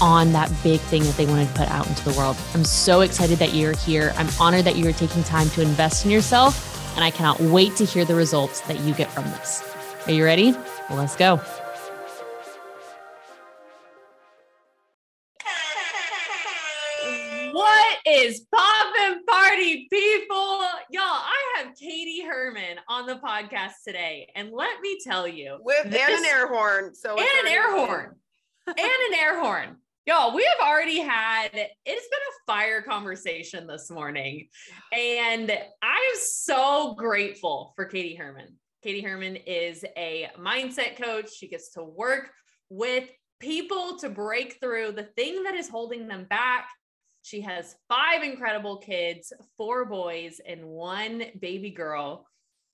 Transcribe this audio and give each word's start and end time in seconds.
on 0.00 0.32
that 0.32 0.50
big 0.62 0.80
thing 0.80 1.02
that 1.04 1.16
they 1.16 1.26
wanted 1.26 1.48
to 1.48 1.54
put 1.54 1.68
out 1.70 1.86
into 1.86 2.04
the 2.04 2.12
world. 2.18 2.36
I'm 2.54 2.64
so 2.64 3.00
excited 3.00 3.38
that 3.38 3.54
you're 3.54 3.76
here. 3.76 4.12
I'm 4.16 4.28
honored 4.40 4.64
that 4.64 4.76
you 4.76 4.88
are 4.88 4.92
taking 4.92 5.22
time 5.24 5.48
to 5.50 5.62
invest 5.62 6.04
in 6.04 6.10
yourself, 6.10 6.94
and 6.96 7.04
I 7.04 7.10
cannot 7.10 7.40
wait 7.40 7.76
to 7.76 7.84
hear 7.84 8.04
the 8.04 8.14
results 8.14 8.60
that 8.62 8.80
you 8.80 8.94
get 8.94 9.10
from 9.10 9.24
this. 9.24 9.62
Are 10.06 10.12
you 10.12 10.24
ready? 10.24 10.52
Well, 10.88 10.98
let's 10.98 11.16
go. 11.16 11.40
What 17.52 17.98
is 18.06 18.46
poppin' 18.54 19.24
party, 19.26 19.88
people? 19.90 20.60
Y'all, 20.90 21.02
I 21.02 21.54
have 21.56 21.74
Katie 21.74 22.22
Herman 22.22 22.78
on 22.86 23.06
the 23.06 23.16
podcast 23.16 23.82
today, 23.84 24.30
and 24.34 24.52
let 24.52 24.80
me 24.80 24.98
tell 25.02 25.26
you, 25.26 25.58
with 25.62 25.90
this, 25.90 26.02
and 26.02 26.18
an 26.18 26.24
air 26.24 26.48
horn, 26.48 26.94
so 26.94 27.16
and 27.16 27.46
an 27.46 27.52
air 27.52 27.74
horn, 27.74 28.14
and 28.66 28.78
an 28.78 29.14
air 29.18 29.40
horn. 29.40 29.76
Y'all, 30.06 30.34
we 30.34 30.44
have 30.44 30.68
already 30.68 31.00
had 31.00 31.50
it's 31.52 31.74
been 31.84 31.94
a 31.96 32.46
fire 32.46 32.82
conversation 32.82 33.66
this 33.66 33.90
morning. 33.90 34.48
And 34.92 35.50
I'm 35.82 36.16
so 36.20 36.94
grateful 36.94 37.72
for 37.74 37.84
Katie 37.84 38.14
Herman. 38.14 38.56
Katie 38.82 39.00
Herman 39.00 39.36
is 39.36 39.84
a 39.96 40.28
mindset 40.38 41.00
coach. 41.02 41.30
She 41.36 41.48
gets 41.48 41.72
to 41.72 41.82
work 41.82 42.30
with 42.68 43.08
people 43.40 43.98
to 43.98 44.08
break 44.08 44.58
through 44.60 44.92
the 44.92 45.08
thing 45.16 45.42
that 45.42 45.54
is 45.54 45.68
holding 45.68 46.06
them 46.06 46.26
back. 46.30 46.68
She 47.22 47.40
has 47.40 47.74
five 47.88 48.22
incredible 48.22 48.76
kids, 48.78 49.32
four 49.56 49.86
boys, 49.86 50.40
and 50.46 50.64
one 50.64 51.24
baby 51.40 51.70
girl 51.70 52.26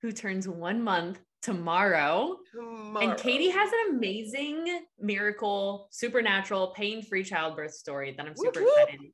who 0.03 0.13
turns 0.13 0.47
one 0.47 0.83
month 0.83 1.19
tomorrow. 1.43 2.37
tomorrow. 2.53 3.01
And 3.01 3.19
Katie 3.19 3.51
has 3.51 3.71
an 3.73 3.97
amazing 3.97 4.85
miracle, 4.99 5.89
supernatural, 5.91 6.69
pain 6.69 7.03
free 7.03 7.25
childbirth 7.25 7.75
story 7.75 8.15
that 8.17 8.27
I'm 8.27 8.37
super 8.37 8.61
whoop, 8.61 8.73
excited 8.89 9.11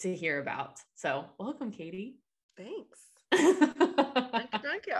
to 0.00 0.14
hear 0.14 0.40
about. 0.40 0.78
So, 0.94 1.26
welcome, 1.38 1.70
Katie. 1.70 2.16
Thanks. 2.56 2.98
thank, 3.32 4.52
you, 4.52 4.58
thank 4.62 4.86
you. 4.86 4.96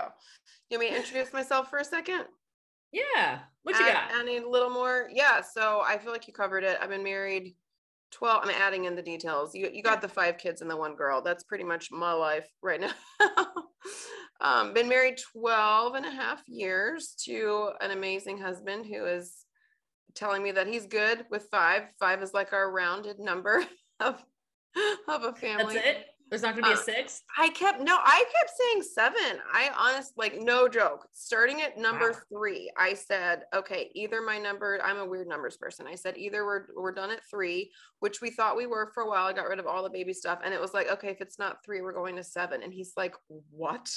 You 0.69 0.77
want 0.77 0.81
me 0.81 0.89
to 0.89 0.97
introduce 0.97 1.31
myself 1.33 1.69
for 1.69 1.79
a 1.79 1.85
second? 1.85 2.25
Yeah. 2.91 3.39
What 3.63 3.77
you 3.77 3.85
got? 3.85 4.11
I 4.13 4.23
need 4.23 4.43
a 4.43 4.49
little 4.49 4.69
more. 4.69 5.09
Yeah. 5.11 5.41
So 5.41 5.81
I 5.85 5.97
feel 5.97 6.11
like 6.11 6.27
you 6.27 6.33
covered 6.33 6.63
it. 6.63 6.77
I've 6.81 6.89
been 6.89 7.03
married 7.03 7.55
12. 8.11 8.41
I'm 8.43 8.49
adding 8.51 8.85
in 8.85 8.95
the 8.95 9.01
details. 9.01 9.55
You, 9.55 9.69
you 9.73 9.81
got 9.81 10.01
the 10.01 10.07
five 10.07 10.37
kids 10.37 10.61
and 10.61 10.69
the 10.69 10.77
one 10.77 10.95
girl. 10.95 11.21
That's 11.21 11.43
pretty 11.43 11.63
much 11.63 11.91
my 11.91 12.13
life 12.13 12.47
right 12.61 12.79
now. 12.79 12.91
Um, 14.43 14.73
been 14.73 14.89
married 14.89 15.19
12 15.31 15.95
and 15.95 16.05
a 16.05 16.11
half 16.11 16.43
years 16.47 17.15
to 17.25 17.71
an 17.79 17.91
amazing 17.91 18.37
husband 18.37 18.85
who 18.85 19.05
is 19.05 19.45
telling 20.15 20.43
me 20.43 20.51
that 20.51 20.67
he's 20.67 20.85
good 20.85 21.25
with 21.31 21.47
five. 21.49 21.83
Five 21.99 22.21
is 22.21 22.33
like 22.33 22.51
our 22.51 22.71
rounded 22.71 23.19
number 23.19 23.63
of, 23.99 24.23
of 25.07 25.23
a 25.23 25.33
family. 25.33 25.75
That's 25.75 25.87
it. 25.87 26.05
There's 26.29 26.41
not 26.41 26.55
going 26.55 26.63
to 26.63 26.69
be 26.69 26.75
a 26.75 26.79
uh, 26.79 26.83
six. 26.83 27.21
I 27.37 27.49
kept 27.49 27.79
no, 27.79 27.95
I 28.01 28.23
kept 28.23 28.51
saying 28.57 28.81
seven. 28.81 29.39
I 29.53 29.69
honest, 29.77 30.13
like 30.17 30.41
no 30.41 30.67
joke. 30.67 31.07
Starting 31.13 31.61
at 31.61 31.77
number 31.77 32.11
wow. 32.11 32.17
three, 32.27 32.71
I 32.75 32.95
said, 32.95 33.43
okay, 33.53 33.91
either 33.93 34.19
my 34.19 34.39
number. 34.39 34.79
I'm 34.83 34.97
a 34.97 35.05
weird 35.05 35.27
numbers 35.27 35.57
person. 35.57 35.85
I 35.85 35.93
said 35.93 36.17
either 36.17 36.43
we're 36.43 36.65
we're 36.75 36.91
done 36.91 37.11
at 37.11 37.19
three, 37.29 37.71
which 37.99 38.19
we 38.19 38.31
thought 38.31 38.57
we 38.57 38.65
were 38.65 38.89
for 38.95 39.03
a 39.03 39.07
while. 39.07 39.27
I 39.27 39.33
got 39.33 39.47
rid 39.47 39.59
of 39.59 39.67
all 39.67 39.83
the 39.83 39.91
baby 39.91 40.11
stuff, 40.11 40.39
and 40.43 40.55
it 40.55 40.59
was 40.59 40.73
like, 40.73 40.89
okay, 40.91 41.09
if 41.09 41.21
it's 41.21 41.37
not 41.37 41.63
three, 41.63 41.81
we're 41.81 41.93
going 41.93 42.15
to 42.15 42.23
seven. 42.23 42.63
And 42.63 42.73
he's 42.73 42.93
like, 42.97 43.13
what? 43.51 43.87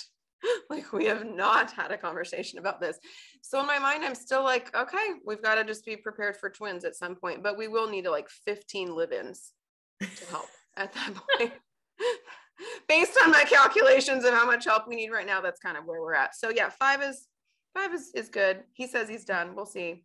like 0.70 0.92
we 0.92 1.06
have 1.06 1.24
not 1.26 1.70
had 1.70 1.90
a 1.90 1.98
conversation 1.98 2.58
about 2.58 2.80
this. 2.80 2.98
So 3.42 3.60
in 3.60 3.66
my 3.66 3.78
mind, 3.78 4.04
I'm 4.04 4.14
still 4.14 4.42
like, 4.42 4.74
okay, 4.76 5.06
we've 5.24 5.42
got 5.42 5.56
to 5.56 5.64
just 5.64 5.84
be 5.84 5.96
prepared 5.96 6.36
for 6.36 6.50
twins 6.50 6.84
at 6.84 6.96
some 6.96 7.14
point, 7.16 7.42
but 7.42 7.56
we 7.56 7.68
will 7.68 7.88
need 7.88 8.06
like 8.06 8.28
15 8.28 8.94
live-ins 8.94 9.52
to 10.00 10.26
help 10.26 10.46
at 10.76 10.92
that 10.92 11.14
point. 11.14 11.52
Based 12.88 13.18
on 13.22 13.30
my 13.30 13.44
calculations 13.44 14.24
of 14.24 14.32
how 14.32 14.46
much 14.46 14.64
help 14.64 14.88
we 14.88 14.96
need 14.96 15.10
right 15.10 15.26
now, 15.26 15.40
that's 15.40 15.60
kind 15.60 15.76
of 15.76 15.84
where 15.84 16.00
we're 16.00 16.14
at. 16.14 16.34
So 16.34 16.48
yeah, 16.48 16.70
five 16.70 17.02
is 17.02 17.26
five 17.74 17.92
is, 17.92 18.10
is 18.14 18.30
good. 18.30 18.62
He 18.72 18.86
says 18.86 19.08
he's 19.08 19.26
done. 19.26 19.54
We'll 19.54 19.66
see. 19.66 20.04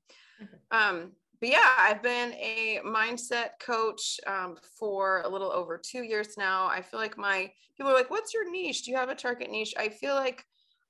Um, 0.69 1.11
but 1.41 1.49
yeah, 1.49 1.69
I've 1.77 2.03
been 2.03 2.33
a 2.33 2.79
mindset 2.85 3.59
coach 3.59 4.19
um, 4.27 4.57
for 4.77 5.23
a 5.25 5.29
little 5.29 5.51
over 5.51 5.81
two 5.83 6.03
years 6.03 6.37
now. 6.37 6.67
I 6.67 6.83
feel 6.83 6.99
like 6.99 7.17
my 7.17 7.51
people 7.75 7.91
are 7.91 7.95
like, 7.95 8.11
"What's 8.11 8.33
your 8.33 8.49
niche? 8.49 8.83
Do 8.83 8.91
you 8.91 8.97
have 8.97 9.09
a 9.09 9.15
target 9.15 9.49
niche?" 9.49 9.73
I 9.75 9.89
feel 9.89 10.13
like 10.13 10.45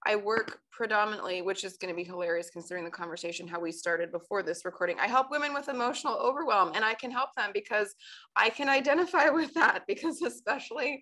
I 0.06 0.18
work 0.18 0.60
predominantly, 0.72 1.42
which 1.42 1.64
is 1.64 1.78
going 1.78 1.94
to 1.94 1.96
be 1.96 2.04
hilarious 2.04 2.50
considering 2.50 2.84
the 2.84 2.92
conversation 2.92 3.48
how 3.48 3.62
we 3.62 3.72
started 3.72 4.12
before 4.12 4.44
this 4.44 4.66
recording. 4.66 4.98
I 5.00 5.08
help 5.08 5.32
women 5.32 5.54
with 5.54 5.70
emotional 5.70 6.16
overwhelm, 6.16 6.74
and 6.76 6.84
I 6.84 6.96
can 6.96 7.12
help 7.12 7.30
them 7.38 7.52
because 7.54 7.96
I 8.36 8.50
can 8.50 8.68
identify 8.68 9.30
with 9.30 9.54
that. 9.54 9.84
Because 9.88 10.22
especially 10.22 11.02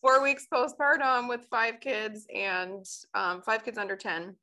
four 0.00 0.22
weeks 0.22 0.46
postpartum 0.50 1.28
with 1.28 1.46
five 1.50 1.80
kids 1.80 2.26
and 2.34 2.82
um, 3.14 3.42
five 3.42 3.62
kids 3.62 3.76
under 3.76 3.96
ten. 3.96 4.36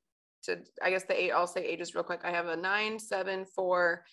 To 0.43 0.59
I 0.83 0.91
guess 0.91 1.05
the 1.05 1.19
eight, 1.19 1.31
I'll 1.31 1.47
say 1.47 1.65
ages 1.65 1.95
real 1.95 2.03
quick. 2.03 2.21
I 2.23 2.29
have 2.29 2.47
a 2.47 2.55
nine, 2.55 2.99
seven, 2.99 3.45
four 3.45 4.03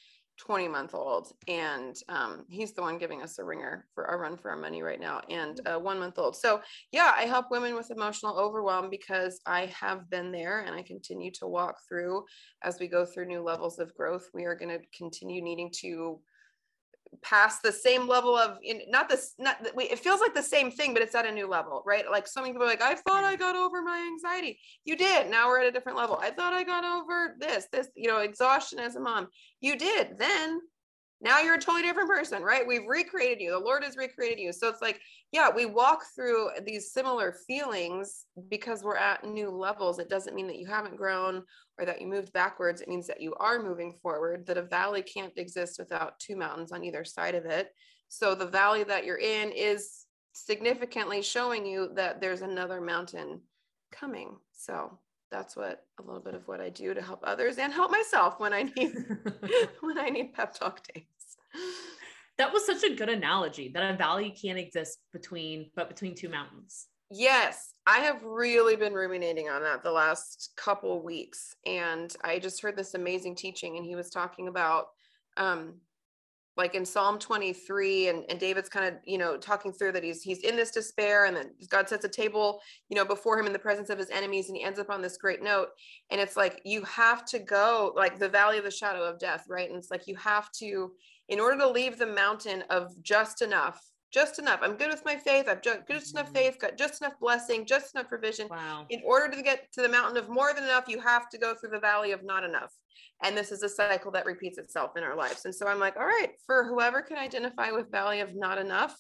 20 0.41 0.69
month 0.69 0.95
old 0.95 1.33
and 1.49 1.97
um, 2.09 2.45
he's 2.49 2.73
the 2.73 2.81
one 2.81 2.97
giving 2.97 3.23
us 3.23 3.39
a 3.39 3.45
ringer 3.45 3.87
for 3.95 4.05
a 4.07 4.17
run 4.17 4.39
for 4.39 4.51
our 4.51 4.57
money 4.57 4.83
right 4.83 5.01
now 5.01 5.21
and 5.29 5.61
a 5.67 5.79
one 5.79 5.99
month 5.99 6.19
old 6.19 6.35
so 6.35 6.61
yeah 6.93 7.13
i 7.17 7.23
help 7.23 7.51
women 7.51 7.75
with 7.75 7.91
emotional 7.91 8.39
overwhelm 8.39 8.89
because 8.89 9.41
i 9.45 9.67
have 9.67 10.09
been 10.09 10.33
there 10.33 10.61
and 10.61 10.75
i 10.75 10.83
continue 10.83 11.31
to 11.31 11.47
walk 11.47 11.77
through 11.87 12.25
as 12.63 12.79
we 12.81 12.89
go 12.89 13.05
through 13.05 13.27
new 13.27 13.43
levels 13.43 13.79
of 13.79 13.95
growth 13.95 14.31
we 14.33 14.45
are 14.45 14.55
going 14.55 14.71
to 14.71 14.81
continue 14.97 15.43
needing 15.43 15.71
to 15.71 16.19
past 17.23 17.63
the 17.63 17.73
same 17.73 18.09
level 18.09 18.37
of 18.37 18.59
not 18.89 19.09
this 19.09 19.35
not 19.39 19.57
it 19.77 19.99
feels 19.99 20.21
like 20.21 20.35
the 20.35 20.43
same 20.43 20.71
thing 20.71 20.93
but 20.93 21.03
it's 21.03 21.15
at 21.15 21.27
a 21.27 21.33
new 21.33 21.49
level 21.49 21.83
right 21.85 22.09
like 22.11 22.27
so 22.27 22.41
many 22.41 22.53
people 22.53 22.65
are 22.65 22.71
like 22.71 22.83
i 22.83 22.95
thought 22.95 23.25
i 23.25 23.35
got 23.35 23.57
over 23.57 23.83
my 23.83 23.99
anxiety 24.13 24.59
you 24.85 24.97
did 24.97 25.29
now 25.29 25.49
we're 25.49 25.61
at 25.61 25.67
a 25.67 25.73
different 25.73 25.99
level 25.99 26.19
i 26.23 26.31
thought 26.31 26.53
i 26.53 26.63
got 26.63 26.85
over 26.85 27.35
this 27.39 27.67
this 27.73 27.89
you 27.97 28.09
know 28.09 28.19
exhaustion 28.19 28.79
as 28.79 28.95
a 28.95 29.01
mom 29.01 29.27
you 29.61 29.77
did 29.77 30.19
then 30.19 30.61
now 31.23 31.41
you're 31.41 31.57
a 31.57 31.61
totally 31.61 31.83
different 31.83 32.09
person, 32.09 32.43
right? 32.43 32.67
We've 32.67 32.87
recreated 32.89 33.41
you. 33.41 33.51
The 33.51 33.59
Lord 33.59 33.85
has 33.85 33.97
recreated 33.97 34.39
you. 34.39 34.53
So 34.53 34.69
it's 34.69 34.81
like, 34.81 35.01
yeah, 35.33 35.51
we 35.55 35.67
walk 35.67 36.01
through 36.15 36.49
these 36.65 36.93
similar 36.93 37.35
feelings 37.47 38.25
because 38.49 38.83
we're 38.83 38.97
at 38.97 39.25
new 39.25 39.51
levels. 39.51 39.99
It 39.99 40.09
doesn't 40.09 40.35
mean 40.35 40.47
that 40.47 40.59
you 40.59 40.67
haven't 40.67 40.97
grown 40.97 41.43
or 41.81 41.87
that 41.87 42.01
you 42.01 42.07
moved 42.07 42.33
backwards. 42.33 42.83
It 42.83 42.89
means 42.89 43.07
that 43.07 43.23
you 43.23 43.35
are 43.37 43.63
moving 43.63 43.95
forward, 44.03 44.47
that 44.47 44.59
a 44.59 44.63
valley 44.63 45.03
can't 45.03 45.33
exist 45.37 45.79
without 45.79 46.21
two 46.21 46.37
mountains 46.37 46.73
on 46.73 46.85
either 46.85 47.05
side 47.05 47.35
of 47.35 47.47
it. 47.47 47.75
So 48.09 48.35
the 48.35 48.47
valley 48.47 48.85
that 48.85 49.07
you're 49.07 49.19
in 49.19 49.51
is 49.51 50.05
significantly 50.33 51.23
showing 51.23 51.65
you 51.65 51.91
that 51.95 52.21
there's 52.21 52.43
another 52.43 52.81
mountain 52.81 53.41
coming. 53.91 54.37
So 54.53 54.99
that's 55.31 55.57
what 55.57 55.85
a 55.99 56.03
little 56.03 56.21
bit 56.21 56.35
of 56.35 56.47
what 56.47 56.61
I 56.61 56.69
do 56.69 56.93
to 56.93 57.01
help 57.01 57.21
others 57.25 57.57
and 57.57 57.73
help 57.73 57.91
myself 57.91 58.39
when 58.39 58.53
I 58.53 58.65
need 58.65 58.93
when 59.81 59.99
I 59.99 60.11
need 60.11 60.35
pep 60.35 60.55
talk 60.55 60.83
days. 60.93 61.05
That 62.37 62.53
was 62.53 62.67
such 62.67 62.85
a 62.85 62.95
good 62.95 63.09
analogy 63.09 63.71
that 63.75 63.95
a 63.95 63.97
valley 63.97 64.31
can't 64.31 64.59
exist 64.59 64.99
between 65.13 65.71
but 65.75 65.89
between 65.89 66.15
two 66.15 66.29
mountains. 66.29 66.89
Yes, 67.11 67.75
I 67.87 67.99
have 68.01 68.23
really 68.23 68.77
been 68.77 68.95
ruminating 68.95 69.49
on 69.49 69.63
that 69.63 69.83
the 69.83 69.91
last 69.91 70.53
couple 70.57 71.03
weeks 71.03 71.57
and 71.67 72.15
I 72.23 72.39
just 72.39 72.63
heard 72.63 72.77
this 72.77 72.95
amazing 72.95 73.35
teaching 73.35 73.77
and 73.77 73.85
he 73.85 73.97
was 73.97 74.11
talking 74.11 74.49
about 74.49 74.87
um 75.37 75.75
like 76.57 76.75
in 76.75 76.85
Psalm 76.85 77.19
23 77.19 78.09
and, 78.09 78.25
and 78.29 78.39
David's 78.39 78.69
kind 78.69 78.87
of, 78.87 78.95
you 79.05 79.17
know, 79.19 79.39
talking 79.39 79.73
through 79.73 79.93
that 79.93 80.05
he's, 80.05 80.23
he's 80.23 80.41
in 80.41 80.57
this 80.57 80.71
despair 80.71 81.25
and 81.25 81.35
then 81.35 81.53
God 81.69 81.89
sets 81.89 82.05
a 82.05 82.09
table, 82.09 82.61
you 82.91 82.97
know, 82.97 83.05
before 83.05 83.39
him 83.39 83.47
in 83.47 83.53
the 83.53 83.59
presence 83.59 83.89
of 83.89 83.99
his 83.99 84.11
enemies. 84.11 84.49
And 84.49 84.57
he 84.57 84.63
ends 84.63 84.79
up 84.79 84.91
on 84.91 85.01
this 85.01 85.17
great 85.17 85.43
note. 85.43 85.69
And 86.11 86.21
it's 86.21 86.37
like, 86.37 86.61
you 86.65 86.83
have 86.85 87.25
to 87.27 87.39
go 87.39 87.95
like 87.97 88.19
the 88.19 88.29
valley 88.29 88.59
of 88.59 88.65
the 88.65 88.71
shadow 88.71 89.05
of 89.05 89.19
death. 89.19 89.47
Right. 89.49 89.71
And 89.71 89.79
it's 89.79 89.91
like, 89.91 90.07
you 90.07 90.17
have 90.17 90.53
to, 90.59 90.93
in 91.29 91.41
order 91.41 91.57
to 91.59 91.69
leave 91.69 91.99
the 91.99 92.07
mountain 92.07 92.63
of 92.69 92.91
just 93.03 93.41
enough, 93.41 93.81
just 94.13 94.39
enough. 94.39 94.61
I'm 94.63 94.77
good 94.77 94.91
with 94.91 95.05
my 95.05 95.17
faith. 95.17 95.47
I've 95.49 95.63
just, 95.63 95.81
just 95.89 96.13
enough 96.13 96.27
mm-hmm. 96.27 96.35
faith, 96.35 96.59
got 96.59 96.77
just 96.77 97.01
enough 97.01 97.19
blessing, 97.21 97.65
just 97.65 97.95
enough 97.95 98.09
provision. 98.09 98.49
Wow. 98.49 98.87
In 98.91 99.01
order 99.05 99.35
to 99.35 99.43
get 99.43 99.71
to 99.73 99.83
the 99.83 99.89
mountain 99.89 100.17
of 100.17 100.29
more 100.29 100.53
than 100.53 100.65
enough, 100.65 100.89
you 100.89 101.01
have 101.01 101.29
to 101.31 101.39
go 101.39 101.55
through 101.55 101.71
the 101.71 101.79
valley 101.79 102.13
of 102.13 102.25
not 102.25 102.45
enough. 102.45 102.73
And 103.23 103.37
this 103.37 103.53
is 103.53 103.63
a 103.63 103.69
cycle 103.69 104.11
that 104.13 104.27
repeats 104.27 104.59
itself 104.59 104.97
in 104.97 105.03
our 105.03 105.17
lives. 105.17 105.45
And 105.45 105.55
so 105.55 105.67
I'm 105.67 105.79
like, 105.79 105.97
all 105.97 106.07
right, 106.07 106.31
for 106.47 106.65
whoever 106.65 107.03
can 107.03 107.19
identify 107.19 107.71
with 107.71 107.91
valley 107.91 108.21
of 108.21 108.35
not 108.35 108.59
enough, 108.59 108.97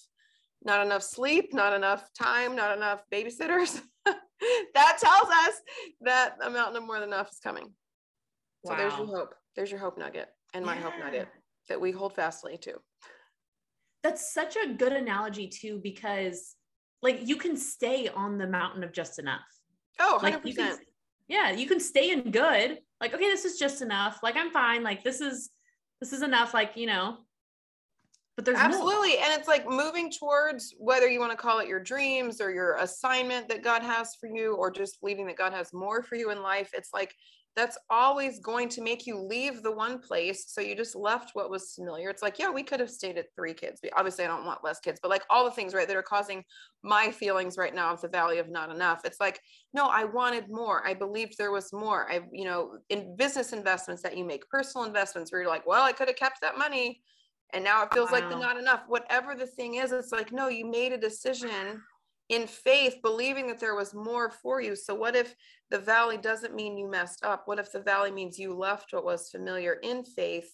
not 0.62 0.84
enough 0.84 1.02
sleep, 1.02 1.52
not 1.52 1.72
enough 1.72 2.04
time, 2.18 2.54
not 2.54 2.76
enough 2.76 3.02
babysitters. 3.12 3.80
that 4.04 4.98
tells 5.00 5.28
us 5.28 5.54
that 6.02 6.36
a 6.42 6.50
mountain 6.50 6.76
of 6.76 6.84
more 6.84 7.00
than 7.00 7.08
enough 7.08 7.30
is 7.30 7.38
coming. 7.42 7.72
So 8.66 8.74
there's 8.76 8.96
your 8.96 9.06
hope. 9.06 9.34
There's 9.56 9.70
your 9.70 9.80
hope 9.80 9.98
nugget 9.98 10.28
and 10.54 10.64
my 10.64 10.74
yeah. 10.74 10.82
hope 10.82 10.92
nugget 10.98 11.28
that 11.68 11.80
we 11.80 11.92
hold 11.92 12.14
fastly 12.14 12.58
too. 12.60 12.76
That's 14.02 14.32
such 14.32 14.56
a 14.56 14.72
good 14.72 14.92
analogy 14.92 15.48
too, 15.48 15.80
because 15.82 16.56
like 17.02 17.26
you 17.26 17.36
can 17.36 17.56
stay 17.56 18.08
on 18.08 18.38
the 18.38 18.46
mountain 18.46 18.82
of 18.84 18.92
just 18.92 19.18
enough. 19.18 19.46
Oh, 19.98 20.18
100%. 20.20 20.22
Like 20.22 20.46
you 20.46 20.54
can, 20.54 20.78
yeah, 21.28 21.50
you 21.50 21.66
can 21.66 21.80
stay 21.80 22.10
in 22.10 22.30
good. 22.30 22.78
Like, 23.00 23.14
okay, 23.14 23.28
this 23.28 23.44
is 23.44 23.58
just 23.58 23.82
enough. 23.82 24.20
Like, 24.22 24.36
I'm 24.36 24.50
fine. 24.50 24.82
Like, 24.82 25.02
this 25.02 25.20
is, 25.20 25.50
this 26.00 26.12
is 26.12 26.22
enough. 26.22 26.52
Like, 26.52 26.72
you 26.76 26.86
know, 26.86 27.18
but 28.36 28.44
there's 28.44 28.58
absolutely. 28.58 29.14
More. 29.16 29.24
And 29.24 29.38
it's 29.38 29.48
like 29.48 29.68
moving 29.68 30.10
towards 30.10 30.74
whether 30.78 31.08
you 31.08 31.20
want 31.20 31.32
to 31.32 31.36
call 31.36 31.58
it 31.58 31.68
your 31.68 31.80
dreams 31.80 32.40
or 32.40 32.50
your 32.50 32.76
assignment 32.76 33.48
that 33.48 33.62
God 33.62 33.82
has 33.82 34.14
for 34.20 34.28
you, 34.28 34.54
or 34.54 34.70
just 34.70 35.00
believing 35.00 35.26
that 35.26 35.36
God 35.36 35.52
has 35.52 35.72
more 35.72 36.02
for 36.02 36.16
you 36.16 36.30
in 36.30 36.42
life. 36.42 36.70
It's 36.74 36.90
like 36.92 37.14
that's 37.56 37.76
always 37.90 38.38
going 38.38 38.68
to 38.68 38.80
make 38.80 39.06
you 39.06 39.18
leave 39.18 39.62
the 39.62 39.72
one 39.72 39.98
place. 39.98 40.44
So 40.48 40.60
you 40.60 40.76
just 40.76 40.94
left 40.94 41.30
what 41.32 41.50
was 41.50 41.74
familiar. 41.74 42.08
It's 42.08 42.22
like, 42.22 42.38
yeah, 42.38 42.48
we 42.48 42.62
could 42.62 42.78
have 42.80 42.90
stayed 42.90 43.18
at 43.18 43.26
three 43.34 43.54
kids. 43.54 43.80
We, 43.82 43.90
Obviously, 43.90 44.24
I 44.24 44.28
don't 44.28 44.44
want 44.44 44.62
less 44.62 44.78
kids, 44.78 45.00
but 45.02 45.10
like 45.10 45.24
all 45.28 45.44
the 45.44 45.50
things, 45.50 45.74
right, 45.74 45.86
that 45.86 45.96
are 45.96 46.02
causing 46.02 46.44
my 46.82 47.10
feelings 47.10 47.58
right 47.58 47.74
now 47.74 47.92
of 47.92 48.00
the 48.00 48.08
valley 48.08 48.38
of 48.38 48.48
not 48.48 48.70
enough. 48.70 49.00
It's 49.04 49.20
like, 49.20 49.40
no, 49.74 49.86
I 49.86 50.04
wanted 50.04 50.44
more. 50.48 50.86
I 50.86 50.94
believed 50.94 51.34
there 51.36 51.50
was 51.50 51.72
more. 51.72 52.10
I, 52.10 52.20
you 52.32 52.44
know, 52.44 52.78
in 52.88 53.16
business 53.16 53.52
investments 53.52 54.02
that 54.02 54.16
you 54.16 54.24
make, 54.24 54.48
personal 54.48 54.86
investments 54.86 55.32
where 55.32 55.42
you're 55.42 55.50
like, 55.50 55.66
well, 55.66 55.82
I 55.82 55.92
could 55.92 56.08
have 56.08 56.16
kept 56.16 56.40
that 56.42 56.56
money. 56.56 57.02
And 57.52 57.64
now 57.64 57.82
it 57.82 57.92
feels 57.92 58.12
wow. 58.12 58.20
like 58.20 58.30
the 58.30 58.36
not 58.36 58.58
enough. 58.58 58.84
Whatever 58.86 59.34
the 59.34 59.46
thing 59.46 59.74
is, 59.74 59.90
it's 59.90 60.12
like, 60.12 60.32
no, 60.32 60.46
you 60.46 60.70
made 60.70 60.92
a 60.92 60.98
decision 60.98 61.82
in 62.30 62.46
faith, 62.46 63.02
believing 63.02 63.48
that 63.48 63.58
there 63.58 63.74
was 63.74 63.92
more 63.92 64.30
for 64.30 64.60
you. 64.60 64.76
So, 64.76 64.94
what 64.94 65.16
if 65.16 65.34
the 65.70 65.78
valley 65.78 66.16
doesn't 66.16 66.54
mean 66.54 66.78
you 66.78 66.88
messed 66.88 67.24
up? 67.24 67.42
What 67.46 67.58
if 67.58 67.72
the 67.72 67.80
valley 67.80 68.12
means 68.12 68.38
you 68.38 68.54
left 68.54 68.92
what 68.92 69.04
was 69.04 69.30
familiar 69.30 69.74
in 69.82 70.04
faith? 70.04 70.50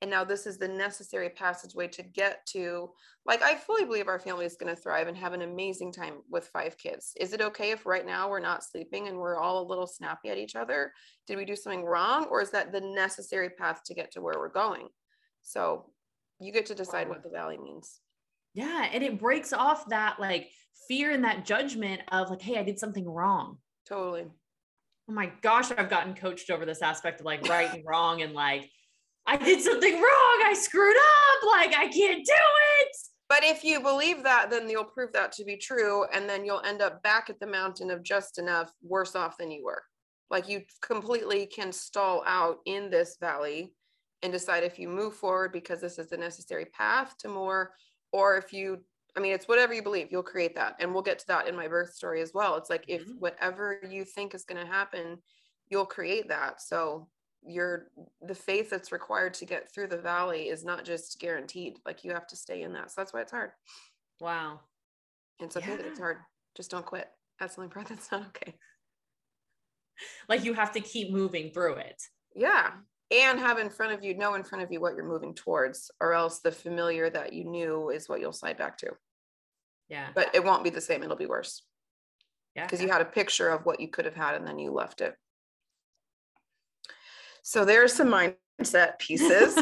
And 0.00 0.10
now 0.10 0.24
this 0.24 0.46
is 0.46 0.56
the 0.56 0.66
necessary 0.66 1.28
passageway 1.28 1.88
to 1.88 2.02
get 2.02 2.46
to, 2.52 2.88
like, 3.26 3.42
I 3.42 3.54
fully 3.54 3.84
believe 3.84 4.08
our 4.08 4.18
family 4.18 4.46
is 4.46 4.56
going 4.56 4.74
to 4.74 4.80
thrive 4.80 5.08
and 5.08 5.16
have 5.16 5.34
an 5.34 5.42
amazing 5.42 5.92
time 5.92 6.22
with 6.30 6.48
five 6.48 6.78
kids. 6.78 7.12
Is 7.20 7.34
it 7.34 7.42
okay 7.42 7.70
if 7.70 7.84
right 7.84 8.06
now 8.06 8.30
we're 8.30 8.40
not 8.40 8.64
sleeping 8.64 9.08
and 9.08 9.18
we're 9.18 9.36
all 9.36 9.62
a 9.62 9.68
little 9.68 9.86
snappy 9.86 10.30
at 10.30 10.38
each 10.38 10.56
other? 10.56 10.94
Did 11.26 11.36
we 11.36 11.44
do 11.44 11.54
something 11.54 11.84
wrong? 11.84 12.28
Or 12.30 12.40
is 12.40 12.50
that 12.52 12.72
the 12.72 12.80
necessary 12.80 13.50
path 13.50 13.82
to 13.86 13.94
get 13.94 14.10
to 14.12 14.22
where 14.22 14.38
we're 14.38 14.48
going? 14.48 14.88
So, 15.42 15.90
you 16.40 16.50
get 16.50 16.64
to 16.66 16.74
decide 16.74 17.10
what 17.10 17.22
the 17.22 17.28
valley 17.28 17.58
means. 17.58 18.00
Yeah. 18.54 18.88
And 18.90 19.04
it 19.04 19.20
breaks 19.20 19.52
off 19.52 19.86
that 19.90 20.18
like 20.18 20.50
fear 20.88 21.10
and 21.12 21.24
that 21.24 21.44
judgment 21.44 22.02
of 22.12 22.30
like, 22.30 22.42
hey, 22.42 22.58
I 22.58 22.62
did 22.62 22.78
something 22.78 23.08
wrong. 23.08 23.58
Totally. 23.88 24.26
Oh 25.08 25.12
my 25.12 25.32
gosh, 25.42 25.70
I've 25.70 25.90
gotten 25.90 26.14
coached 26.14 26.50
over 26.50 26.64
this 26.64 26.82
aspect 26.82 27.20
of 27.20 27.26
like 27.26 27.48
right 27.48 27.72
and 27.72 27.84
wrong 27.86 28.22
and 28.22 28.32
like, 28.32 28.70
I 29.26 29.36
did 29.36 29.60
something 29.60 29.94
wrong. 29.94 30.42
I 30.46 30.54
screwed 30.58 30.96
up. 30.96 31.46
Like, 31.46 31.76
I 31.76 31.88
can't 31.88 32.24
do 32.24 32.32
it. 32.80 32.96
But 33.28 33.44
if 33.44 33.62
you 33.62 33.80
believe 33.80 34.24
that, 34.24 34.50
then 34.50 34.68
you'll 34.68 34.84
prove 34.84 35.12
that 35.12 35.30
to 35.32 35.44
be 35.44 35.56
true. 35.56 36.04
And 36.12 36.28
then 36.28 36.44
you'll 36.44 36.62
end 36.62 36.82
up 36.82 37.02
back 37.02 37.30
at 37.30 37.38
the 37.38 37.46
mountain 37.46 37.90
of 37.90 38.02
just 38.02 38.38
enough 38.38 38.72
worse 38.82 39.14
off 39.14 39.38
than 39.38 39.50
you 39.50 39.64
were. 39.64 39.82
Like, 40.30 40.48
you 40.48 40.62
completely 40.82 41.46
can 41.46 41.70
stall 41.70 42.24
out 42.26 42.58
in 42.66 42.90
this 42.90 43.16
valley 43.20 43.72
and 44.22 44.32
decide 44.32 44.64
if 44.64 44.78
you 44.78 44.88
move 44.88 45.14
forward 45.14 45.52
because 45.52 45.80
this 45.80 45.98
is 45.98 46.08
the 46.08 46.16
necessary 46.16 46.66
path 46.66 47.14
to 47.18 47.28
more, 47.28 47.72
or 48.12 48.36
if 48.36 48.52
you 48.52 48.78
I 49.16 49.20
mean, 49.20 49.32
it's 49.32 49.48
whatever 49.48 49.74
you 49.74 49.82
believe, 49.82 50.08
you'll 50.10 50.22
create 50.22 50.54
that. 50.56 50.76
And 50.80 50.92
we'll 50.92 51.02
get 51.02 51.18
to 51.20 51.26
that 51.28 51.48
in 51.48 51.56
my 51.56 51.68
birth 51.68 51.94
story 51.94 52.20
as 52.20 52.32
well. 52.34 52.56
It's 52.56 52.70
like 52.70 52.84
if 52.88 53.02
mm-hmm. 53.02 53.18
whatever 53.18 53.80
you 53.88 54.04
think 54.04 54.34
is 54.34 54.44
going 54.44 54.64
to 54.64 54.70
happen, 54.70 55.18
you'll 55.68 55.86
create 55.86 56.28
that. 56.28 56.60
So 56.60 57.08
you're 57.42 57.88
the 58.22 58.34
faith 58.34 58.70
that's 58.70 58.92
required 58.92 59.34
to 59.34 59.46
get 59.46 59.72
through 59.72 59.88
the 59.88 59.96
valley 59.96 60.48
is 60.48 60.64
not 60.64 60.84
just 60.84 61.18
guaranteed. 61.20 61.78
Like 61.86 62.04
you 62.04 62.12
have 62.12 62.26
to 62.28 62.36
stay 62.36 62.62
in 62.62 62.72
that. 62.74 62.90
So 62.90 63.00
that's 63.00 63.12
why 63.12 63.22
it's 63.22 63.32
hard. 63.32 63.50
Wow. 64.20 64.60
It's 65.38 65.56
okay 65.56 65.70
yeah. 65.70 65.76
that 65.76 65.86
it's 65.86 65.98
hard. 65.98 66.18
Just 66.56 66.70
don't 66.70 66.84
quit. 66.84 67.08
That's 67.38 67.54
the 67.54 67.62
only 67.62 67.72
part 67.72 67.88
that's 67.88 68.10
not 68.12 68.26
okay. 68.28 68.54
Like 70.28 70.44
you 70.44 70.54
have 70.54 70.72
to 70.72 70.80
keep 70.80 71.10
moving 71.10 71.50
through 71.50 71.74
it. 71.74 72.02
Yeah 72.34 72.70
and 73.10 73.38
have 73.38 73.58
in 73.58 73.70
front 73.70 73.92
of 73.92 74.04
you 74.04 74.16
know 74.16 74.34
in 74.34 74.44
front 74.44 74.62
of 74.64 74.70
you 74.70 74.80
what 74.80 74.94
you're 74.94 75.04
moving 75.04 75.34
towards 75.34 75.90
or 76.00 76.12
else 76.12 76.38
the 76.40 76.52
familiar 76.52 77.10
that 77.10 77.32
you 77.32 77.44
knew 77.44 77.90
is 77.90 78.08
what 78.08 78.20
you'll 78.20 78.32
slide 78.32 78.58
back 78.58 78.78
to. 78.78 78.90
Yeah. 79.88 80.08
But 80.14 80.34
it 80.34 80.44
won't 80.44 80.64
be 80.64 80.70
the 80.70 80.80
same. 80.80 81.02
It'll 81.02 81.16
be 81.16 81.26
worse. 81.26 81.62
Yeah. 82.54 82.64
Because 82.64 82.80
you 82.80 82.88
had 82.88 83.00
a 83.00 83.06
picture 83.06 83.48
of 83.48 83.66
what 83.66 83.80
you 83.80 83.88
could 83.88 84.04
have 84.04 84.14
had 84.14 84.34
and 84.36 84.46
then 84.46 84.58
you 84.58 84.72
left 84.72 85.00
it. 85.00 85.14
So 87.42 87.64
there's 87.64 87.92
some 87.92 88.08
mindset 88.08 88.98
pieces. 88.98 89.54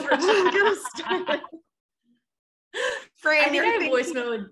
Fran, 3.16 3.44
I 3.44 3.48
think 3.48 3.64
I 3.64 3.88
voice 3.88 4.12
mode. 4.12 4.50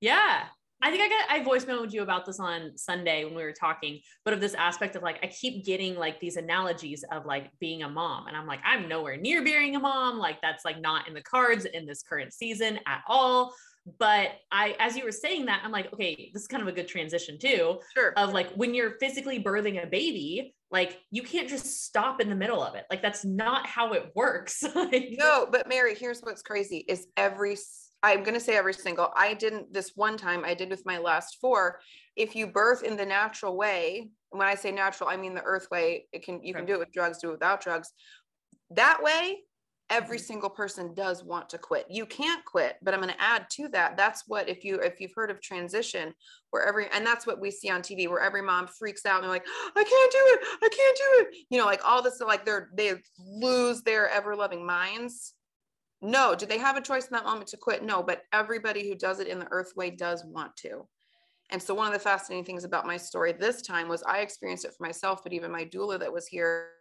Yeah, 0.00 0.44
I 0.80 0.90
think 0.90 1.02
I 1.02 1.08
got 1.08 1.30
I 1.30 1.42
voice 1.42 1.66
you 1.90 2.02
about 2.02 2.24
this 2.24 2.38
on 2.38 2.76
Sunday 2.76 3.24
when 3.24 3.34
we 3.34 3.42
were 3.42 3.52
talking, 3.52 4.00
but 4.24 4.32
of 4.32 4.40
this 4.40 4.54
aspect 4.54 4.94
of 4.96 5.02
like 5.02 5.18
I 5.22 5.26
keep 5.26 5.64
getting 5.64 5.96
like 5.96 6.20
these 6.20 6.36
analogies 6.36 7.04
of 7.10 7.26
like 7.26 7.50
being 7.58 7.82
a 7.82 7.88
mom, 7.88 8.28
and 8.28 8.36
I'm 8.36 8.46
like 8.46 8.60
I'm 8.64 8.88
nowhere 8.88 9.16
near 9.16 9.42
being 9.42 9.74
a 9.76 9.80
mom. 9.80 10.18
Like 10.18 10.40
that's 10.40 10.64
like 10.64 10.80
not 10.80 11.08
in 11.08 11.14
the 11.14 11.22
cards 11.22 11.64
in 11.64 11.86
this 11.86 12.02
current 12.02 12.32
season 12.32 12.78
at 12.86 13.02
all. 13.08 13.54
But 13.98 14.32
I, 14.52 14.76
as 14.78 14.96
you 14.96 15.04
were 15.04 15.12
saying 15.12 15.46
that, 15.46 15.62
I'm 15.64 15.72
like, 15.72 15.92
okay, 15.94 16.30
this 16.34 16.42
is 16.42 16.48
kind 16.48 16.62
of 16.62 16.68
a 16.68 16.72
good 16.72 16.88
transition 16.88 17.38
too. 17.38 17.80
Sure. 17.96 18.12
Of 18.16 18.34
like 18.34 18.50
when 18.52 18.74
you're 18.74 18.98
physically 19.00 19.42
birthing 19.42 19.82
a 19.82 19.86
baby, 19.86 20.54
like 20.70 21.00
you 21.10 21.22
can't 21.22 21.48
just 21.48 21.84
stop 21.84 22.20
in 22.20 22.28
the 22.28 22.34
middle 22.34 22.62
of 22.62 22.74
it. 22.74 22.84
Like 22.90 23.00
that's 23.00 23.24
not 23.24 23.66
how 23.66 23.94
it 23.94 24.12
works. 24.14 24.62
like, 24.74 25.08
no, 25.18 25.48
but 25.50 25.68
Mary, 25.68 25.94
here's 25.94 26.20
what's 26.20 26.42
crazy: 26.42 26.84
is 26.88 27.06
every 27.16 27.56
I'm 28.02 28.22
going 28.22 28.34
to 28.34 28.40
say 28.40 28.56
every 28.56 28.74
single. 28.74 29.10
I 29.16 29.34
didn't 29.34 29.72
this 29.72 29.92
one 29.96 30.16
time, 30.16 30.44
I 30.44 30.54
did 30.54 30.70
with 30.70 30.86
my 30.86 30.98
last 30.98 31.38
four. 31.40 31.80
If 32.16 32.36
you 32.36 32.46
birth 32.46 32.82
in 32.82 32.96
the 32.96 33.06
natural 33.06 33.56
way, 33.56 34.10
when 34.30 34.46
I 34.46 34.54
say 34.54 34.70
natural, 34.70 35.08
I 35.08 35.16
mean 35.16 35.34
the 35.34 35.42
earth 35.42 35.68
way, 35.70 36.06
it 36.12 36.24
can 36.24 36.42
you 36.42 36.54
can 36.54 36.66
do 36.66 36.74
it 36.74 36.78
with 36.78 36.92
drugs, 36.92 37.18
do 37.18 37.28
it 37.28 37.32
without 37.32 37.60
drugs. 37.60 37.90
That 38.70 39.02
way, 39.02 39.38
every 39.90 40.18
mm-hmm. 40.18 40.26
single 40.26 40.50
person 40.50 40.94
does 40.94 41.24
want 41.24 41.48
to 41.48 41.58
quit. 41.58 41.86
You 41.88 42.06
can't 42.06 42.44
quit, 42.44 42.76
but 42.82 42.94
I'm 42.94 43.00
going 43.00 43.12
to 43.12 43.20
add 43.20 43.46
to 43.52 43.68
that. 43.68 43.96
That's 43.96 44.24
what 44.26 44.48
if 44.48 44.64
you 44.64 44.76
if 44.76 45.00
you've 45.00 45.14
heard 45.14 45.30
of 45.30 45.40
transition, 45.40 46.14
where 46.50 46.66
every 46.66 46.86
and 46.92 47.04
that's 47.06 47.26
what 47.26 47.40
we 47.40 47.50
see 47.50 47.70
on 47.70 47.82
TV, 47.82 48.08
where 48.08 48.20
every 48.20 48.42
mom 48.42 48.66
freaks 48.66 49.06
out 49.06 49.16
and 49.16 49.24
they're 49.24 49.30
like, 49.30 49.46
I 49.74 49.84
can't 49.84 50.12
do 50.12 50.18
it, 50.22 50.40
I 50.62 50.68
can't 50.68 50.96
do 50.96 51.26
it. 51.26 51.46
You 51.50 51.58
know, 51.58 51.66
like 51.66 51.80
all 51.84 52.02
this, 52.02 52.20
like 52.20 52.44
they're 52.44 52.70
they 52.74 52.94
lose 53.18 53.82
their 53.82 54.08
ever 54.08 54.36
loving 54.36 54.64
minds 54.64 55.34
no. 56.00 56.34
Do 56.34 56.46
they 56.46 56.58
have 56.58 56.76
a 56.76 56.80
choice 56.80 57.06
in 57.06 57.12
that 57.12 57.24
moment 57.24 57.48
to 57.48 57.56
quit? 57.56 57.82
No, 57.82 58.02
but 58.02 58.22
everybody 58.32 58.88
who 58.88 58.94
does 58.94 59.20
it 59.20 59.28
in 59.28 59.38
the 59.38 59.48
earth 59.50 59.72
way 59.76 59.90
does 59.90 60.24
want 60.24 60.56
to. 60.58 60.86
And 61.50 61.62
so, 61.62 61.72
one 61.72 61.86
of 61.86 61.94
the 61.94 61.98
fascinating 61.98 62.44
things 62.44 62.64
about 62.64 62.86
my 62.86 62.98
story 62.98 63.32
this 63.32 63.62
time 63.62 63.88
was 63.88 64.02
I 64.02 64.18
experienced 64.18 64.66
it 64.66 64.74
for 64.76 64.84
myself, 64.84 65.22
but 65.22 65.32
even 65.32 65.50
my 65.50 65.64
doula 65.64 65.98
that 65.98 66.12
was 66.12 66.26
here, 66.26 66.72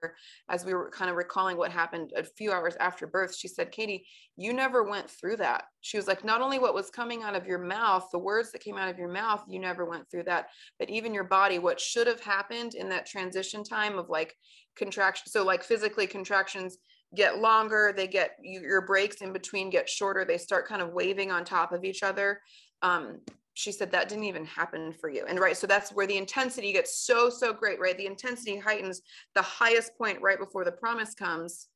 as 0.49 0.65
we 0.65 0.73
were 0.73 0.91
kind 0.91 1.09
of 1.09 1.15
recalling 1.15 1.55
what 1.55 1.71
happened 1.71 2.11
a 2.17 2.23
few 2.23 2.51
hours 2.51 2.75
after 2.81 3.07
birth, 3.07 3.33
she 3.33 3.47
said, 3.47 3.71
Katie, 3.71 4.05
you 4.35 4.51
never 4.51 4.83
went 4.83 5.09
through 5.09 5.37
that. 5.37 5.63
She 5.79 5.95
was 5.95 6.05
like, 6.05 6.25
not 6.25 6.41
only 6.41 6.59
what 6.59 6.73
was 6.73 6.89
coming 6.89 7.23
out 7.23 7.33
of 7.33 7.47
your 7.47 7.59
mouth, 7.59 8.09
the 8.11 8.19
words 8.19 8.51
that 8.51 8.61
came 8.61 8.77
out 8.77 8.89
of 8.89 8.99
your 8.99 9.07
mouth, 9.07 9.41
you 9.47 9.59
never 9.59 9.85
went 9.85 10.11
through 10.11 10.23
that, 10.23 10.47
but 10.79 10.89
even 10.89 11.13
your 11.13 11.23
body, 11.23 11.59
what 11.59 11.79
should 11.79 12.07
have 12.07 12.21
happened 12.21 12.75
in 12.75 12.89
that 12.89 13.05
transition 13.05 13.63
time 13.63 13.97
of 13.97 14.09
like 14.09 14.35
contraction. 14.75 15.27
So, 15.27 15.45
like 15.45 15.63
physically, 15.63 16.07
contractions 16.07 16.77
get 17.15 17.39
longer 17.39 17.93
they 17.95 18.07
get 18.07 18.37
your 18.41 18.81
breaks 18.81 19.21
in 19.21 19.31
between 19.31 19.69
get 19.69 19.89
shorter 19.89 20.25
they 20.25 20.37
start 20.37 20.67
kind 20.67 20.81
of 20.81 20.91
waving 20.93 21.31
on 21.31 21.45
top 21.45 21.71
of 21.71 21.83
each 21.83 22.03
other. 22.03 22.41
Um, 22.81 23.19
she 23.53 23.71
said 23.71 23.91
that 23.91 24.07
didn't 24.07 24.25
even 24.25 24.45
happen 24.45 24.93
for 24.93 25.09
you. 25.09 25.25
And 25.27 25.39
right 25.39 25.57
so 25.57 25.65
that's 25.65 25.91
where 25.91 26.05
the 26.05 26.17
intensity 26.17 26.73
gets 26.73 27.05
so 27.05 27.29
so 27.29 27.53
great 27.53 27.79
right? 27.79 27.97
The 27.97 28.05
intensity 28.05 28.57
heightens 28.57 29.01
the 29.35 29.41
highest 29.41 29.97
point 29.97 30.21
right 30.21 30.37
before 30.37 30.65
the 30.65 30.71
promise 30.71 31.13
comes. 31.13 31.67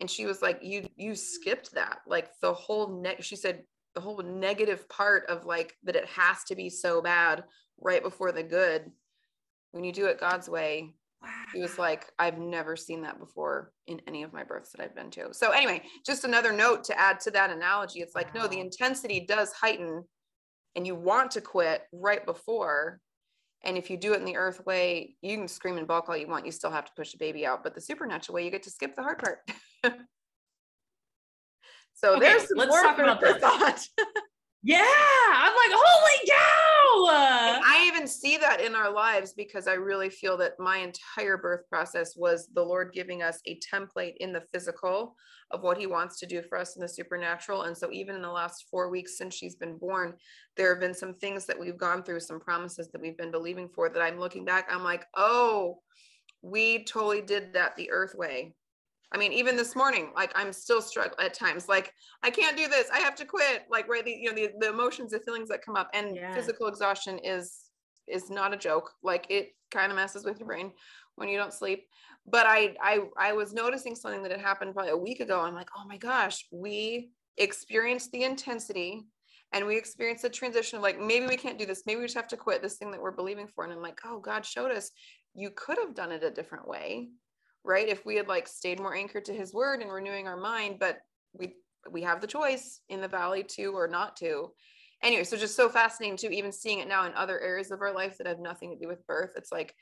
And 0.00 0.10
she 0.10 0.26
was 0.26 0.42
like 0.42 0.60
you 0.62 0.86
you 0.96 1.14
skipped 1.14 1.72
that. 1.74 2.00
Like 2.06 2.30
the 2.40 2.52
whole 2.52 3.00
ne- 3.02 3.20
she 3.20 3.36
said 3.36 3.64
the 3.94 4.00
whole 4.00 4.22
negative 4.22 4.88
part 4.88 5.26
of 5.28 5.44
like 5.44 5.76
that 5.84 5.96
it 5.96 6.06
has 6.06 6.44
to 6.44 6.54
be 6.54 6.68
so 6.68 7.00
bad 7.00 7.42
right 7.80 8.02
before 8.02 8.32
the 8.32 8.42
good. 8.42 8.90
When 9.72 9.82
you 9.82 9.92
do 9.92 10.06
it 10.06 10.20
god's 10.20 10.48
way 10.48 10.94
Wow. 11.22 11.30
He 11.52 11.60
was 11.60 11.78
like, 11.78 12.06
I've 12.18 12.38
never 12.38 12.76
seen 12.76 13.02
that 13.02 13.18
before 13.18 13.72
in 13.86 14.00
any 14.06 14.22
of 14.22 14.32
my 14.32 14.44
births 14.44 14.70
that 14.72 14.82
I've 14.82 14.94
been 14.94 15.10
to. 15.12 15.32
So, 15.32 15.50
anyway, 15.50 15.82
just 16.06 16.24
another 16.24 16.52
note 16.52 16.84
to 16.84 16.98
add 16.98 17.20
to 17.20 17.30
that 17.32 17.50
analogy. 17.50 18.00
It's 18.00 18.14
like, 18.14 18.32
wow. 18.34 18.42
no, 18.42 18.48
the 18.48 18.60
intensity 18.60 19.20
does 19.26 19.52
heighten 19.52 20.04
and 20.76 20.86
you 20.86 20.94
want 20.94 21.32
to 21.32 21.40
quit 21.40 21.82
right 21.92 22.24
before. 22.24 23.00
And 23.64 23.76
if 23.76 23.90
you 23.90 23.96
do 23.96 24.12
it 24.12 24.20
in 24.20 24.24
the 24.24 24.36
earth 24.36 24.64
way, 24.64 25.16
you 25.20 25.36
can 25.36 25.48
scream 25.48 25.76
and 25.78 25.88
balk 25.88 26.08
all 26.08 26.16
you 26.16 26.28
want. 26.28 26.46
You 26.46 26.52
still 26.52 26.70
have 26.70 26.84
to 26.84 26.92
push 26.96 27.10
the 27.10 27.18
baby 27.18 27.44
out. 27.44 27.64
But 27.64 27.74
the 27.74 27.80
supernatural 27.80 28.36
way, 28.36 28.44
you 28.44 28.52
get 28.52 28.62
to 28.62 28.70
skip 28.70 28.94
the 28.94 29.02
hard 29.02 29.18
part. 29.18 29.38
so, 31.94 32.14
okay, 32.14 32.20
there's 32.20 32.52
let's 32.54 32.80
talk 32.80 32.98
about 32.98 33.20
this. 33.20 33.90
Yeah. 34.62 34.82
I'm 35.32 35.52
like, 35.54 35.78
holy 35.80 36.28
cow. 36.28 36.68
I 37.64 37.84
even 37.86 38.06
see 38.06 38.36
that 38.38 38.60
in 38.60 38.74
our 38.74 38.92
lives 38.92 39.32
because 39.32 39.68
I 39.68 39.74
really 39.74 40.10
feel 40.10 40.36
that 40.38 40.58
my 40.58 40.78
entire 40.78 41.36
birth 41.36 41.68
process 41.68 42.14
was 42.16 42.48
the 42.54 42.62
Lord 42.62 42.92
giving 42.92 43.22
us 43.22 43.40
a 43.46 43.58
template 43.72 44.14
in 44.18 44.32
the 44.32 44.42
physical 44.52 45.14
of 45.50 45.62
what 45.62 45.78
he 45.78 45.86
wants 45.86 46.18
to 46.20 46.26
do 46.26 46.42
for 46.42 46.58
us 46.58 46.76
in 46.76 46.82
the 46.82 46.88
supernatural. 46.88 47.62
And 47.62 47.76
so 47.76 47.90
even 47.92 48.16
in 48.16 48.22
the 48.22 48.30
last 48.30 48.66
four 48.70 48.90
weeks 48.90 49.16
since 49.16 49.34
she's 49.34 49.54
been 49.54 49.78
born, 49.78 50.14
there 50.56 50.70
have 50.70 50.80
been 50.80 50.94
some 50.94 51.14
things 51.14 51.46
that 51.46 51.58
we've 51.58 51.78
gone 51.78 52.02
through, 52.02 52.20
some 52.20 52.40
promises 52.40 52.90
that 52.90 53.00
we've 53.00 53.16
been 53.16 53.30
believing 53.30 53.68
for 53.68 53.88
that 53.88 54.02
I'm 54.02 54.18
looking 54.18 54.44
back, 54.44 54.68
I'm 54.70 54.84
like, 54.84 55.06
oh, 55.16 55.78
we 56.42 56.84
totally 56.84 57.22
did 57.22 57.52
that 57.54 57.76
the 57.76 57.90
earth 57.90 58.14
way. 58.14 58.54
I 59.12 59.16
mean, 59.16 59.32
even 59.32 59.56
this 59.56 59.74
morning, 59.74 60.10
like 60.14 60.32
I'm 60.34 60.52
still 60.52 60.82
struggling 60.82 61.26
at 61.26 61.34
times. 61.34 61.68
Like 61.68 61.94
I 62.22 62.30
can't 62.30 62.56
do 62.56 62.68
this. 62.68 62.88
I 62.92 62.98
have 62.98 63.14
to 63.16 63.24
quit. 63.24 63.64
Like 63.70 63.88
right, 63.88 64.04
the, 64.04 64.10
you 64.10 64.28
know, 64.30 64.34
the, 64.34 64.50
the 64.58 64.68
emotions, 64.68 65.12
the 65.12 65.20
feelings 65.20 65.48
that 65.48 65.64
come 65.64 65.76
up, 65.76 65.90
and 65.94 66.14
yeah. 66.14 66.34
physical 66.34 66.66
exhaustion 66.66 67.18
is 67.18 67.70
is 68.06 68.30
not 68.30 68.52
a 68.52 68.56
joke. 68.56 68.92
Like 69.02 69.26
it 69.30 69.54
kind 69.70 69.90
of 69.90 69.96
messes 69.96 70.24
with 70.24 70.38
your 70.38 70.46
brain 70.46 70.72
when 71.16 71.28
you 71.28 71.38
don't 71.38 71.54
sleep. 71.54 71.86
But 72.26 72.46
I 72.46 72.76
I 72.82 73.00
I 73.16 73.32
was 73.32 73.54
noticing 73.54 73.94
something 73.94 74.22
that 74.22 74.32
had 74.32 74.40
happened 74.40 74.74
probably 74.74 74.92
a 74.92 74.96
week 74.96 75.20
ago. 75.20 75.40
I'm 75.40 75.54
like, 75.54 75.70
oh 75.76 75.86
my 75.86 75.96
gosh, 75.96 76.44
we 76.52 77.10
experienced 77.38 78.12
the 78.12 78.24
intensity 78.24 79.06
and 79.52 79.66
we 79.66 79.76
experienced 79.76 80.22
the 80.22 80.28
transition 80.28 80.76
of 80.76 80.82
like 80.82 81.00
maybe 81.00 81.26
we 81.26 81.36
can't 81.36 81.58
do 81.58 81.64
this 81.64 81.84
maybe 81.86 82.00
we 82.00 82.04
just 82.04 82.16
have 82.16 82.28
to 82.28 82.36
quit 82.36 82.60
this 82.60 82.76
thing 82.76 82.90
that 82.90 83.00
we're 83.00 83.12
believing 83.12 83.46
for 83.46 83.64
and 83.64 83.72
i'm 83.72 83.80
like 83.80 84.00
oh 84.04 84.18
god 84.18 84.44
showed 84.44 84.70
us 84.70 84.90
you 85.34 85.50
could 85.54 85.78
have 85.78 85.94
done 85.94 86.12
it 86.12 86.24
a 86.24 86.30
different 86.30 86.66
way 86.66 87.08
right? 87.68 87.88
If 87.88 88.04
we 88.04 88.16
had 88.16 88.26
like 88.26 88.48
stayed 88.48 88.80
more 88.80 88.96
anchored 88.96 89.26
to 89.26 89.34
his 89.34 89.52
word 89.52 89.82
and 89.82 89.92
renewing 89.92 90.26
our 90.26 90.36
mind 90.36 90.78
but 90.80 90.98
we 91.34 91.54
we 91.90 92.02
have 92.02 92.20
the 92.20 92.26
choice 92.26 92.80
in 92.88 93.00
the 93.00 93.08
valley 93.08 93.44
to 93.44 93.66
or 93.66 93.86
not 93.86 94.16
to. 94.16 94.50
Anyway 95.02 95.22
so 95.22 95.36
just 95.36 95.54
so 95.54 95.68
fascinating 95.68 96.16
to 96.16 96.34
even 96.34 96.50
seeing 96.50 96.80
it 96.80 96.88
now 96.88 97.06
in 97.06 97.12
other 97.14 97.38
areas 97.38 97.70
of 97.70 97.82
our 97.82 97.94
life 97.94 98.18
that 98.18 98.26
have 98.26 98.40
nothing 98.40 98.70
to 98.70 98.78
do 98.82 98.88
with 98.88 99.06
birth 99.06 99.32
it's 99.36 99.52
like 99.52 99.74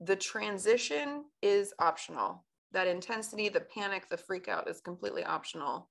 the 0.00 0.16
transition 0.16 1.24
is 1.42 1.72
optional. 1.78 2.44
That 2.72 2.88
intensity 2.88 3.48
the 3.48 3.60
panic 3.60 4.08
the 4.08 4.16
freak 4.16 4.48
out 4.48 4.68
is 4.68 4.80
completely 4.80 5.22
optional. 5.22 5.88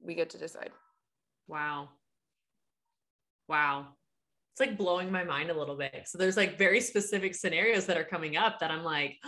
We 0.00 0.14
get 0.14 0.30
to 0.30 0.38
decide. 0.38 0.70
Wow. 1.48 1.90
Wow. 3.48 3.88
It's 4.52 4.60
like 4.60 4.78
blowing 4.78 5.12
my 5.12 5.22
mind 5.22 5.50
a 5.50 5.58
little 5.58 5.76
bit. 5.76 6.06
So 6.06 6.16
there's 6.16 6.36
like 6.36 6.56
very 6.56 6.80
specific 6.80 7.34
scenarios 7.34 7.86
that 7.86 7.98
are 7.98 8.04
coming 8.04 8.36
up 8.36 8.58
that 8.60 8.70
I'm 8.70 8.84
like, 8.84 9.18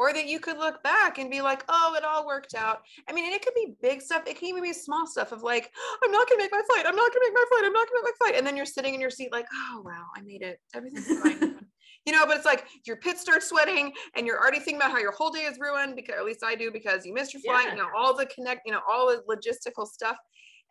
or 0.00 0.14
that 0.14 0.26
you 0.26 0.40
could 0.40 0.56
look 0.56 0.82
back 0.82 1.18
and 1.18 1.30
be 1.30 1.42
like, 1.42 1.62
oh, 1.68 1.94
it 1.94 2.04
all 2.04 2.26
worked 2.26 2.54
out. 2.54 2.80
I 3.06 3.12
mean, 3.12 3.26
and 3.26 3.34
it 3.34 3.44
could 3.44 3.52
be 3.54 3.74
big 3.82 4.00
stuff. 4.00 4.22
It 4.26 4.38
can 4.38 4.48
even 4.48 4.62
be 4.62 4.72
small 4.72 5.06
stuff 5.06 5.30
of 5.30 5.42
like, 5.42 5.70
I'm 6.02 6.10
not 6.10 6.26
gonna 6.26 6.40
make 6.40 6.50
my 6.50 6.62
flight. 6.66 6.86
I'm 6.86 6.96
not 6.96 7.12
gonna 7.12 7.26
make 7.26 7.34
my 7.34 7.44
flight. 7.50 7.64
I'm 7.66 7.72
not 7.74 7.86
gonna 7.86 8.00
make 8.02 8.14
my 8.18 8.26
flight. 8.26 8.38
And 8.38 8.46
then 8.46 8.56
you're 8.56 8.64
sitting 8.64 8.94
in 8.94 9.00
your 9.02 9.10
seat 9.10 9.30
like, 9.30 9.44
oh 9.52 9.82
wow, 9.84 10.06
I 10.16 10.22
made 10.22 10.40
it. 10.40 10.58
Everything's 10.74 11.06
fine. 11.06 11.58
you 12.06 12.14
know, 12.14 12.24
but 12.24 12.38
it's 12.38 12.46
like 12.46 12.64
your 12.86 12.96
pits 12.96 13.20
start 13.20 13.42
sweating 13.42 13.92
and 14.16 14.26
you're 14.26 14.38
already 14.38 14.56
thinking 14.56 14.76
about 14.76 14.90
how 14.90 15.00
your 15.00 15.12
whole 15.12 15.28
day 15.28 15.40
is 15.40 15.58
ruined 15.60 15.96
because 15.96 16.14
at 16.16 16.24
least 16.24 16.42
I 16.42 16.54
do 16.54 16.70
because 16.72 17.04
you 17.04 17.12
missed 17.12 17.34
your 17.34 17.42
flight, 17.42 17.66
yeah. 17.66 17.74
you 17.74 17.82
know, 17.82 17.88
all 17.94 18.16
the 18.16 18.24
connect, 18.24 18.62
you 18.64 18.72
know, 18.72 18.80
all 18.90 19.08
the 19.08 19.22
logistical 19.28 19.86
stuff. 19.86 20.16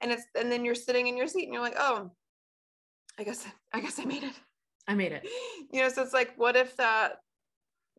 And 0.01 0.11
it's 0.11 0.23
and 0.35 0.51
then 0.51 0.65
you're 0.65 0.73
sitting 0.73 1.05
in 1.05 1.15
your 1.15 1.27
seat 1.27 1.43
and 1.43 1.53
you're 1.53 1.61
like, 1.61 1.77
oh, 1.77 2.09
I 3.19 3.23
guess 3.23 3.45
I 3.71 3.79
guess 3.79 3.99
I 3.99 4.05
made 4.05 4.23
it. 4.23 4.33
I 4.87 4.95
made 4.95 5.11
it. 5.11 5.27
You 5.71 5.81
know, 5.83 5.89
so 5.89 6.01
it's 6.01 6.13
like, 6.13 6.33
what 6.35 6.55
if 6.55 6.75
that, 6.77 7.17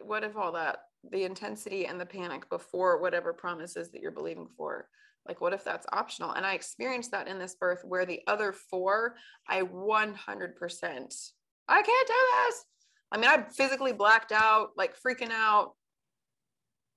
what 0.01 0.25
if 0.25 0.37
all 0.37 0.51
that, 0.53 0.79
the 1.09 1.25
intensity 1.25 1.87
and 1.87 2.01
the 2.01 2.07
panic 2.07 2.49
before 2.51 3.01
whatever 3.01 3.33
promises 3.33 3.91
that 3.91 4.01
you're 4.01 4.11
believing 4.11 4.49
for, 4.57 4.89
like 5.27 5.41
what 5.41 5.53
if 5.53 5.65
that's 5.65 5.87
optional? 5.93 6.33
And 6.33 6.45
I 6.45 6.55
experienced 6.55 7.11
that 7.13 7.29
in 7.29 7.39
this 7.39 7.55
birth 7.55 7.83
where 7.85 8.07
the 8.07 8.21
other 8.27 8.53
four, 8.53 9.15
I 9.49 9.63
100%, 9.63 11.31
I 11.69 11.83
can't 11.83 12.09
do 12.09 12.15
this. 12.47 12.65
I 13.13 13.19
mean, 13.19 13.29
I 13.29 13.45
physically 13.51 13.93
blacked 13.93 14.33
out, 14.33 14.71
like 14.77 14.95
freaking 15.01 15.31
out. 15.31 15.73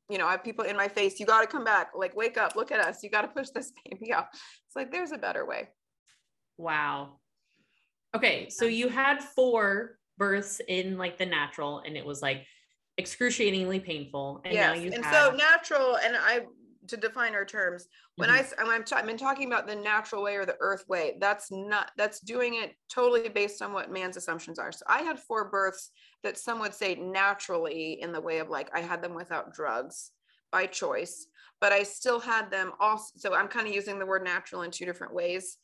You 0.09 0.17
know, 0.17 0.27
I 0.27 0.31
have 0.31 0.43
people 0.43 0.65
in 0.65 0.75
my 0.75 0.87
face, 0.87 1.19
you 1.19 1.25
got 1.25 1.41
to 1.41 1.47
come 1.47 1.63
back, 1.63 1.91
like, 1.95 2.15
wake 2.15 2.37
up, 2.37 2.55
look 2.55 2.71
at 2.71 2.79
us, 2.79 3.01
you 3.03 3.09
got 3.09 3.21
to 3.21 3.27
push 3.29 3.49
this 3.49 3.71
baby 3.85 4.13
out. 4.13 4.27
It's 4.33 4.75
like, 4.75 4.91
there's 4.91 5.11
a 5.11 5.17
better 5.17 5.45
way. 5.45 5.69
Wow. 6.57 7.19
Okay, 8.15 8.49
so 8.49 8.65
you 8.65 8.89
had 8.89 9.23
four 9.23 9.97
births 10.17 10.61
in 10.67 10.97
like 10.97 11.17
the 11.17 11.25
natural, 11.25 11.81
and 11.85 11.97
it 11.97 12.05
was 12.05 12.21
like 12.21 12.45
excruciatingly 12.97 13.79
painful. 13.79 14.41
And 14.45 14.53
yes. 14.53 14.77
and 14.77 15.05
had- 15.05 15.13
so 15.13 15.35
natural, 15.35 15.97
and 15.97 16.15
I 16.17 16.45
to 16.87 16.97
define 16.97 17.33
our 17.33 17.45
terms 17.45 17.87
when 18.15 18.29
mm-hmm. 18.29 18.67
i 18.67 18.75
I'm, 18.75 18.83
I've 18.93 19.05
been 19.05 19.17
talking 19.17 19.47
about 19.47 19.67
the 19.67 19.75
natural 19.75 20.23
way 20.23 20.35
or 20.35 20.45
the 20.45 20.57
earth 20.59 20.85
way 20.87 21.15
that's 21.19 21.51
not 21.51 21.91
that's 21.97 22.19
doing 22.19 22.55
it 22.55 22.75
totally 22.89 23.29
based 23.29 23.61
on 23.61 23.73
what 23.73 23.91
man's 23.91 24.17
assumptions 24.17 24.59
are 24.59 24.71
so 24.71 24.83
i 24.87 25.01
had 25.01 25.19
four 25.19 25.49
births 25.49 25.91
that 26.23 26.37
some 26.37 26.59
would 26.59 26.73
say 26.73 26.95
naturally 26.95 28.01
in 28.01 28.11
the 28.11 28.21
way 28.21 28.39
of 28.39 28.49
like 28.49 28.69
i 28.73 28.81
had 28.81 29.01
them 29.01 29.13
without 29.13 29.53
drugs 29.53 30.11
by 30.51 30.65
choice 30.65 31.27
but 31.61 31.71
i 31.71 31.83
still 31.83 32.19
had 32.19 32.51
them 32.51 32.71
also 32.79 33.11
so 33.15 33.33
i'm 33.33 33.47
kind 33.47 33.67
of 33.67 33.73
using 33.73 33.99
the 33.99 34.05
word 34.05 34.23
natural 34.23 34.63
in 34.63 34.71
two 34.71 34.85
different 34.85 35.13
ways 35.13 35.57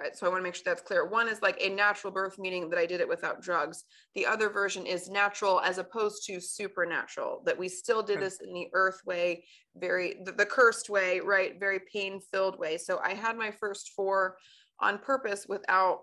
Right. 0.00 0.16
So 0.16 0.26
I 0.26 0.28
want 0.28 0.38
to 0.38 0.44
make 0.44 0.54
sure 0.54 0.62
that's 0.64 0.80
clear. 0.80 1.08
One 1.08 1.28
is 1.28 1.42
like 1.42 1.60
a 1.60 1.68
natural 1.68 2.12
birth, 2.12 2.38
meaning 2.38 2.70
that 2.70 2.78
I 2.78 2.86
did 2.86 3.00
it 3.00 3.08
without 3.08 3.42
drugs. 3.42 3.82
The 4.14 4.26
other 4.26 4.48
version 4.48 4.86
is 4.86 5.08
natural 5.08 5.60
as 5.60 5.78
opposed 5.78 6.24
to 6.26 6.40
supernatural, 6.40 7.42
that 7.46 7.58
we 7.58 7.68
still 7.68 8.00
did 8.00 8.20
this 8.20 8.38
in 8.40 8.54
the 8.54 8.68
earth 8.74 9.00
way, 9.04 9.44
very, 9.74 10.20
the, 10.24 10.30
the 10.30 10.46
cursed 10.46 10.88
way, 10.88 11.18
right? 11.18 11.58
Very 11.58 11.80
pain 11.92 12.20
filled 12.20 12.60
way. 12.60 12.78
So 12.78 13.00
I 13.02 13.14
had 13.14 13.36
my 13.36 13.50
first 13.50 13.90
four 13.96 14.36
on 14.78 14.98
purpose 14.98 15.46
without, 15.48 16.02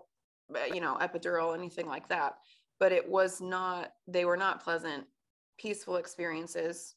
uh, 0.54 0.74
you 0.74 0.82
know, 0.82 0.98
epidural, 1.00 1.56
anything 1.56 1.86
like 1.86 2.06
that. 2.08 2.34
But 2.78 2.92
it 2.92 3.08
was 3.08 3.40
not, 3.40 3.92
they 4.06 4.26
were 4.26 4.36
not 4.36 4.62
pleasant, 4.62 5.04
peaceful 5.58 5.96
experiences. 5.96 6.96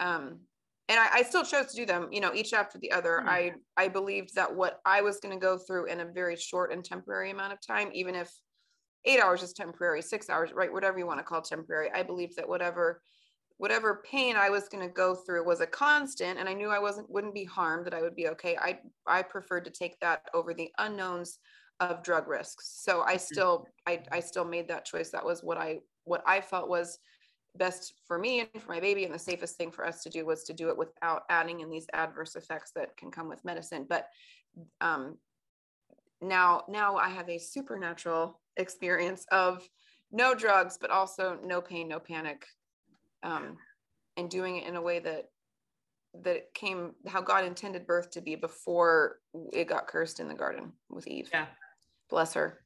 Um, 0.00 0.40
and 0.88 1.00
I, 1.00 1.18
I, 1.18 1.22
still 1.22 1.44
chose 1.44 1.66
to 1.66 1.76
do 1.76 1.86
them 1.86 2.08
you 2.12 2.20
know 2.20 2.32
each 2.34 2.52
after 2.52 2.78
the 2.78 2.92
other 2.92 3.18
mm-hmm. 3.18 3.28
i 3.28 3.52
i 3.76 3.88
believed 3.88 4.34
that 4.34 4.54
what 4.54 4.80
i 4.84 5.00
was 5.00 5.18
going 5.18 5.34
to 5.34 5.40
go 5.40 5.58
through 5.58 5.86
in 5.86 6.00
a 6.00 6.04
very 6.04 6.36
short 6.36 6.72
and 6.72 6.84
temporary 6.84 7.30
amount 7.30 7.52
of 7.52 7.60
time 7.60 7.90
even 7.92 8.14
if 8.14 8.30
eight 9.04 9.20
hours 9.20 9.42
is 9.42 9.52
temporary 9.52 10.02
six 10.02 10.28
hours 10.28 10.50
right 10.54 10.72
whatever 10.72 10.98
you 10.98 11.06
want 11.06 11.18
to 11.18 11.24
call 11.24 11.40
temporary 11.40 11.90
i 11.92 12.02
believed 12.02 12.36
that 12.36 12.48
whatever 12.48 13.02
whatever 13.58 14.02
pain 14.10 14.36
i 14.36 14.50
was 14.50 14.68
going 14.68 14.86
to 14.86 14.92
go 14.92 15.14
through 15.14 15.44
was 15.44 15.60
a 15.60 15.66
constant 15.66 16.38
and 16.38 16.48
i 16.48 16.52
knew 16.52 16.68
i 16.68 16.78
wasn't 16.78 17.08
wouldn't 17.10 17.34
be 17.34 17.44
harmed 17.44 17.86
that 17.86 17.94
i 17.94 18.02
would 18.02 18.16
be 18.16 18.28
okay 18.28 18.56
i 18.60 18.78
i 19.06 19.22
preferred 19.22 19.64
to 19.64 19.70
take 19.70 19.98
that 20.00 20.22
over 20.34 20.52
the 20.52 20.70
unknowns 20.78 21.38
of 21.80 22.02
drug 22.02 22.26
risks 22.26 22.80
so 22.82 23.02
i 23.02 23.14
mm-hmm. 23.14 23.18
still 23.18 23.66
i 23.86 24.02
i 24.12 24.20
still 24.20 24.44
made 24.44 24.68
that 24.68 24.84
choice 24.84 25.10
that 25.10 25.24
was 25.24 25.42
what 25.42 25.58
i 25.58 25.78
what 26.04 26.22
i 26.26 26.40
felt 26.40 26.68
was 26.68 26.98
best 27.58 27.94
for 28.06 28.18
me 28.18 28.40
and 28.40 28.62
for 28.62 28.72
my 28.72 28.80
baby 28.80 29.04
and 29.04 29.14
the 29.14 29.18
safest 29.18 29.56
thing 29.56 29.70
for 29.70 29.86
us 29.86 30.02
to 30.02 30.10
do 30.10 30.24
was 30.24 30.44
to 30.44 30.52
do 30.52 30.68
it 30.68 30.76
without 30.76 31.22
adding 31.28 31.60
in 31.60 31.70
these 31.70 31.86
adverse 31.92 32.36
effects 32.36 32.72
that 32.74 32.96
can 32.96 33.10
come 33.10 33.28
with 33.28 33.44
medicine. 33.44 33.86
But 33.88 34.08
um, 34.80 35.16
now 36.22 36.64
now 36.68 36.96
i 36.96 37.08
have 37.08 37.28
a 37.28 37.38
supernatural 37.38 38.40
experience 38.56 39.26
of 39.30 39.68
no 40.12 40.34
drugs 40.34 40.78
but 40.80 40.90
also 40.90 41.38
no 41.44 41.60
pain 41.60 41.88
no 41.88 41.98
panic 41.98 42.46
um, 43.22 43.56
and 44.16 44.30
doing 44.30 44.56
it 44.56 44.66
in 44.66 44.76
a 44.76 44.82
way 44.82 44.98
that 44.98 45.28
that 46.22 46.52
came 46.54 46.92
how 47.06 47.20
god 47.20 47.44
intended 47.44 47.86
birth 47.86 48.10
to 48.10 48.20
be 48.20 48.34
before 48.34 49.18
it 49.52 49.68
got 49.68 49.86
cursed 49.86 50.20
in 50.20 50.28
the 50.28 50.34
garden 50.34 50.72
with 50.88 51.06
eve. 51.06 51.28
Yeah. 51.32 51.46
Bless 52.08 52.32
her. 52.34 52.60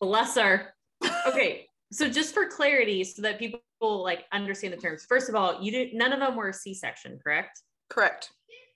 Bless 0.00 0.36
her. 0.36 0.74
Okay 1.26 1.66
so 1.92 2.08
just 2.08 2.34
for 2.34 2.46
clarity 2.46 3.04
so 3.04 3.22
that 3.22 3.38
people 3.38 3.60
like 3.80 4.24
understand 4.32 4.72
the 4.72 4.78
terms. 4.78 5.04
First 5.08 5.28
of 5.28 5.34
all 5.34 5.62
you 5.62 5.70
did 5.70 5.94
none 5.94 6.12
of 6.12 6.20
them 6.20 6.36
were 6.36 6.52
c-section 6.52 7.18
correct? 7.22 7.60
Correct. 7.88 8.30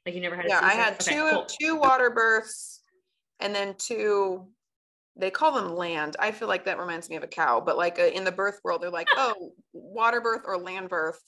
Like 0.07 0.15
you 0.15 0.21
never 0.21 0.37
had 0.37 0.47
yeah 0.49 0.61
i 0.63 0.73
had 0.73 0.95
okay, 0.95 1.15
two 1.15 1.31
cool. 1.31 1.47
two 1.61 1.77
water 1.77 2.11
births 2.11 2.83
and 3.39 3.55
then 3.55 3.75
two 3.79 4.47
they 5.17 5.31
call 5.31 5.53
them 5.53 5.75
land. 5.75 6.17
I 6.19 6.31
feel 6.31 6.49
like 6.49 6.65
that 6.65 6.79
reminds 6.79 7.11
me 7.11 7.17
of 7.17 7.23
a 7.23 7.29
cow 7.29 7.61
but 7.61 7.77
like 7.77 7.99
a, 7.99 8.09
uh, 8.09 8.11
in 8.11 8.25
the 8.25 8.33
birth 8.33 8.61
world 8.65 8.83
they're 8.83 8.91
like 8.91 9.09
oh 9.17 9.53
water 9.73 10.21
birth 10.21 10.43
or 10.45 10.59
land 10.59 10.89
birth. 10.89 11.21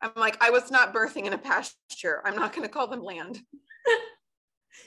I'm 0.00 0.12
like 0.16 0.42
i 0.42 0.50
was 0.50 0.70
not 0.70 0.94
birthing 0.94 1.26
in 1.26 1.32
a 1.32 1.38
pasture. 1.38 2.22
I'm 2.24 2.36
not 2.36 2.52
going 2.52 2.66
to 2.66 2.72
call 2.72 2.88
them 2.88 3.02
land 3.02 3.40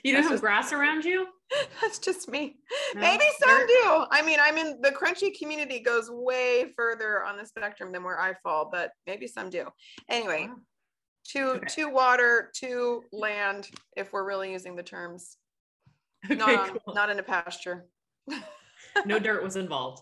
you 0.03 0.13
don't 0.13 0.23
have 0.23 0.41
grass 0.41 0.71
around 0.71 1.05
you 1.05 1.27
That's 1.81 1.99
just 1.99 2.29
me. 2.29 2.57
No, 2.93 3.01
Maybe 3.01 3.23
some 3.39 3.67
do. 3.67 4.05
I 4.11 4.21
mean, 4.25 4.39
I'm 4.41 4.57
in 4.57 4.81
the 4.81 4.91
crunchy 4.91 5.37
community 5.37 5.79
goes 5.79 6.09
way 6.09 6.73
further 6.75 7.23
on 7.23 7.37
the 7.37 7.45
spectrum 7.45 7.91
than 7.91 8.03
where 8.03 8.19
I 8.19 8.33
fall, 8.43 8.69
but 8.71 8.91
maybe 9.05 9.27
some 9.27 9.49
do. 9.49 9.67
Anyway, 10.09 10.47
wow. 10.49 10.55
two 11.23 11.47
okay. 11.47 11.67
two 11.69 11.89
water, 11.89 12.51
two 12.55 13.03
land, 13.11 13.69
if 13.95 14.11
we're 14.11 14.25
really 14.25 14.51
using 14.51 14.75
the 14.75 14.83
terms. 14.83 15.37
Okay, 16.25 16.37
not, 16.37 16.83
cool. 16.83 16.95
not 16.95 17.11
in 17.11 17.19
a 17.19 17.23
pasture. 17.23 17.85
no 19.05 19.19
dirt 19.19 19.43
was 19.43 19.57
involved. 19.57 20.01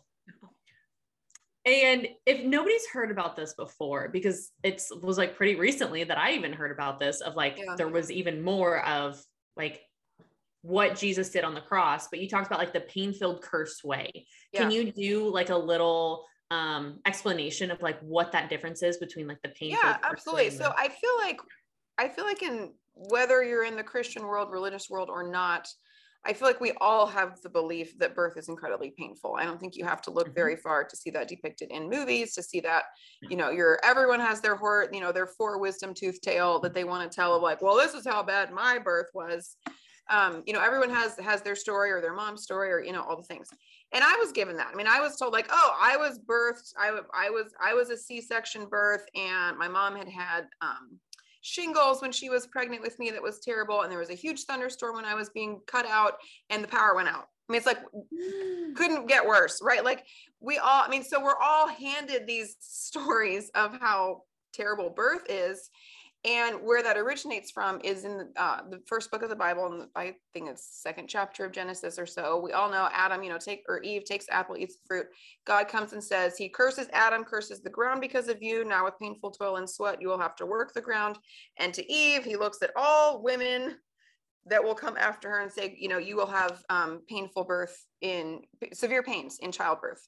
And 1.66 2.08
if 2.25 2.46
nobody's 2.46 2.88
heard 2.88 3.12
about 3.12 3.36
this 3.36 3.54
before, 3.56 4.08
because 4.08 4.52
it 4.63 4.82
was 5.02 5.18
like 5.18 5.36
pretty 5.36 5.56
recently 5.56 6.06
that 6.06 6.18
I 6.18 6.32
even 6.32 6.54
heard 6.54 6.72
about 6.72 6.98
this, 6.98 7.20
of 7.20 7.36
like 7.36 7.58
yeah. 7.58 7.75
there 7.75 7.90
was 7.90 8.10
even 8.10 8.42
more 8.42 8.86
of 8.86 9.22
like 9.56 9.82
what 10.62 10.96
Jesus 10.98 11.30
did 11.30 11.44
on 11.44 11.54
the 11.54 11.62
cross, 11.62 12.08
but 12.08 12.20
you 12.20 12.30
talked 12.30 12.48
about 12.48 12.60
like 12.60 12.74
the 12.74 12.82
pain-filled 12.82 13.42
curse 13.42 13.84
way. 13.84 14.26
Yeah. 14.52 14.62
Can 14.62 14.72
you 14.72 14.92
do 14.92 15.28
like 15.30 15.50
a 15.50 15.58
little 15.58 16.26
um 16.52 17.00
explanation 17.06 17.72
of 17.72 17.82
like 17.82 18.00
what 18.02 18.32
that 18.32 18.50
difference 18.50 18.84
is 18.84 18.98
between 18.98 19.28
like 19.28 19.42
the 19.42 19.50
pain 19.50 19.72
Yeah, 19.72 19.98
absolutely. 20.04 20.52
So 20.52 20.74
I 20.78 20.90
feel 20.90 21.18
like 21.18 21.40
I 21.98 22.08
feel 22.08 22.26
like 22.26 22.44
in 22.44 22.74
whether 22.96 23.44
you're 23.44 23.66
in 23.66 23.76
the 23.76 23.84
Christian 23.84 24.24
world, 24.24 24.52
religious 24.52 24.90
world 24.90 25.10
or 25.10 25.30
not, 25.30 25.68
I 26.25 26.34
feel 26.34 26.48
like 26.48 26.62
we 26.62 26.72
all 26.80 27.06
have 27.08 27.42
the 27.42 27.50
belief 27.50 27.98
that 28.00 28.15
birth 28.15 28.38
is 28.38 28.48
incredibly 28.48 28.92
painful. 28.98 29.36
I 29.38 29.44
don't 29.44 29.60
think 29.60 29.75
you 29.75 29.84
have 29.84 30.01
to 30.03 30.12
look 30.12 30.27
mm-hmm. 30.27 30.36
very 30.36 30.56
far 30.56 30.86
to 30.86 30.96
see 30.96 31.10
that 31.12 31.27
depicted 31.27 31.70
in 31.70 31.89
movies, 31.89 32.34
to 32.36 32.44
see 32.44 32.62
that, 32.62 32.84
you 33.30 33.36
know, 33.36 33.50
your 33.50 33.80
everyone 33.84 34.22
has 34.22 34.39
their 34.39 34.56
horror, 34.56 34.89
you 34.94 35.01
know, 35.01 35.12
their 35.12 35.27
four 35.27 35.60
wisdom 35.60 35.94
tooth 35.94 36.22
tale 36.22 36.60
that 36.60 36.74
they 36.74 36.86
want 36.86 37.10
to 37.10 37.13
tell 37.13 37.36
of 37.36 37.42
like, 37.42 37.62
well, 37.62 37.75
this 37.75 37.94
is 37.94 38.06
how 38.06 38.24
bad 38.24 38.53
my 38.53 38.80
birth 38.80 39.08
was. 39.13 39.58
Um, 40.10 40.44
you 40.46 40.53
know, 40.53 40.62
everyone 40.62 40.89
has 40.89 41.18
has 41.20 41.42
their 41.42 41.56
story 41.56 41.92
or 41.92 42.01
their 42.01 42.13
mom's 42.13 42.44
story 42.44 42.72
or 42.72 42.82
you 42.82 42.92
know 42.94 43.03
all 43.03 43.18
the 43.18 43.24
things. 43.24 43.50
And 43.94 44.03
I 44.03 44.15
was 44.15 44.32
given 44.32 44.58
that. 44.58 44.70
I 44.74 44.75
mean, 44.75 44.88
I 44.88 45.00
was 45.00 45.18
told 45.18 45.34
like, 45.34 45.48
oh, 45.51 45.75
I 45.80 45.98
was 45.98 46.20
birthed. 46.20 46.74
I 46.77 47.00
I 47.13 47.30
was 47.30 47.53
I 47.62 47.74
was 47.74 47.89
a 47.89 47.98
C-section 47.98 48.65
birth, 48.65 49.06
and 49.15 49.58
my 49.58 49.68
mom 49.68 49.96
had 49.96 50.10
had 50.10 50.46
um, 50.62 51.00
shingles 51.44 52.02
when 52.02 52.12
she 52.12 52.30
was 52.30 52.48
pregnant 52.48 52.82
with 52.82 52.98
me 52.98 53.12
that 53.12 53.22
was 53.22 53.40
terrible 53.40 53.82
and 53.82 53.92
there 53.92 54.00
was 54.00 54.10
a 54.10 54.16
huge 54.16 54.46
thunderstorm 54.46 54.96
when 54.96 55.06
i 55.06 55.14
was 55.14 55.30
being 55.30 55.60
cut 55.68 55.86
out 55.86 56.14
and 56.50 56.64
the 56.64 56.68
power 56.68 56.96
went 56.96 57.10
out. 57.10 57.28
I 57.50 57.52
mean 57.52 57.58
it's 57.58 57.68
like 57.68 57.84
mm. 57.84 58.76
couldn't 58.76 59.08
get 59.08 59.26
worse 59.26 59.60
right? 59.62 59.84
Like 59.84 60.06
we 60.40 60.58
all 60.58 60.84
i 60.84 60.90
mean 60.90 61.04
so 61.04 61.22
we're 61.22 61.40
all 61.42 61.68
handed 61.68 62.26
these 62.26 62.56
stories 62.62 63.52
of 63.54 63.78
how 63.80 64.22
terrible 64.54 64.90
birth 64.90 65.24
is 65.30 65.70
and 66.25 66.56
where 66.63 66.82
that 66.82 66.98
originates 66.98 67.51
from 67.51 67.82
is 67.84 68.06
in 68.06 68.18
the, 68.18 68.30
uh, 68.38 68.62
the 68.70 68.82
first 68.86 69.12
book 69.12 69.24
of 69.24 69.30
the 69.30 69.36
bible 69.36 69.65
and 69.65 69.89
i 69.96 70.13
think 70.34 70.50
it's 70.50 70.82
second 70.82 71.08
chapter 71.08 71.46
of 71.46 71.51
genesis 71.51 72.00
or 72.00 72.06
so. 72.06 72.39
We 72.39 72.53
all 72.53 72.70
know 72.70 72.89
adam 72.92 73.24
you 73.24 73.30
know 73.30 73.38
take 73.38 73.63
or 73.68 73.82
eve 73.82 74.06
takes 74.06 74.25
apple 74.30 74.58
eats 74.58 74.75
the 74.75 74.88
fruit. 74.88 75.08
God 75.46 75.68
comes 75.68 75.94
and 75.94 76.03
says 76.03 76.38
he 76.38 76.50
curses 76.50 76.88
adam 76.94 77.24
curses 77.24 77.62
the 77.62 77.70
ground 77.70 78.01
because 78.01 78.27
of 78.27 78.42
you. 78.42 78.63
Now 78.63 78.86
with 78.86 79.00
painful 79.00 79.32
toil 79.32 79.58
and 79.58 79.70
sweat 79.70 80.01
you 80.01 80.08
will 80.08 80.20
have 80.20 80.36
to 80.38 80.46
work 80.46 80.74
the 80.74 80.82
ground. 80.82 81.18
And 81.58 81.74
to 81.74 81.92
eve 81.92 82.24
he 82.24 82.36
looks 82.36 82.62
at 82.62 82.72
all 82.75 83.22
women 83.22 83.75
that 84.46 84.63
will 84.63 84.75
come 84.75 84.98
after 84.98 85.30
her 85.30 85.42
and 85.42 85.51
say 85.51 85.75
you 85.77 85.89
know 85.89 85.98
you 85.98 86.15
will 86.15 86.27
have 86.27 86.63
um, 86.70 87.01
painful 87.10 87.44
birth 87.44 87.86
in 88.01 88.42
severe 88.74 89.03
pains 89.03 89.39
in 89.42 89.51
childbirth 89.51 90.08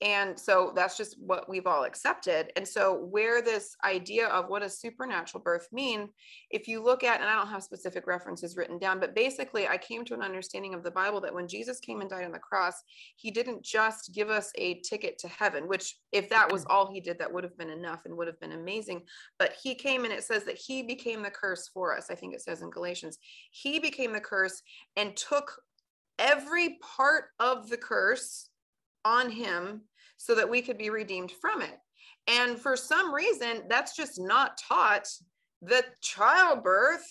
and 0.00 0.38
so 0.38 0.72
that's 0.76 0.96
just 0.96 1.16
what 1.20 1.48
we've 1.48 1.66
all 1.66 1.82
accepted. 1.82 2.52
And 2.56 2.66
so, 2.66 2.94
where 3.10 3.42
this 3.42 3.74
idea 3.84 4.28
of 4.28 4.48
what 4.48 4.62
does 4.62 4.78
supernatural 4.78 5.42
birth 5.42 5.66
mean, 5.72 6.08
if 6.50 6.68
you 6.68 6.80
look 6.80 7.02
at, 7.02 7.20
and 7.20 7.28
I 7.28 7.34
don't 7.34 7.48
have 7.48 7.64
specific 7.64 8.06
references 8.06 8.56
written 8.56 8.78
down, 8.78 9.00
but 9.00 9.16
basically, 9.16 9.66
I 9.66 9.76
came 9.76 10.04
to 10.04 10.14
an 10.14 10.22
understanding 10.22 10.72
of 10.72 10.84
the 10.84 10.90
Bible 10.92 11.20
that 11.22 11.34
when 11.34 11.48
Jesus 11.48 11.80
came 11.80 12.00
and 12.00 12.08
died 12.08 12.24
on 12.24 12.30
the 12.30 12.38
cross, 12.38 12.74
he 13.16 13.32
didn't 13.32 13.64
just 13.64 14.14
give 14.14 14.30
us 14.30 14.52
a 14.56 14.80
ticket 14.80 15.18
to 15.18 15.28
heaven, 15.28 15.66
which, 15.66 15.96
if 16.12 16.28
that 16.28 16.52
was 16.52 16.64
mm. 16.64 16.70
all 16.70 16.92
he 16.92 17.00
did, 17.00 17.18
that 17.18 17.32
would 17.32 17.42
have 17.42 17.58
been 17.58 17.70
enough 17.70 18.02
and 18.04 18.16
would 18.16 18.28
have 18.28 18.38
been 18.38 18.52
amazing. 18.52 19.02
But 19.36 19.56
he 19.60 19.74
came 19.74 20.04
and 20.04 20.12
it 20.12 20.22
says 20.22 20.44
that 20.44 20.58
he 20.58 20.84
became 20.84 21.22
the 21.22 21.30
curse 21.30 21.68
for 21.74 21.96
us. 21.96 22.06
I 22.08 22.14
think 22.14 22.34
it 22.34 22.42
says 22.42 22.62
in 22.62 22.70
Galatians, 22.70 23.18
he 23.50 23.80
became 23.80 24.12
the 24.12 24.20
curse 24.20 24.62
and 24.96 25.16
took 25.16 25.60
every 26.20 26.78
part 26.96 27.24
of 27.40 27.68
the 27.68 27.76
curse 27.76 28.48
on 29.04 29.30
him 29.30 29.82
so 30.18 30.34
that 30.34 30.50
we 30.50 30.60
could 30.60 30.76
be 30.76 30.90
redeemed 30.90 31.32
from 31.40 31.62
it. 31.62 31.78
And 32.26 32.58
for 32.58 32.76
some 32.76 33.14
reason, 33.14 33.62
that's 33.68 33.96
just 33.96 34.20
not 34.20 34.60
taught 34.68 35.08
that 35.62 36.00
childbirth 36.02 37.06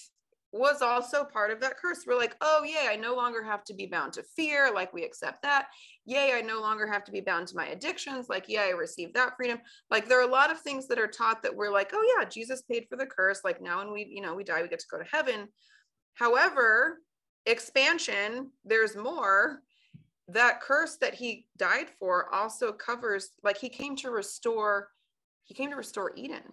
was 0.54 0.82
also 0.82 1.26
part 1.26 1.52
of 1.52 1.60
that 1.60 1.78
curse. 1.78 2.06
We're 2.08 2.18
like, 2.18 2.36
oh, 2.42 2.64
yay, 2.64 2.88
I 2.90 2.96
no 2.96 3.16
longer 3.16 3.44
have 3.44 3.64
to 3.66 3.74
be 3.74 3.86
bound 3.86 4.14
to 4.14 4.24
fear. 4.36 4.72
Like, 4.74 4.94
we 4.94 5.04
accept 5.04 5.42
that. 5.42 5.68
Yay, 6.06 6.34
I 6.34 6.42
no 6.42 6.62
longer 6.62 6.88
have 6.88 7.04
to 7.06 7.12
be 7.12 7.20
bound 7.20 7.48
to 7.48 7.56
my 7.56 7.68
addictions. 7.68 8.28
Like, 8.30 8.46
yeah, 8.48 8.62
I 8.62 8.70
received 8.70 9.14
that 9.16 9.36
freedom. 9.36 9.60
Like, 9.92 10.08
there 10.08 10.20
are 10.20 10.28
a 10.28 10.32
lot 10.32 10.52
of 10.52 10.62
things 10.62 10.88
that 10.88 11.00
are 11.00 11.08
taught 11.08 11.44
that 11.44 11.56
we're 11.56 11.72
like, 11.72 11.92
oh, 11.94 12.16
yeah, 12.18 12.26
Jesus 12.26 12.62
paid 12.62 12.86
for 12.90 12.96
the 12.96 13.06
curse. 13.06 13.42
Like, 13.44 13.62
now 13.62 13.80
when 13.80 13.92
we, 13.92 14.08
you 14.10 14.22
know, 14.22 14.36
we 14.36 14.44
die, 14.44 14.62
we 14.62 14.70
get 14.70 14.80
to 14.80 14.86
go 14.90 15.00
to 15.00 15.10
heaven. 15.12 15.48
However, 16.14 17.00
expansion, 17.46 18.52
there's 18.64 18.96
more 18.96 19.62
that 20.30 20.62
curse 20.62 20.98
that 20.98 21.14
he 21.14 21.46
died 21.58 21.88
for 22.00 22.34
also 22.34 22.72
covers 22.72 23.30
like 23.44 23.58
he 23.58 23.70
came 23.70 23.96
to 23.98 24.12
restore 24.12 24.90
he 25.44 25.54
came 25.54 25.70
to 25.70 25.78
restore 25.78 26.12
eden. 26.16 26.44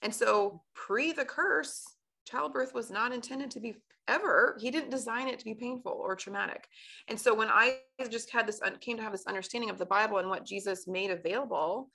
And 0.00 0.14
so 0.14 0.62
pre 0.74 1.12
the 1.12 1.24
curse 1.24 1.84
childbirth 2.26 2.72
was 2.72 2.90
not 2.90 3.12
intended 3.12 3.50
to 3.50 3.60
be 3.60 3.76
ever 4.06 4.56
he 4.58 4.70
didn't 4.70 4.90
design 4.90 5.28
it 5.28 5.38
to 5.38 5.44
be 5.44 5.54
painful 5.54 5.92
or 5.92 6.16
traumatic. 6.16 6.66
And 7.08 7.20
so 7.20 7.34
when 7.34 7.48
i 7.48 7.78
just 8.10 8.30
had 8.30 8.46
this 8.46 8.60
came 8.80 8.96
to 8.96 9.02
have 9.02 9.12
this 9.12 9.26
understanding 9.26 9.70
of 9.70 9.78
the 9.78 9.86
bible 9.86 10.18
and 10.18 10.28
what 10.28 10.46
jesus 10.46 10.86
made 10.86 11.10
available 11.10 11.90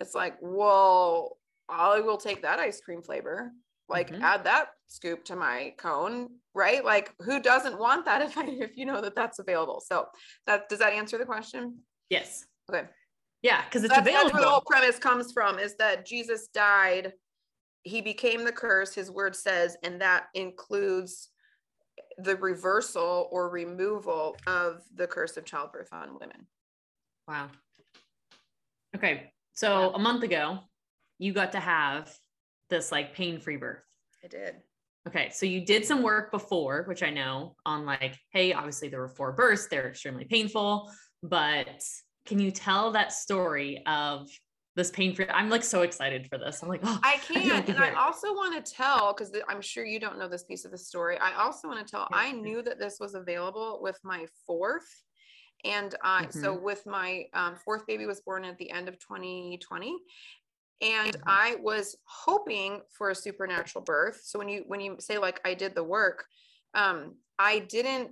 it's 0.00 0.14
like 0.14 0.36
well 0.42 1.38
i 1.68 2.00
will 2.00 2.18
take 2.18 2.42
that 2.42 2.58
ice 2.58 2.80
cream 2.80 3.02
flavor 3.02 3.50
like 3.88 4.10
mm-hmm. 4.10 4.22
add 4.22 4.44
that 4.44 4.68
scoop 4.88 5.24
to 5.24 5.36
my 5.36 5.74
cone 5.78 6.28
right? 6.58 6.84
Like 6.84 7.14
who 7.20 7.40
doesn't 7.40 7.78
want 7.78 8.04
that 8.04 8.20
if 8.28 8.36
i 8.36 8.44
if 8.44 8.76
you 8.76 8.84
know 8.84 9.00
that 9.00 9.14
that's 9.14 9.38
available? 9.38 9.80
So 9.80 10.06
that 10.46 10.68
does 10.68 10.80
that 10.80 10.92
answer 10.92 11.16
the 11.16 11.24
question? 11.24 11.78
Yes. 12.10 12.44
Okay. 12.70 12.86
Yeah 13.40 13.62
because 13.64 13.84
it's 13.84 13.94
that's, 13.94 14.06
available 14.06 14.24
that's 14.24 14.34
where 14.34 14.42
the 14.42 14.50
whole 14.50 14.64
premise 14.66 14.98
comes 14.98 15.32
from 15.32 15.60
is 15.60 15.76
that 15.76 16.04
jesus 16.04 16.48
died 16.48 17.12
he 17.84 18.02
became 18.02 18.44
the 18.44 18.52
curse 18.52 18.94
his 18.94 19.10
word 19.10 19.34
says 19.36 19.76
and 19.84 20.00
that 20.00 20.26
includes 20.34 21.30
the 22.18 22.34
reversal 22.36 23.28
or 23.30 23.48
removal 23.48 24.36
of 24.48 24.82
the 24.96 25.06
curse 25.06 25.36
of 25.36 25.44
childbirth 25.44 25.88
on 25.92 26.18
women. 26.18 26.46
Wow. 27.28 27.48
Okay 28.96 29.30
so 29.54 29.92
a 29.94 29.98
month 29.98 30.24
ago 30.24 30.58
you 31.18 31.32
got 31.32 31.52
to 31.52 31.60
have 31.60 32.12
this 32.70 32.92
like 32.92 33.14
pain 33.14 33.40
free 33.40 33.56
birth? 33.56 33.82
I 34.24 34.28
did. 34.28 34.56
Okay, 35.06 35.30
so 35.32 35.46
you 35.46 35.64
did 35.64 35.86
some 35.86 36.02
work 36.02 36.30
before, 36.30 36.84
which 36.86 37.02
I 37.02 37.10
know 37.10 37.56
on 37.64 37.86
like, 37.86 38.18
hey, 38.30 38.52
obviously 38.52 38.88
there 38.88 39.00
were 39.00 39.08
four 39.08 39.32
births, 39.32 39.66
they're 39.66 39.88
extremely 39.88 40.24
painful, 40.24 40.90
but 41.22 41.82
can 42.26 42.38
you 42.38 42.50
tell 42.50 42.92
that 42.92 43.12
story 43.12 43.82
of 43.86 44.28
this 44.76 44.90
pain 44.90 45.14
free? 45.14 45.26
I'm 45.30 45.48
like 45.48 45.64
so 45.64 45.80
excited 45.80 46.26
for 46.28 46.36
this. 46.36 46.62
I'm 46.62 46.68
like, 46.68 46.80
oh, 46.84 47.00
I 47.02 47.16
can. 47.18 47.64
and 47.68 47.78
I 47.78 47.94
also 47.94 48.34
want 48.34 48.62
to 48.62 48.72
tell 48.72 49.14
because 49.14 49.32
I'm 49.48 49.62
sure 49.62 49.84
you 49.84 49.98
don't 49.98 50.18
know 50.18 50.28
this 50.28 50.44
piece 50.44 50.66
of 50.66 50.70
the 50.70 50.78
story. 50.78 51.16
I 51.18 51.42
also 51.42 51.68
want 51.68 51.84
to 51.84 51.90
tell. 51.90 52.06
I 52.12 52.32
knew 52.32 52.60
that 52.62 52.78
this 52.78 52.98
was 53.00 53.14
available 53.14 53.78
with 53.80 53.98
my 54.04 54.26
fourth, 54.46 54.88
and 55.64 55.94
uh, 56.04 56.22
mm-hmm. 56.22 56.40
so 56.40 56.52
with 56.52 56.84
my 56.86 57.24
um, 57.32 57.56
fourth 57.56 57.86
baby 57.86 58.04
was 58.04 58.20
born 58.20 58.44
at 58.44 58.58
the 58.58 58.70
end 58.70 58.88
of 58.88 58.98
2020, 58.98 59.96
and 60.80 61.16
i 61.26 61.56
was 61.60 61.96
hoping 62.04 62.80
for 62.96 63.10
a 63.10 63.14
supernatural 63.14 63.84
birth. 63.84 64.20
So 64.22 64.38
when 64.38 64.48
you 64.48 64.64
when 64.66 64.80
you 64.80 64.96
say 64.98 65.18
like 65.18 65.40
i 65.44 65.54
did 65.54 65.74
the 65.74 65.84
work 65.84 66.24
um 66.74 67.14
i 67.38 67.60
didn't 67.60 68.10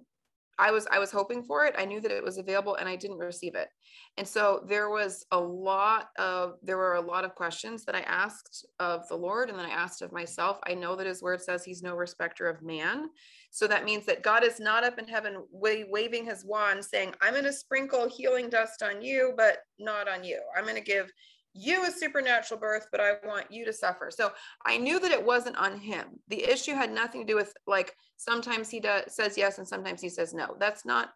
i 0.59 0.71
was 0.71 0.87
i 0.91 0.99
was 0.99 1.13
hoping 1.13 1.43
for 1.45 1.65
it. 1.67 1.75
I 1.79 1.85
knew 1.85 2.01
that 2.01 2.11
it 2.11 2.25
was 2.25 2.39
available 2.39 2.77
and 2.77 2.89
i 2.89 2.97
didn't 2.97 3.19
receive 3.19 3.55
it. 3.55 3.69
And 4.17 4.27
so 4.27 4.65
there 4.67 4.91
was 4.91 5.25
a 5.31 5.39
lot 5.39 6.09
of 6.19 6.55
there 6.63 6.79
were 6.79 6.95
a 6.95 7.01
lot 7.01 7.25
of 7.25 7.35
questions 7.35 7.85
that 7.85 7.95
i 7.95 8.01
asked 8.01 8.67
of 8.81 9.07
the 9.09 9.17
lord 9.17 9.49
and 9.49 9.59
then 9.59 9.67
i 9.67 9.71
asked 9.71 10.03
of 10.03 10.13
myself. 10.13 10.59
I 10.67 10.75
know 10.75 10.97
that 10.97 11.07
his 11.07 11.23
word 11.23 11.43
says 11.43 11.65
he's 11.65 11.83
no 11.83 11.95
respecter 11.95 12.49
of 12.49 12.63
man. 12.63 13.11
So 13.51 13.67
that 13.69 13.85
means 13.85 14.07
that 14.07 14.23
god 14.23 14.43
is 14.43 14.59
not 14.59 14.83
up 14.83 14.99
in 14.99 15.07
heaven 15.07 15.45
wa- 15.51 15.87
waving 15.89 16.25
his 16.25 16.45
wand 16.45 16.85
saying 16.85 17.15
i'm 17.21 17.33
going 17.33 17.45
to 17.45 17.53
sprinkle 17.53 18.09
healing 18.09 18.49
dust 18.51 18.83
on 18.83 19.03
you 19.03 19.35
but 19.37 19.59
not 19.79 20.09
on 20.09 20.25
you. 20.25 20.41
I'm 20.57 20.65
going 20.65 20.77
to 20.77 20.81
give 20.81 21.13
you 21.57 21.85
a 21.85 21.91
supernatural 21.91 22.61
birth, 22.61 22.89
but 22.91 23.01
I 23.01 23.15
want 23.25 23.51
you 23.51 23.65
to 23.65 23.73
suffer. 23.73 24.11
So 24.11 24.33
I 24.65 24.77
knew 24.77 25.01
that 25.01 25.11
it 25.11 25.25
wasn't 25.25 25.57
on 25.57 25.79
him. 25.79 26.07
The 26.29 26.45
issue 26.45 26.75
had 26.75 26.93
nothing 26.93 27.23
to 27.23 27.27
do 27.27 27.37
with 27.37 27.53
like 27.67 27.95
sometimes 28.17 28.69
he 28.71 28.81
does 28.81 29.15
says 29.15 29.37
yes 29.37 29.59
and 29.59 29.67
sometimes 29.67 30.01
he 30.01 30.09
says 30.09 30.35
no. 30.35 30.57
That's 30.59 30.85
not 30.85 31.11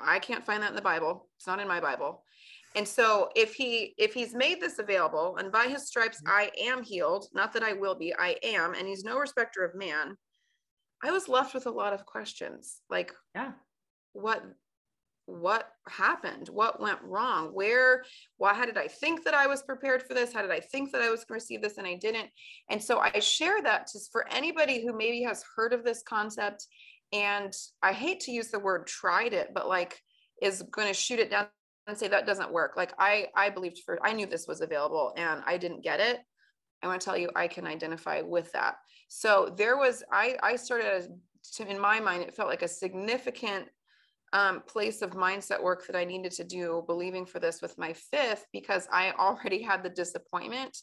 I 0.00 0.18
can't 0.18 0.44
find 0.44 0.62
that 0.62 0.70
in 0.70 0.76
the 0.76 0.82
Bible. 0.82 1.28
It's 1.36 1.46
not 1.46 1.60
in 1.60 1.68
my 1.68 1.80
Bible. 1.80 2.22
And 2.74 2.86
so 2.86 3.30
if 3.34 3.54
he 3.54 3.94
if 3.98 4.14
he's 4.14 4.34
made 4.34 4.60
this 4.60 4.78
available 4.78 5.36
and 5.38 5.50
by 5.50 5.66
his 5.66 5.86
stripes 5.86 6.18
mm-hmm. 6.18 6.32
I 6.32 6.50
am 6.60 6.82
healed, 6.82 7.26
not 7.34 7.52
that 7.52 7.62
I 7.62 7.72
will 7.72 7.94
be, 7.94 8.14
I 8.18 8.36
am, 8.42 8.74
and 8.74 8.86
he's 8.86 9.04
no 9.04 9.18
respecter 9.18 9.64
of 9.64 9.74
man, 9.74 10.16
I 11.02 11.10
was 11.10 11.28
left 11.28 11.54
with 11.54 11.66
a 11.66 11.70
lot 11.70 11.92
of 11.92 12.06
questions. 12.06 12.80
Like, 12.90 13.12
yeah, 13.34 13.52
what 14.12 14.44
what 15.28 15.68
happened? 15.88 16.48
What 16.48 16.80
went 16.80 16.98
wrong? 17.02 17.50
Where 17.52 18.02
why 18.38 18.54
how 18.54 18.64
did 18.64 18.78
i 18.78 18.88
think 18.88 19.24
that 19.24 19.34
i 19.34 19.46
was 19.46 19.62
prepared 19.62 20.02
for 20.02 20.14
this? 20.14 20.32
How 20.32 20.40
did 20.40 20.50
i 20.50 20.60
think 20.60 20.90
that 20.92 21.02
i 21.02 21.10
was 21.10 21.20
going 21.20 21.38
to 21.38 21.44
receive 21.44 21.60
this 21.60 21.76
and 21.76 21.86
i 21.86 21.94
didn't? 21.94 22.28
And 22.70 22.82
so 22.82 22.98
i 22.98 23.18
share 23.18 23.62
that 23.62 23.88
just 23.92 24.10
for 24.10 24.26
anybody 24.30 24.82
who 24.82 24.96
maybe 24.96 25.22
has 25.22 25.44
heard 25.54 25.74
of 25.74 25.84
this 25.84 26.02
concept 26.02 26.66
and 27.12 27.52
i 27.82 27.92
hate 27.92 28.20
to 28.20 28.32
use 28.32 28.48
the 28.48 28.58
word 28.58 28.86
tried 28.86 29.32
it 29.34 29.48
but 29.54 29.68
like 29.68 30.00
is 30.42 30.62
going 30.70 30.88
to 30.88 30.94
shoot 30.94 31.18
it 31.18 31.30
down 31.30 31.46
and 31.86 31.96
say 31.96 32.08
that 32.08 32.26
doesn't 32.26 32.52
work. 32.52 32.74
Like 32.76 32.94
i 32.98 33.26
i 33.36 33.50
believed 33.50 33.80
for 33.84 33.98
i 34.02 34.14
knew 34.14 34.26
this 34.26 34.48
was 34.48 34.62
available 34.62 35.12
and 35.16 35.42
i 35.46 35.58
didn't 35.58 35.84
get 35.84 36.00
it. 36.00 36.20
I 36.82 36.86
want 36.86 37.02
to 37.02 37.04
tell 37.04 37.18
you 37.18 37.28
i 37.36 37.48
can 37.48 37.66
identify 37.66 38.22
with 38.22 38.50
that. 38.52 38.76
So 39.08 39.54
there 39.58 39.76
was 39.76 40.02
i 40.10 40.36
i 40.42 40.56
started 40.56 41.08
to, 41.54 41.68
in 41.68 41.78
my 41.78 42.00
mind, 42.00 42.22
it 42.22 42.34
felt 42.34 42.48
like 42.48 42.62
a 42.62 42.68
significant 42.68 43.66
um, 44.32 44.62
place 44.66 45.02
of 45.02 45.10
mindset 45.10 45.62
work 45.62 45.86
that 45.86 45.96
I 45.96 46.04
needed 46.04 46.32
to 46.32 46.44
do, 46.44 46.84
believing 46.86 47.26
for 47.26 47.38
this 47.38 47.62
with 47.62 47.78
my 47.78 47.92
fifth, 47.92 48.46
because 48.52 48.88
I 48.92 49.12
already 49.18 49.62
had 49.62 49.82
the 49.82 49.90
disappointment 49.90 50.76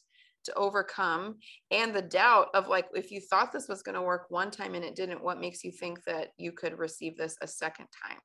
to 0.45 0.53
overcome 0.53 1.35
and 1.71 1.93
the 1.93 2.01
doubt 2.01 2.49
of 2.53 2.67
like, 2.67 2.85
if 2.93 3.11
you 3.11 3.19
thought 3.19 3.51
this 3.51 3.67
was 3.67 3.81
going 3.81 3.95
to 3.95 4.01
work 4.01 4.27
one 4.29 4.51
time 4.51 4.75
and 4.75 4.85
it 4.85 4.95
didn't, 4.95 5.23
what 5.23 5.39
makes 5.39 5.63
you 5.63 5.71
think 5.71 6.03
that 6.05 6.29
you 6.37 6.51
could 6.51 6.77
receive 6.77 7.17
this 7.17 7.35
a 7.41 7.47
second 7.47 7.87
time? 8.07 8.19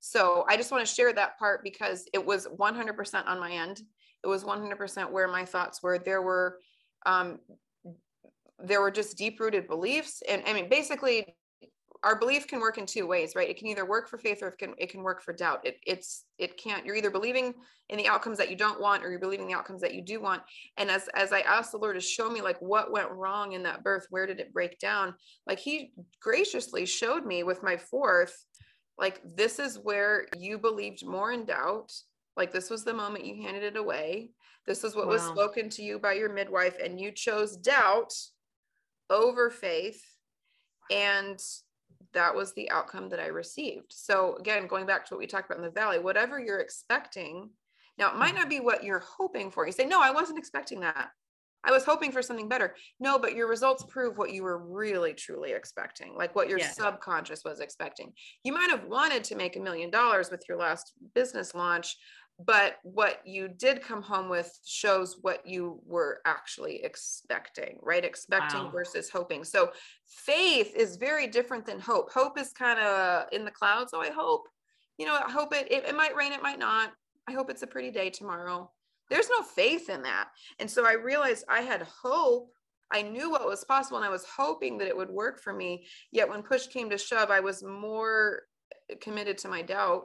So 0.00 0.44
I 0.48 0.56
just 0.56 0.70
want 0.70 0.86
to 0.86 0.94
share 0.94 1.12
that 1.12 1.38
part 1.38 1.62
because 1.62 2.08
it 2.14 2.24
was 2.24 2.46
100% 2.46 3.26
on 3.26 3.40
my 3.40 3.50
end. 3.50 3.80
It 4.24 4.28
was 4.28 4.44
100% 4.44 5.10
where 5.10 5.28
my 5.28 5.44
thoughts 5.44 5.82
were. 5.82 5.98
There 5.98 6.22
were, 6.22 6.58
um, 7.04 7.38
there 8.58 8.80
were 8.80 8.90
just 8.90 9.18
deep 9.18 9.38
rooted 9.40 9.66
beliefs. 9.66 10.22
And 10.28 10.42
I 10.46 10.52
mean, 10.52 10.68
basically, 10.68 11.34
our 12.06 12.14
belief 12.14 12.46
can 12.46 12.60
work 12.60 12.78
in 12.78 12.86
two 12.86 13.04
ways, 13.04 13.34
right? 13.34 13.50
It 13.50 13.58
can 13.58 13.66
either 13.66 13.84
work 13.84 14.08
for 14.08 14.16
faith 14.16 14.40
or 14.40 14.48
it 14.48 14.58
can 14.58 14.74
it 14.78 14.90
can 14.90 15.02
work 15.02 15.24
for 15.24 15.32
doubt. 15.32 15.66
It 15.66 15.78
it's 15.84 16.24
it 16.38 16.56
can't. 16.56 16.86
You're 16.86 16.94
either 16.94 17.10
believing 17.10 17.52
in 17.88 17.98
the 17.98 18.06
outcomes 18.06 18.38
that 18.38 18.48
you 18.48 18.56
don't 18.56 18.80
want 18.80 19.04
or 19.04 19.10
you're 19.10 19.18
believing 19.18 19.48
the 19.48 19.54
outcomes 19.54 19.80
that 19.80 19.92
you 19.92 20.02
do 20.02 20.20
want. 20.20 20.42
And 20.76 20.88
as 20.88 21.08
as 21.16 21.32
I 21.32 21.40
asked 21.40 21.72
the 21.72 21.78
Lord 21.78 21.96
to 21.96 22.00
show 22.00 22.30
me 22.30 22.42
like 22.42 22.62
what 22.62 22.92
went 22.92 23.10
wrong 23.10 23.52
in 23.52 23.64
that 23.64 23.82
birth, 23.82 24.06
where 24.10 24.24
did 24.24 24.38
it 24.38 24.52
break 24.52 24.78
down? 24.78 25.16
Like 25.48 25.58
He 25.58 25.90
graciously 26.22 26.86
showed 26.86 27.26
me 27.26 27.42
with 27.42 27.64
my 27.64 27.76
fourth, 27.76 28.36
like 28.96 29.20
this 29.24 29.58
is 29.58 29.80
where 29.82 30.26
you 30.38 30.58
believed 30.58 31.04
more 31.04 31.32
in 31.32 31.44
doubt. 31.44 31.90
Like 32.36 32.52
this 32.52 32.70
was 32.70 32.84
the 32.84 32.94
moment 32.94 33.26
you 33.26 33.42
handed 33.42 33.64
it 33.64 33.76
away. 33.76 34.30
This 34.64 34.84
is 34.84 34.94
what 34.94 35.08
wow. 35.08 35.14
was 35.14 35.22
spoken 35.22 35.70
to 35.70 35.82
you 35.82 35.98
by 35.98 36.12
your 36.12 36.32
midwife, 36.32 36.76
and 36.80 37.00
you 37.00 37.10
chose 37.10 37.56
doubt 37.56 38.12
over 39.10 39.50
faith 39.50 40.00
and 40.90 41.40
that 42.16 42.34
was 42.34 42.52
the 42.54 42.70
outcome 42.70 43.08
that 43.10 43.20
I 43.20 43.26
received. 43.26 43.90
So 43.90 44.36
again, 44.36 44.66
going 44.66 44.86
back 44.86 45.04
to 45.06 45.14
what 45.14 45.20
we 45.20 45.26
talked 45.26 45.46
about 45.46 45.58
in 45.58 45.64
the 45.64 45.70
valley, 45.70 45.98
whatever 45.98 46.40
you're 46.40 46.60
expecting, 46.60 47.50
now 47.98 48.10
it 48.10 48.16
might 48.16 48.30
mm-hmm. 48.30 48.38
not 48.38 48.48
be 48.48 48.60
what 48.60 48.82
you're 48.82 49.04
hoping 49.18 49.50
for. 49.50 49.66
You 49.66 49.72
say, 49.72 49.84
no, 49.84 50.02
I 50.02 50.10
wasn't 50.10 50.38
expecting 50.38 50.80
that. 50.80 51.10
I 51.62 51.72
was 51.72 51.84
hoping 51.84 52.12
for 52.12 52.22
something 52.22 52.48
better. 52.48 52.76
No, 53.00 53.18
but 53.18 53.34
your 53.34 53.48
results 53.48 53.84
prove 53.88 54.16
what 54.16 54.32
you 54.32 54.44
were 54.44 54.58
really 54.58 55.12
truly 55.12 55.52
expecting, 55.52 56.14
like 56.14 56.34
what 56.34 56.48
your 56.48 56.58
yeah. 56.58 56.70
subconscious 56.70 57.42
was 57.44 57.60
expecting. 57.60 58.12
You 58.44 58.52
might 58.52 58.70
have 58.70 58.84
wanted 58.84 59.24
to 59.24 59.34
make 59.34 59.56
a 59.56 59.60
million 59.60 59.90
dollars 59.90 60.30
with 60.30 60.44
your 60.48 60.58
last 60.58 60.92
business 61.14 61.54
launch, 61.54 61.96
but 62.44 62.76
what 62.82 63.22
you 63.24 63.48
did 63.48 63.82
come 63.82 64.02
home 64.02 64.28
with 64.28 64.58
shows 64.64 65.16
what 65.22 65.46
you 65.46 65.80
were 65.86 66.20
actually 66.26 66.84
expecting 66.84 67.78
right? 67.82 68.04
Expecting 68.04 68.64
wow. 68.64 68.70
versus 68.70 69.08
hoping. 69.08 69.42
So 69.42 69.70
faith 70.06 70.74
is 70.76 70.96
very 70.96 71.26
different 71.26 71.64
than 71.64 71.80
hope. 71.80 72.12
Hope 72.12 72.38
is 72.38 72.52
kind 72.52 72.78
of 72.78 73.26
in 73.32 73.44
the 73.44 73.50
clouds 73.50 73.90
so 73.90 74.00
i 74.00 74.10
hope 74.10 74.48
you 74.98 75.06
know 75.06 75.14
i 75.14 75.30
hope 75.30 75.54
it, 75.54 75.70
it 75.70 75.84
it 75.86 75.96
might 75.96 76.16
rain 76.16 76.32
it 76.32 76.42
might 76.42 76.58
not. 76.58 76.92
I 77.28 77.32
hope 77.32 77.50
it's 77.50 77.62
a 77.62 77.66
pretty 77.66 77.90
day 77.90 78.10
tomorrow. 78.10 78.70
There's 79.08 79.30
no 79.30 79.42
faith 79.42 79.88
in 79.88 80.02
that. 80.02 80.28
And 80.58 80.70
so 80.70 80.86
i 80.86 80.92
realized 80.92 81.44
i 81.48 81.60
had 81.60 81.82
hope. 81.82 82.50
I 82.92 83.02
knew 83.02 83.30
what 83.30 83.46
was 83.46 83.64
possible 83.64 83.96
and 83.96 84.06
I 84.06 84.10
was 84.10 84.24
hoping 84.24 84.78
that 84.78 84.86
it 84.86 84.96
would 84.96 85.10
work 85.10 85.40
for 85.40 85.52
me. 85.52 85.86
Yet 86.12 86.28
when 86.28 86.42
push 86.42 86.68
came 86.68 86.88
to 86.90 86.98
shove, 86.98 87.32
I 87.32 87.40
was 87.40 87.64
more 87.64 88.42
committed 89.00 89.38
to 89.38 89.48
my 89.48 89.62
doubt 89.62 90.04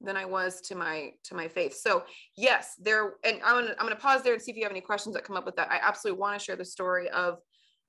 than 0.00 0.16
I 0.16 0.24
was 0.24 0.60
to 0.62 0.74
my 0.74 1.12
to 1.24 1.34
my 1.34 1.48
faith. 1.48 1.76
So 1.76 2.04
yes, 2.36 2.74
there 2.80 3.14
and 3.24 3.40
I'm 3.44 3.62
gonna 3.62 3.74
I'm 3.78 3.86
gonna 3.86 3.96
pause 3.96 4.22
there 4.22 4.32
and 4.32 4.42
see 4.42 4.50
if 4.50 4.56
you 4.56 4.64
have 4.64 4.72
any 4.72 4.80
questions 4.80 5.14
that 5.14 5.24
come 5.24 5.36
up 5.36 5.46
with 5.46 5.56
that. 5.56 5.70
I 5.70 5.78
absolutely 5.82 6.20
want 6.20 6.38
to 6.38 6.44
share 6.44 6.56
the 6.56 6.64
story 6.64 7.08
of 7.10 7.38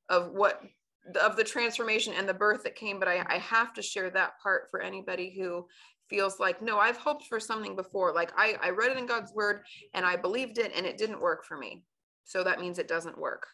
of 0.09 0.31
what 0.31 0.61
of 1.21 1.35
the 1.35 1.43
transformation 1.43 2.13
and 2.15 2.27
the 2.27 2.33
birth 2.33 2.63
that 2.63 2.75
came, 2.75 2.99
but 2.99 3.07
I, 3.07 3.25
I 3.27 3.37
have 3.37 3.73
to 3.73 3.81
share 3.81 4.09
that 4.11 4.33
part 4.41 4.67
for 4.69 4.81
anybody 4.81 5.33
who 5.35 5.65
feels 6.09 6.39
like 6.39 6.61
no, 6.61 6.77
I've 6.77 6.97
hoped 6.97 7.25
for 7.25 7.39
something 7.39 7.75
before. 7.75 8.13
Like 8.13 8.31
I, 8.35 8.57
I 8.61 8.69
read 8.69 8.91
it 8.91 8.97
in 8.97 9.05
God's 9.05 9.33
word 9.33 9.61
and 9.93 10.05
I 10.05 10.15
believed 10.17 10.57
it 10.57 10.71
and 10.75 10.85
it 10.85 10.97
didn't 10.97 11.21
work 11.21 11.45
for 11.45 11.57
me. 11.57 11.83
So 12.25 12.43
that 12.43 12.59
means 12.59 12.77
it 12.77 12.87
doesn't 12.87 13.17
work. 13.17 13.47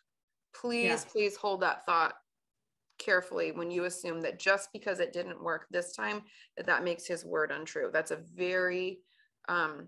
Please, 0.54 0.86
yeah. 0.86 1.12
please 1.12 1.36
hold 1.36 1.62
that 1.62 1.86
thought 1.86 2.16
carefully 2.98 3.52
when 3.52 3.72
you 3.72 3.86
assume 3.86 4.22
that 4.22 4.40
just 4.40 4.70
because 4.74 5.00
it 5.00 5.14
didn't 5.14 5.44
work 5.44 5.68
this 5.70 5.96
time 5.96 6.22
that 6.56 6.66
that 6.66 6.84
makes 6.84 7.06
his 7.06 7.26
word 7.26 7.52
untrue. 7.52 7.90
That's 7.92 8.12
a 8.12 8.20
very 8.36 9.00
um 9.50 9.88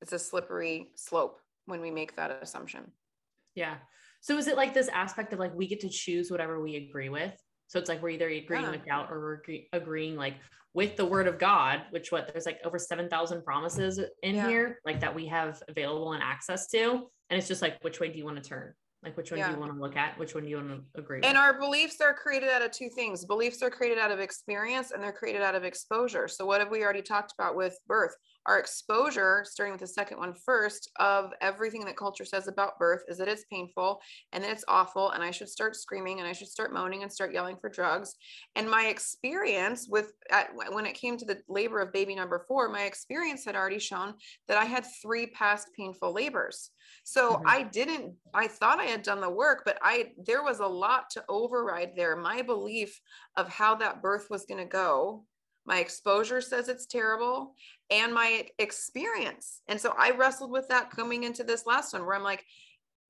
it's 0.00 0.12
a 0.12 0.18
slippery 0.18 0.90
slope 0.94 1.38
when 1.66 1.80
we 1.80 1.90
make 1.90 2.16
that 2.16 2.38
assumption. 2.42 2.90
Yeah. 3.54 3.76
So 4.20 4.36
is 4.38 4.48
it 4.48 4.56
like 4.56 4.74
this 4.74 4.88
aspect 4.88 5.32
of 5.32 5.38
like 5.38 5.54
we 5.54 5.66
get 5.66 5.80
to 5.80 5.88
choose 5.88 6.30
whatever 6.30 6.60
we 6.60 6.76
agree 6.76 7.08
with? 7.08 7.34
So 7.68 7.78
it's 7.78 7.88
like 7.88 8.02
we're 8.02 8.10
either 8.10 8.28
agreeing 8.28 8.64
yeah. 8.64 8.70
with 8.70 8.84
doubt 8.84 9.08
or 9.10 9.20
we're 9.20 9.34
agree- 9.34 9.68
agreeing 9.72 10.16
like 10.16 10.34
with 10.72 10.96
the 10.96 11.04
word 11.04 11.26
of 11.26 11.36
god 11.36 11.82
which 11.90 12.12
what 12.12 12.28
there's 12.28 12.46
like 12.46 12.60
over 12.64 12.78
7000 12.78 13.42
promises 13.42 13.98
in 14.22 14.36
yeah. 14.36 14.48
here 14.48 14.78
like 14.84 15.00
that 15.00 15.12
we 15.12 15.26
have 15.26 15.62
available 15.68 16.12
and 16.12 16.22
access 16.22 16.66
to. 16.68 17.06
And 17.28 17.38
it's 17.38 17.48
just 17.48 17.62
like 17.62 17.78
which 17.82 18.00
way 18.00 18.08
do 18.08 18.18
you 18.18 18.24
want 18.24 18.42
to 18.42 18.48
turn 18.48 18.74
like 19.02 19.16
which 19.16 19.30
one 19.30 19.38
yeah. 19.38 19.48
do 19.48 19.54
you 19.54 19.60
want 19.60 19.72
to 19.72 19.80
look 19.80 19.96
at? 19.96 20.18
Which 20.18 20.34
one 20.34 20.44
do 20.44 20.50
you 20.50 20.56
want 20.56 20.68
to 20.68 21.00
agree 21.00 21.20
and 21.22 21.38
our 21.38 21.58
beliefs 21.58 22.00
are 22.00 22.12
created 22.12 22.50
out 22.50 22.62
of 22.62 22.70
two 22.70 22.90
things. 22.90 23.24
Beliefs 23.24 23.62
are 23.62 23.70
created 23.70 23.98
out 23.98 24.10
of 24.10 24.20
experience 24.20 24.90
and 24.90 25.02
they're 25.02 25.12
created 25.12 25.40
out 25.40 25.54
of 25.54 25.64
exposure. 25.64 26.28
So 26.28 26.44
what 26.44 26.60
have 26.60 26.70
we 26.70 26.84
already 26.84 27.02
talked 27.02 27.32
about 27.32 27.56
with 27.56 27.78
birth? 27.86 28.14
Our 28.46 28.58
exposure, 28.58 29.44
starting 29.46 29.72
with 29.72 29.80
the 29.80 29.86
second 29.86 30.18
one 30.18 30.34
first, 30.34 30.90
of 30.98 31.32
everything 31.40 31.84
that 31.84 31.96
culture 31.96 32.24
says 32.24 32.48
about 32.48 32.78
birth 32.78 33.02
is 33.08 33.18
that 33.18 33.28
it's 33.28 33.44
painful 33.50 34.00
and 34.32 34.44
that 34.44 34.50
it's 34.50 34.64
awful 34.68 35.10
and 35.10 35.22
I 35.22 35.30
should 35.30 35.48
start 35.48 35.76
screaming 35.76 36.20
and 36.20 36.28
I 36.28 36.32
should 36.32 36.48
start 36.48 36.72
moaning 36.72 37.02
and 37.02 37.12
start 37.12 37.32
yelling 37.32 37.56
for 37.60 37.68
drugs. 37.70 38.14
And 38.56 38.70
my 38.70 38.86
experience 38.86 39.88
with 39.90 40.12
at, 40.30 40.50
when 40.70 40.86
it 40.86 40.94
came 40.94 41.16
to 41.18 41.24
the 41.24 41.40
labor 41.48 41.80
of 41.80 41.92
baby 41.92 42.14
number 42.14 42.44
4, 42.48 42.68
my 42.68 42.82
experience 42.82 43.44
had 43.44 43.56
already 43.56 43.78
shown 43.78 44.14
that 44.48 44.58
I 44.58 44.64
had 44.64 44.84
three 45.02 45.26
past 45.26 45.68
painful 45.76 46.12
labors. 46.12 46.70
So 47.04 47.34
mm-hmm. 47.34 47.48
I 47.48 47.62
didn't, 47.64 48.14
I 48.34 48.46
thought 48.46 48.80
I 48.80 48.84
had 48.84 49.02
done 49.02 49.20
the 49.20 49.30
work, 49.30 49.62
but 49.64 49.78
I, 49.82 50.12
there 50.24 50.42
was 50.42 50.60
a 50.60 50.66
lot 50.66 51.10
to 51.10 51.24
override 51.28 51.92
there. 51.96 52.16
My 52.16 52.42
belief 52.42 53.00
of 53.36 53.48
how 53.48 53.74
that 53.76 54.02
birth 54.02 54.28
was 54.30 54.46
going 54.46 54.60
to 54.60 54.70
go, 54.70 55.24
my 55.66 55.78
exposure 55.78 56.40
says 56.40 56.68
it's 56.68 56.86
terrible, 56.86 57.54
and 57.90 58.14
my 58.14 58.46
experience. 58.58 59.60
And 59.68 59.80
so 59.80 59.94
I 59.98 60.10
wrestled 60.12 60.50
with 60.50 60.68
that 60.68 60.90
coming 60.90 61.24
into 61.24 61.44
this 61.44 61.66
last 61.66 61.92
one 61.92 62.06
where 62.06 62.16
I'm 62.16 62.22
like, 62.22 62.44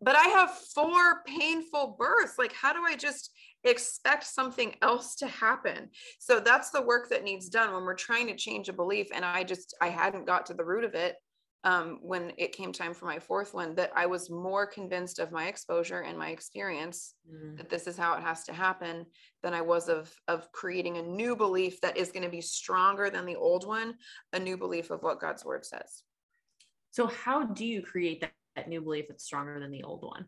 but 0.03 0.17
I 0.17 0.25
have 0.25 0.51
four 0.75 1.23
painful 1.27 1.97
births. 1.99 2.39
Like, 2.39 2.53
how 2.53 2.73
do 2.73 2.81
I 2.85 2.97
just 2.97 3.31
expect 3.65 4.25
something 4.25 4.75
else 4.81 5.15
to 5.17 5.27
happen? 5.27 5.91
So 6.19 6.41
that's 6.41 6.71
the 6.71 6.83
work 6.83 7.11
that 7.11 7.23
needs 7.23 7.49
done 7.49 7.73
when 7.73 7.85
we're 7.85 7.95
trying 7.95 8.27
to 8.29 8.37
change 8.37 8.69
a 8.69 8.73
belief. 8.73 9.09
And 9.15 9.25
I 9.25 9.45
just, 9.45 9.77
I 9.81 9.89
hadn't 9.89 10.27
got 10.27 10.47
to 10.47 10.55
the 10.55 10.65
root 10.65 10.85
of 10.85 10.95
it 10.95 11.17
um, 11.65 11.99
when 12.03 12.33
it 12.39 12.53
came 12.53 12.73
time 12.73 12.95
for 12.95 13.05
my 13.05 13.19
fourth 13.19 13.53
one 13.53 13.75
that 13.75 13.93
I 13.95 14.07
was 14.07 14.31
more 14.31 14.67
convinced 14.67 15.19
of 15.19 15.31
my 15.31 15.47
exposure 15.47 16.01
and 16.01 16.19
my 16.19 16.31
experience 16.31 17.15
mm. 17.31 17.57
that 17.59 17.69
this 17.69 17.87
is 17.87 17.99
how 17.99 18.15
it 18.15 18.23
has 18.23 18.45
to 18.45 18.53
happen 18.53 19.05
than 19.43 19.53
I 19.53 19.61
was 19.61 19.89
of 19.89 20.11
of 20.27 20.51
creating 20.53 20.97
a 20.97 21.03
new 21.03 21.37
belief 21.37 21.81
that 21.83 21.97
is 21.97 22.13
going 22.13 22.23
to 22.23 22.31
be 22.31 22.41
stronger 22.41 23.11
than 23.11 23.27
the 23.27 23.37
old 23.37 23.67
one, 23.67 23.95
a 24.33 24.39
new 24.39 24.57
belief 24.57 24.91
of 24.91 25.03
what 25.03 25.21
God's 25.21 25.45
word 25.45 25.67
says. 25.67 26.03
So 26.93 27.07
how 27.07 27.45
do 27.45 27.67
you 27.67 27.83
create 27.83 28.23
that, 28.23 28.33
that 28.57 28.69
new 28.69 28.81
belief 28.81 29.09
that's 29.09 29.25
stronger 29.25 29.61
than 29.61 29.71
the 29.71 29.83
old 29.83 30.03
one? 30.03 30.27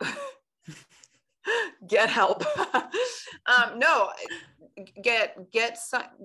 get 1.88 2.10
help. 2.10 2.44
um, 3.46 3.78
no, 3.78 4.10
get 5.02 5.50
get 5.52 5.78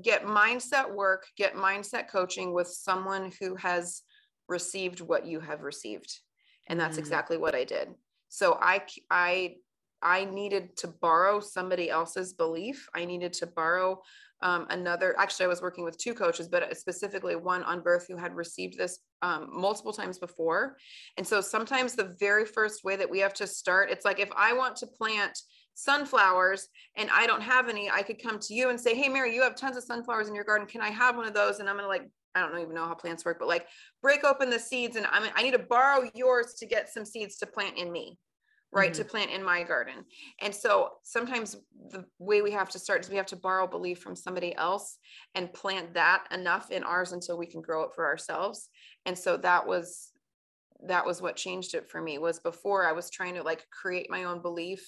get 0.04 0.26
mindset 0.26 0.93
work, 0.93 1.26
get 1.38 1.56
mindset 1.56 2.10
coaching 2.10 2.54
with 2.54 2.67
someone 2.67 3.32
who 3.39 3.56
has 3.56 4.04
received 4.48 5.02
what 5.02 5.26
you 5.26 5.39
have 5.39 5.62
received, 5.62 6.19
and 6.67 6.80
that's 6.80 6.98
mm 6.98 7.00
exactly 7.00 7.38
what 7.38 7.56
I 7.56 7.63
did. 7.63 7.89
So 8.30 8.58
I 8.62 8.84
I 9.10 9.56
I 10.02 10.26
needed 10.26 10.78
to 10.78 10.88
borrow 10.88 11.39
somebody 11.39 11.89
else's 11.89 12.34
belief. 12.34 12.88
I 12.95 13.06
needed 13.06 13.34
to 13.34 13.48
borrow 13.48 14.02
um, 14.41 14.65
another. 14.69 15.15
Actually, 15.19 15.45
I 15.45 15.50
was 15.50 15.62
working 15.62 15.84
with 15.84 15.98
two 15.98 16.13
coaches, 16.13 16.48
but 16.48 16.76
specifically 16.78 17.36
one 17.36 17.63
on 17.63 17.82
birth 17.82 18.06
who 18.08 18.15
had 18.15 18.36
received 18.36 18.78
this 18.78 19.00
um, 19.21 19.49
multiple 19.51 19.93
times 19.93 20.17
before. 20.17 20.77
And 21.17 21.25
so 21.25 21.41
sometimes 21.41 21.93
the 21.93 22.15
very 22.19 22.45
first 22.45 22.84
way 22.84 22.95
that 22.95 23.10
we 23.10 23.19
have 23.19 23.34
to 23.36 23.47
start, 23.47 23.89
it's 23.89 24.05
like 24.05 24.19
if 24.19 24.29
I 24.36 24.53
want 24.53 24.75
to 24.77 24.88
plant 24.88 25.38
sunflowers 25.75 26.67
and 26.97 27.10
I 27.13 27.27
don't 27.27 27.41
have 27.41 27.69
any, 27.69 27.89
I 27.89 28.01
could 28.01 28.21
come 28.21 28.39
to 28.39 28.53
you 28.53 28.69
and 28.69 28.79
say, 28.79 28.95
Hey, 28.95 29.10
Mary, 29.10 29.34
you 29.34 29.41
have 29.43 29.55
tons 29.55 29.77
of 29.77 29.84
sunflowers 29.84 30.27
in 30.27 30.36
your 30.36 30.43
garden. 30.43 30.67
Can 30.67 30.82
I 30.82 30.89
have 30.89 31.15
one 31.15 31.27
of 31.27 31.34
those? 31.34 31.60
And 31.60 31.69
I'm 31.69 31.75
going 31.75 31.86
to 31.86 31.89
like, 31.89 32.10
I 32.36 32.41
don't 32.41 32.60
even 32.60 32.75
know 32.75 32.86
how 32.86 32.93
plants 32.93 33.25
work, 33.25 33.39
but 33.39 33.47
like 33.47 33.65
break 34.01 34.23
open 34.23 34.49
the 34.49 34.60
seeds 34.60 34.95
and 34.95 35.05
I'm, 35.12 35.29
I 35.36 35.43
need 35.43 35.53
to 35.53 35.60
borrow 35.60 36.10
yours 36.13 36.55
to 36.60 36.65
get 36.65 36.89
some 36.89 37.05
seeds 37.05 37.38
to 37.38 37.45
plant 37.45 37.77
in 37.77 37.91
me 37.91 38.17
right 38.71 38.91
mm-hmm. 38.91 39.01
to 39.01 39.08
plant 39.08 39.32
in 39.32 39.43
my 39.43 39.63
garden 39.63 40.05
and 40.41 40.53
so 40.53 40.89
sometimes 41.03 41.55
the 41.89 42.05
way 42.19 42.41
we 42.41 42.51
have 42.51 42.69
to 42.69 42.79
start 42.79 43.01
is 43.01 43.10
we 43.10 43.15
have 43.15 43.25
to 43.25 43.36
borrow 43.36 43.65
belief 43.65 43.99
from 43.99 44.15
somebody 44.15 44.55
else 44.55 44.97
and 45.36 45.51
plant 45.53 45.93
that 45.93 46.25
enough 46.32 46.69
in 46.71 46.84
ours 46.84 47.12
until 47.12 47.38
we 47.38 47.45
can 47.45 47.62
grow 47.62 47.84
it 47.84 47.91
for 47.95 48.05
ourselves 48.05 48.68
and 49.05 49.17
so 49.17 49.38
that 49.38 49.67
was 49.67 50.12
that 50.88 51.05
was 51.05 51.21
what 51.21 51.35
changed 51.35 51.73
it 51.73 51.89
for 51.89 52.01
me 52.01 52.17
was 52.17 52.39
before 52.39 52.85
i 52.85 52.91
was 52.91 53.09
trying 53.09 53.33
to 53.35 53.43
like 53.43 53.67
create 53.69 54.09
my 54.09 54.23
own 54.23 54.41
belief 54.41 54.81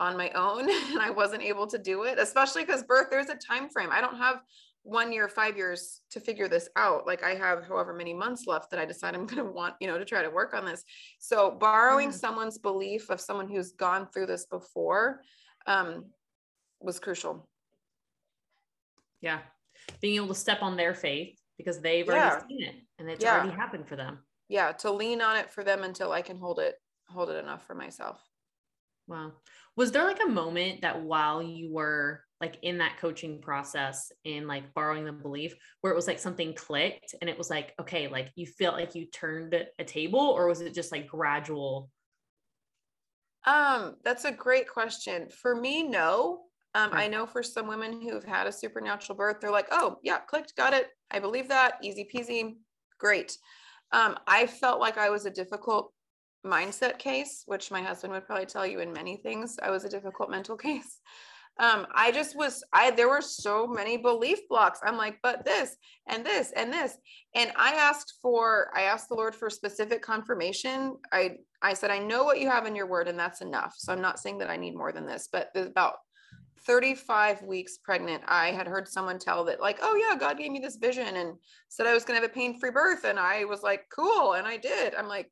on 0.00 0.16
my 0.16 0.30
own 0.30 0.60
and 0.90 1.00
I 1.00 1.10
wasn't 1.10 1.42
able 1.42 1.66
to 1.68 1.78
do 1.78 2.04
it, 2.04 2.18
especially 2.18 2.64
because 2.64 2.82
birth, 2.82 3.08
there's 3.10 3.28
a 3.28 3.34
time 3.34 3.68
frame. 3.68 3.90
I 3.90 4.00
don't 4.00 4.16
have 4.16 4.40
one 4.82 5.12
year, 5.12 5.28
five 5.28 5.56
years 5.56 6.00
to 6.10 6.20
figure 6.20 6.48
this 6.48 6.68
out. 6.76 7.06
Like 7.06 7.22
I 7.22 7.34
have 7.34 7.64
however 7.66 7.92
many 7.92 8.14
months 8.14 8.46
left 8.46 8.70
that 8.70 8.80
I 8.80 8.86
decide 8.86 9.14
I'm 9.14 9.26
going 9.26 9.44
to 9.44 9.52
want, 9.52 9.74
you 9.80 9.86
know, 9.86 9.98
to 9.98 10.04
try 10.04 10.22
to 10.22 10.30
work 10.30 10.54
on 10.54 10.64
this. 10.64 10.84
So 11.18 11.50
borrowing 11.50 12.10
mm. 12.10 12.14
someone's 12.14 12.58
belief 12.58 13.10
of 13.10 13.20
someone 13.20 13.48
who's 13.48 13.72
gone 13.72 14.08
through 14.12 14.26
this 14.26 14.46
before 14.46 15.20
um, 15.66 16.06
was 16.80 16.98
crucial. 17.00 17.48
Yeah. 19.20 19.40
Being 20.00 20.16
able 20.16 20.28
to 20.28 20.34
step 20.34 20.62
on 20.62 20.76
their 20.76 20.94
faith 20.94 21.38
because 21.56 21.80
they've 21.80 22.06
yeah. 22.06 22.30
already 22.30 22.46
seen 22.48 22.62
it 22.62 22.74
and 22.98 23.08
it's 23.08 23.22
yeah. 23.22 23.34
already 23.34 23.54
happened 23.54 23.86
for 23.88 23.96
them. 23.96 24.18
Yeah. 24.48 24.72
To 24.72 24.90
lean 24.90 25.20
on 25.20 25.36
it 25.36 25.50
for 25.50 25.64
them 25.64 25.82
until 25.82 26.12
I 26.12 26.22
can 26.22 26.38
hold 26.38 26.58
it, 26.58 26.76
hold 27.08 27.30
it 27.30 27.42
enough 27.42 27.66
for 27.66 27.74
myself. 27.74 28.20
Wow. 29.06 29.32
Was 29.76 29.92
there 29.92 30.04
like 30.04 30.20
a 30.24 30.28
moment 30.28 30.82
that 30.82 31.02
while 31.02 31.42
you 31.42 31.72
were 31.72 32.22
like 32.40 32.58
in 32.62 32.78
that 32.78 32.98
coaching 32.98 33.40
process 33.40 34.12
and 34.24 34.46
like 34.46 34.72
borrowing 34.74 35.04
the 35.04 35.12
belief 35.12 35.54
where 35.80 35.92
it 35.92 35.96
was 35.96 36.06
like 36.06 36.18
something 36.18 36.54
clicked 36.54 37.14
and 37.20 37.28
it 37.28 37.38
was 37.38 37.50
like, 37.50 37.74
okay, 37.80 38.08
like 38.08 38.30
you 38.36 38.46
felt 38.46 38.74
like 38.74 38.94
you 38.94 39.06
turned 39.06 39.54
a 39.78 39.84
table 39.84 40.20
or 40.20 40.46
was 40.46 40.60
it 40.60 40.74
just 40.74 40.92
like 40.92 41.08
gradual? 41.08 41.90
Um, 43.44 43.96
that's 44.04 44.24
a 44.24 44.32
great 44.32 44.68
question. 44.68 45.28
For 45.30 45.54
me, 45.54 45.82
no. 45.82 46.40
Um, 46.74 46.90
I 46.92 47.08
know 47.08 47.26
for 47.26 47.42
some 47.42 47.66
women 47.66 48.02
who've 48.02 48.24
had 48.24 48.46
a 48.46 48.52
supernatural 48.52 49.16
birth, 49.16 49.38
they're 49.40 49.50
like, 49.50 49.68
oh, 49.70 49.96
yeah, 50.02 50.18
clicked, 50.18 50.54
got 50.54 50.74
it. 50.74 50.88
I 51.10 51.18
believe 51.18 51.48
that. 51.48 51.78
Easy 51.82 52.08
peasy. 52.14 52.56
Great. 52.98 53.38
Um, 53.92 54.18
I 54.26 54.46
felt 54.46 54.80
like 54.80 54.98
I 54.98 55.10
was 55.10 55.24
a 55.24 55.30
difficult 55.30 55.92
mindset 56.44 56.98
case, 56.98 57.42
which 57.46 57.70
my 57.70 57.82
husband 57.82 58.12
would 58.12 58.26
probably 58.26 58.46
tell 58.46 58.66
you 58.66 58.80
in 58.80 58.92
many 58.92 59.16
things. 59.16 59.58
I 59.62 59.70
was 59.70 59.84
a 59.84 59.88
difficult 59.88 60.30
mental 60.30 60.56
case. 60.68 61.00
Um, 61.60 61.88
I 61.92 62.12
just 62.12 62.36
was, 62.36 62.62
I, 62.72 62.92
there 62.92 63.08
were 63.08 63.20
so 63.20 63.66
many 63.66 63.96
belief 63.96 64.46
blocks. 64.48 64.78
I'm 64.84 64.96
like, 64.96 65.18
but 65.24 65.44
this 65.44 65.76
and 66.06 66.24
this 66.24 66.52
and 66.54 66.72
this. 66.72 66.96
And 67.34 67.50
I 67.56 67.72
asked 67.72 68.14
for, 68.22 68.70
I 68.76 68.82
asked 68.82 69.08
the 69.08 69.16
Lord 69.16 69.34
for 69.34 69.50
specific 69.50 70.00
confirmation. 70.00 70.96
I, 71.12 71.38
I 71.60 71.74
said, 71.74 71.90
I 71.90 71.98
know 71.98 72.22
what 72.22 72.38
you 72.38 72.48
have 72.48 72.66
in 72.66 72.76
your 72.76 72.86
word 72.86 73.08
and 73.08 73.18
that's 73.18 73.40
enough. 73.40 73.74
So 73.76 73.92
I'm 73.92 74.00
not 74.00 74.20
saying 74.20 74.38
that 74.38 74.50
I 74.50 74.56
need 74.56 74.76
more 74.76 74.92
than 74.92 75.04
this, 75.04 75.28
but 75.32 75.50
about 75.56 75.94
35 76.68 77.42
weeks 77.42 77.78
pregnant, 77.82 78.22
I 78.28 78.52
had 78.52 78.68
heard 78.68 78.86
someone 78.86 79.18
tell 79.18 79.44
that, 79.46 79.60
like, 79.60 79.78
oh, 79.82 79.96
yeah, 79.96 80.16
God 80.16 80.38
gave 80.38 80.52
me 80.52 80.60
this 80.60 80.76
vision 80.76 81.16
and 81.16 81.34
said 81.68 81.86
I 81.86 81.94
was 81.94 82.04
going 82.04 82.16
to 82.16 82.22
have 82.22 82.30
a 82.30 82.34
pain 82.34 82.60
free 82.60 82.70
birth. 82.70 83.04
And 83.04 83.18
I 83.18 83.44
was 83.46 83.62
like, 83.62 83.86
cool. 83.92 84.34
And 84.34 84.46
I 84.46 84.58
did. 84.58 84.94
I'm 84.94 85.08
like, 85.08 85.30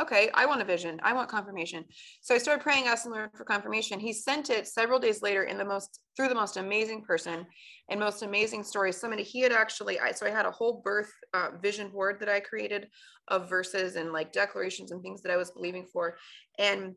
okay, 0.00 0.28
I 0.34 0.46
want 0.46 0.60
a 0.60 0.64
vision. 0.64 1.00
I 1.02 1.12
want 1.12 1.30
confirmation. 1.30 1.84
So 2.20 2.34
I 2.34 2.38
started 2.38 2.62
praying, 2.62 2.86
asking 2.86 3.12
Lord 3.12 3.30
for 3.34 3.44
confirmation. 3.44 3.98
He 3.98 4.12
sent 4.12 4.50
it 4.50 4.66
several 4.66 4.98
days 4.98 5.22
later 5.22 5.44
in 5.44 5.56
the 5.56 5.64
most 5.64 6.00
through 6.16 6.28
the 6.28 6.34
most 6.34 6.56
amazing 6.56 7.02
person 7.02 7.46
and 7.88 7.98
most 7.98 8.22
amazing 8.22 8.64
story. 8.64 8.92
Somebody 8.92 9.22
he 9.22 9.40
had 9.40 9.52
actually, 9.52 9.98
I, 9.98 10.12
so 10.12 10.26
I 10.26 10.30
had 10.30 10.46
a 10.46 10.50
whole 10.50 10.82
birth 10.84 11.12
uh, 11.32 11.50
vision 11.62 11.88
board 11.88 12.18
that 12.20 12.28
I 12.28 12.40
created 12.40 12.88
of 13.28 13.48
verses 13.48 13.96
and 13.96 14.12
like 14.12 14.32
declarations 14.32 14.90
and 14.90 15.02
things 15.02 15.22
that 15.22 15.32
I 15.32 15.36
was 15.36 15.50
believing 15.50 15.86
for. 15.92 16.16
And 16.58 16.94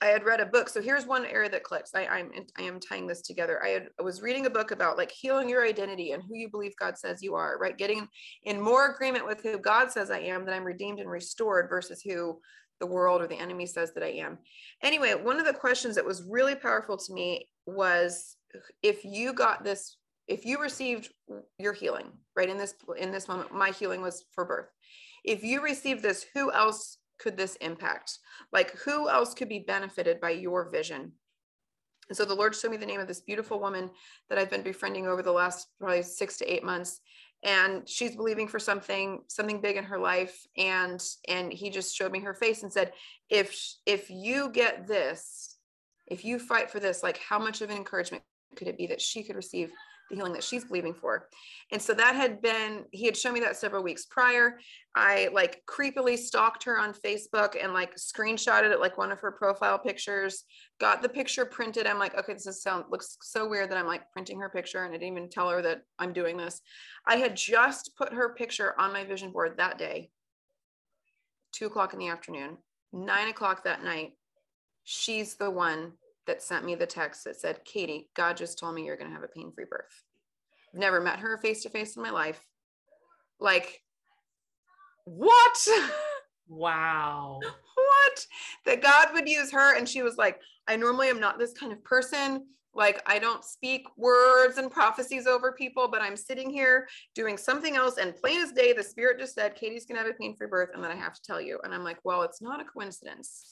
I 0.00 0.06
had 0.06 0.24
read 0.24 0.40
a 0.40 0.46
book. 0.46 0.68
So 0.68 0.80
here's 0.80 1.06
one 1.06 1.24
area 1.24 1.48
that 1.50 1.62
clicks. 1.62 1.90
I, 1.94 2.06
I'm 2.06 2.30
I 2.58 2.62
am 2.62 2.80
tying 2.80 3.06
this 3.06 3.22
together. 3.22 3.62
I 3.64 3.68
had 3.68 3.88
I 3.98 4.02
was 4.02 4.22
reading 4.22 4.46
a 4.46 4.50
book 4.50 4.70
about 4.70 4.96
like 4.96 5.10
healing 5.10 5.48
your 5.48 5.64
identity 5.64 6.12
and 6.12 6.22
who 6.22 6.36
you 6.36 6.48
believe 6.50 6.72
God 6.78 6.98
says 6.98 7.22
you 7.22 7.34
are, 7.34 7.58
right? 7.58 7.76
Getting 7.76 8.06
in 8.44 8.60
more 8.60 8.92
agreement 8.92 9.26
with 9.26 9.42
who 9.42 9.58
God 9.58 9.90
says 9.90 10.10
I 10.10 10.20
am, 10.20 10.44
that 10.44 10.54
I'm 10.54 10.64
redeemed 10.64 11.00
and 11.00 11.10
restored 11.10 11.68
versus 11.68 12.02
who 12.02 12.38
the 12.80 12.86
world 12.86 13.22
or 13.22 13.26
the 13.26 13.38
enemy 13.38 13.66
says 13.66 13.92
that 13.94 14.02
I 14.02 14.12
am. 14.12 14.38
Anyway, 14.82 15.14
one 15.14 15.40
of 15.40 15.46
the 15.46 15.52
questions 15.52 15.94
that 15.94 16.04
was 16.04 16.24
really 16.28 16.54
powerful 16.54 16.96
to 16.96 17.12
me 17.12 17.48
was 17.66 18.36
if 18.82 19.04
you 19.04 19.32
got 19.32 19.64
this, 19.64 19.96
if 20.28 20.44
you 20.44 20.60
received 20.60 21.10
your 21.58 21.72
healing, 21.72 22.12
right? 22.34 22.48
In 22.48 22.58
this 22.58 22.74
in 22.98 23.12
this 23.12 23.28
moment, 23.28 23.54
my 23.54 23.70
healing 23.70 24.02
was 24.02 24.24
for 24.32 24.44
birth. 24.44 24.68
If 25.24 25.42
you 25.42 25.62
received 25.62 26.02
this, 26.02 26.24
who 26.34 26.52
else 26.52 26.98
could 27.18 27.36
this 27.36 27.56
impact? 27.56 28.18
Like, 28.52 28.72
who 28.78 29.08
else 29.08 29.34
could 29.34 29.48
be 29.48 29.60
benefited 29.60 30.20
by 30.20 30.30
your 30.30 30.68
vision? 30.70 31.12
And 32.08 32.16
so 32.16 32.24
the 32.24 32.34
Lord 32.34 32.54
showed 32.54 32.70
me 32.70 32.76
the 32.76 32.86
name 32.86 33.00
of 33.00 33.08
this 33.08 33.20
beautiful 33.20 33.58
woman 33.58 33.90
that 34.28 34.38
I've 34.38 34.50
been 34.50 34.62
befriending 34.62 35.06
over 35.06 35.22
the 35.22 35.32
last 35.32 35.68
probably 35.80 36.02
six 36.02 36.36
to 36.38 36.52
eight 36.52 36.64
months. 36.64 37.00
And 37.42 37.88
she's 37.88 38.16
believing 38.16 38.48
for 38.48 38.58
something, 38.58 39.22
something 39.28 39.60
big 39.60 39.76
in 39.76 39.84
her 39.84 39.98
life. 39.98 40.46
And 40.56 41.02
and 41.28 41.52
he 41.52 41.70
just 41.70 41.94
showed 41.94 42.12
me 42.12 42.20
her 42.20 42.34
face 42.34 42.62
and 42.62 42.72
said, 42.72 42.92
if 43.28 43.60
if 43.84 44.08
you 44.08 44.50
get 44.50 44.86
this, 44.86 45.56
if 46.06 46.24
you 46.24 46.38
fight 46.38 46.70
for 46.70 46.80
this, 46.80 47.02
like 47.02 47.18
how 47.18 47.38
much 47.38 47.60
of 47.60 47.70
an 47.70 47.76
encouragement 47.76 48.22
could 48.54 48.68
it 48.68 48.78
be 48.78 48.86
that 48.86 49.02
she 49.02 49.22
could 49.22 49.36
receive 49.36 49.70
the 50.10 50.16
healing 50.16 50.32
that 50.32 50.44
she's 50.44 50.64
believing 50.64 50.94
for. 50.94 51.28
And 51.72 51.80
so 51.80 51.94
that 51.94 52.14
had 52.14 52.40
been, 52.40 52.84
he 52.92 53.06
had 53.06 53.16
shown 53.16 53.34
me 53.34 53.40
that 53.40 53.56
several 53.56 53.82
weeks 53.82 54.06
prior. 54.06 54.58
I 54.94 55.28
like 55.32 55.62
creepily 55.68 56.16
stalked 56.16 56.64
her 56.64 56.78
on 56.78 56.94
Facebook 56.94 57.56
and 57.62 57.72
like 57.72 57.96
screenshotted 57.96 58.70
it 58.70 58.80
like 58.80 58.98
one 58.98 59.12
of 59.12 59.20
her 59.20 59.32
profile 59.32 59.78
pictures, 59.78 60.44
got 60.80 61.02
the 61.02 61.08
picture 61.08 61.44
printed. 61.44 61.86
I'm 61.86 61.98
like, 61.98 62.16
okay, 62.16 62.32
this 62.32 62.46
is 62.46 62.62
sound 62.62 62.84
looks 62.90 63.16
so 63.22 63.48
weird 63.48 63.70
that 63.70 63.78
I'm 63.78 63.86
like 63.86 64.10
printing 64.12 64.40
her 64.40 64.48
picture 64.48 64.84
and 64.84 64.94
I 64.94 64.98
didn't 64.98 65.16
even 65.16 65.28
tell 65.28 65.50
her 65.50 65.62
that 65.62 65.82
I'm 65.98 66.12
doing 66.12 66.36
this. 66.36 66.60
I 67.06 67.16
had 67.16 67.36
just 67.36 67.92
put 67.96 68.12
her 68.12 68.34
picture 68.34 68.78
on 68.80 68.92
my 68.92 69.04
vision 69.04 69.32
board 69.32 69.54
that 69.58 69.78
day, 69.78 70.10
two 71.52 71.66
o'clock 71.66 71.92
in 71.92 71.98
the 71.98 72.08
afternoon, 72.08 72.58
nine 72.92 73.28
o'clock 73.28 73.64
that 73.64 73.82
night. 73.82 74.12
She's 74.84 75.34
the 75.34 75.50
one 75.50 75.92
that 76.26 76.42
sent 76.42 76.64
me 76.64 76.74
the 76.74 76.86
text 76.86 77.24
that 77.24 77.40
said, 77.40 77.64
Katie, 77.64 78.08
God 78.14 78.36
just 78.36 78.58
told 78.58 78.74
me 78.74 78.84
you're 78.84 78.96
going 78.96 79.10
to 79.10 79.14
have 79.14 79.24
a 79.24 79.28
pain 79.28 79.52
free 79.52 79.64
birth. 79.68 80.02
I've 80.74 80.80
never 80.80 81.00
met 81.00 81.20
her 81.20 81.38
face 81.38 81.62
to 81.62 81.70
face 81.70 81.96
in 81.96 82.02
my 82.02 82.10
life. 82.10 82.40
Like, 83.40 83.80
what? 85.04 85.68
Wow. 86.48 87.40
what? 87.74 88.26
That 88.66 88.82
God 88.82 89.08
would 89.12 89.28
use 89.28 89.50
her. 89.52 89.76
And 89.76 89.88
she 89.88 90.02
was 90.02 90.16
like, 90.16 90.40
I 90.68 90.76
normally 90.76 91.08
am 91.08 91.20
not 91.20 91.38
this 91.38 91.52
kind 91.52 91.72
of 91.72 91.82
person. 91.84 92.46
Like, 92.74 93.00
I 93.06 93.18
don't 93.18 93.42
speak 93.42 93.84
words 93.96 94.58
and 94.58 94.70
prophecies 94.70 95.26
over 95.26 95.52
people, 95.52 95.88
but 95.88 96.02
I'm 96.02 96.16
sitting 96.16 96.50
here 96.50 96.86
doing 97.14 97.38
something 97.38 97.74
else. 97.74 97.96
And 97.96 98.14
plain 98.14 98.42
as 98.42 98.52
day, 98.52 98.74
the 98.74 98.82
spirit 98.82 99.18
just 99.18 99.34
said, 99.34 99.54
Katie's 99.54 99.86
going 99.86 99.96
to 99.96 100.04
have 100.04 100.12
a 100.12 100.14
pain 100.14 100.36
free 100.36 100.48
birth. 100.48 100.70
And 100.74 100.84
then 100.84 100.90
I 100.90 100.96
have 100.96 101.14
to 101.14 101.22
tell 101.22 101.40
you. 101.40 101.58
And 101.64 101.72
I'm 101.72 101.84
like, 101.84 101.98
well, 102.04 102.22
it's 102.22 102.42
not 102.42 102.60
a 102.60 102.64
coincidence 102.64 103.48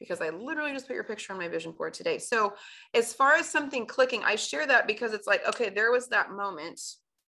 because 0.00 0.20
I 0.20 0.30
literally 0.30 0.72
just 0.72 0.88
put 0.88 0.94
your 0.94 1.04
picture 1.04 1.32
on 1.32 1.38
my 1.38 1.46
vision 1.46 1.72
board 1.72 1.94
today. 1.94 2.18
So, 2.18 2.54
as 2.94 3.12
far 3.12 3.34
as 3.34 3.48
something 3.48 3.86
clicking, 3.86 4.24
I 4.24 4.34
share 4.34 4.66
that 4.66 4.86
because 4.86 5.12
it's 5.12 5.26
like, 5.28 5.46
okay, 5.46 5.68
there 5.68 5.92
was 5.92 6.08
that 6.08 6.32
moment. 6.32 6.80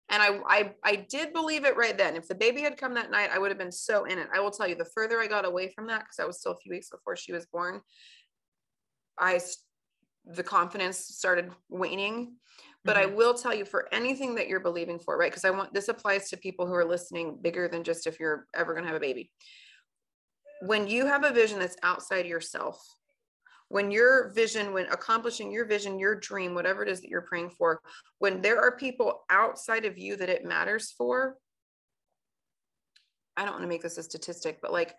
And 0.09 0.21
I, 0.21 0.39
I, 0.45 0.71
I 0.83 0.95
did 1.09 1.33
believe 1.33 1.65
it 1.65 1.77
right 1.77 1.97
then. 1.97 2.15
If 2.15 2.27
the 2.27 2.35
baby 2.35 2.61
had 2.61 2.77
come 2.77 2.93
that 2.93 3.11
night, 3.11 3.29
I 3.33 3.39
would 3.39 3.49
have 3.49 3.57
been 3.57 3.71
so 3.71 4.05
in 4.05 4.19
it. 4.19 4.27
I 4.33 4.39
will 4.39 4.51
tell 4.51 4.67
you, 4.67 4.75
the 4.75 4.85
further 4.85 5.19
I 5.19 5.27
got 5.27 5.45
away 5.45 5.69
from 5.69 5.87
that, 5.87 6.01
because 6.01 6.19
I 6.19 6.25
was 6.25 6.39
still 6.39 6.51
a 6.51 6.57
few 6.57 6.71
weeks 6.71 6.89
before 6.89 7.15
she 7.15 7.31
was 7.33 7.45
born, 7.45 7.81
I, 9.17 9.39
the 10.25 10.43
confidence 10.43 10.97
started 10.97 11.51
waning. 11.69 12.35
But 12.83 12.97
mm-hmm. 12.97 13.11
I 13.11 13.15
will 13.15 13.33
tell 13.33 13.53
you 13.53 13.63
for 13.63 13.87
anything 13.93 14.35
that 14.35 14.47
you're 14.47 14.59
believing 14.59 14.99
for, 14.99 15.17
right? 15.17 15.31
Because 15.31 15.45
I 15.45 15.51
want 15.51 15.73
this 15.73 15.87
applies 15.87 16.29
to 16.29 16.37
people 16.37 16.67
who 16.67 16.73
are 16.73 16.85
listening 16.85 17.37
bigger 17.41 17.67
than 17.67 17.83
just 17.83 18.05
if 18.05 18.19
you're 18.19 18.47
ever 18.55 18.73
going 18.73 18.83
to 18.83 18.89
have 18.89 18.97
a 18.97 18.99
baby 18.99 19.31
when 20.61 20.87
you 20.87 21.05
have 21.07 21.23
a 21.23 21.33
vision 21.33 21.59
that's 21.59 21.77
outside 21.83 22.25
yourself, 22.25 22.79
when 23.69 23.89
your 23.89 24.31
vision, 24.33 24.73
when 24.73 24.85
accomplishing 24.87 25.51
your 25.51 25.65
vision, 25.65 25.97
your 25.97 26.15
dream, 26.15 26.53
whatever 26.53 26.83
it 26.83 26.89
is 26.89 27.01
that 27.01 27.09
you're 27.09 27.21
praying 27.21 27.49
for, 27.49 27.81
when 28.19 28.41
there 28.41 28.59
are 28.59 28.75
people 28.75 29.23
outside 29.29 29.85
of 29.85 29.97
you 29.97 30.15
that 30.17 30.29
it 30.29 30.45
matters 30.45 30.93
for, 30.97 31.37
I 33.37 33.43
don't 33.43 33.53
want 33.53 33.63
to 33.63 33.69
make 33.69 33.81
this 33.81 33.97
a 33.97 34.03
statistic, 34.03 34.59
but 34.61 34.71
like 34.73 34.93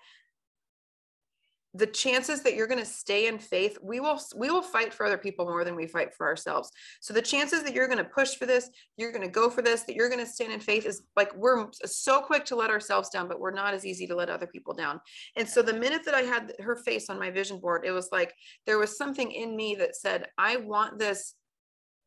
the 1.74 1.86
chances 1.86 2.42
that 2.42 2.54
you're 2.54 2.66
going 2.66 2.78
to 2.78 2.84
stay 2.84 3.26
in 3.28 3.38
faith 3.38 3.78
we 3.82 3.98
will 3.98 4.20
we 4.36 4.50
will 4.50 4.62
fight 4.62 4.92
for 4.92 5.06
other 5.06 5.16
people 5.16 5.46
more 5.46 5.64
than 5.64 5.74
we 5.74 5.86
fight 5.86 6.14
for 6.14 6.26
ourselves. 6.26 6.70
So 7.00 7.14
the 7.14 7.22
chances 7.22 7.62
that 7.62 7.74
you're 7.74 7.86
going 7.86 7.98
to 7.98 8.04
push 8.04 8.34
for 8.34 8.46
this 8.46 8.68
you're 8.96 9.12
going 9.12 9.26
to 9.26 9.30
go 9.30 9.48
for 9.48 9.62
this 9.62 9.82
that 9.82 9.96
you're 9.96 10.10
going 10.10 10.24
to 10.24 10.30
stand 10.30 10.52
in 10.52 10.60
faith 10.60 10.86
is 10.86 11.02
like 11.16 11.34
we're 11.34 11.66
so 11.84 12.20
quick 12.20 12.44
to 12.46 12.56
let 12.56 12.70
ourselves 12.70 13.08
down 13.08 13.28
but 13.28 13.40
we're 13.40 13.52
not 13.52 13.74
as 13.74 13.86
easy 13.86 14.06
to 14.06 14.14
let 14.14 14.28
other 14.28 14.46
people 14.46 14.74
down. 14.74 15.00
And 15.36 15.48
so 15.48 15.62
the 15.62 15.72
minute 15.72 16.04
that 16.04 16.14
i 16.14 16.22
had 16.22 16.52
her 16.60 16.76
face 16.76 17.08
on 17.08 17.18
my 17.18 17.30
vision 17.30 17.58
board 17.58 17.84
it 17.86 17.92
was 17.92 18.08
like 18.12 18.34
there 18.66 18.78
was 18.78 18.96
something 18.96 19.30
in 19.32 19.56
me 19.56 19.74
that 19.76 19.96
said 19.96 20.26
i 20.36 20.56
want 20.56 20.98
this 20.98 21.34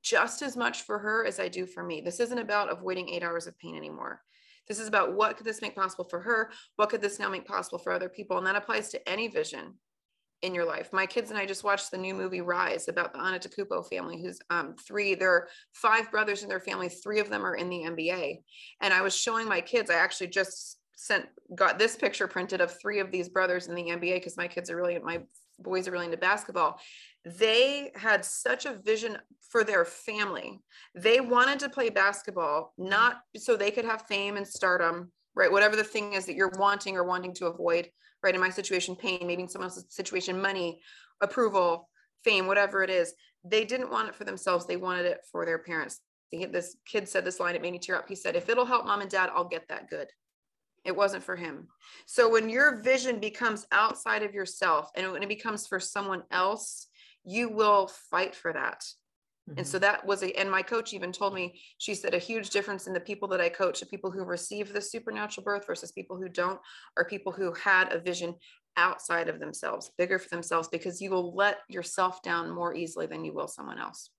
just 0.03 0.43
as 0.43 0.55
much 0.55 0.83
for 0.83 0.99
her 0.99 1.25
as 1.25 1.39
i 1.39 1.47
do 1.47 1.65
for 1.65 1.83
me. 1.83 2.01
This 2.01 2.19
isn't 2.19 2.37
about 2.37 2.71
avoiding 2.71 3.09
eight 3.09 3.23
hours 3.23 3.47
of 3.47 3.57
pain 3.57 3.75
anymore 3.75 4.21
this 4.67 4.79
is 4.79 4.87
about 4.87 5.13
what 5.13 5.37
could 5.37 5.45
this 5.45 5.61
make 5.61 5.75
possible 5.75 6.05
for 6.05 6.19
her? 6.21 6.51
What 6.75 6.89
could 6.89 7.01
this 7.01 7.19
now 7.19 7.29
make 7.29 7.45
possible 7.45 7.77
for 7.77 7.91
other 7.91 8.09
people? 8.09 8.37
And 8.37 8.47
that 8.47 8.55
applies 8.55 8.89
to 8.89 9.09
any 9.09 9.27
vision 9.27 9.73
in 10.41 10.53
your 10.53 10.65
life. 10.65 10.93
My 10.93 11.05
kids 11.05 11.31
and 11.31 11.39
I 11.39 11.45
just 11.45 11.63
watched 11.63 11.91
the 11.91 11.97
new 11.97 12.13
movie 12.13 12.41
Rise 12.41 12.87
about 12.87 13.13
the 13.13 13.19
Antetokounmpo 13.19 13.89
family, 13.89 14.21
who's 14.21 14.39
um, 14.49 14.75
three. 14.85 15.15
There 15.15 15.31
are 15.31 15.47
five 15.73 16.11
brothers 16.11 16.43
in 16.43 16.49
their 16.49 16.59
family. 16.59 16.89
Three 16.89 17.19
of 17.19 17.29
them 17.29 17.45
are 17.45 17.55
in 17.55 17.69
the 17.69 17.83
NBA. 17.83 18.41
And 18.81 18.93
I 18.93 19.01
was 19.01 19.15
showing 19.15 19.47
my 19.47 19.61
kids. 19.61 19.89
I 19.89 19.95
actually 19.95 20.27
just 20.27 20.77
sent 20.95 21.25
got 21.55 21.77
this 21.77 21.95
picture 21.95 22.27
printed 22.27 22.61
of 22.61 22.79
three 22.79 22.99
of 22.99 23.11
these 23.11 23.29
brothers 23.29 23.67
in 23.67 23.75
the 23.75 23.83
NBA 23.83 24.15
because 24.15 24.37
my 24.37 24.47
kids 24.47 24.69
are 24.69 24.75
really 24.75 24.97
my 24.99 25.21
boys 25.59 25.87
are 25.87 25.91
really 25.91 26.05
into 26.05 26.17
basketball. 26.17 26.79
They 27.23 27.91
had 27.95 28.23
such 28.23 28.65
a 28.65 28.73
vision 28.73 29.17
for 29.49 29.63
their 29.63 29.85
family. 29.85 30.61
They 30.93 31.21
wanted 31.21 31.59
to 31.59 31.69
play 31.69 31.89
basketball 31.89 32.73
not 32.77 33.21
so 33.37 33.55
they 33.55 33.71
could 33.71 33.85
have 33.85 34.03
fame 34.03 34.37
and 34.37 34.47
stardom, 34.47 35.11
right? 35.35 35.51
Whatever 35.51 35.75
the 35.75 35.83
thing 35.83 36.13
is 36.13 36.25
that 36.25 36.35
you're 36.35 36.51
wanting 36.57 36.97
or 36.97 37.03
wanting 37.03 37.33
to 37.35 37.47
avoid, 37.47 37.89
right? 38.21 38.35
In 38.35 38.41
my 38.41 38.49
situation, 38.49 38.95
pain, 38.95 39.25
maybe 39.25 39.43
in 39.43 39.49
someone 39.49 39.69
else's 39.69 39.85
situation, 39.89 40.41
money, 40.41 40.81
approval, 41.21 41.89
fame, 42.23 42.47
whatever 42.47 42.83
it 42.83 42.89
is. 42.89 43.13
They 43.43 43.65
didn't 43.65 43.91
want 43.91 44.09
it 44.09 44.15
for 44.15 44.23
themselves. 44.23 44.65
They 44.65 44.77
wanted 44.77 45.05
it 45.05 45.19
for 45.31 45.45
their 45.45 45.59
parents. 45.59 46.01
This 46.31 46.75
kid 46.85 47.07
said 47.07 47.23
this 47.23 47.39
line, 47.39 47.55
it 47.55 47.61
made 47.61 47.71
me 47.71 47.79
tear 47.79 47.95
up. 47.95 48.09
He 48.09 48.15
said, 48.15 48.35
if 48.35 48.49
it'll 48.49 48.65
help 48.65 48.85
mom 48.85 49.01
and 49.01 49.09
dad, 49.09 49.29
I'll 49.33 49.47
get 49.47 49.67
that 49.69 49.89
good. 49.89 50.07
It 50.85 50.95
wasn't 50.95 51.23
for 51.23 51.35
him. 51.35 51.67
So 52.05 52.29
when 52.29 52.47
your 52.47 52.81
vision 52.81 53.19
becomes 53.19 53.65
outside 53.71 54.23
of 54.23 54.33
yourself 54.33 54.91
and 54.95 55.11
when 55.11 55.23
it 55.23 55.29
becomes 55.29 55.65
for 55.65 55.79
someone 55.79 56.23
else, 56.31 56.87
you 57.23 57.49
will 57.49 57.87
fight 57.87 58.35
for 58.35 58.53
that. 58.53 58.83
Mm-hmm. 59.49 59.59
And 59.59 59.67
so 59.67 59.79
that 59.79 60.05
was 60.05 60.23
a, 60.23 60.31
and 60.39 60.49
my 60.49 60.61
coach 60.61 60.93
even 60.93 61.11
told 61.11 61.33
me, 61.33 61.59
she 61.79 61.95
said 61.95 62.13
a 62.13 62.19
huge 62.19 62.51
difference 62.51 62.87
in 62.87 62.93
the 62.93 62.99
people 62.99 63.27
that 63.29 63.41
I 63.41 63.49
coach, 63.49 63.79
the 63.79 63.85
people 63.85 64.11
who 64.11 64.23
receive 64.23 64.71
the 64.71 64.81
supernatural 64.81 65.43
birth 65.43 65.65
versus 65.67 65.91
people 65.91 66.17
who 66.17 66.29
don't, 66.29 66.59
are 66.97 67.05
people 67.05 67.31
who 67.31 67.53
had 67.53 67.91
a 67.91 67.99
vision 67.99 68.35
outside 68.77 69.29
of 69.29 69.39
themselves, 69.39 69.91
bigger 69.97 70.19
for 70.19 70.29
themselves, 70.29 70.67
because 70.67 71.01
you 71.01 71.09
will 71.09 71.35
let 71.35 71.59
yourself 71.69 72.21
down 72.21 72.49
more 72.49 72.75
easily 72.75 73.05
than 73.05 73.23
you 73.23 73.33
will 73.33 73.47
someone 73.47 73.79
else. 73.79 74.09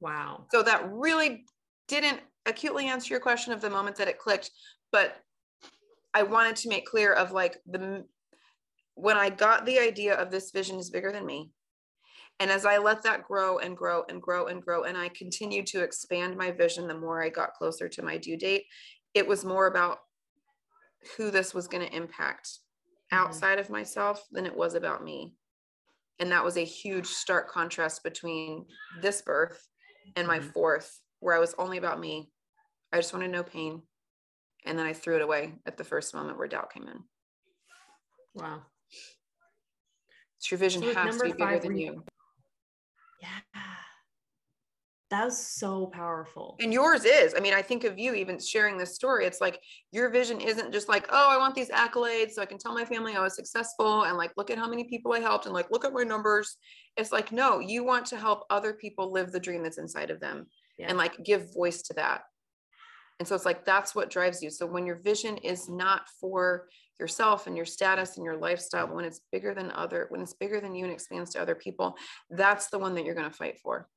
Wow. 0.00 0.46
So 0.52 0.62
that 0.62 0.90
really 0.90 1.44
didn't 1.88 2.20
acutely 2.46 2.86
answer 2.88 3.12
your 3.12 3.20
question 3.20 3.52
of 3.52 3.60
the 3.60 3.70
moment 3.70 3.96
that 3.96 4.08
it 4.08 4.18
clicked, 4.18 4.50
but 4.92 5.16
I 6.14 6.22
wanted 6.22 6.56
to 6.56 6.68
make 6.68 6.86
clear 6.86 7.12
of 7.12 7.32
like 7.32 7.58
the 7.66 8.04
when 8.94 9.16
I 9.16 9.28
got 9.28 9.66
the 9.66 9.80
idea 9.80 10.14
of 10.14 10.30
this 10.30 10.52
vision 10.52 10.78
is 10.78 10.90
bigger 10.90 11.10
than 11.10 11.26
me. 11.26 11.50
And 12.40 12.50
as 12.50 12.64
I 12.64 12.78
let 12.78 13.02
that 13.02 13.24
grow 13.24 13.58
and 13.58 13.76
grow 13.76 14.04
and 14.08 14.22
grow 14.22 14.46
and 14.46 14.62
grow, 14.62 14.84
and 14.84 14.96
I 14.96 15.08
continued 15.08 15.66
to 15.68 15.82
expand 15.82 16.36
my 16.36 16.52
vision 16.52 16.88
the 16.88 16.98
more 16.98 17.22
I 17.22 17.28
got 17.28 17.54
closer 17.54 17.88
to 17.88 18.02
my 18.02 18.16
due 18.16 18.36
date, 18.36 18.64
it 19.12 19.26
was 19.26 19.44
more 19.44 19.66
about 19.66 19.98
who 21.16 21.30
this 21.30 21.54
was 21.54 21.68
going 21.68 21.86
to 21.86 21.96
impact 21.96 22.46
mm-hmm. 23.12 23.18
outside 23.18 23.58
of 23.58 23.70
myself 23.70 24.24
than 24.32 24.46
it 24.46 24.56
was 24.56 24.74
about 24.74 25.04
me. 25.04 25.34
And 26.20 26.30
that 26.30 26.44
was 26.44 26.56
a 26.56 26.64
huge 26.64 27.06
stark 27.06 27.50
contrast 27.50 28.02
between 28.04 28.66
this 29.02 29.22
birth 29.22 29.66
and 30.16 30.26
my 30.26 30.38
mm-hmm. 30.38 30.48
fourth, 30.50 31.00
where 31.20 31.34
I 31.34 31.40
was 31.40 31.54
only 31.58 31.78
about 31.78 32.00
me. 32.00 32.30
I 32.92 32.98
just 32.98 33.12
wanted 33.12 33.30
no 33.30 33.42
pain 33.42 33.82
and 34.64 34.78
then 34.78 34.86
I 34.86 34.92
threw 34.92 35.16
it 35.16 35.22
away 35.22 35.54
at 35.66 35.76
the 35.76 35.84
first 35.84 36.14
moment 36.14 36.38
where 36.38 36.48
doubt 36.48 36.72
came 36.72 36.88
in. 36.88 37.02
Wow. 38.34 38.62
So 40.38 40.54
your 40.54 40.58
vision 40.58 40.82
so 40.82 40.94
has 40.94 41.16
to 41.16 41.24
be 41.24 41.32
bigger 41.32 41.58
than 41.58 41.76
you. 41.76 42.04
Yeah. 43.20 43.60
That 45.10 45.26
was 45.26 45.38
so 45.38 45.86
powerful. 45.86 46.56
And 46.60 46.72
yours 46.72 47.04
is. 47.04 47.34
I 47.36 47.40
mean, 47.40 47.54
I 47.54 47.62
think 47.62 47.84
of 47.84 47.98
you 47.98 48.14
even 48.14 48.38
sharing 48.40 48.76
this 48.76 48.94
story. 48.94 49.26
It's 49.26 49.40
like 49.40 49.60
your 49.92 50.10
vision 50.10 50.40
isn't 50.40 50.72
just 50.72 50.88
like, 50.88 51.06
oh, 51.10 51.28
I 51.30 51.36
want 51.36 51.54
these 51.54 51.70
accolades 51.70 52.32
so 52.32 52.42
I 52.42 52.46
can 52.46 52.58
tell 52.58 52.74
my 52.74 52.84
family 52.84 53.14
I 53.14 53.22
was 53.22 53.36
successful 53.36 54.02
and 54.04 54.16
like, 54.16 54.32
look 54.36 54.50
at 54.50 54.58
how 54.58 54.68
many 54.68 54.84
people 54.84 55.12
I 55.12 55.20
helped 55.20 55.44
and 55.46 55.54
like, 55.54 55.70
look 55.70 55.84
at 55.84 55.92
my 55.92 56.02
numbers. 56.02 56.56
It's 56.96 57.12
like, 57.12 57.32
no, 57.32 57.60
you 57.60 57.84
want 57.84 58.06
to 58.06 58.16
help 58.16 58.44
other 58.50 58.72
people 58.72 59.12
live 59.12 59.30
the 59.30 59.38
dream 59.38 59.62
that's 59.62 59.78
inside 59.78 60.10
of 60.10 60.20
them 60.20 60.46
yeah. 60.78 60.86
and 60.88 60.98
like 60.98 61.22
give 61.22 61.54
voice 61.54 61.82
to 61.82 61.94
that. 61.94 62.22
And 63.18 63.28
so 63.28 63.34
it's 63.34 63.44
like 63.44 63.64
that's 63.64 63.94
what 63.94 64.10
drives 64.10 64.42
you. 64.42 64.50
So 64.50 64.66
when 64.66 64.86
your 64.86 64.96
vision 64.96 65.36
is 65.38 65.68
not 65.68 66.08
for 66.20 66.68
yourself 66.98 67.46
and 67.46 67.56
your 67.56 67.66
status 67.66 68.16
and 68.16 68.24
your 68.24 68.36
lifestyle, 68.36 68.86
but 68.86 68.96
when 68.96 69.04
it's 69.04 69.20
bigger 69.32 69.54
than 69.54 69.70
other, 69.72 70.06
when 70.08 70.20
it's 70.20 70.34
bigger 70.34 70.60
than 70.60 70.74
you 70.74 70.84
and 70.84 70.92
expands 70.92 71.32
to 71.32 71.40
other 71.40 71.54
people, 71.54 71.96
that's 72.30 72.68
the 72.68 72.78
one 72.78 72.94
that 72.94 73.04
you're 73.04 73.14
going 73.14 73.30
to 73.30 73.36
fight 73.36 73.58
for. 73.62 73.88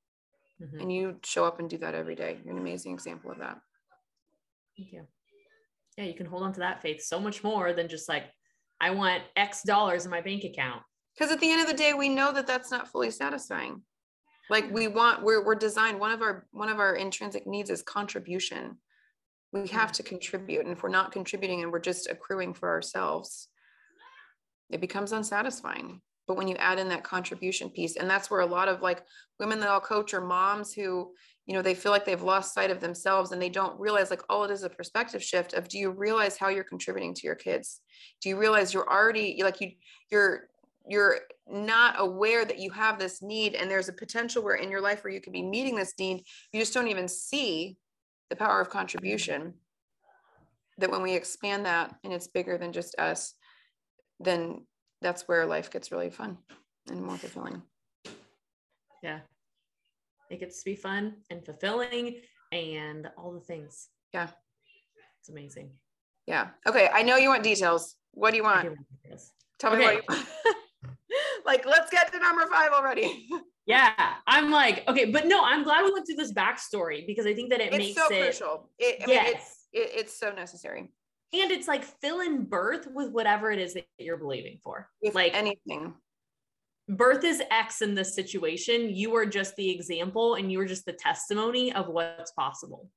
Mm-hmm. 0.61 0.79
And 0.79 0.91
you 0.91 1.15
show 1.23 1.45
up 1.45 1.59
and 1.59 1.69
do 1.69 1.77
that 1.79 1.95
every 1.95 2.15
day. 2.15 2.37
You're 2.43 2.55
an 2.55 2.61
amazing 2.61 2.93
example 2.93 3.31
of 3.31 3.39
that. 3.39 3.59
Thank 4.75 4.91
you. 4.91 5.07
Yeah, 5.97 6.05
you 6.05 6.13
can 6.13 6.27
hold 6.27 6.43
on 6.43 6.53
to 6.53 6.59
that 6.59 6.81
faith 6.81 7.01
so 7.01 7.19
much 7.19 7.43
more 7.43 7.73
than 7.73 7.87
just 7.87 8.07
like, 8.07 8.25
I 8.79 8.91
want 8.91 9.23
X 9.35 9.63
dollars 9.63 10.05
in 10.05 10.11
my 10.11 10.21
bank 10.21 10.43
account. 10.43 10.83
Because 11.15 11.31
at 11.31 11.39
the 11.39 11.51
end 11.51 11.61
of 11.61 11.67
the 11.67 11.73
day, 11.73 11.93
we 11.93 12.09
know 12.09 12.31
that 12.31 12.45
that's 12.45 12.69
not 12.69 12.87
fully 12.87 13.09
satisfying. 13.09 13.81
Like 14.51 14.71
we 14.71 14.87
want, 14.87 15.23
we're, 15.23 15.43
we're 15.43 15.55
designed. 15.55 15.99
One 15.99 16.11
of 16.11 16.21
our 16.21 16.45
one 16.51 16.69
of 16.69 16.79
our 16.79 16.95
intrinsic 16.95 17.47
needs 17.47 17.71
is 17.71 17.81
contribution 17.81 18.77
we 19.53 19.67
have 19.67 19.91
to 19.93 20.03
contribute 20.03 20.61
and 20.61 20.71
if 20.71 20.83
we're 20.83 20.89
not 20.89 21.11
contributing 21.11 21.63
and 21.63 21.71
we're 21.71 21.79
just 21.79 22.09
accruing 22.09 22.53
for 22.53 22.69
ourselves 22.69 23.49
it 24.69 24.81
becomes 24.81 25.11
unsatisfying. 25.11 26.01
But 26.27 26.35
when 26.35 26.47
you 26.47 26.55
add 26.55 26.77
in 26.77 26.89
that 26.89 27.05
contribution 27.05 27.69
piece 27.69 27.95
and 27.95 28.09
that's 28.09 28.29
where 28.29 28.41
a 28.41 28.45
lot 28.45 28.67
of 28.67 28.81
like 28.81 29.03
women 29.39 29.61
that 29.61 29.69
i'll 29.69 29.79
coach 29.79 30.13
are 30.13 30.19
moms 30.19 30.73
who 30.73 31.13
you 31.45 31.53
know 31.53 31.61
they 31.61 31.73
feel 31.73 31.93
like 31.93 32.03
they've 32.03 32.21
lost 32.21 32.53
sight 32.53 32.69
of 32.69 32.81
themselves 32.81 33.31
and 33.31 33.41
they 33.41 33.47
don't 33.47 33.79
realize 33.79 34.09
like 34.09 34.23
all 34.29 34.43
it 34.43 34.51
is 34.51 34.63
a 34.63 34.69
perspective 34.69 35.23
shift 35.23 35.53
of 35.53 35.69
do 35.69 35.77
you 35.77 35.89
realize 35.89 36.35
how 36.37 36.49
you're 36.49 36.65
contributing 36.65 37.13
to 37.13 37.25
your 37.25 37.35
kids? 37.35 37.79
Do 38.21 38.27
you 38.27 38.37
realize 38.37 38.73
you're 38.73 38.91
already 38.91 39.41
like 39.41 39.61
you 39.61 39.71
you're 40.11 40.49
you're 40.89 41.19
not 41.49 41.95
aware 41.97 42.43
that 42.43 42.59
you 42.59 42.71
have 42.71 42.99
this 42.99 43.21
need 43.21 43.55
and 43.55 43.71
there's 43.71 43.87
a 43.87 43.93
potential 43.93 44.43
where 44.43 44.55
in 44.55 44.69
your 44.69 44.81
life 44.81 45.03
where 45.03 45.13
you 45.13 45.21
could 45.21 45.33
be 45.33 45.43
meeting 45.43 45.75
this 45.75 45.93
need 45.97 46.23
you 46.51 46.59
just 46.59 46.73
don't 46.73 46.89
even 46.89 47.07
see 47.07 47.77
the 48.29 48.35
power 48.35 48.61
of 48.61 48.69
contribution 48.69 49.41
mm-hmm. 49.41 49.51
that 50.79 50.91
when 50.91 51.01
we 51.01 51.13
expand 51.13 51.65
that 51.65 51.95
and 52.03 52.13
it's 52.13 52.27
bigger 52.27 52.57
than 52.57 52.71
just 52.71 52.97
us 52.99 53.33
then 54.19 54.65
that's 55.01 55.27
where 55.27 55.45
life 55.45 55.69
gets 55.71 55.91
really 55.91 56.09
fun 56.09 56.37
and 56.89 57.01
more 57.03 57.17
fulfilling. 57.17 57.61
Yeah. 59.03 59.19
It 60.29 60.39
gets 60.39 60.59
to 60.59 60.65
be 60.65 60.75
fun 60.75 61.17
and 61.29 61.45
fulfilling 61.45 62.21
and 62.51 63.09
all 63.17 63.31
the 63.31 63.39
things. 63.39 63.89
Yeah. 64.13 64.29
It's 65.19 65.29
amazing. 65.29 65.71
Yeah. 66.25 66.49
Okay 66.67 66.89
i 66.93 67.03
know 67.03 67.17
you 67.17 67.29
want 67.29 67.43
details. 67.43 67.95
What 68.13 68.31
do 68.31 68.37
you 68.37 68.43
want? 68.43 68.75
tell 69.59 69.75
me 69.75 69.83
what 69.83 69.95
you 69.95 70.01
want 70.09 70.27
like 71.45 71.65
let's 71.65 71.89
get 71.89 72.11
to 72.11 72.19
number 72.19 72.45
five 72.47 72.71
already 72.71 73.27
Yeah, 73.67 74.13
I'm 74.25 74.49
like, 74.49 74.87
okay, 74.87 75.11
but 75.11 75.27
no, 75.27 75.43
I'm 75.43 75.63
glad 75.63 75.83
we 75.83 75.91
went 75.91 76.07
through 76.07 76.15
this 76.15 76.31
backstory 76.31 77.05
because 77.05 77.25
I 77.25 77.33
think 77.33 77.49
that 77.49 77.59
it 77.59 77.73
it's 77.73 77.77
makes 77.77 77.95
so 77.95 78.07
it 78.09 78.23
crucial. 78.23 78.69
It, 78.79 79.03
yes. 79.05 79.07
mean, 79.07 79.35
it's, 79.35 79.67
it, 79.73 79.99
it's 79.99 80.17
so 80.17 80.31
necessary. 80.31 80.89
And 81.33 81.51
it's 81.51 81.67
like 81.67 81.83
fill 81.83 82.21
in 82.21 82.45
birth 82.45 82.87
with 82.89 83.11
whatever 83.11 83.51
it 83.51 83.59
is 83.59 83.73
that 83.73 83.85
you're 83.99 84.15
believing 84.15 84.59
for. 84.63 84.89
With 85.03 85.15
like 85.15 85.35
anything. 85.35 85.93
Birth 86.87 87.25
is 87.25 87.43
X 87.51 87.81
in 87.81 87.93
this 87.93 88.15
situation. 88.15 88.95
You 88.95 89.13
are 89.17 89.25
just 89.25 89.53
the 89.57 89.69
example 89.69 90.35
and 90.35 90.49
you 90.49 90.61
are 90.61 90.65
just 90.65 90.85
the 90.85 90.93
testimony 90.93 91.73
of 91.73 91.89
what's 91.89 92.31
possible. 92.31 92.89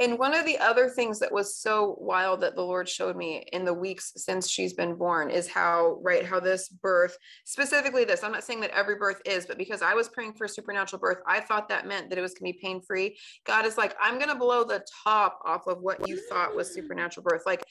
And 0.00 0.18
one 0.18 0.34
of 0.34 0.44
the 0.44 0.58
other 0.58 0.88
things 0.88 1.20
that 1.20 1.30
was 1.30 1.56
so 1.56 1.96
wild 2.00 2.40
that 2.40 2.56
the 2.56 2.62
Lord 2.62 2.88
showed 2.88 3.16
me 3.16 3.46
in 3.52 3.64
the 3.64 3.72
weeks 3.72 4.12
since 4.16 4.50
she's 4.50 4.72
been 4.72 4.96
born 4.96 5.30
is 5.30 5.46
how, 5.46 6.00
right, 6.02 6.26
how 6.26 6.40
this 6.40 6.68
birth, 6.68 7.16
specifically 7.44 8.04
this, 8.04 8.24
I'm 8.24 8.32
not 8.32 8.42
saying 8.42 8.60
that 8.62 8.76
every 8.76 8.96
birth 8.96 9.20
is, 9.24 9.46
but 9.46 9.56
because 9.56 9.82
I 9.82 9.94
was 9.94 10.08
praying 10.08 10.32
for 10.32 10.48
supernatural 10.48 10.98
birth, 10.98 11.18
I 11.28 11.38
thought 11.38 11.68
that 11.68 11.86
meant 11.86 12.10
that 12.10 12.18
it 12.18 12.22
was 12.22 12.34
going 12.34 12.52
to 12.52 12.58
be 12.58 12.60
pain 12.60 12.80
free. 12.80 13.16
God 13.46 13.66
is 13.66 13.78
like, 13.78 13.94
I'm 14.02 14.18
going 14.18 14.30
to 14.30 14.34
blow 14.34 14.64
the 14.64 14.84
top 15.04 15.38
off 15.44 15.68
of 15.68 15.80
what 15.80 16.08
you 16.08 16.20
thought 16.28 16.56
was 16.56 16.74
supernatural 16.74 17.22
birth. 17.22 17.42
Like, 17.46 17.62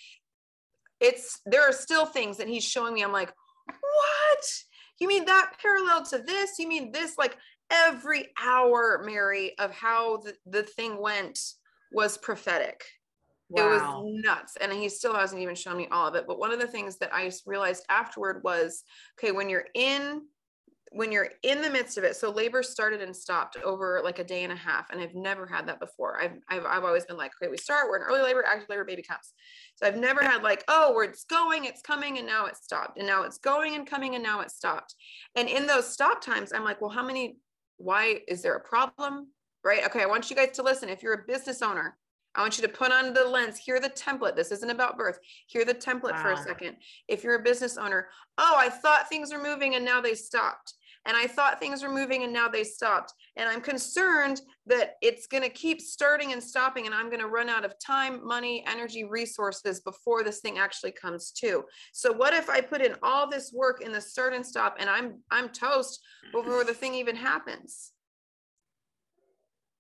it's, 1.02 1.42
there 1.46 1.68
are 1.68 1.74
still 1.74 2.06
things 2.06 2.38
that 2.38 2.48
He's 2.48 2.64
showing 2.64 2.94
me. 2.94 3.04
I'm 3.04 3.12
like, 3.12 3.34
what? 3.66 4.46
You 5.02 5.10
mean 5.10 5.26
that 5.26 5.54
parallel 5.62 6.06
to 6.06 6.20
this? 6.20 6.58
You 6.58 6.70
mean 6.70 6.94
this? 6.94 7.18
Like, 7.18 7.36
every 7.70 8.28
hour, 8.42 9.04
Mary, 9.06 9.58
of 9.60 9.72
how 9.72 10.18
the, 10.18 10.36
the 10.46 10.64
thing 10.64 11.02
went 11.02 11.38
was 11.94 12.18
prophetic. 12.18 12.84
Wow. 13.50 13.64
It 13.64 13.70
was 13.70 14.24
nuts. 14.26 14.58
And 14.60 14.72
he 14.72 14.90
still 14.90 15.14
hasn't 15.14 15.42
even 15.42 15.56
shown 15.56 15.78
me 15.78 15.88
all 15.92 16.08
of 16.08 16.16
it. 16.16 16.26
But 16.28 16.40
one 16.40 16.52
of 16.52 16.60
the 16.60 16.68
things 16.68 16.98
that 16.98 17.14
I 17.14 17.32
realized 17.46 17.86
afterward 17.90 18.44
was 18.44 18.84
okay, 19.20 19.32
when 19.32 19.50
you're 19.50 19.68
in 19.76 20.24
when 20.96 21.12
you're 21.12 21.30
in 21.42 21.62
the 21.62 21.70
midst 21.70 21.98
of 21.98 22.04
it 22.04 22.16
so 22.16 22.30
labor 22.30 22.62
started 22.62 23.02
and 23.02 23.16
stopped 23.16 23.58
over 23.64 24.00
like 24.04 24.20
a 24.20 24.24
day 24.24 24.44
and 24.44 24.54
a 24.54 24.56
half 24.56 24.92
and 24.92 25.02
i've 25.02 25.16
never 25.16 25.46
had 25.46 25.68
that 25.68 25.80
before 25.80 26.22
i've 26.22 26.38
i've, 26.50 26.66
I've 26.66 26.84
always 26.84 27.06
been 27.06 27.18
like 27.18 27.32
okay 27.42 27.50
we 27.50 27.58
start 27.58 27.90
we're 27.90 27.98
in 27.98 28.04
early 28.04 28.22
labor 28.22 28.44
active 28.48 28.70
labor 28.70 28.86
baby 28.86 29.02
comes 29.02 29.34
so 29.76 29.88
i've 29.88 29.98
never 29.98 30.24
had 30.24 30.44
like 30.44 30.64
oh 30.68 30.94
where 30.94 31.06
it's 31.06 31.24
going 31.26 31.66
it's 31.66 31.82
coming 31.82 32.20
and 32.20 32.28
now 32.28 32.46
it's 32.46 32.64
stopped 32.64 32.98
and 32.98 33.08
now 33.08 33.24
it's 33.24 33.40
going 33.40 33.76
and 33.76 33.88
coming 33.88 34.16
and 34.16 34.24
now 34.24 34.42
it's 34.42 34.56
stopped 34.56 34.94
and 35.36 35.50
in 35.50 35.66
those 35.66 35.92
stop 35.92 36.24
times 36.24 36.54
i'm 36.54 36.64
like 36.64 36.80
well 36.80 36.92
how 36.92 37.04
many 37.04 37.38
why 37.78 38.20
is 38.28 38.42
there 38.42 38.56
a 38.56 38.64
problem 38.64 39.28
right? 39.64 39.86
Okay, 39.86 40.02
I 40.02 40.06
want 40.06 40.30
you 40.30 40.36
guys 40.36 40.52
to 40.54 40.64
listen. 40.64 40.90
If 40.90 41.02
you're 41.04 41.14
a 41.14 41.26
business 41.26 41.62
owner, 41.62 41.98
I 42.36 42.42
want 42.42 42.58
you 42.58 42.66
to 42.68 42.74
put 42.74 42.92
on 42.92 43.14
the 43.14 43.24
lens, 43.26 43.58
hear 43.60 43.80
the 43.80 43.90
template. 43.90 44.36
This 44.36 44.52
isn't 44.52 44.70
about 44.70 44.98
birth. 44.98 45.20
Hear 45.48 45.66
the 45.66 45.76
template 45.76 46.14
wow. 46.14 46.22
for 46.22 46.32
a 46.32 46.38
second. 46.38 46.78
If 47.08 47.24
you're 47.24 47.36
a 47.36 47.44
business 47.44 47.78
owner, 47.78 48.08
oh, 48.40 48.56
I 48.58 48.70
thought 48.70 49.08
things 49.08 49.32
were 49.32 49.42
moving 49.42 49.76
and 49.76 49.86
now 49.86 50.02
they 50.02 50.16
stopped. 50.16 50.74
and 51.06 51.18
I 51.18 51.28
thought 51.28 51.60
things 51.60 51.84
were 51.84 51.94
moving 51.94 52.24
and 52.24 52.32
now 52.32 52.48
they 52.48 52.64
stopped. 52.64 53.14
And 53.36 53.50
I'm 53.50 53.62
concerned 53.62 54.42
that 54.68 54.96
it's 55.02 55.28
going 55.28 55.44
to 55.44 55.50
keep 55.50 55.82
starting 55.82 56.32
and 56.32 56.42
stopping 56.42 56.86
and 56.86 56.96
I'm 56.96 57.08
going 57.08 57.20
to 57.20 57.28
run 57.28 57.50
out 57.50 57.66
of 57.66 57.78
time, 57.80 58.26
money, 58.26 58.64
energy, 58.68 59.04
resources 59.04 59.82
before 59.82 60.24
this 60.24 60.40
thing 60.40 60.58
actually 60.58 60.92
comes 60.94 61.32
to. 61.34 61.66
So 61.92 62.14
what 62.14 62.34
if 62.34 62.50
I 62.50 62.62
put 62.62 62.82
in 62.82 62.96
all 63.04 63.30
this 63.30 63.52
work 63.54 63.82
in 63.82 63.92
the 63.92 64.02
start 64.02 64.34
and 64.34 64.46
stop 64.46 64.78
and 64.80 64.90
I'm 64.90 65.20
I'm 65.30 65.50
toast 65.50 66.00
before 66.32 66.64
the 66.64 66.74
thing 66.74 66.94
even 66.96 67.16
happens? 67.16 67.93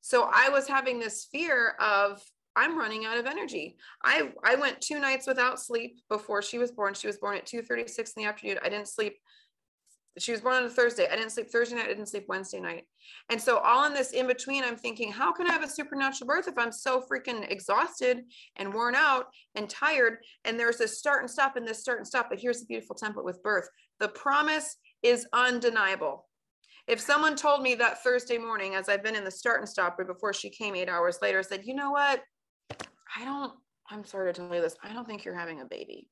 So 0.04 0.30
I 0.30 0.49
was 0.49 0.68
having 0.68 0.99
this 0.99 1.30
fear 1.32 1.76
of 1.80 2.22
I'm 2.58 2.78
running 2.78 3.06
out 3.06 3.18
of 3.18 3.26
energy. 3.26 3.78
I 4.04 4.34
I 4.43 4.56
went 4.56 4.82
two 4.82 4.99
nights 4.99 5.26
without 5.26 5.62
sleep 5.62 6.01
before 6.10 6.41
she 6.41 6.58
was 6.58 6.72
born. 6.72 6.93
She 6.93 7.08
was 7.08 7.18
born 7.18 7.38
at 7.38 7.45
2:36 7.45 8.14
in 8.18 8.24
the 8.24 8.30
afternoon. 8.30 8.60
I 8.62 8.68
didn't 8.68 8.89
sleep. 8.89 9.16
She 10.20 10.34
was 10.34 10.41
born 10.41 10.56
on 10.56 10.66
a 10.66 10.70
Thursday. 10.70 11.08
I 11.10 11.16
didn't 11.16 11.32
sleep 11.32 11.49
Thursday 11.49 11.76
night. 11.76 11.86
I 11.86 11.93
didn't 11.93 12.10
sleep 12.10 12.26
Wednesday 12.28 12.60
night. 12.60 12.84
And 13.30 13.41
so 13.41 13.60
all 13.60 13.86
in 13.86 13.93
this 13.93 14.12
in 14.12 14.28
between, 14.28 14.64
I'm 14.64 14.76
thinking, 14.76 15.10
how 15.10 15.32
can 15.32 15.47
I 15.47 15.54
have 15.54 15.64
a 15.64 15.70
supernatural 15.70 16.28
birth 16.28 16.49
if 16.49 16.58
I'm 16.58 16.74
so 16.74 17.01
freaking 17.01 17.49
exhausted 17.49 18.26
and 18.58 18.74
worn 18.74 18.95
out 18.95 19.28
and 19.56 19.70
tired? 19.70 20.18
And 20.43 20.60
there's 20.60 20.78
this 20.78 20.99
start 20.99 21.22
and 21.22 21.32
stop 21.32 21.56
and 21.56 21.66
this 21.66 21.80
start 21.80 21.99
and 21.99 22.06
stop. 22.06 22.30
But 22.30 22.39
here's 22.39 22.60
the 22.60 22.66
beautiful 22.66 22.95
template 22.95 23.24
with 23.24 23.41
birth. 23.41 23.70
The 24.01 24.10
promise 24.10 24.76
is 25.01 25.26
undeniable. 25.32 26.28
If 26.88 26.99
someone 26.99 27.36
told 27.36 27.61
me 27.61 27.75
that 27.75 28.03
Thursday 28.03 28.38
morning, 28.38 28.75
as 28.75 28.89
I've 28.89 29.03
been 29.03 29.15
in 29.15 29.23
the 29.23 29.31
start 29.31 29.59
and 29.59 29.69
stop 29.69 29.97
before 29.97 30.34
she 30.34 30.49
came 30.49 30.75
eight 30.75 30.89
hours 30.89 31.19
later, 31.21 31.41
said, 31.41 31.65
you 31.65 31.73
know 31.73 31.91
what? 31.91 32.21
I 33.15 33.23
don't, 33.23 33.53
I'm 33.89 34.03
sorry 34.03 34.34
to 34.34 34.39
tell 34.41 34.53
you 34.53 34.61
this. 34.61 34.75
I 34.84 34.91
don't 34.91 35.07
think 35.07 35.23
you're 35.23 35.38
having 35.38 35.61
a 35.61 35.65
baby. 35.65 36.09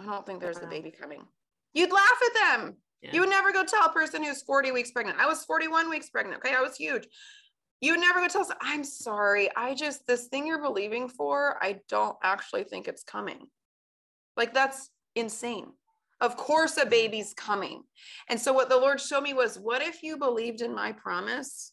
I 0.00 0.04
don't 0.04 0.26
think 0.26 0.40
there's 0.40 0.58
a 0.58 0.62
uh-huh. 0.62 0.70
baby 0.70 0.90
coming. 0.90 1.22
You'd 1.74 1.92
laugh 1.92 2.18
at 2.26 2.34
them. 2.34 2.76
Yeah. 3.02 3.12
You 3.12 3.20
would 3.20 3.30
never 3.30 3.52
go 3.52 3.64
tell 3.64 3.86
a 3.86 3.92
person 3.92 4.24
who's 4.24 4.42
40 4.42 4.72
weeks 4.72 4.90
pregnant. 4.90 5.20
I 5.20 5.26
was 5.26 5.44
41 5.44 5.88
weeks 5.88 6.10
pregnant. 6.10 6.42
Okay. 6.44 6.54
I 6.54 6.60
was 6.60 6.76
huge. 6.76 7.06
You 7.80 7.92
would 7.92 8.00
never 8.00 8.20
go 8.20 8.28
tell 8.28 8.40
us, 8.40 8.50
I'm 8.60 8.82
sorry. 8.82 9.50
I 9.54 9.74
just, 9.74 10.06
this 10.06 10.26
thing 10.26 10.46
you're 10.46 10.62
believing 10.62 11.08
for, 11.08 11.62
I 11.62 11.80
don't 11.88 12.16
actually 12.22 12.64
think 12.64 12.88
it's 12.88 13.04
coming. 13.04 13.46
Like 14.36 14.54
that's 14.54 14.90
insane. 15.14 15.68
Of 16.20 16.36
course, 16.36 16.78
a 16.78 16.86
baby's 16.86 17.34
coming. 17.34 17.82
And 18.28 18.40
so, 18.40 18.52
what 18.52 18.68
the 18.68 18.76
Lord 18.76 19.00
showed 19.00 19.22
me 19.22 19.34
was 19.34 19.58
what 19.58 19.82
if 19.82 20.02
you 20.02 20.16
believed 20.16 20.62
in 20.62 20.74
my 20.74 20.92
promise 20.92 21.72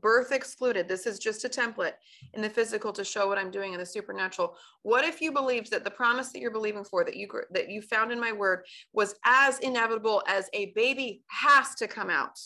birth 0.00 0.32
excluded. 0.32 0.88
This 0.88 1.06
is 1.06 1.18
just 1.18 1.44
a 1.44 1.48
template 1.48 1.94
in 2.34 2.42
the 2.42 2.50
physical 2.50 2.92
to 2.92 3.04
show 3.04 3.28
what 3.28 3.38
I'm 3.38 3.50
doing 3.50 3.72
in 3.72 3.78
the 3.78 3.86
supernatural. 3.86 4.56
What 4.82 5.04
if 5.04 5.20
you 5.20 5.32
believed 5.32 5.70
that 5.70 5.84
the 5.84 5.90
promise 5.90 6.30
that 6.32 6.40
you're 6.40 6.50
believing 6.50 6.84
for 6.84 7.04
that 7.04 7.16
you 7.16 7.28
that 7.50 7.68
you 7.68 7.82
found 7.82 8.12
in 8.12 8.20
my 8.20 8.32
word 8.32 8.64
was 8.92 9.14
as 9.24 9.58
inevitable 9.60 10.22
as 10.26 10.48
a 10.52 10.72
baby 10.74 11.22
has 11.28 11.74
to 11.76 11.88
come 11.88 12.10
out? 12.10 12.38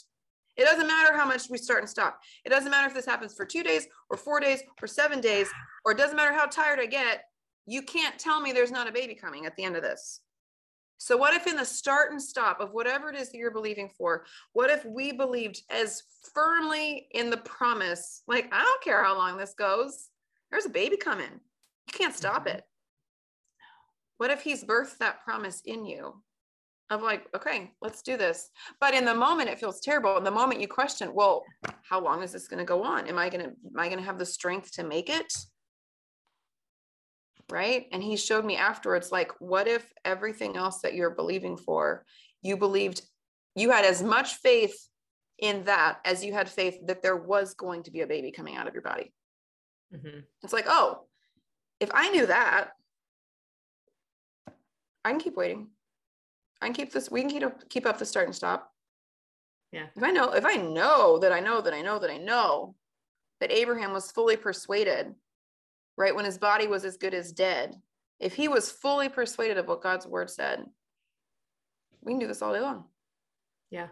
It 0.57 0.65
doesn't 0.65 0.87
matter 0.87 1.17
how 1.17 1.27
much 1.27 1.49
we 1.49 1.57
start 1.57 1.81
and 1.81 1.89
stop. 1.89 2.21
It 2.45 2.51
doesn't 2.51 2.71
matter 2.71 2.87
if 2.87 2.95
this 2.95 3.07
happens 3.07 3.35
for 3.35 3.47
2 3.47 3.63
days 3.63 3.87
or 4.11 4.17
4 4.17 4.41
days 4.41 4.63
or 4.83 4.87
7 4.87 5.21
days 5.21 5.49
or 5.85 5.93
it 5.93 5.99
doesn't 5.99 6.17
matter 6.17 6.33
how 6.33 6.47
tired 6.47 6.79
I 6.79 6.87
get. 6.87 7.25
You 7.67 7.83
can't 7.83 8.19
tell 8.19 8.41
me 8.41 8.53
there's 8.53 8.71
not 8.71 8.89
a 8.89 8.93
baby 8.93 9.15
coming 9.15 9.47
at 9.47 9.57
the 9.57 9.65
end 9.65 9.77
of 9.77 9.83
this. 9.83 10.21
So, 10.99 11.17
what 11.17 11.35
if 11.35 11.47
in 11.47 11.57
the 11.57 11.65
start 11.65 12.13
and 12.13 12.23
stop 12.23 12.61
of 12.61 12.73
whatever 12.73 13.11
it 13.11 13.17
is 13.17 13.31
that 13.31 13.39
you're 13.39 13.51
believing 13.51 13.91
for, 13.97 14.25
what 14.53 14.71
if 14.71 14.85
we 14.85 15.13
believed 15.13 15.61
as 15.71 16.03
firmly 16.35 17.09
in 17.13 17.31
the 17.31 17.39
promise, 17.39 18.23
like, 18.29 18.49
I 18.53 18.63
don't 18.63 18.83
care 18.83 19.03
how 19.03 19.17
long 19.17 19.37
this 19.37 19.55
goes, 19.55 20.09
there's 20.51 20.67
a 20.67 20.71
baby 20.71 20.97
coming. 20.97 21.41
You 21.87 21.93
can't 21.93 22.15
stop 22.15 22.47
mm-hmm. 22.47 22.59
it. 22.59 22.65
What 24.19 24.31
if 24.31 24.43
he's 24.43 24.63
birthed 24.63 24.99
that 24.99 25.25
promise 25.25 25.63
in 25.65 25.85
you 25.85 26.23
of 26.93 27.03
like, 27.03 27.27
okay, 27.35 27.73
let's 27.81 28.03
do 28.03 28.17
this. 28.17 28.51
But 28.81 28.95
in 28.95 29.05
the 29.05 29.15
moment, 29.15 29.49
it 29.49 29.59
feels 29.59 29.81
terrible. 29.81 30.17
In 30.19 30.25
the 30.25 30.31
moment, 30.31 30.61
you 30.61 30.69
question, 30.69 31.13
well, 31.15 31.43
how 31.83 32.01
long 32.01 32.23
is 32.23 32.33
this 32.33 32.47
going 32.47 32.59
to 32.59 32.65
go 32.65 32.85
on? 32.85 33.09
Am 33.09 33.19
I 33.19 33.29
going 33.29 33.45
to, 33.45 33.51
am 33.51 33.79
I 33.79 33.89
going 33.89 33.99
to 33.99 34.05
have 34.05 34.19
the 34.19 34.27
strength 34.27 34.73
to 34.73 34.85
make 34.85 35.09
it? 35.09 35.33
Right? 37.53 37.87
And 37.93 38.03
he 38.03 38.17
showed 38.17 38.45
me 38.45 38.57
afterwards, 38.57 39.13
like, 39.13 39.31
what 39.39 39.69
if 39.69 39.93
everything 40.05 40.57
else 40.57 40.81
that 40.81 40.95
you're 40.95 41.11
believing 41.11 41.57
for, 41.57 42.05
you 42.41 42.57
believed 42.57 43.03
you 43.55 43.71
had 43.71 43.85
as 43.85 44.03
much 44.03 44.37
faith 44.37 44.75
in 45.39 45.65
that 45.65 45.99
as 46.05 46.25
you 46.25 46.33
had 46.33 46.49
faith 46.49 46.79
that 46.87 47.03
there 47.03 47.17
was 47.17 47.55
going 47.55 47.83
to 47.83 47.91
be 47.91 48.01
a 48.01 48.07
baby 48.07 48.33
coming 48.33 48.57
out 48.57 48.67
of 48.67 48.73
your 48.73 48.83
body? 48.83 49.13
Mm-hmm. 49.95 50.21
It's 50.43 50.53
like, 50.53 50.65
oh, 50.67 51.07
if 51.79 51.91
I 51.93 52.09
knew 52.11 52.27
that, 52.27 52.71
I 55.05 55.11
can 55.11 55.21
keep 55.21 55.37
waiting. 55.37 55.69
I 56.61 56.67
can 56.67 56.75
keep 56.75 56.93
this, 56.93 57.11
we 57.11 57.21
can 57.21 57.31
keep 57.31 57.43
up, 57.43 57.69
keep 57.69 57.87
up 57.87 57.99
the 57.99 58.07
start 58.07 58.27
and 58.27 58.35
stop. 58.35 58.71
Yeah. 59.73 59.87
If 59.97 60.03
I 60.03 60.11
know, 60.11 60.33
if 60.33 60.47
I 60.47 60.57
know 60.57 61.19
that 61.19 61.33
I 61.33 61.41
know 61.41 61.61
that 61.61 61.75
I 61.75 61.83
know 61.83 61.99
that 61.99 62.11
I 62.11 62.19
know 62.19 62.77
that 63.41 63.51
Abraham 63.51 63.93
was 63.93 64.13
fully 64.13 64.37
persuaded 64.37 65.15
right? 65.97 66.15
When 66.15 66.25
his 66.25 66.39
body 66.39 66.67
was 66.67 66.85
as 66.85 66.97
good 66.97 67.15
as 67.15 67.33
dead. 67.33 67.77
If 68.21 68.35
he 68.35 68.49
was 68.49 68.71
fully 68.71 69.09
persuaded 69.09 69.59
of 69.59 69.67
what 69.67 69.83
God's 69.83 70.07
word 70.07 70.31
said, 70.31 70.65
we 72.03 72.13
can 72.13 72.19
do 72.19 72.27
this 72.27 72.43
all 72.43 72.53
day 72.53 72.61
long. 72.61 72.85
Yeah. 73.71 73.89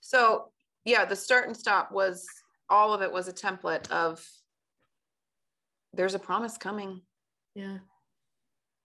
So, 0.00 0.50
yeah, 0.84 1.04
the 1.04 1.16
start 1.16 1.46
and 1.46 1.56
stop 1.56 1.92
was 1.92 2.26
all 2.70 2.94
of 2.94 3.02
it 3.02 3.12
was 3.12 3.28
a 3.28 3.32
template 3.32 3.90
of 3.90 4.24
there's 5.92 6.14
a 6.14 6.18
promise 6.18 6.56
coming. 6.56 7.02
Yeah. 7.54 7.78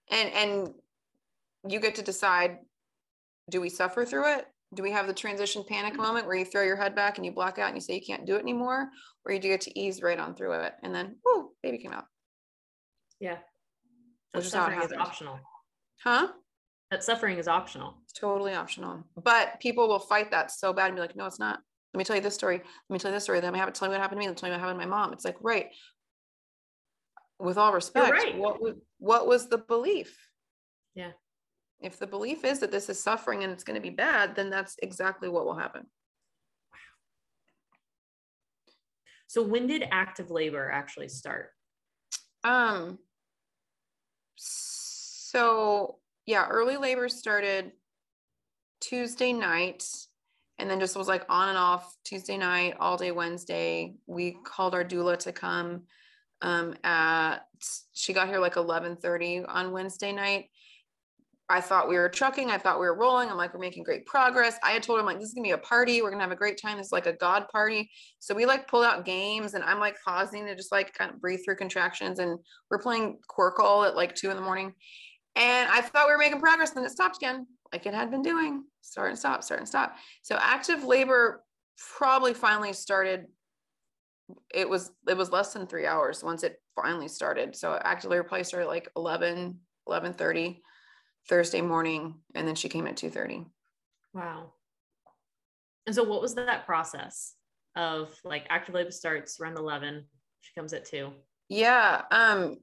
And 0.10 0.34
and 0.34 0.74
you 1.70 1.80
get 1.80 1.96
to 1.96 2.02
decide 2.02 2.60
do 3.50 3.62
we 3.62 3.70
suffer 3.70 4.06
through 4.06 4.34
it 4.34 4.48
do 4.74 4.84
we 4.84 4.92
have 4.92 5.08
the 5.08 5.14
transition 5.14 5.64
panic 5.68 5.94
mm. 5.94 5.98
moment 5.98 6.28
where 6.28 6.36
you 6.36 6.46
throw 6.46 6.64
your 6.64 6.76
head 6.76 6.96
back 6.96 7.18
and 7.18 7.26
you 7.26 7.32
block 7.32 7.60
out 7.60 7.68
and 7.68 7.76
you 7.78 7.82
say 7.82 7.96
you 7.96 8.02
can't 8.06 8.26
do 8.26 8.36
it 8.36 8.42
anymore? 8.42 8.90
Or 9.26 9.32
you 9.32 9.40
do 9.40 9.50
get 9.50 9.62
to 9.62 9.80
ease 9.80 10.02
right 10.02 10.20
on 10.20 10.36
through 10.36 10.54
it 10.54 10.74
and 10.84 10.94
then 10.94 11.16
whoo 11.26 11.52
baby 11.62 11.78
came 11.78 11.94
out. 11.94 12.06
Yeah. 13.20 13.38
That 14.34 14.44
suffering 14.44 14.82
is 14.82 14.92
optional. 14.92 15.40
Huh? 16.04 16.30
That 16.92 17.04
suffering 17.04 17.38
is 17.38 17.48
optional. 17.48 17.96
It's 18.04 18.14
totally 18.14 18.54
optional. 18.54 19.06
But 19.16 19.60
people 19.60 19.88
will 19.88 20.00
fight 20.00 20.32
that 20.32 20.52
so 20.52 20.74
bad 20.74 20.88
and 20.88 20.96
be 20.96 21.02
like 21.02 21.16
no 21.16 21.26
it's 21.26 21.40
not. 21.40 21.60
Let 21.94 21.98
me 22.00 22.04
tell 22.04 22.16
you 22.16 22.22
this 22.22 22.34
story. 22.34 22.58
Let 22.58 22.94
me 22.94 23.00
tell 23.00 23.12
you 23.12 23.16
this 23.16 23.24
story. 23.24 23.40
Then 23.40 23.54
I 23.54 23.58
have 23.58 23.72
to 23.72 23.80
tell 23.80 23.88
you 23.88 23.92
what 23.92 24.02
happened 24.02 24.20
to 24.20 24.28
me. 24.28 24.30
Me 24.30 24.36
tell 24.36 24.50
you 24.50 24.54
what 24.54 24.60
happened 24.60 24.80
to 24.80 24.88
my 24.88 24.98
mom. 24.98 25.14
It's 25.14 25.26
like 25.26 25.38
right. 25.42 25.70
With 27.40 27.58
all 27.58 27.74
respect 27.74 28.12
right. 28.12 28.38
what 28.38 28.62
was 28.62 28.76
what 29.00 29.28
was 29.28 29.50
the 29.50 29.58
belief? 29.58 30.18
Yeah 30.96 31.12
if 31.80 32.00
the 32.00 32.08
belief 32.08 32.46
is 32.46 32.60
that 32.60 32.72
this 32.72 32.90
is 32.90 33.02
suffering 33.02 33.44
and 33.44 33.52
it's 33.52 33.64
going 33.64 33.76
to 33.76 33.82
be 33.82 33.90
bad, 33.90 34.36
then 34.36 34.50
that's 34.50 34.78
exactly 34.82 35.30
what 35.30 35.46
will 35.46 35.58
happen. 35.58 35.86
Wow. 36.72 36.80
So 39.28 39.44
when 39.44 39.68
did 39.68 39.84
active 39.92 40.32
labor 40.32 40.70
actually 40.72 41.10
start? 41.10 41.50
Um 42.44 43.00
so 44.36 45.98
yeah, 46.26 46.48
early 46.48 46.78
labor 46.78 47.10
started 47.10 47.72
Tuesday 48.80 49.34
night 49.34 49.84
and 50.60 50.70
then 50.70 50.80
just 50.80 50.96
was 50.96 51.08
like 51.08 51.26
on 51.30 51.50
and 51.50 51.58
off 51.58 51.96
Tuesday 52.06 52.38
night, 52.38 52.76
all 52.80 52.98
day 52.98 53.12
Wednesday. 53.12 53.96
We 54.08 54.38
called 54.44 54.74
our 54.74 54.86
doula 54.86 55.18
to 55.20 55.32
come 55.32 55.84
um 56.42 56.76
at 56.84 57.40
she 57.94 58.14
got 58.14 58.28
here 58.28 58.40
like 58.40 58.56
11:30 58.56 59.46
on 59.48 59.72
Wednesday 59.72 60.12
night 60.12 60.50
I 61.50 61.60
thought 61.60 61.90
we 61.90 61.98
were 61.98 62.10
trucking. 62.10 62.50
I 62.50 62.58
thought 62.58 62.80
we 62.80 62.86
were 62.86 62.98
rolling. 62.98 63.30
I'm 63.30 63.38
like, 63.38 63.54
we're 63.54 63.60
making 63.60 63.84
great 63.84 64.06
progress. 64.06 64.58
I 64.64 64.72
had 64.72 64.82
told 64.82 65.00
him 65.00 65.06
like, 65.06 65.20
this 65.20 65.28
is 65.28 65.34
gonna 65.34 65.44
be 65.44 65.52
a 65.52 65.58
party. 65.58 66.02
We're 66.02 66.10
gonna 66.10 66.24
have 66.24 66.32
a 66.32 66.38
great 66.38 66.60
time. 66.60 66.78
This 66.78 66.88
is 66.88 66.92
like 66.92 67.06
a 67.06 67.14
God 67.14 67.48
party. 67.52 67.92
So 68.20 68.34
we 68.34 68.46
like 68.46 68.68
pulled 68.68 68.86
out 68.86 69.06
games 69.06 69.54
and 69.54 69.64
I'm 69.64 69.80
like 69.80 69.98
pausing 70.06 70.46
to 70.46 70.56
just 70.56 70.72
like 70.72 70.94
kind 70.94 71.12
of 71.12 71.20
breathe 71.20 71.42
through 71.44 71.58
contractions. 71.58 72.20
And 72.20 72.40
we're 72.72 72.80
playing 72.80 73.20
Qwirkle 73.30 73.88
at 73.88 73.96
like 73.96 74.16
two 74.16 74.30
in 74.30 74.38
the 74.38 74.42
morning. 74.42 74.74
And 75.36 75.70
I 75.70 75.82
thought 75.82 76.08
we 76.08 76.14
were 76.14 76.18
making 76.18 76.40
progress. 76.40 76.72
Then 76.72 76.86
it 76.86 76.92
stopped 76.92 77.18
again, 77.18 77.46
like 77.74 77.86
it 77.86 77.94
had 77.94 78.10
been 78.10 78.22
doing. 78.22 78.64
Start 78.82 79.10
and 79.10 79.20
stop, 79.20 79.44
start 79.44 79.60
and 79.60 79.68
stop. 79.68 79.96
So 80.22 80.38
active 80.40 80.86
labor 80.86 81.44
probably 81.98 82.34
finally 82.34 82.72
started. 82.72 83.26
It 84.54 84.70
was 84.70 84.92
it 85.10 85.18
was 85.18 85.32
less 85.32 85.52
than 85.52 85.68
three 85.68 85.86
hours 85.86 86.24
once 86.24 86.44
it 86.44 86.62
finally 86.74 87.10
started. 87.10 87.54
So 87.56 87.78
active 87.84 88.12
labor 88.12 88.24
probably 88.24 88.46
started 88.46 88.68
like 88.68 88.90
11, 88.96 89.60
11 89.88 90.14
30 90.14 90.62
Thursday 91.30 91.62
morning, 91.62 92.16
and 92.36 92.48
then 92.48 92.56
she 92.56 92.70
came 92.70 92.88
at 92.88 92.98
2:30. 92.98 93.46
Wow. 94.14 94.54
And 95.86 95.96
so 95.96 96.04
what 96.04 96.22
was 96.22 96.36
that 96.36 96.66
process 96.66 97.36
of 97.76 98.14
like 98.24 98.46
active 98.50 98.76
labor 98.76 98.92
starts 98.92 99.40
around 99.40 99.58
11, 99.58 100.06
she 100.42 100.54
comes 100.54 100.74
at 100.74 100.86
2? 100.86 101.12
Yeah, 101.50 102.04
um 102.12 102.58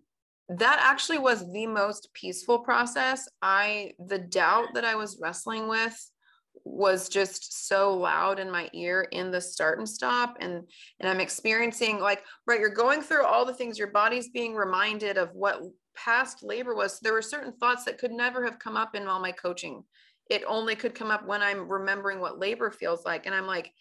that 0.49 0.81
actually 0.83 1.19
was 1.19 1.51
the 1.53 1.67
most 1.67 2.09
peaceful 2.13 2.59
process. 2.59 3.29
I 3.41 3.93
the 4.05 4.19
doubt 4.19 4.69
that 4.75 4.85
I 4.85 4.97
was 4.97 5.19
wrestling 5.21 5.69
with 5.69 5.97
was 6.65 7.09
just 7.09 7.69
so 7.69 7.97
loud 7.97 8.39
in 8.39 8.51
my 8.51 8.69
ear 8.73 9.07
in 9.13 9.31
the 9.31 9.41
start 9.41 9.79
and 9.79 9.89
stop 9.89 10.37
and 10.41 10.63
and 10.99 11.09
i'm 11.09 11.21
experiencing 11.21 11.99
like 11.99 12.23
right 12.47 12.61
you're 12.61 12.69
going 12.69 13.01
through 13.01 13.25
all 13.25 13.45
the 13.45 13.55
things 13.55 13.79
your 13.79 13.91
body's 13.91 14.29
being 14.29 14.55
reminded 14.55 15.17
of 15.17 15.31
what 15.35 15.63
past 15.97 16.43
labor 16.43 16.75
was 16.75 17.01
there 17.01 17.13
were 17.13 17.23
certain 17.23 17.53
thoughts 17.53 17.85
that 17.85 17.99
could 17.99 18.13
never 18.13 18.45
have 18.45 18.59
come 18.59 18.77
up 18.77 18.95
in 18.95 19.07
all 19.07 19.21
my 19.21 19.33
coaching 19.33 19.85
it 20.31 20.45
only 20.47 20.77
could 20.77 20.95
come 20.95 21.11
up 21.11 21.27
when 21.27 21.43
I'm 21.43 21.69
remembering 21.69 22.21
what 22.21 22.39
labor 22.39 22.71
feels 22.71 23.05
like. 23.05 23.27
And 23.27 23.35
I'm 23.35 23.49
like, 23.49 23.73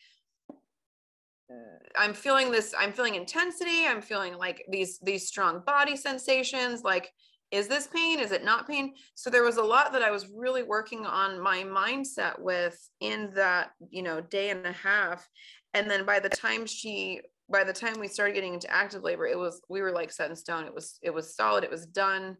uh, 0.51 1.77
I'm 1.95 2.13
feeling 2.13 2.51
this, 2.51 2.73
I'm 2.77 2.91
feeling 2.91 3.15
intensity. 3.15 3.85
I'm 3.85 4.01
feeling 4.01 4.35
like 4.35 4.65
these, 4.69 4.97
these 5.03 5.27
strong 5.27 5.61
body 5.65 5.95
sensations. 5.95 6.81
Like, 6.83 7.11
is 7.51 7.67
this 7.67 7.87
pain? 7.87 8.19
Is 8.19 8.31
it 8.31 8.43
not 8.43 8.67
pain? 8.67 8.95
So 9.13 9.29
there 9.29 9.43
was 9.43 9.57
a 9.57 9.63
lot 9.63 9.93
that 9.93 10.01
I 10.01 10.09
was 10.09 10.27
really 10.35 10.63
working 10.63 11.05
on 11.05 11.39
my 11.39 11.59
mindset 11.63 12.39
with 12.39 12.77
in 12.99 13.31
that, 13.35 13.71
you 13.91 14.01
know, 14.01 14.19
day 14.19 14.49
and 14.49 14.65
a 14.65 14.71
half. 14.71 15.27
And 15.75 15.89
then 15.89 16.03
by 16.03 16.19
the 16.19 16.29
time 16.29 16.65
she, 16.65 17.21
by 17.51 17.63
the 17.63 17.73
time 17.73 17.99
we 17.99 18.07
started 18.07 18.35
getting 18.35 18.53
into 18.53 18.71
active 18.71 19.03
labor, 19.03 19.25
it 19.25 19.37
was, 19.37 19.61
we 19.69 19.81
were 19.81 19.91
like 19.91 20.11
set 20.11 20.29
in 20.29 20.35
stone. 20.35 20.65
It 20.65 20.73
was, 20.73 20.99
it 21.01 21.13
was 21.13 21.35
solid. 21.35 21.63
It 21.63 21.71
was 21.71 21.85
done. 21.85 22.37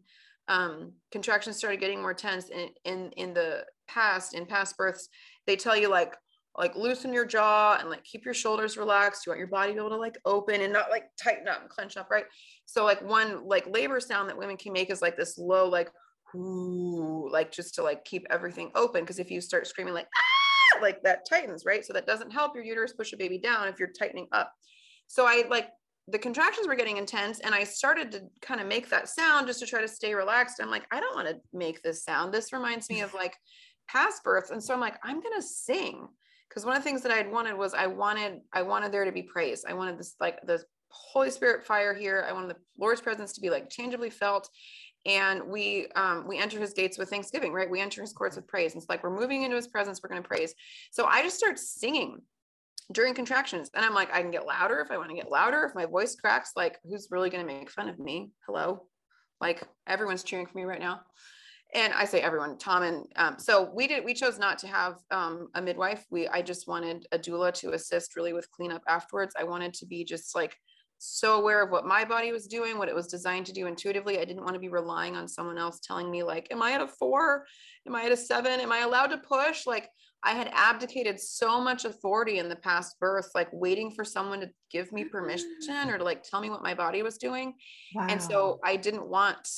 Um, 0.48 0.92
contractions 1.12 1.56
started 1.56 1.80
getting 1.80 2.00
more 2.00 2.14
tense 2.14 2.48
in, 2.48 2.68
in, 2.84 3.10
in 3.12 3.34
the 3.34 3.64
past, 3.88 4.34
in 4.34 4.46
past 4.46 4.76
births, 4.76 5.08
they 5.46 5.56
tell 5.56 5.76
you 5.76 5.88
like, 5.88 6.16
like 6.56 6.74
loosen 6.74 7.12
your 7.12 7.24
jaw 7.24 7.78
and 7.78 7.88
like 7.88 8.02
keep 8.04 8.24
your 8.24 8.34
shoulders 8.34 8.76
relaxed. 8.76 9.24
You 9.24 9.30
want 9.30 9.38
your 9.38 9.48
body 9.48 9.68
to 9.68 9.74
be 9.74 9.78
able 9.80 9.90
to 9.90 9.96
like 9.96 10.18
open 10.24 10.60
and 10.60 10.72
not 10.72 10.90
like 10.90 11.04
tighten 11.22 11.46
up 11.46 11.60
and 11.60 11.70
clench 11.70 11.96
up, 11.96 12.10
right? 12.10 12.24
So 12.66 12.84
like 12.84 13.00
one 13.02 13.46
like 13.46 13.66
labor 13.68 14.00
sound 14.00 14.28
that 14.28 14.36
women 14.36 14.56
can 14.56 14.72
make 14.72 14.90
is 14.90 15.00
like 15.00 15.16
this 15.16 15.38
low, 15.38 15.68
like 15.68 15.90
ooh, 16.34 17.28
like 17.30 17.52
just 17.52 17.76
to 17.76 17.82
like 17.82 18.04
keep 18.04 18.26
everything 18.30 18.72
open. 18.74 19.02
Because 19.02 19.20
if 19.20 19.30
you 19.30 19.40
start 19.40 19.66
screaming 19.66 19.94
like 19.94 20.08
ah, 20.14 20.82
like 20.82 21.02
that 21.02 21.20
tightens, 21.28 21.64
right? 21.64 21.84
So 21.84 21.92
that 21.92 22.06
doesn't 22.06 22.32
help 22.32 22.54
your 22.54 22.64
uterus 22.64 22.92
push 22.92 23.12
a 23.12 23.16
baby 23.16 23.38
down 23.38 23.68
if 23.68 23.78
you're 23.78 23.92
tightening 23.96 24.26
up. 24.32 24.52
So 25.10 25.26
I 25.26 25.42
like 25.50 25.70
the 26.06 26.20
contractions 26.20 26.68
were 26.68 26.76
getting 26.76 26.98
intense 26.98 27.40
and 27.40 27.52
I 27.52 27.64
started 27.64 28.12
to 28.12 28.22
kind 28.40 28.60
of 28.60 28.68
make 28.68 28.88
that 28.90 29.08
sound 29.08 29.48
just 29.48 29.58
to 29.58 29.66
try 29.66 29.80
to 29.80 29.88
stay 29.88 30.14
relaxed. 30.14 30.60
I'm 30.62 30.70
like, 30.70 30.86
I 30.92 31.00
don't 31.00 31.16
want 31.16 31.26
to 31.26 31.40
make 31.52 31.82
this 31.82 32.04
sound. 32.04 32.32
This 32.32 32.52
reminds 32.52 32.88
me 32.88 33.00
of 33.00 33.12
like 33.22 33.36
past 33.88 34.22
births. 34.22 34.50
And 34.52 34.62
so 34.62 34.72
I'm 34.72 34.78
like, 34.78 35.00
I'm 35.02 35.20
gonna 35.20 35.42
sing 35.42 36.06
because 36.48 36.64
one 36.64 36.76
of 36.76 36.84
the 36.84 36.88
things 36.88 37.02
that 37.02 37.10
I 37.10 37.16
had 37.16 37.30
wanted 37.30 37.58
was 37.58 37.74
I 37.74 37.88
wanted 37.88 38.38
I 38.52 38.62
wanted 38.62 38.92
there 38.92 39.04
to 39.04 39.10
be 39.10 39.24
praise. 39.24 39.64
I 39.68 39.72
wanted 39.72 39.98
this 39.98 40.14
like 40.20 40.40
the 40.46 40.62
Holy 40.90 41.30
Spirit 41.30 41.66
fire 41.66 41.92
here. 41.92 42.24
I 42.28 42.32
wanted 42.32 42.50
the 42.50 42.60
Lord's 42.78 43.00
presence 43.00 43.32
to 43.32 43.40
be 43.40 43.50
like 43.50 43.68
tangibly 43.68 44.10
felt. 44.10 44.48
And 45.06 45.42
we 45.48 45.88
um, 45.96 46.24
we 46.28 46.38
enter 46.38 46.60
his 46.60 46.72
gates 46.72 46.98
with 46.98 47.10
thanksgiving, 47.10 47.52
right? 47.52 47.68
We 47.68 47.80
enter 47.80 48.00
his 48.00 48.12
courts 48.12 48.36
with 48.36 48.46
praise. 48.46 48.74
And 48.74 48.80
it's 48.80 48.88
like 48.88 49.02
we're 49.02 49.18
moving 49.18 49.42
into 49.42 49.56
his 49.56 49.66
presence, 49.66 50.00
we're 50.04 50.08
gonna 50.08 50.22
praise. 50.22 50.54
So 50.92 51.06
I 51.06 51.22
just 51.22 51.36
start 51.36 51.58
singing 51.58 52.20
during 52.92 53.14
contractions. 53.14 53.70
And 53.74 53.84
I'm 53.84 53.94
like, 53.94 54.12
I 54.12 54.22
can 54.22 54.30
get 54.30 54.46
louder 54.46 54.80
if 54.80 54.90
I 54.90 54.98
want 54.98 55.10
to 55.10 55.16
get 55.16 55.30
louder. 55.30 55.64
If 55.64 55.74
my 55.74 55.86
voice 55.86 56.16
cracks, 56.16 56.52
like 56.56 56.78
who's 56.84 57.08
really 57.10 57.30
gonna 57.30 57.44
make 57.44 57.70
fun 57.70 57.88
of 57.88 57.98
me? 57.98 58.32
Hello. 58.46 58.86
Like 59.40 59.62
everyone's 59.86 60.24
cheering 60.24 60.46
for 60.46 60.58
me 60.58 60.64
right 60.64 60.80
now 60.80 61.00
and 61.74 61.92
I 61.92 62.04
say 62.04 62.20
everyone, 62.20 62.58
Tom 62.58 62.82
and 62.82 63.06
um, 63.16 63.38
so 63.38 63.70
we 63.74 63.86
did. 63.86 64.04
We 64.04 64.14
chose 64.14 64.38
not 64.38 64.58
to 64.58 64.66
have 64.66 64.96
um, 65.10 65.48
a 65.54 65.62
midwife. 65.62 66.04
We 66.10 66.26
I 66.28 66.42
just 66.42 66.66
wanted 66.66 67.06
a 67.12 67.18
doula 67.18 67.52
to 67.54 67.72
assist 67.72 68.16
really 68.16 68.32
with 68.32 68.50
cleanup 68.50 68.82
afterwards. 68.88 69.34
I 69.38 69.44
wanted 69.44 69.74
to 69.74 69.86
be 69.86 70.04
just 70.04 70.34
like 70.34 70.56
so 70.98 71.40
aware 71.40 71.62
of 71.62 71.70
what 71.70 71.86
my 71.86 72.04
body 72.04 72.32
was 72.32 72.46
doing, 72.46 72.76
what 72.76 72.88
it 72.88 72.94
was 72.94 73.06
designed 73.06 73.46
to 73.46 73.52
do 73.52 73.66
intuitively. 73.66 74.18
I 74.18 74.24
didn't 74.24 74.42
want 74.42 74.54
to 74.54 74.60
be 74.60 74.68
relying 74.68 75.16
on 75.16 75.28
someone 75.28 75.58
else 75.58 75.80
telling 75.80 76.10
me 76.10 76.22
like, 76.22 76.48
am 76.50 76.62
I 76.62 76.72
at 76.72 76.82
a 76.82 76.86
four? 76.86 77.46
Am 77.86 77.94
I 77.94 78.04
at 78.04 78.12
a 78.12 78.16
seven? 78.16 78.60
Am 78.60 78.72
I 78.72 78.80
allowed 78.80 79.08
to 79.08 79.18
push? 79.18 79.66
Like 79.66 79.88
I 80.22 80.32
had 80.32 80.50
abdicated 80.52 81.18
so 81.18 81.60
much 81.60 81.84
authority 81.84 82.38
in 82.38 82.48
the 82.48 82.56
past 82.56 83.00
birth, 83.00 83.30
like 83.34 83.48
waiting 83.52 83.90
for 83.90 84.04
someone 84.04 84.40
to 84.40 84.50
give 84.70 84.92
me 84.92 85.04
permission 85.04 85.88
or 85.88 85.96
to 85.96 86.04
like 86.04 86.22
tell 86.22 86.40
me 86.40 86.50
what 86.50 86.62
my 86.62 86.74
body 86.74 87.02
was 87.02 87.16
doing. 87.16 87.54
Wow. 87.94 88.06
And 88.10 88.22
so 88.22 88.60
I 88.64 88.76
didn't 88.76 89.08
want 89.08 89.48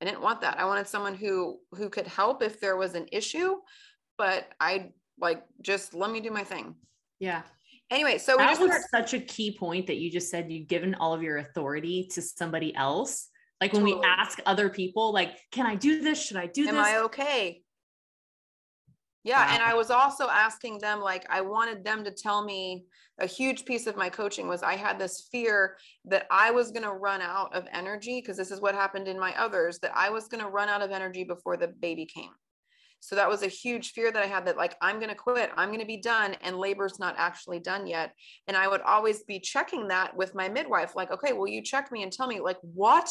I 0.00 0.04
didn't 0.04 0.20
want 0.20 0.40
that. 0.40 0.58
I 0.58 0.64
wanted 0.64 0.88
someone 0.88 1.14
who 1.14 1.58
who 1.72 1.88
could 1.88 2.06
help 2.06 2.42
if 2.42 2.60
there 2.60 2.76
was 2.76 2.94
an 2.94 3.06
issue, 3.12 3.56
but 4.18 4.46
I 4.60 4.90
like 5.18 5.42
just 5.60 5.94
let 5.94 6.10
me 6.10 6.20
do 6.20 6.30
my 6.30 6.44
thing. 6.44 6.74
Yeah. 7.18 7.42
Anyway, 7.90 8.18
so 8.18 8.36
that 8.36 8.58
was 8.58 8.70
started- 8.70 8.88
such 8.90 9.14
a 9.14 9.20
key 9.20 9.56
point 9.56 9.86
that 9.88 9.96
you 9.96 10.10
just 10.10 10.30
said 10.30 10.50
you'd 10.50 10.68
given 10.68 10.94
all 10.94 11.12
of 11.12 11.22
your 11.22 11.38
authority 11.38 12.08
to 12.12 12.22
somebody 12.22 12.74
else. 12.74 13.28
Like 13.60 13.72
when 13.72 13.82
totally. 13.82 14.00
we 14.00 14.06
ask 14.06 14.40
other 14.44 14.70
people, 14.70 15.12
like, 15.12 15.38
can 15.52 15.66
I 15.66 15.76
do 15.76 16.00
this? 16.00 16.20
Should 16.20 16.36
I 16.36 16.46
do 16.46 16.62
Am 16.62 16.74
this? 16.74 16.74
Am 16.74 16.80
I 16.80 17.04
okay? 17.04 17.62
Yeah. 19.24 19.46
Wow. 19.46 19.54
And 19.54 19.62
I 19.62 19.74
was 19.74 19.90
also 19.90 20.28
asking 20.28 20.78
them, 20.78 21.00
like, 21.00 21.26
I 21.30 21.40
wanted 21.42 21.84
them 21.84 22.02
to 22.04 22.10
tell 22.10 22.44
me 22.44 22.84
a 23.20 23.26
huge 23.26 23.64
piece 23.64 23.86
of 23.86 23.96
my 23.96 24.08
coaching 24.08 24.48
was 24.48 24.62
I 24.62 24.74
had 24.74 24.98
this 24.98 25.28
fear 25.30 25.76
that 26.06 26.26
I 26.30 26.50
was 26.50 26.72
going 26.72 26.82
to 26.82 26.92
run 26.92 27.20
out 27.20 27.54
of 27.54 27.66
energy 27.72 28.20
because 28.20 28.36
this 28.36 28.50
is 28.50 28.60
what 28.60 28.74
happened 28.74 29.06
in 29.06 29.20
my 29.20 29.32
others, 29.38 29.78
that 29.80 29.92
I 29.94 30.10
was 30.10 30.28
going 30.28 30.42
to 30.42 30.50
run 30.50 30.68
out 30.68 30.82
of 30.82 30.90
energy 30.90 31.22
before 31.22 31.56
the 31.56 31.68
baby 31.68 32.04
came. 32.04 32.30
So 32.98 33.16
that 33.16 33.28
was 33.28 33.42
a 33.42 33.48
huge 33.48 33.92
fear 33.92 34.12
that 34.12 34.22
I 34.22 34.26
had 34.26 34.46
that, 34.46 34.56
like, 34.56 34.76
I'm 34.80 34.96
going 34.96 35.08
to 35.08 35.14
quit, 35.14 35.50
I'm 35.56 35.70
going 35.70 35.80
to 35.80 35.86
be 35.86 35.96
done, 35.96 36.36
and 36.40 36.56
labor's 36.56 37.00
not 37.00 37.16
actually 37.18 37.58
done 37.58 37.86
yet. 37.86 38.14
And 38.46 38.56
I 38.56 38.68
would 38.68 38.80
always 38.80 39.24
be 39.24 39.40
checking 39.40 39.88
that 39.88 40.16
with 40.16 40.34
my 40.34 40.48
midwife, 40.48 40.94
like, 40.94 41.10
okay, 41.10 41.32
will 41.32 41.48
you 41.48 41.62
check 41.62 41.90
me 41.90 42.04
and 42.04 42.12
tell 42.12 42.28
me, 42.28 42.40
like, 42.40 42.58
what? 42.62 43.10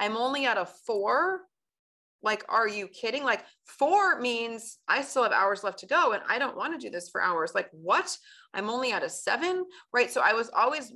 I'm 0.00 0.16
only 0.16 0.46
at 0.46 0.58
a 0.58 0.66
four 0.66 1.42
like, 2.22 2.44
are 2.48 2.68
you 2.68 2.88
kidding? 2.88 3.24
Like, 3.24 3.44
four 3.64 4.20
means 4.20 4.78
I 4.88 5.02
still 5.02 5.22
have 5.22 5.32
hours 5.32 5.64
left 5.64 5.78
to 5.80 5.86
go 5.86 6.12
and 6.12 6.22
I 6.28 6.38
don't 6.38 6.56
want 6.56 6.78
to 6.78 6.86
do 6.86 6.90
this 6.90 7.08
for 7.08 7.22
hours. 7.22 7.52
Like, 7.54 7.68
what? 7.72 8.16
I'm 8.52 8.68
only 8.68 8.92
at 8.92 9.02
a 9.02 9.08
seven, 9.08 9.64
right? 9.92 10.10
So 10.10 10.20
I 10.20 10.32
was 10.32 10.50
always 10.54 10.92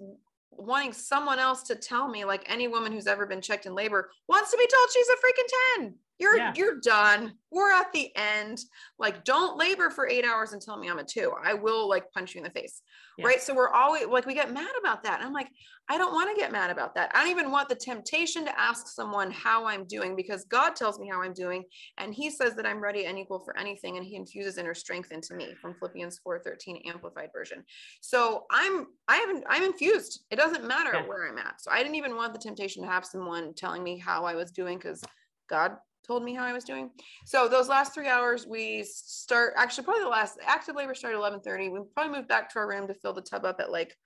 wanting 0.50 0.92
someone 0.92 1.38
else 1.38 1.62
to 1.64 1.74
tell 1.74 2.08
me, 2.08 2.24
like 2.24 2.44
any 2.46 2.68
woman 2.68 2.92
who's 2.92 3.06
ever 3.06 3.26
been 3.26 3.40
checked 3.40 3.66
in 3.66 3.74
labor 3.74 4.10
wants 4.28 4.50
to 4.50 4.56
be 4.56 4.66
told 4.66 4.88
she's 4.92 5.08
a 5.08 5.12
freaking 5.12 5.82
10 5.82 5.94
you're 6.18 6.36
yeah. 6.36 6.52
you're 6.54 6.80
done. 6.80 7.34
We're 7.50 7.72
at 7.72 7.92
the 7.92 8.10
end. 8.16 8.58
Like 8.98 9.24
don't 9.24 9.58
labor 9.58 9.90
for 9.90 10.08
eight 10.08 10.24
hours 10.24 10.52
and 10.52 10.62
tell 10.62 10.76
me 10.76 10.88
i'm 10.88 10.98
a 10.98 11.04
two. 11.04 11.32
I 11.42 11.54
will 11.54 11.88
like 11.88 12.10
punch 12.12 12.34
you 12.34 12.38
in 12.38 12.44
the 12.44 12.50
face 12.50 12.82
yeah. 13.18 13.26
right? 13.26 13.40
So 13.40 13.54
we're 13.54 13.70
always 13.70 14.06
like 14.06 14.26
we 14.26 14.34
get 14.34 14.52
mad 14.52 14.70
about 14.80 15.02
that. 15.04 15.18
And 15.18 15.26
i'm 15.26 15.32
like 15.32 15.48
i 15.88 15.98
don't 15.98 16.12
want 16.12 16.34
to 16.34 16.40
get 16.40 16.52
mad 16.52 16.70
about 16.70 16.94
that. 16.94 17.10
I 17.14 17.20
don't 17.20 17.30
even 17.30 17.50
want 17.50 17.68
the 17.68 17.74
temptation 17.74 18.44
to 18.44 18.60
ask 18.60 18.88
someone 18.88 19.30
how 19.30 19.66
i'm 19.66 19.84
doing 19.84 20.16
because 20.16 20.44
god 20.44 20.76
tells 20.76 20.98
me 20.98 21.08
how 21.08 21.22
i'm 21.22 21.32
doing 21.32 21.64
and 21.98 22.14
he 22.14 22.30
says 22.30 22.54
that 22.56 22.66
i'm 22.66 22.82
ready 22.82 23.06
and 23.06 23.18
equal 23.18 23.40
for 23.40 23.56
anything 23.58 23.96
and 23.96 24.06
he 24.06 24.16
infuses 24.16 24.58
inner 24.58 24.74
strength 24.74 25.12
into 25.12 25.34
me 25.34 25.54
from 25.60 25.74
philippians 25.74 26.18
4 26.18 26.40
13 26.40 26.82
amplified 26.86 27.30
version. 27.32 27.64
So 28.00 28.44
i'm 28.50 28.86
i 29.08 29.16
haven't 29.16 29.44
i'm 29.48 29.64
infused. 29.64 30.24
It 30.30 30.36
doesn't 30.36 30.64
matter 30.64 30.92
yeah. 30.94 31.06
where 31.06 31.28
i'm 31.28 31.38
at. 31.38 31.60
So 31.60 31.70
i 31.70 31.78
didn't 31.78 31.96
even 31.96 32.16
want 32.16 32.32
the 32.32 32.40
temptation 32.40 32.82
to 32.82 32.88
have 32.88 33.04
someone 33.04 33.54
telling 33.54 33.82
me 33.82 33.98
how 33.98 34.24
i 34.24 34.34
was 34.34 34.50
doing 34.50 34.78
because 34.78 35.02
god 35.48 35.76
told 36.06 36.22
me 36.22 36.34
how 36.34 36.44
I 36.44 36.52
was 36.52 36.64
doing. 36.64 36.90
So 37.24 37.48
those 37.48 37.68
last 37.68 37.94
three 37.94 38.08
hours, 38.08 38.46
we 38.46 38.84
start 38.84 39.54
actually 39.56 39.84
probably 39.84 40.02
the 40.02 40.08
last 40.08 40.38
active 40.44 40.76
labor 40.76 40.94
started 40.94 41.18
11:30. 41.18 41.70
We 41.70 41.80
probably 41.94 42.16
moved 42.16 42.28
back 42.28 42.50
to 42.50 42.58
our 42.58 42.68
room 42.68 42.86
to 42.88 42.94
fill 42.94 43.12
the 43.12 43.22
tub 43.22 43.44
up 43.44 43.60
at 43.60 43.70
like 43.70 43.96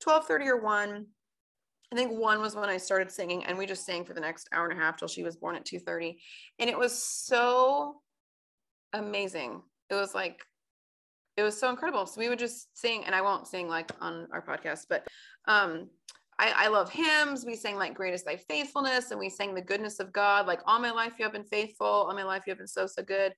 12:30 0.00 0.46
or 0.46 0.62
one. 0.62 1.06
I 1.92 1.96
think 1.96 2.12
one 2.12 2.40
was 2.40 2.54
when 2.54 2.68
I 2.68 2.76
started 2.76 3.10
singing, 3.10 3.44
and 3.44 3.58
we 3.58 3.66
just 3.66 3.84
sang 3.84 4.04
for 4.04 4.14
the 4.14 4.20
next 4.20 4.48
hour 4.52 4.68
and 4.68 4.78
a 4.78 4.82
half 4.82 4.96
till 4.96 5.08
she 5.08 5.24
was 5.24 5.36
born 5.36 5.56
at 5.56 5.64
2:30, 5.64 6.20
and 6.58 6.70
it 6.70 6.78
was 6.78 7.02
so 7.02 8.00
amazing. 8.92 9.62
It 9.88 9.94
was 9.94 10.14
like 10.14 10.44
it 11.36 11.42
was 11.42 11.58
so 11.58 11.70
incredible. 11.70 12.06
So 12.06 12.20
we 12.20 12.28
would 12.28 12.38
just 12.38 12.76
sing, 12.76 13.04
and 13.04 13.14
I 13.14 13.22
won't 13.22 13.48
sing 13.48 13.68
like 13.68 13.90
on 14.00 14.28
our 14.32 14.42
podcast, 14.42 14.86
but 14.88 15.06
um 15.46 15.88
I, 16.40 16.54
I 16.56 16.68
love 16.68 16.90
hymns. 16.90 17.44
We 17.44 17.54
sang 17.54 17.76
like 17.76 17.94
great 17.94 18.14
is 18.14 18.22
thy 18.22 18.36
faithfulness 18.36 19.10
and 19.10 19.20
we 19.20 19.28
sang 19.28 19.54
the 19.54 19.60
goodness 19.60 20.00
of 20.00 20.10
God. 20.10 20.46
Like 20.46 20.60
all 20.64 20.80
my 20.80 20.90
life 20.90 21.12
you 21.18 21.24
have 21.26 21.34
been 21.34 21.44
faithful. 21.44 21.86
All 21.86 22.14
my 22.14 22.22
life 22.22 22.44
you 22.46 22.52
have 22.52 22.58
been 22.58 22.66
so, 22.66 22.86
so 22.86 23.02
good. 23.02 23.34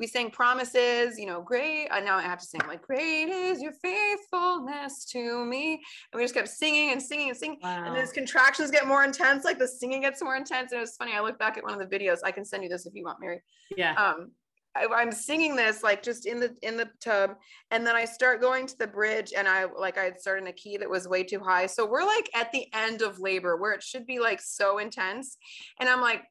We 0.00 0.08
sang 0.08 0.30
promises, 0.30 1.16
you 1.16 1.26
know, 1.26 1.42
great. 1.42 1.88
I 1.92 2.00
now 2.00 2.16
I 2.16 2.22
have 2.22 2.40
to 2.40 2.44
sing 2.44 2.60
like 2.66 2.82
great 2.82 3.28
is 3.28 3.62
your 3.62 3.72
faithfulness 3.72 5.04
to 5.12 5.44
me. 5.44 5.74
And 6.12 6.18
we 6.18 6.24
just 6.24 6.34
kept 6.34 6.48
singing 6.48 6.90
and 6.90 7.00
singing 7.00 7.28
and 7.28 7.38
singing. 7.38 7.58
Wow. 7.62 7.84
And 7.86 7.94
those 7.94 8.10
contractions 8.10 8.72
get 8.72 8.88
more 8.88 9.04
intense, 9.04 9.44
like 9.44 9.58
the 9.58 9.68
singing 9.68 10.00
gets 10.00 10.20
more 10.20 10.34
intense. 10.34 10.72
And 10.72 10.78
it 10.78 10.80
was 10.80 10.96
funny. 10.96 11.12
I 11.12 11.20
look 11.20 11.38
back 11.38 11.56
at 11.56 11.62
one 11.62 11.80
of 11.80 11.88
the 11.88 11.98
videos. 11.98 12.18
I 12.24 12.32
can 12.32 12.44
send 12.44 12.64
you 12.64 12.68
this 12.68 12.84
if 12.84 12.94
you 12.94 13.04
want, 13.04 13.18
Mary. 13.20 13.42
Yeah. 13.76 13.92
Um, 13.94 14.32
I, 14.76 15.02
am 15.02 15.12
singing 15.12 15.56
this 15.56 15.82
like 15.82 16.02
just 16.02 16.26
in 16.26 16.38
the 16.40 16.54
in 16.62 16.76
the 16.76 16.88
tub 17.00 17.36
and 17.70 17.86
then 17.86 17.96
i 17.96 18.04
start 18.04 18.40
going 18.40 18.66
to 18.66 18.78
the 18.78 18.86
bridge 18.86 19.32
and 19.36 19.48
i 19.48 19.64
like 19.64 19.98
i 19.98 20.04
had 20.04 20.20
started 20.20 20.42
in 20.42 20.48
a 20.48 20.52
key 20.52 20.76
that 20.76 20.88
was 20.88 21.08
way 21.08 21.22
too 21.22 21.40
high. 21.40 21.66
So 21.66 21.86
we're 21.86 22.04
like 22.04 22.30
at 22.34 22.52
the 22.52 22.66
end 22.72 23.02
of 23.02 23.18
labor 23.18 23.56
where 23.56 23.72
it 23.72 23.82
should 23.82 24.06
be 24.06 24.20
like 24.20 24.40
so 24.40 24.78
intense. 24.78 25.36
And 25.78 25.88
i'm 25.88 26.00
like 26.00 26.22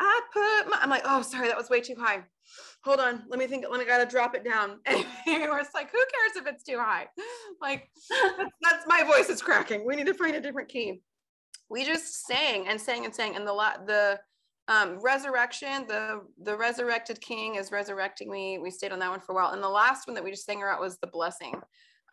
i 0.00 0.20
put 0.32 0.70
my 0.70 0.78
i'm 0.80 0.90
like 0.90 1.04
oh 1.04 1.22
sorry 1.22 1.48
that 1.48 1.56
was 1.56 1.70
way 1.70 1.80
too 1.80 1.96
high. 1.98 2.24
Hold 2.84 3.00
on 3.00 3.22
let 3.28 3.38
me 3.38 3.46
think 3.46 3.64
let 3.70 3.78
me 3.78 3.86
gotta 3.86 4.06
drop 4.06 4.34
it 4.34 4.44
down. 4.44 4.80
And 4.86 5.04
it's 5.26 5.74
like 5.74 5.90
who 5.90 5.98
cares 5.98 6.36
if 6.36 6.46
it's 6.46 6.64
too 6.64 6.78
high? 6.78 7.06
Like 7.60 7.88
that's, 8.10 8.50
that's 8.60 8.84
my 8.86 9.04
voice 9.04 9.28
is 9.28 9.40
cracking. 9.40 9.86
We 9.86 9.96
need 9.96 10.06
to 10.06 10.14
find 10.14 10.36
a 10.36 10.40
different 10.40 10.68
key. 10.68 11.00
We 11.70 11.84
just 11.84 12.26
sang 12.26 12.68
and 12.68 12.80
sang 12.80 13.04
and 13.04 13.14
sang 13.14 13.36
and 13.36 13.46
the 13.46 13.52
lot 13.52 13.86
the 13.86 14.20
um, 14.68 14.98
resurrection 15.00 15.86
the 15.86 16.22
the 16.42 16.56
resurrected 16.56 17.20
king 17.20 17.56
is 17.56 17.70
resurrecting 17.70 18.30
me 18.30 18.58
we 18.58 18.70
stayed 18.70 18.92
on 18.92 18.98
that 18.98 19.10
one 19.10 19.20
for 19.20 19.32
a 19.32 19.34
while 19.34 19.52
and 19.52 19.62
the 19.62 19.68
last 19.68 20.06
one 20.06 20.14
that 20.14 20.24
we 20.24 20.30
just 20.30 20.46
sang 20.46 20.62
out 20.62 20.80
was 20.80 20.98
the 20.98 21.06
blessing 21.06 21.54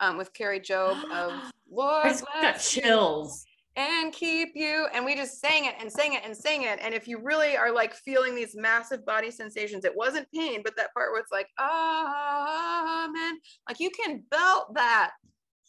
um, 0.00 0.16
with 0.18 0.32
Kari 0.34 0.60
Jobe 0.60 1.02
of 1.10 1.32
Lord 1.70 2.06
I 2.06 2.20
got 2.42 2.60
chills 2.60 3.46
and 3.76 4.12
keep 4.12 4.50
you. 4.54 4.86
And 4.92 5.04
we 5.04 5.14
just 5.14 5.40
sang 5.40 5.64
it 5.64 5.74
and 5.80 5.90
sang 5.90 6.14
it 6.14 6.22
and 6.24 6.36
sang 6.36 6.62
it. 6.62 6.78
And 6.82 6.94
if 6.94 7.08
you 7.08 7.18
really 7.18 7.56
are 7.56 7.72
like 7.72 7.94
feeling 7.94 8.34
these 8.34 8.54
massive 8.54 9.04
body 9.06 9.30
sensations, 9.30 9.84
it 9.84 9.96
wasn't 9.96 10.30
pain, 10.34 10.60
but 10.62 10.76
that 10.76 10.92
part 10.92 11.12
where 11.12 11.20
it's 11.20 11.32
like, 11.32 11.48
Ah, 11.58 13.04
amen, 13.06 13.38
like 13.68 13.80
you 13.80 13.90
can 13.90 14.22
belt 14.30 14.74
that. 14.74 15.12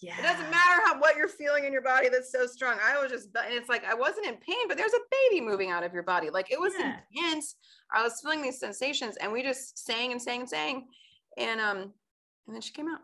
Yeah. 0.03 0.19
It 0.19 0.21
doesn't 0.21 0.51
matter 0.51 0.81
how 0.83 0.99
what 0.99 1.15
you're 1.15 1.29
feeling 1.29 1.63
in 1.63 1.71
your 1.71 1.81
body 1.81 2.09
that's 2.09 2.29
so 2.29 2.45
strong. 2.45 2.77
I 2.85 3.01
was 3.01 3.09
just 3.09 3.29
and 3.37 3.53
it's 3.53 3.69
like 3.69 3.85
I 3.85 3.93
wasn't 3.93 4.25
in 4.27 4.35
pain, 4.35 4.67
but 4.67 4.75
there's 4.75 4.91
a 4.91 4.99
baby 5.09 5.39
moving 5.39 5.71
out 5.71 5.83
of 5.83 5.93
your 5.93 6.03
body. 6.03 6.29
Like 6.29 6.51
it 6.51 6.59
was 6.59 6.73
yeah. 6.77 6.97
intense. 7.15 7.55
I 7.89 8.03
was 8.03 8.19
feeling 8.21 8.41
these 8.41 8.59
sensations 8.59 9.15
and 9.15 9.31
we 9.31 9.41
just 9.41 9.85
sang 9.85 10.11
and 10.11 10.21
sang 10.21 10.41
and 10.41 10.49
sang. 10.49 10.87
And 11.37 11.61
um 11.61 11.93
and 12.47 12.53
then 12.53 12.59
she 12.59 12.73
came 12.73 12.89
out. 12.89 12.99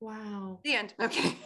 Wow. 0.00 0.60
The 0.64 0.74
end. 0.74 0.94
Okay. 1.02 1.36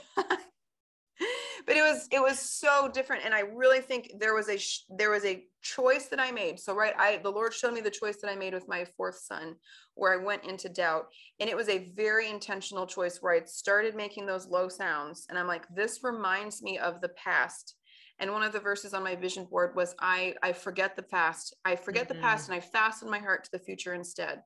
But 1.71 1.77
it 1.77 1.83
was 1.83 2.09
it 2.11 2.21
was 2.21 2.41
so 2.41 2.91
different. 2.93 3.25
And 3.25 3.33
i 3.33 3.43
really 3.43 3.81
think 3.81 4.15
there 4.19 4.35
was 4.35 4.49
a 4.49 4.59
there 4.97 5.13
was 5.13 5.25
a 5.25 5.45
choice 5.63 6.09
that 6.09 6.19
i 6.19 6.33
made. 6.33 6.59
So 6.59 6.75
right 6.75 6.95
i 6.99 7.21
the 7.23 7.31
lord 7.31 7.55
showed 7.55 7.75
me 7.75 7.81
the 7.81 7.93
choice 7.93 8.17
that 8.21 8.29
i 8.29 8.35
made 8.35 8.55
with 8.55 8.67
my 8.67 8.85
fourth 8.97 9.21
son 9.21 9.55
where 9.95 10.13
i 10.13 10.25
went 10.25 10.45
into 10.45 10.69
doubt. 10.69 11.05
And 11.39 11.49
it 11.49 11.55
was 11.55 11.69
a 11.69 11.93
very 11.95 12.29
intentional 12.29 12.89
choice 12.89 13.19
where 13.21 13.35
i 13.35 13.45
started 13.45 13.95
making 13.95 14.27
those 14.27 14.49
low 14.49 14.69
sounds. 14.69 15.27
And 15.29 15.39
i'm 15.39 15.47
like 15.47 15.65
this 15.73 16.01
reminds 16.03 16.61
me 16.61 16.77
of 16.79 17.01
the 17.01 17.11
past. 17.11 17.77
And 18.19 18.33
one 18.33 18.43
of 18.43 18.53
the 18.53 18.59
verses 18.59 18.93
on 18.93 19.05
my 19.05 19.15
vision 19.15 19.45
board 19.45 19.77
was 19.77 19.95
i 20.01 20.35
i 20.43 20.53
forget 20.53 20.97
the 20.97 21.05
past. 21.05 21.55
I 21.65 21.77
forget 21.77 22.09
mm-hmm. 22.09 22.17
the 22.17 22.21
past 22.21 22.49
and 22.49 22.57
i 22.57 22.61
fasten 22.61 23.09
my 23.09 23.21
heart 23.21 23.45
to 23.45 23.51
the 23.53 23.65
future 23.65 23.95
instead. 23.95 24.43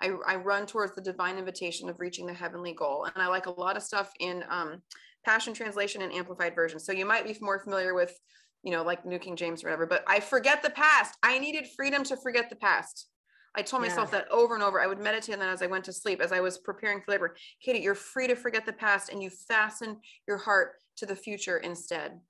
I, 0.00 0.12
I 0.28 0.36
run 0.36 0.64
towards 0.66 0.94
the 0.94 1.00
divine 1.00 1.38
invitation 1.38 1.88
of 1.88 1.98
reaching 1.98 2.26
the 2.26 2.32
heavenly 2.32 2.72
goal. 2.72 3.08
And 3.12 3.20
I 3.20 3.26
like 3.26 3.46
a 3.46 3.60
lot 3.60 3.76
of 3.76 3.82
stuff 3.82 4.12
in 4.20 4.44
um, 4.48 4.80
Passion 5.24 5.54
Translation 5.54 6.02
and 6.02 6.12
Amplified 6.12 6.54
Version. 6.54 6.78
So 6.78 6.92
you 6.92 7.06
might 7.06 7.24
be 7.24 7.36
more 7.40 7.58
familiar 7.58 7.94
with, 7.94 8.18
you 8.62 8.72
know, 8.72 8.82
like 8.82 9.04
New 9.04 9.18
King 9.18 9.36
James 9.36 9.62
or 9.62 9.68
whatever, 9.68 9.86
but 9.86 10.04
I 10.06 10.20
forget 10.20 10.62
the 10.62 10.70
past. 10.70 11.16
I 11.22 11.38
needed 11.38 11.66
freedom 11.76 12.04
to 12.04 12.16
forget 12.16 12.50
the 12.50 12.56
past. 12.56 13.08
I 13.54 13.62
told 13.62 13.82
myself 13.82 14.10
yeah. 14.12 14.20
that 14.20 14.30
over 14.30 14.54
and 14.54 14.62
over. 14.62 14.80
I 14.80 14.86
would 14.86 15.00
meditate 15.00 15.34
on 15.34 15.40
that 15.40 15.48
as 15.48 15.62
I 15.62 15.66
went 15.66 15.84
to 15.86 15.92
sleep, 15.92 16.20
as 16.20 16.32
I 16.32 16.40
was 16.40 16.58
preparing 16.58 17.00
for 17.00 17.10
labor. 17.10 17.34
Katie, 17.60 17.80
you're 17.80 17.94
free 17.94 18.28
to 18.28 18.36
forget 18.36 18.66
the 18.66 18.72
past 18.72 19.10
and 19.10 19.22
you 19.22 19.30
fasten 19.30 19.96
your 20.26 20.36
heart 20.36 20.74
to 20.98 21.06
the 21.06 21.16
future 21.16 21.58
instead 21.58 22.20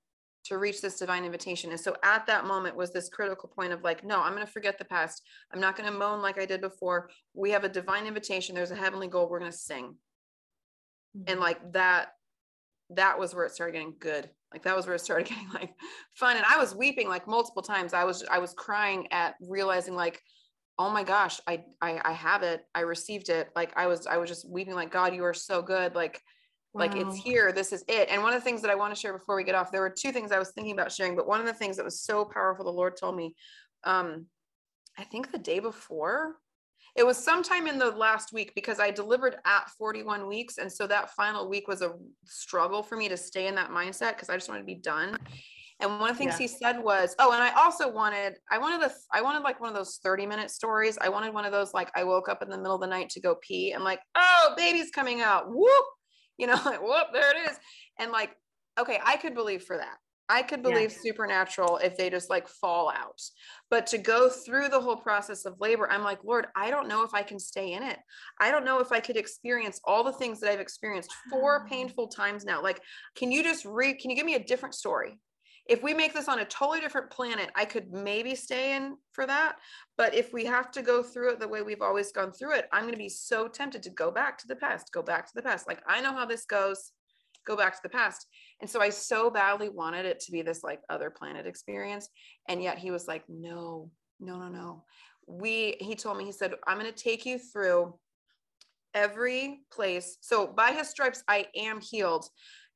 to 0.45 0.57
reach 0.57 0.81
this 0.81 0.97
divine 0.97 1.25
invitation. 1.25 1.71
And 1.71 1.79
so 1.79 1.95
at 2.03 2.25
that 2.27 2.45
moment 2.45 2.75
was 2.75 2.91
this 2.91 3.09
critical 3.09 3.49
point 3.49 3.73
of 3.73 3.83
like, 3.83 4.03
no, 4.03 4.21
I'm 4.21 4.33
going 4.33 4.45
to 4.45 4.51
forget 4.51 4.77
the 4.77 4.85
past. 4.85 5.21
I'm 5.53 5.59
not 5.59 5.75
going 5.75 5.91
to 5.91 5.97
moan 5.97 6.21
like 6.21 6.39
I 6.39 6.45
did 6.45 6.61
before. 6.61 7.09
We 7.33 7.51
have 7.51 7.63
a 7.63 7.69
divine 7.69 8.07
invitation. 8.07 8.55
There's 8.55 8.71
a 8.71 8.75
heavenly 8.75 9.07
goal. 9.07 9.29
We're 9.29 9.39
going 9.39 9.51
to 9.51 9.57
sing. 9.57 9.95
Mm-hmm. 11.15 11.31
And 11.31 11.39
like 11.39 11.73
that 11.73 12.13
that 12.91 13.19
was 13.19 13.35
where 13.35 13.45
it 13.45 13.51
started 13.51 13.73
getting 13.73 13.95
good. 13.99 14.29
Like 14.51 14.63
that 14.63 14.75
was 14.75 14.85
where 14.85 14.95
it 14.95 15.01
started 15.01 15.27
getting 15.29 15.49
like 15.53 15.73
fun. 16.13 16.37
And 16.37 16.45
i 16.47 16.57
was 16.57 16.75
weeping 16.75 17.07
like 17.07 17.27
multiple 17.27 17.61
times. 17.61 17.93
I 17.93 18.03
was 18.03 18.23
i 18.29 18.39
was 18.39 18.53
crying 18.53 19.07
at 19.11 19.35
realizing 19.41 19.95
like 19.95 20.21
oh 20.77 20.89
my 20.89 21.03
gosh 21.03 21.39
I, 21.47 21.63
I 21.81 22.01
i 22.03 22.11
have 22.13 22.43
it. 22.43 22.63
I 22.73 22.81
received 22.81 23.29
it. 23.29 23.49
Like 23.55 23.73
i 23.75 23.87
was 23.87 24.07
i 24.07 24.17
was 24.17 24.29
just 24.29 24.49
weeping 24.49 24.75
like 24.75 24.91
god 24.91 25.15
you 25.15 25.23
are 25.23 25.33
so 25.33 25.61
good. 25.61 25.95
Like 25.95 26.21
wow. 26.73 26.85
like 26.85 26.95
it's 26.95 27.15
here. 27.15 27.51
This 27.51 27.71
is 27.71 27.83
it. 27.87 28.09
And 28.09 28.21
one 28.23 28.33
of 28.33 28.39
the 28.39 28.43
things 28.43 28.61
that 28.61 28.71
i 28.71 28.75
want 28.75 28.93
to 28.93 28.99
share 28.99 29.17
before 29.17 29.35
we 29.35 29.43
get 29.43 29.55
off 29.55 29.71
there 29.71 29.81
were 29.81 29.89
two 29.89 30.11
things 30.11 30.31
i 30.31 30.39
was 30.39 30.51
thinking 30.51 30.73
about 30.73 30.91
sharing 30.91 31.15
but 31.15 31.27
one 31.27 31.39
of 31.39 31.45
the 31.45 31.53
things 31.53 31.77
that 31.77 31.85
was 31.85 32.01
so 32.01 32.25
powerful 32.25 32.65
the 32.65 32.71
lord 32.71 32.97
told 32.97 33.15
me 33.15 33.35
um 33.83 34.25
i 34.97 35.03
think 35.03 35.31
the 35.31 35.37
day 35.37 35.59
before 35.59 36.35
it 36.99 37.05
was 37.05 37.17
sometime 37.17 37.65
in 37.65 37.79
the 37.79 37.91
last 37.91 38.33
week 38.33 38.53
because 38.55 38.77
I 38.77 38.91
delivered 38.91 39.37
at 39.45 39.69
41 39.77 40.27
weeks. 40.27 40.57
And 40.57 40.69
so 40.69 40.85
that 40.87 41.11
final 41.11 41.47
week 41.47 41.65
was 41.65 41.81
a 41.81 41.93
struggle 42.25 42.83
for 42.83 42.97
me 42.97 43.07
to 43.07 43.15
stay 43.15 43.47
in 43.47 43.55
that 43.55 43.69
mindset 43.69 44.15
because 44.15 44.29
I 44.29 44.35
just 44.35 44.49
wanted 44.49 44.63
to 44.63 44.65
be 44.65 44.75
done. 44.75 45.17
And 45.79 45.97
one 45.97 46.09
of 46.09 46.17
the 46.17 46.25
things 46.25 46.33
yeah. 46.33 46.39
he 46.39 46.47
said 46.49 46.83
was, 46.83 47.15
oh, 47.17 47.31
and 47.31 47.41
I 47.41 47.51
also 47.51 47.89
wanted, 47.89 48.35
I 48.51 48.57
wanted 48.57 48.81
the, 48.81 48.93
I 49.13 49.21
wanted 49.21 49.43
like 49.43 49.61
one 49.61 49.69
of 49.69 49.75
those 49.77 50.01
30 50.03 50.25
minute 50.25 50.51
stories. 50.51 50.97
I 50.99 51.07
wanted 51.07 51.33
one 51.33 51.45
of 51.45 51.53
those, 51.53 51.73
like 51.73 51.89
I 51.95 52.03
woke 52.03 52.27
up 52.27 52.41
in 52.41 52.49
the 52.49 52.57
middle 52.57 52.75
of 52.75 52.81
the 52.81 52.87
night 52.87 53.07
to 53.11 53.21
go 53.21 53.37
pee 53.41 53.71
and 53.71 53.81
like, 53.81 54.01
oh, 54.15 54.53
baby's 54.57 54.91
coming 54.91 55.21
out. 55.21 55.45
Whoop, 55.47 55.85
you 56.37 56.47
know, 56.47 56.59
like, 56.65 56.81
whoop, 56.81 57.07
there 57.13 57.31
it 57.31 57.49
is. 57.49 57.57
And 57.97 58.11
like, 58.11 58.31
okay, 58.77 58.99
I 59.05 59.15
could 59.15 59.35
believe 59.35 59.63
for 59.63 59.77
that. 59.77 59.95
I 60.29 60.43
could 60.43 60.61
believe 60.61 60.91
yeah. 60.91 60.99
supernatural 61.01 61.77
if 61.77 61.97
they 61.97 62.11
just 62.11 62.29
like 62.29 62.47
fall 62.47 62.91
out. 62.91 63.19
But 63.71 63.87
to 63.87 63.97
go 63.97 64.29
through 64.29 64.69
the 64.69 64.79
whole 64.79 64.95
process 64.95 65.43
of 65.45 65.59
labor, 65.59 65.89
I'm 65.91 66.03
like, 66.03 66.23
Lord, 66.23 66.45
I 66.55 66.69
don't 66.69 66.87
know 66.87 67.03
if 67.03 67.15
I 67.15 67.23
can 67.23 67.39
stay 67.39 67.73
in 67.73 67.81
it. 67.81 67.97
I 68.39 68.51
don't 68.51 68.63
know 68.63 68.79
if 68.79 68.91
I 68.91 68.99
could 68.99 69.17
experience 69.17 69.81
all 69.83 70.03
the 70.03 70.13
things 70.13 70.39
that 70.39 70.51
I've 70.51 70.59
experienced 70.59 71.11
four 71.31 71.65
painful 71.69 72.09
times 72.09 72.45
now. 72.45 72.61
Like, 72.61 72.79
can 73.15 73.31
you 73.31 73.43
just 73.43 73.65
read, 73.65 73.97
can 73.97 74.11
you 74.11 74.15
give 74.15 74.25
me 74.25 74.35
a 74.35 74.43
different 74.43 74.75
story? 74.75 75.19
If 75.67 75.83
we 75.83 75.93
make 75.93 76.13
this 76.13 76.27
on 76.27 76.39
a 76.39 76.45
totally 76.45 76.79
different 76.79 77.11
planet, 77.11 77.49
I 77.55 77.65
could 77.65 77.91
maybe 77.91 78.33
stay 78.33 78.75
in 78.75 78.97
for 79.11 79.27
that. 79.27 79.55
But 79.97 80.15
if 80.15 80.33
we 80.33 80.45
have 80.45 80.71
to 80.71 80.81
go 80.81 81.03
through 81.03 81.33
it 81.33 81.39
the 81.39 81.47
way 81.47 81.61
we've 81.61 81.81
always 81.81 82.11
gone 82.11 82.31
through 82.31 82.55
it, 82.55 82.67
I'm 82.71 82.83
going 82.83 82.93
to 82.93 82.97
be 82.97 83.09
so 83.09 83.47
tempted 83.47 83.83
to 83.83 83.91
go 83.91 84.09
back 84.09 84.37
to 84.39 84.47
the 84.47 84.55
past, 84.55 84.91
go 84.91 85.03
back 85.03 85.27
to 85.27 85.31
the 85.35 85.43
past. 85.43 85.67
Like, 85.67 85.81
I 85.87 86.01
know 86.01 86.13
how 86.13 86.25
this 86.25 86.45
goes 86.45 86.91
go 87.49 87.55
back 87.55 87.73
to 87.73 87.79
the 87.83 87.89
past. 87.89 88.27
And 88.61 88.69
so 88.69 88.81
I 88.81 88.89
so 88.89 89.29
badly 89.29 89.69
wanted 89.69 90.05
it 90.05 90.19
to 90.21 90.31
be 90.31 90.41
this 90.41 90.63
like 90.63 90.81
other 90.89 91.09
planet 91.09 91.45
experience. 91.45 92.09
And 92.47 92.61
yet 92.61 92.77
he 92.77 92.91
was 92.91 93.07
like, 93.07 93.23
no, 93.29 93.89
no, 94.19 94.37
no, 94.37 94.49
no. 94.49 94.83
We, 95.27 95.77
he 95.79 95.95
told 95.95 96.17
me, 96.17 96.25
he 96.25 96.31
said, 96.31 96.53
I'm 96.67 96.79
going 96.79 96.91
to 96.91 97.03
take 97.03 97.25
you 97.25 97.39
through 97.39 97.95
every 98.93 99.61
place. 99.71 100.17
So 100.21 100.47
by 100.47 100.71
his 100.71 100.89
stripes, 100.89 101.23
I 101.27 101.45
am 101.55 101.79
healed, 101.79 102.27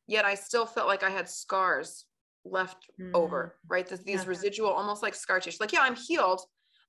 yet 0.07 0.25
I 0.25 0.35
still 0.35 0.65
felt 0.65 0.87
like 0.87 1.03
I 1.03 1.09
had 1.09 1.27
scars 1.27 2.05
left 2.45 2.85
mm. 3.01 3.11
over, 3.13 3.55
right? 3.67 3.87
This, 3.87 3.99
these 4.01 4.23
yeah. 4.23 4.29
residual, 4.29 4.69
almost 4.69 5.01
like 5.01 5.15
scar 5.15 5.39
tissue. 5.39 5.57
Like, 5.59 5.73
yeah, 5.73 5.81
I'm 5.81 5.95
healed, 5.95 6.41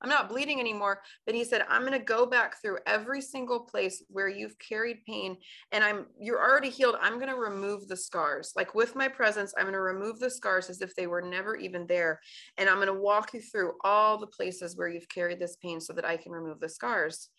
I'm 0.04 0.10
not 0.10 0.28
bleeding 0.28 0.60
anymore. 0.60 1.00
But 1.24 1.34
he 1.34 1.44
said, 1.44 1.64
I'm 1.66 1.80
going 1.80 1.98
to 1.98 1.98
go 1.98 2.26
back 2.26 2.60
through 2.60 2.78
every 2.86 3.22
single 3.22 3.60
place 3.60 4.02
where 4.08 4.28
you've 4.28 4.58
carried 4.58 5.02
pain 5.06 5.38
and 5.72 5.82
I'm, 5.82 6.04
you're 6.20 6.42
already 6.42 6.68
healed. 6.68 6.96
I'm 7.00 7.14
going 7.14 7.30
to 7.30 7.36
remove 7.36 7.88
the 7.88 7.96
scars. 7.96 8.52
Like 8.54 8.74
with 8.74 8.94
my 8.94 9.08
presence, 9.08 9.54
I'm 9.56 9.64
going 9.64 9.72
to 9.72 9.80
remove 9.80 10.20
the 10.20 10.28
scars 10.28 10.68
as 10.68 10.82
if 10.82 10.94
they 10.94 11.06
were 11.06 11.22
never 11.22 11.56
even 11.56 11.86
there. 11.86 12.20
And 12.58 12.68
I'm 12.68 12.76
going 12.76 12.88
to 12.88 12.92
walk 12.92 13.32
you 13.32 13.40
through 13.40 13.72
all 13.82 14.18
the 14.18 14.26
places 14.26 14.76
where 14.76 14.88
you've 14.88 15.08
carried 15.08 15.40
this 15.40 15.56
pain 15.56 15.80
so 15.80 15.94
that 15.94 16.04
I 16.04 16.18
can 16.18 16.32
remove 16.32 16.60
the 16.60 16.68
scars 16.68 17.30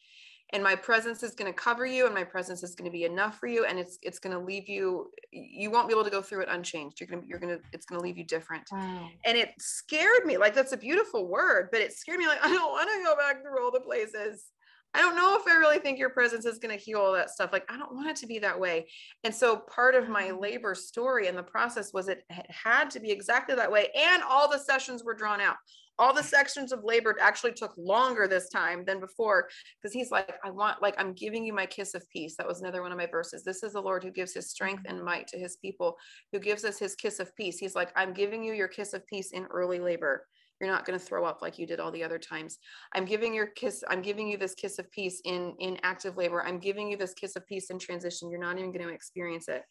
and 0.54 0.64
my 0.64 0.76
presence 0.76 1.24
is 1.24 1.34
going 1.34 1.52
to 1.52 1.58
cover 1.58 1.86
you 1.86 2.06
and 2.06 2.14
my 2.14 2.24
presence 2.24 2.64
is 2.64 2.76
going 2.76 2.90
to 2.90 2.92
be 2.92 3.04
enough 3.04 3.40
for 3.40 3.48
you 3.48 3.66
and 3.66 3.80
it's 3.80 3.98
it's 4.02 4.20
going 4.20 4.36
to 4.36 4.44
leave 4.44 4.70
you 4.70 5.10
you 5.32 5.72
won't 5.72 5.88
be 5.88 5.94
able 5.94 6.04
to 6.04 6.10
go 6.10 6.22
through 6.22 6.42
it 6.42 6.50
unchanged. 6.50 7.00
You're 7.00 7.08
going 7.08 7.24
to 7.24 7.28
you're 7.28 7.40
going 7.40 7.58
to 7.58 7.64
it's 7.74 7.86
going 7.86 8.00
to 8.00 8.04
leave 8.04 8.18
you 8.18 8.26
different. 8.26 8.64
Wow. 8.72 9.10
and 9.26 9.38
it 9.38 9.52
scared 9.60 10.26
me 10.26 10.38
like 10.38 10.54
that's 10.54 10.72
a 10.72 10.78
beautiful 10.78 11.28
word 11.28 11.70
but 11.72 11.82
it 11.82 11.94
scared 11.94 12.20
me 12.20 12.28
like 12.28 12.40
i 12.44 12.50
don't 12.50 12.72
want 12.72 12.90
to 12.90 13.04
go 13.04 13.16
back 13.16 13.42
through 13.42 13.64
all 13.64 13.72
the 13.72 13.80
places. 13.80 14.46
I 14.94 15.00
don't 15.00 15.18
know 15.18 15.38
if 15.38 15.46
i 15.46 15.56
really 15.56 15.80
think 15.80 16.00
your 16.00 16.12
presence 16.12 16.46
is 16.46 16.58
going 16.58 16.78
to 16.78 16.82
heal 16.82 17.00
all 17.00 17.12
that 17.14 17.30
stuff 17.30 17.52
like 17.52 17.70
i 17.70 17.78
don't 17.78 17.94
want 17.94 18.08
it 18.08 18.16
to 18.18 18.28
be 18.28 18.40
that 18.40 18.60
way. 18.60 18.88
And 19.24 19.34
so 19.34 19.58
part 19.58 19.96
of 19.96 20.08
my 20.08 20.30
mm. 20.30 20.42
labor 20.42 20.76
story 20.76 21.28
and 21.28 21.38
the 21.38 21.44
process 21.44 21.92
was 21.92 22.08
it 22.08 22.24
had 22.50 22.90
to 22.92 23.00
be 23.00 23.12
exactly 23.12 23.56
that 23.56 23.72
way 23.72 23.90
and 23.96 24.24
all 24.24 24.50
the 24.50 24.60
sessions 24.60 25.04
were 25.04 25.16
drawn 25.16 25.42
out 25.42 25.58
all 25.98 26.14
the 26.14 26.24
sections 26.24 26.72
of 26.72 26.84
labor 26.84 27.16
actually 27.22 27.54
took 27.54 27.74
longer 27.78 28.28
this 28.28 28.50
time 28.50 28.84
than 28.86 29.00
before 29.00 29.48
because 29.82 29.94
he's 29.94 30.12
like 30.12 30.36
i 30.44 30.50
want 30.50 30.82
like 30.82 30.96
i'm 30.98 31.14
giving 31.14 31.44
you 31.46 31.54
my 31.54 31.66
kiss 31.66 31.94
of 31.94 32.08
peace. 32.10 32.36
That 32.38 32.48
was 32.48 32.62
another 32.62 32.82
one 32.82 32.92
of 32.92 32.98
my 32.98 33.08
verses. 33.08 33.44
This 33.44 33.64
is 33.64 33.74
the 33.74 33.82
lord 33.82 34.04
who 34.04 34.12
gives 34.12 34.34
his 34.34 34.50
strength 34.50 34.84
and 34.88 35.04
might 35.04 35.28
to 35.28 35.40
his 35.40 35.58
people 35.58 35.98
who 36.32 36.40
gives 36.40 36.66
us 36.66 36.78
his 36.78 36.96
kiss 36.96 37.20
of 37.20 37.36
peace. 37.36 37.58
He's 37.58 37.76
like 37.76 37.92
i'm 37.96 38.14
giving 38.14 38.44
you 38.44 38.54
your 38.54 38.68
kiss 38.68 38.94
of 38.94 39.06
peace 39.08 39.32
in 39.32 39.46
early 39.46 39.80
labor 39.80 40.26
you're 40.60 40.72
not 40.72 40.86
going 40.86 40.98
to 40.98 41.06
throw 41.06 41.26
up 41.26 41.42
like 41.42 41.60
you 41.60 41.68
did 41.68 41.80
all 41.80 41.92
the 41.92 42.04
other 42.04 42.18
times. 42.18 42.60
I'm 42.94 43.06
giving 43.06 43.34
your 43.34 43.48
kiss 43.48 43.84
i'm 43.90 44.02
giving 44.02 44.28
you 44.28 44.38
this 44.38 44.56
kiss 44.56 44.80
of 44.80 44.90
peace 44.92 45.22
in 45.26 45.54
in 45.60 45.78
active 45.84 46.18
labor. 46.18 46.44
I'm 46.44 46.60
giving 46.60 46.90
you 46.90 46.98
this 46.98 47.14
kiss 47.14 47.36
of 47.36 47.46
peace 47.48 47.70
in 47.70 47.80
transition. 47.80 48.30
You're 48.30 48.40
not 48.40 48.58
even 48.58 48.72
going 48.72 48.88
to 48.88 48.94
experience 48.94 49.48
it. 49.48 49.64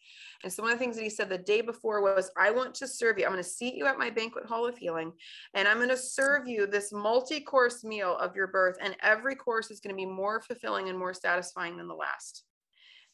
And 0.43 0.51
so 0.51 0.63
one 0.63 0.71
of 0.71 0.77
the 0.77 0.83
things 0.83 0.95
that 0.97 1.03
he 1.03 1.09
said 1.09 1.29
the 1.29 1.37
day 1.37 1.61
before 1.61 2.01
was 2.01 2.29
i 2.37 2.51
want 2.51 2.75
to 2.75 2.87
serve 2.87 3.17
you. 3.17 3.25
I'm 3.25 3.31
going 3.31 3.43
to 3.43 3.49
seat 3.49 3.75
you 3.75 3.85
at 3.85 3.97
my 3.97 4.09
banquet 4.09 4.45
hall 4.45 4.67
of 4.67 4.77
healing 4.77 5.11
and 5.53 5.67
i'm 5.67 5.77
going 5.77 5.89
to 5.89 5.97
serve 5.97 6.47
you 6.47 6.67
this 6.67 6.91
multi-course 6.91 7.83
meal 7.83 8.17
of 8.17 8.35
your 8.35 8.47
birth 8.47 8.77
and 8.81 8.95
every 9.01 9.35
course 9.35 9.71
is 9.71 9.79
going 9.79 9.95
to 9.95 9.95
be 9.95 10.05
more 10.05 10.41
fulfilling 10.41 10.89
and 10.89 10.97
more 10.97 11.13
satisfying 11.13 11.77
than 11.77 11.87
the 11.87 11.95
last. 11.95 12.43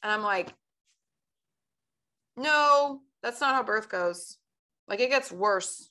And 0.03 0.11
i'm 0.11 0.23
like 0.23 0.53
no 2.35 3.01
that's 3.21 3.39
not 3.39 3.55
how 3.55 3.63
birth 3.63 3.89
goes. 3.89 4.37
Like 4.87 4.99
it 4.99 5.09
gets 5.09 5.31
worse 5.31 5.90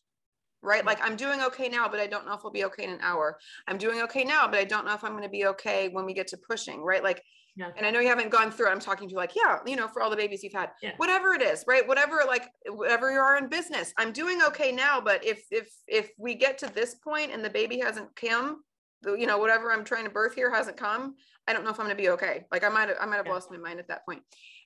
right? 0.63 0.85
Like 0.85 0.99
I'm 1.03 1.17
doing 1.17 1.41
okay 1.43 1.69
now, 1.69 1.89
but 1.89 2.01
I 2.01 2.07
don't 2.07 2.27
know 2.27 2.35
if 2.35 2.43
we'll 2.43 2.53
be 2.53 2.65
okay 2.67 2.85
in 2.85 2.91
an 2.91 3.01
hour. 3.03 3.39
I'm 3.67 3.79
doing 3.79 4.01
okay 4.03 4.25
now, 4.25 4.47
but 4.47 4.59
I 4.59 4.65
don't 4.65 4.85
know 4.87 4.95
if 4.95 5.05
I'm 5.05 5.13
going 5.13 5.23
to 5.23 5.29
be 5.29 5.47
okay 5.47 5.89
when 5.89 6.05
we 6.05 6.15
get 6.15 6.27
to 6.29 6.37
pushing, 6.37 6.83
right? 6.83 7.03
Like, 7.03 7.23
yeah. 7.57 7.71
and 7.77 7.87
I 7.87 7.91
know 7.91 8.01
you 8.01 8.09
haven't 8.09 8.31
gone 8.31 8.51
through 8.51 8.69
it. 8.69 8.73
I'm 8.73 8.81
talking 8.81 9.09
to 9.09 9.13
you 9.13 9.17
like, 9.17 9.35
yeah, 9.35 9.59
you 9.67 9.77
know, 9.77 9.89
for 9.89 10.03
all 10.03 10.11
the 10.11 10.17
babies 10.17 10.43
you've 10.43 10.53
had, 10.53 10.71
yeah. 10.83 10.93
whatever 10.97 11.35
it 11.35 11.43
is, 11.43 11.65
right? 11.67 11.87
Whatever, 11.87 12.23
like 12.27 12.49
whatever 12.69 13.11
you 13.11 13.19
are 13.19 13.37
in 13.39 13.49
business, 13.49 13.93
I'm 13.97 14.13
doing 14.13 14.43
okay 14.43 14.73
now. 14.73 15.01
But 15.01 15.25
if, 15.25 15.45
if, 15.51 15.69
if 15.87 16.11
we 16.19 16.35
get 16.35 16.59
to 16.59 16.73
this 16.73 16.95
point 16.95 17.33
and 17.33 17.45
the 17.45 17.51
baby 17.51 17.79
hasn't 17.79 18.15
come, 18.17 18.63
you 19.05 19.27
know, 19.27 19.39
whatever 19.39 19.73
I'm 19.73 19.85
trying 19.85 20.05
to 20.05 20.11
birth 20.11 20.35
here 20.35 20.55
hasn't 20.55 20.77
come, 20.77 21.15
I 21.49 21.53
don't 21.53 21.65
know 21.65 21.71
if 21.71 21.81
I'm 21.81 21.87
going 21.87 21.97
to 21.97 22.03
be 22.03 22.11
okay. 22.11 22.45
Like 22.53 22.65
I 22.65 22.69
might 22.69 22.89
have, 22.89 22.99
I 23.01 23.07
might 23.07 23.17
have 23.17 23.27
yeah. 23.27 23.33
lost 23.33 23.51
my 23.51 23.57
mind 23.57 23.81
at 23.81 23.89
that 23.89 24.05
point. 24.05 24.23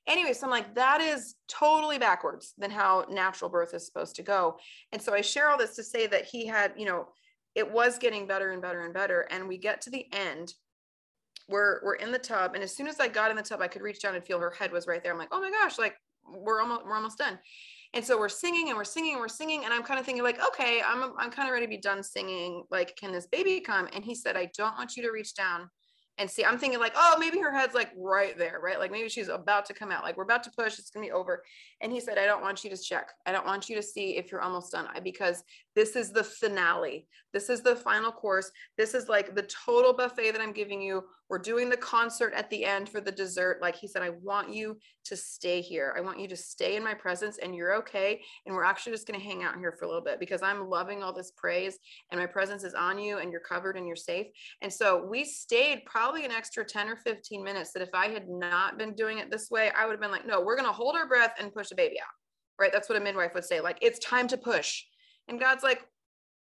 Anyway, 0.06 0.32
so 0.34 0.46
I'm 0.46 0.50
like, 0.50 0.74
that 0.74 1.00
is 1.00 1.34
totally 1.48 1.98
backwards 1.98 2.52
than 2.58 2.70
how 2.70 3.06
natural 3.10 3.50
birth 3.50 3.72
is 3.72 3.86
supposed 3.86 4.16
to 4.16 4.22
go. 4.22 4.58
And 4.92 5.00
so 5.00 5.14
I 5.14 5.22
share 5.22 5.48
all 5.48 5.56
this 5.56 5.76
to 5.76 5.82
say 5.82 6.06
that 6.06 6.26
he 6.26 6.46
had, 6.46 6.74
you 6.76 6.84
know, 6.84 7.08
it 7.54 7.70
was 7.70 7.98
getting 7.98 8.26
better 8.26 8.50
and 8.50 8.60
better 8.60 8.82
and 8.82 8.92
better. 8.92 9.26
And 9.30 9.48
we 9.48 9.56
get 9.56 9.80
to 9.82 9.90
the 9.90 10.06
end. 10.12 10.52
We're 11.48 11.80
we're 11.84 11.94
in 11.94 12.12
the 12.12 12.18
tub. 12.18 12.54
And 12.54 12.62
as 12.62 12.74
soon 12.74 12.86
as 12.86 13.00
I 13.00 13.08
got 13.08 13.30
in 13.30 13.36
the 13.36 13.42
tub, 13.42 13.60
I 13.60 13.68
could 13.68 13.82
reach 13.82 14.00
down 14.00 14.14
and 14.14 14.24
feel 14.24 14.40
her 14.40 14.50
head 14.50 14.72
was 14.72 14.86
right 14.86 15.02
there. 15.02 15.12
I'm 15.12 15.18
like, 15.18 15.28
oh 15.32 15.40
my 15.40 15.50
gosh, 15.50 15.78
like 15.78 15.94
we're 16.26 16.60
almost 16.60 16.84
we're 16.84 16.96
almost 16.96 17.18
done. 17.18 17.38
And 17.94 18.04
so 18.04 18.18
we're 18.18 18.28
singing 18.28 18.68
and 18.68 18.76
we're 18.76 18.84
singing 18.84 19.12
and 19.12 19.20
we're 19.20 19.28
singing. 19.28 19.64
And 19.64 19.72
I'm 19.72 19.84
kind 19.84 20.00
of 20.00 20.06
thinking, 20.06 20.24
like, 20.24 20.44
okay, 20.44 20.82
I'm 20.86 21.12
I'm 21.18 21.30
kind 21.30 21.48
of 21.48 21.52
ready 21.52 21.66
to 21.66 21.70
be 21.70 21.78
done 21.78 22.02
singing. 22.02 22.64
Like, 22.70 22.96
can 22.96 23.12
this 23.12 23.26
baby 23.26 23.60
come? 23.60 23.88
And 23.92 24.04
he 24.04 24.14
said, 24.14 24.36
I 24.36 24.50
don't 24.56 24.76
want 24.76 24.96
you 24.96 25.02
to 25.04 25.10
reach 25.10 25.34
down 25.34 25.70
and 26.18 26.30
see 26.30 26.44
i'm 26.44 26.58
thinking 26.58 26.78
like 26.78 26.92
oh 26.96 27.16
maybe 27.18 27.38
her 27.38 27.52
head's 27.52 27.74
like 27.74 27.90
right 27.96 28.38
there 28.38 28.60
right? 28.62 28.78
Like 28.78 28.90
maybe 28.90 29.08
she's 29.08 29.28
about 29.28 29.66
to 29.66 29.74
come 29.74 29.90
out. 29.90 30.02
Like 30.02 30.16
we're 30.16 30.24
about 30.24 30.42
to 30.44 30.50
push. 30.50 30.78
It's 30.78 30.90
gonna 30.90 31.06
be 31.06 31.12
over. 31.12 31.42
And 31.80 31.92
he 31.92 32.00
said 32.00 32.18
i 32.18 32.26
don't 32.26 32.42
want 32.42 32.64
you 32.64 32.70
to 32.70 32.76
check. 32.76 33.10
I 33.26 33.32
don't 33.32 33.46
want 33.46 33.68
you 33.68 33.76
to 33.76 33.82
see 33.82 34.16
if 34.16 34.32
you're 34.32 34.40
almost 34.40 34.72
done 34.72 34.88
because 35.02 35.42
this 35.74 35.96
is 35.96 36.10
the 36.10 36.24
finale. 36.24 37.06
This 37.32 37.50
is 37.50 37.62
the 37.62 37.76
final 37.76 38.12
course. 38.12 38.50
This 38.76 38.94
is 38.94 39.08
like 39.08 39.34
the 39.34 39.42
total 39.42 39.92
buffet 39.92 40.32
that 40.32 40.40
i'm 40.40 40.52
giving 40.52 40.80
you 40.80 41.04
we're 41.34 41.38
doing 41.38 41.68
the 41.68 41.76
concert 41.76 42.32
at 42.32 42.48
the 42.48 42.64
end 42.64 42.88
for 42.88 43.00
the 43.00 43.10
dessert. 43.10 43.58
Like 43.60 43.74
he 43.74 43.88
said 43.88 44.02
i 44.02 44.10
want 44.22 44.54
you 44.54 44.78
to 45.06 45.16
stay 45.16 45.60
here. 45.60 45.92
I 45.98 46.00
want 46.00 46.20
you 46.20 46.28
to 46.28 46.36
stay 46.36 46.76
in 46.76 46.84
my 46.84 46.94
presence 46.94 47.38
and 47.38 47.56
you're 47.56 47.74
okay. 47.74 48.22
And 48.46 48.54
we're 48.54 48.62
actually 48.62 48.92
just 48.92 49.08
going 49.08 49.18
to 49.18 49.26
hang 49.26 49.42
out 49.42 49.58
here 49.58 49.72
for 49.72 49.84
a 49.84 49.88
little 49.88 50.04
bit 50.04 50.20
because 50.20 50.42
i'm 50.44 50.70
loving 50.70 51.02
all 51.02 51.12
this 51.12 51.32
praise 51.32 51.76
and 52.12 52.20
my 52.20 52.26
presence 52.26 52.62
is 52.62 52.74
on 52.74 53.00
you 53.00 53.18
and 53.18 53.32
you're 53.32 53.40
covered 53.40 53.76
and 53.76 53.84
you're 53.84 53.96
safe. 53.96 54.28
And 54.62 54.72
so 54.72 55.04
we 55.04 55.24
stayed 55.24 55.84
probably 55.86 56.24
an 56.24 56.30
extra 56.30 56.64
10 56.64 56.88
or 56.88 56.94
15 56.98 57.42
minutes 57.42 57.72
that 57.72 57.82
if 57.82 57.90
i 57.94 58.06
had 58.06 58.28
not 58.28 58.78
been 58.78 58.94
doing 58.94 59.18
it 59.18 59.28
this 59.28 59.50
way 59.50 59.72
i 59.76 59.86
would 59.86 59.92
have 59.94 60.00
been 60.00 60.12
like 60.12 60.28
no 60.28 60.40
we're 60.40 60.56
going 60.56 60.68
to 60.68 60.72
hold 60.72 60.94
our 60.94 61.08
breath 61.08 61.34
and 61.40 61.52
push 61.52 61.68
the 61.70 61.74
baby 61.74 61.98
out 61.98 62.14
right? 62.56 62.70
That's 62.72 62.88
what 62.88 62.96
a 62.96 63.00
midwife 63.00 63.34
would 63.34 63.44
say. 63.44 63.60
Like 63.60 63.78
it's 63.82 63.98
time 63.98 64.28
to 64.28 64.36
push. 64.36 64.84
And 65.26 65.40
god's 65.40 65.64
like 65.64 65.84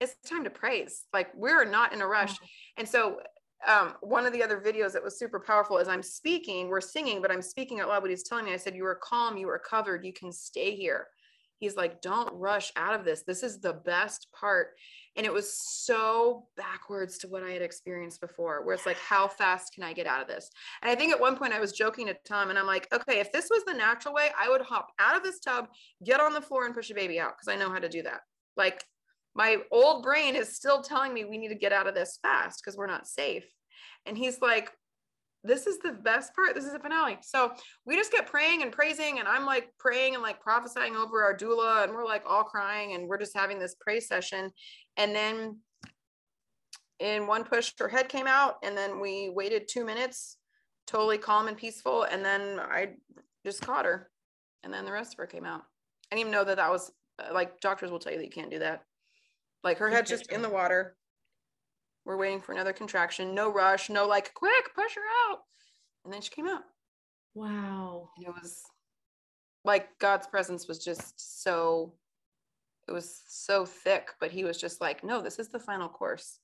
it's 0.01 0.15
time 0.27 0.45
to 0.45 0.51
praise. 0.51 1.05
Like 1.13 1.29
we're 1.35 1.67
not 1.67 1.93
in 1.93 2.01
a 2.01 2.07
rush. 2.07 2.35
And 2.79 2.89
so 2.89 3.19
um, 3.67 3.95
one 4.01 4.25
of 4.25 4.33
the 4.33 4.43
other 4.43 4.61
videos 4.61 4.93
that 4.93 5.03
was 5.03 5.19
super 5.19 5.41
powerful 5.41 5.79
is 5.79 5.89
I'm 5.89 6.03
speaking, 6.03 6.69
we're 6.69 6.81
singing, 6.81 7.21
but 7.21 7.31
I'm 7.31 7.43
speaking 7.43 7.81
out 7.81 7.89
loud 7.89 8.03
what 8.03 8.11
he's 8.11 8.23
telling 8.23 8.45
me. 8.45 8.53
I 8.53 8.57
said, 8.57 8.77
You 8.77 8.87
are 8.87 8.95
calm, 8.95 9.37
you 9.37 9.49
are 9.49 9.59
covered, 9.59 10.05
you 10.05 10.13
can 10.13 10.33
stay 10.33 10.75
here. 10.75 11.09
He's 11.59 11.77
like, 11.77 12.01
Don't 12.01 12.33
rush 12.35 12.73
out 12.77 12.95
of 12.95 13.05
this. 13.05 13.23
This 13.23 13.43
is 13.43 13.61
the 13.61 13.73
best 13.73 14.29
part. 14.33 14.69
And 15.17 15.27
it 15.27 15.33
was 15.33 15.53
so 15.53 16.47
backwards 16.57 17.19
to 17.19 17.29
what 17.29 17.43
I 17.43 17.51
had 17.51 17.63
experienced 17.63 18.21
before, 18.21 18.65
where 18.65 18.75
it's 18.75 18.87
like, 18.87 18.99
How 18.99 19.27
fast 19.27 19.75
can 19.75 19.83
I 19.83 19.93
get 19.93 20.07
out 20.07 20.23
of 20.23 20.29
this? 20.29 20.51
And 20.81 20.91
I 20.91 20.95
think 20.95 21.13
at 21.13 21.21
one 21.21 21.37
point 21.37 21.53
I 21.53 21.61
was 21.61 21.73
joking 21.73 22.07
to 22.07 22.17
Tom 22.25 22.51
and 22.51 22.59
I'm 22.59 22.67
like, 22.67 22.87
Okay, 22.93 23.19
if 23.19 23.33
this 23.33 23.49
was 23.51 23.65
the 23.65 23.75
natural 23.75 24.15
way, 24.15 24.29
I 24.39 24.49
would 24.49 24.63
hop 24.63 24.89
out 25.01 25.17
of 25.17 25.25
this 25.25 25.41
tub, 25.41 25.67
get 26.05 26.21
on 26.21 26.33
the 26.33 26.41
floor, 26.41 26.65
and 26.67 26.75
push 26.75 26.91
a 26.91 26.95
baby 26.95 27.19
out 27.19 27.37
because 27.37 27.53
I 27.53 27.57
know 27.57 27.73
how 27.73 27.81
to 27.81 27.89
do 27.89 28.03
that. 28.03 28.21
Like, 28.57 28.85
my 29.35 29.59
old 29.71 30.03
brain 30.03 30.35
is 30.35 30.57
still 30.57 30.83
telling 30.83 31.15
me 31.15 31.25
we 31.25 31.39
need 31.39 31.49
to 31.49 31.55
get 31.55 31.73
out 31.73 31.87
of 31.87 31.95
this 31.95 32.19
fast 32.23 32.61
because 32.63 32.77
we're 32.77 32.87
not 32.87 33.07
safe. 33.07 33.45
And 34.07 34.17
he's 34.17 34.41
like, 34.41 34.71
this 35.45 35.67
is 35.67 35.79
the 35.79 35.93
best 35.93 36.35
part. 36.35 36.55
This 36.55 36.65
is 36.65 36.73
the 36.73 36.81
finale. 36.81 37.19
So 37.23 37.53
we 37.87 37.97
just 37.97 38.11
kept 38.11 38.31
praying 38.31 38.63
and 38.63 38.73
praising. 38.73 39.19
And 39.19 39.29
I'm 39.29 39.47
like 39.47 39.71
praying 39.79 40.15
and 40.15 40.23
like 40.23 40.41
prophesying 40.41 40.97
over 40.97 41.23
our 41.23 41.37
doula. 41.37 41.85
And 41.85 41.93
we're 41.93 42.05
like 42.05 42.25
all 42.27 42.43
crying 42.43 42.95
and 42.95 43.09
we're 43.09 43.19
just 43.19 43.37
having 43.37 43.59
this 43.59 43.77
praise 43.81 44.09
session. 44.09 44.51
And 44.97 45.15
then 45.15 45.59
in 46.99 47.27
one 47.27 47.45
push, 47.45 47.73
her 47.79 47.89
head 47.89 48.09
came 48.09 48.27
out. 48.27 48.57
And 48.65 48.77
then 48.77 49.01
we 49.01 49.31
waited 49.31 49.69
two 49.69 49.85
minutes, 49.85 50.37
totally 50.87 51.19
calm 51.19 51.47
and 51.47 51.57
peaceful. 51.57 52.03
And 52.03 52.25
then 52.25 52.59
I 52.59 52.95
just 53.47 53.63
caught 53.63 53.85
her. 53.85 54.11
And 54.65 54.73
then 54.73 54.85
the 54.85 54.93
rest 54.93 55.15
of 55.15 55.19
her 55.19 55.27
came 55.27 55.45
out. 55.45 55.63
I 56.11 56.17
didn't 56.17 56.29
even 56.29 56.33
know 56.33 56.45
that 56.45 56.57
that 56.57 56.71
was 56.71 56.91
uh, 57.19 57.33
like 57.33 57.61
doctors 57.61 57.91
will 57.91 58.01
tell 58.01 58.13
you 58.13 58.19
that 58.19 58.25
you 58.25 58.31
can't 58.31 58.51
do 58.51 58.59
that. 58.59 58.83
Like 59.65 59.79
her 59.79 59.91
head's 59.91 60.11
just 60.11 60.31
in 60.31 60.43
the 60.43 60.49
water. 60.49 60.97
We're 62.05 62.17
waiting 62.17 62.41
for 62.41 62.53
another 62.53 62.73
contraction. 62.73 63.35
No 63.35 63.53
rush. 63.53 63.91
No 63.91 64.07
like 64.07 64.33
quick 64.35 64.75
push 64.75 64.95
her 64.95 65.31
out. 65.31 65.41
And 66.05 66.13
then 66.13 66.21
she 66.23 66.31
came 66.31 66.49
out. 66.49 66.63
Wow. 67.35 68.11
And 68.17 68.27
it 68.27 68.33
was 68.33 68.63
like 69.65 69.99
God's 69.99 70.27
presence 70.27 70.69
was 70.69 70.83
just 70.83 71.43
so. 71.43 71.95
It 72.89 72.93
was 72.93 73.23
so 73.29 73.67
thick, 73.67 74.09
but 74.19 74.31
he 74.31 74.45
was 74.45 74.59
just 74.59 74.81
like, 74.81 75.05
no, 75.05 75.21
this 75.21 75.39
is 75.39 75.49
the 75.49 75.59
final 75.59 75.91
course. 75.91 76.39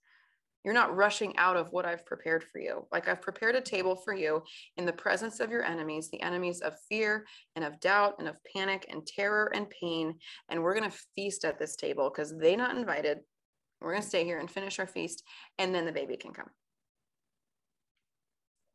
You're 0.65 0.75
not 0.75 0.97
rushing 0.97 1.37
out 1.37 1.57
of 1.57 1.73
what 1.73 1.85
I've 1.85 2.07
prepared 2.07 2.43
for 2.43 2.59
you. 2.59 2.87
Like 2.91 3.07
I've 3.07 3.21
prepared 3.21 3.55
a 3.55 3.61
table 3.61 3.97
for 3.97 4.15
you 4.15 4.43
in 4.79 4.87
the 4.87 4.93
presence 4.93 5.41
of 5.41 5.51
your 5.51 5.63
enemies, 5.63 6.09
the 6.11 6.23
enemies 6.23 6.63
of 6.63 6.75
fear 6.89 7.27
and 7.55 7.65
of 7.65 7.79
doubt 7.81 8.15
and 8.19 8.27
of 8.27 8.37
panic 8.55 8.87
and 8.89 9.07
terror 9.07 9.53
and 9.55 9.69
pain. 9.69 10.15
And 10.49 10.63
we're 10.63 10.75
going 10.75 10.91
to 10.91 10.99
feast 11.15 11.45
at 11.45 11.59
this 11.59 11.77
table 11.77 12.11
because 12.11 12.35
they're 12.39 12.57
not 12.57 12.77
invited. 12.77 13.19
We're 13.81 13.91
going 13.91 14.03
to 14.03 14.09
stay 14.09 14.25
here 14.25 14.39
and 14.39 14.51
finish 14.51 14.79
our 14.79 14.87
feast. 14.87 15.23
And 15.59 15.75
then 15.75 15.85
the 15.85 15.93
baby 15.93 16.17
can 16.17 16.33
come. 16.33 16.49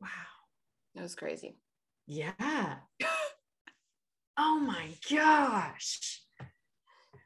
Wow. 0.00 0.08
That 0.94 1.02
was 1.02 1.16
crazy. 1.16 1.56
Yeah. 2.06 2.32
oh 4.38 4.60
my 4.60 4.90
gosh 5.10 6.22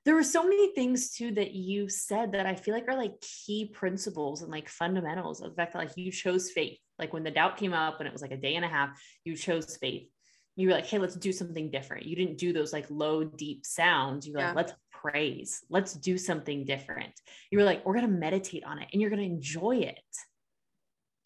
there 0.05 0.15
were 0.15 0.23
so 0.23 0.43
many 0.43 0.73
things 0.75 1.13
too 1.13 1.33
that 1.33 1.53
you 1.53 1.89
said 1.89 2.33
that 2.33 2.47
I 2.47 2.55
feel 2.55 2.75
like 2.75 2.89
are 2.89 2.97
like 2.97 3.21
key 3.21 3.71
principles 3.73 4.43
and 4.43 4.51
like 4.51 4.69
fundamentals 4.69 5.41
of 5.41 5.51
the 5.51 5.57
fact 5.57 5.73
that 5.73 5.79
like 5.79 5.97
you 5.97 6.13
chose 6.13 6.51
faith. 6.51 6.79
Like 6.99 7.13
when 7.13 7.25
the 7.25 7.31
doubt 7.31 7.57
came 7.57 7.73
up 7.73 8.01
and 8.01 8.07
it 8.07 8.13
was 8.13 8.23
like 8.23 8.31
a 8.31 8.37
day 8.37 8.57
and 8.57 8.65
a 8.65 8.69
half, 8.69 8.91
you 9.25 9.35
chose 9.35 9.77
faith. 9.77 10.09
You 10.57 10.69
were 10.69 10.75
like, 10.75 10.87
hey, 10.87 10.99
let's 10.99 11.17
do 11.17 11.33
something 11.33 11.71
different. 11.71 12.07
You 12.07 12.17
didn't 12.17 12.39
do 12.39 12.53
those 12.53 12.73
like 12.73 12.87
low, 12.91 13.25
deep 13.25 13.65
sounds. 13.65 14.27
You 14.27 14.35
were 14.35 14.41
yeah. 14.41 14.49
like, 14.49 14.57
let's 14.57 14.73
praise. 14.93 15.63
Let's 15.71 15.95
do 15.95 16.19
something 16.19 16.65
different. 16.65 17.13
You 17.51 17.59
were 17.59 17.65
like, 17.65 17.85
we're 17.85 17.95
gonna 17.95 18.09
meditate 18.09 18.65
on 18.65 18.79
it 18.79 18.89
and 18.93 19.01
you're 19.01 19.11
gonna 19.11 19.23
enjoy 19.23 19.79
it. 19.79 19.99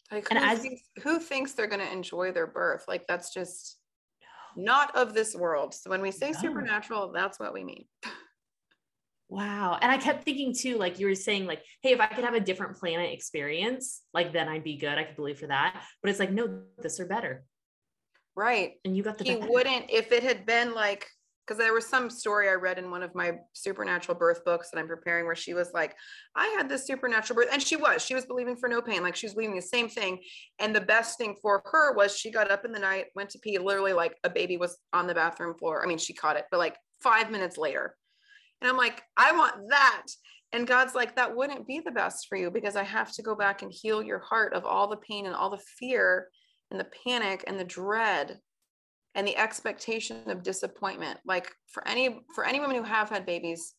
Like 0.09 0.27
and 0.31 0.39
who, 0.39 0.45
as, 0.45 0.59
thinks, 0.59 0.81
who 1.03 1.19
thinks 1.19 1.51
they're 1.51 1.67
gonna 1.67 1.83
enjoy 1.83 2.31
their 2.31 2.47
birth? 2.47 2.85
Like 2.87 3.05
that's 3.07 3.33
just 3.33 3.77
not 4.55 4.95
of 4.95 5.13
this 5.13 5.35
world. 5.35 5.73
So 5.73 5.89
when 5.89 6.01
we 6.01 6.11
say 6.11 6.31
no. 6.31 6.39
supernatural, 6.39 7.11
that's 7.11 7.39
what 7.39 7.53
we 7.53 7.65
mean. 7.65 7.85
Wow. 9.29 9.77
And 9.79 9.91
I 9.91 9.97
kept 9.97 10.25
thinking 10.25 10.53
too, 10.53 10.77
like 10.77 10.99
you 10.99 11.05
were 11.05 11.15
saying, 11.15 11.45
like, 11.45 11.63
hey, 11.81 11.93
if 11.93 12.01
I 12.01 12.07
could 12.07 12.25
have 12.25 12.33
a 12.33 12.39
different 12.39 12.77
planet 12.77 13.13
experience, 13.13 14.01
like 14.13 14.33
then 14.33 14.47
I'd 14.47 14.63
be 14.63 14.77
good. 14.77 14.97
I 14.97 15.03
could 15.03 15.15
believe 15.15 15.39
for 15.39 15.47
that. 15.47 15.83
But 16.01 16.09
it's 16.09 16.19
like, 16.19 16.31
no, 16.31 16.61
this 16.79 16.99
are 16.99 17.05
better. 17.05 17.43
Right. 18.35 18.73
And 18.83 18.97
you 18.97 19.03
got 19.03 19.19
the 19.19 19.23
he 19.23 19.35
better. 19.35 19.51
wouldn't 19.51 19.85
if 19.89 20.11
it 20.11 20.23
had 20.23 20.45
been 20.45 20.73
like 20.73 21.07
because 21.45 21.57
there 21.57 21.73
was 21.73 21.87
some 21.87 22.11
story 22.11 22.47
I 22.47 22.53
read 22.53 22.77
in 22.77 22.91
one 22.91 23.01
of 23.01 23.15
my 23.15 23.31
supernatural 23.53 24.15
birth 24.15 24.45
books 24.45 24.69
that 24.69 24.79
I'm 24.79 24.87
preparing 24.87 25.25
where 25.25 25.35
she 25.35 25.55
was 25.55 25.71
like, 25.73 25.95
I 26.35 26.45
had 26.55 26.69
this 26.69 26.85
supernatural 26.85 27.37
birth. 27.37 27.49
And 27.51 27.59
she 27.59 27.75
was, 27.75 28.05
she 28.05 28.13
was 28.13 28.27
believing 28.27 28.55
for 28.55 28.69
no 28.69 28.83
pain. 28.83 29.01
Like 29.01 29.15
she 29.15 29.25
was 29.25 29.33
believing 29.33 29.55
the 29.55 29.61
same 29.63 29.89
thing. 29.89 30.19
And 30.59 30.75
the 30.75 30.81
best 30.81 31.17
thing 31.17 31.35
for 31.41 31.63
her 31.65 31.95
was 31.95 32.15
she 32.15 32.29
got 32.29 32.51
up 32.51 32.65
in 32.65 32.71
the 32.71 32.77
night, 32.77 33.07
went 33.15 33.31
to 33.31 33.39
pee, 33.39 33.57
literally 33.57 33.93
like 33.93 34.15
a 34.23 34.29
baby 34.29 34.57
was 34.57 34.77
on 34.93 35.07
the 35.07 35.15
bathroom 35.15 35.55
floor. 35.57 35.83
I 35.83 35.87
mean, 35.87 35.97
she 35.97 36.13
caught 36.13 36.37
it, 36.37 36.45
but 36.51 36.59
like 36.59 36.77
five 37.01 37.31
minutes 37.31 37.57
later, 37.57 37.95
and 38.61 38.69
I'm 38.69 38.77
like, 38.77 39.01
I 39.17 39.31
want 39.31 39.55
that. 39.69 40.05
And 40.51 40.67
God's 40.67 40.95
like, 40.95 41.15
that 41.15 41.35
wouldn't 41.35 41.67
be 41.67 41.79
the 41.79 41.91
best 41.91 42.27
for 42.27 42.37
you 42.37 42.49
because 42.49 42.75
I 42.75 42.83
have 42.83 43.11
to 43.13 43.21
go 43.21 43.35
back 43.35 43.61
and 43.61 43.71
heal 43.71 44.01
your 44.01 44.19
heart 44.19 44.53
of 44.53 44.65
all 44.65 44.87
the 44.87 44.97
pain 44.97 45.25
and 45.25 45.35
all 45.35 45.49
the 45.49 45.61
fear 45.77 46.27
and 46.71 46.79
the 46.79 46.87
panic 47.05 47.43
and 47.47 47.59
the 47.59 47.63
dread 47.63 48.39
and 49.15 49.27
the 49.27 49.37
expectation 49.37 50.29
of 50.29 50.43
disappointment. 50.43 51.19
Like 51.25 51.51
for 51.71 51.87
any 51.87 52.21
for 52.33 52.45
any 52.45 52.59
women 52.59 52.75
who 52.75 52.83
have 52.83 53.09
had 53.09 53.25
babies 53.25 53.75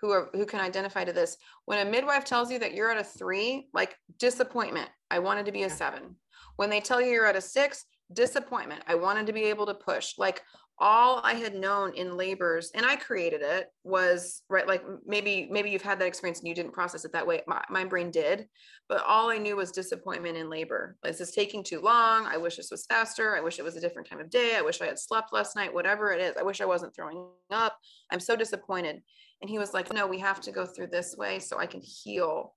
who 0.00 0.10
are 0.10 0.30
who 0.32 0.46
can 0.46 0.60
identify 0.60 1.04
to 1.04 1.12
this, 1.12 1.36
when 1.64 1.84
a 1.84 1.90
midwife 1.90 2.24
tells 2.24 2.50
you 2.50 2.58
that 2.60 2.74
you're 2.74 2.90
at 2.90 3.00
a 3.00 3.04
three, 3.04 3.68
like 3.72 3.96
disappointment. 4.18 4.88
I 5.10 5.18
wanted 5.18 5.46
to 5.46 5.52
be 5.52 5.64
a 5.64 5.70
seven. 5.70 6.16
When 6.56 6.70
they 6.70 6.80
tell 6.80 7.00
you 7.00 7.10
you're 7.10 7.26
at 7.26 7.36
a 7.36 7.40
six, 7.40 7.84
disappointment. 8.12 8.82
I 8.86 8.94
wanted 8.94 9.26
to 9.26 9.32
be 9.32 9.44
able 9.44 9.66
to 9.66 9.74
push. 9.74 10.14
Like 10.18 10.42
all 10.78 11.20
I 11.22 11.34
had 11.34 11.54
known 11.54 11.94
in 11.94 12.16
labors, 12.16 12.70
and 12.74 12.84
I 12.84 12.96
created 12.96 13.42
it, 13.42 13.68
was 13.84 14.42
right. 14.48 14.66
Like 14.66 14.82
maybe 15.06 15.48
maybe 15.50 15.70
you've 15.70 15.82
had 15.82 15.98
that 16.00 16.06
experience 16.06 16.40
and 16.40 16.48
you 16.48 16.54
didn't 16.54 16.72
process 16.72 17.04
it 17.04 17.12
that 17.12 17.26
way. 17.26 17.42
My, 17.46 17.62
my 17.70 17.84
brain 17.84 18.10
did, 18.10 18.48
but 18.88 19.04
all 19.06 19.30
I 19.30 19.38
knew 19.38 19.56
was 19.56 19.70
disappointment 19.70 20.36
in 20.36 20.50
labor. 20.50 20.96
This 21.02 21.20
is 21.20 21.30
taking 21.30 21.62
too 21.62 21.80
long. 21.80 22.26
I 22.26 22.36
wish 22.36 22.56
this 22.56 22.70
was 22.70 22.86
faster. 22.86 23.36
I 23.36 23.40
wish 23.40 23.58
it 23.58 23.64
was 23.64 23.76
a 23.76 23.80
different 23.80 24.08
time 24.08 24.20
of 24.20 24.30
day. 24.30 24.56
I 24.56 24.62
wish 24.62 24.80
I 24.80 24.86
had 24.86 24.98
slept 24.98 25.32
last 25.32 25.56
night. 25.56 25.72
Whatever 25.72 26.12
it 26.12 26.20
is, 26.20 26.36
I 26.36 26.42
wish 26.42 26.60
I 26.60 26.66
wasn't 26.66 26.94
throwing 26.96 27.28
up. 27.50 27.78
I'm 28.10 28.20
so 28.20 28.34
disappointed. 28.34 29.02
And 29.40 29.50
he 29.50 29.58
was 29.58 29.74
like, 29.74 29.92
"No, 29.92 30.06
we 30.06 30.18
have 30.18 30.40
to 30.40 30.52
go 30.52 30.66
through 30.66 30.88
this 30.88 31.16
way 31.16 31.38
so 31.38 31.58
I 31.58 31.66
can 31.66 31.80
heal 31.80 32.54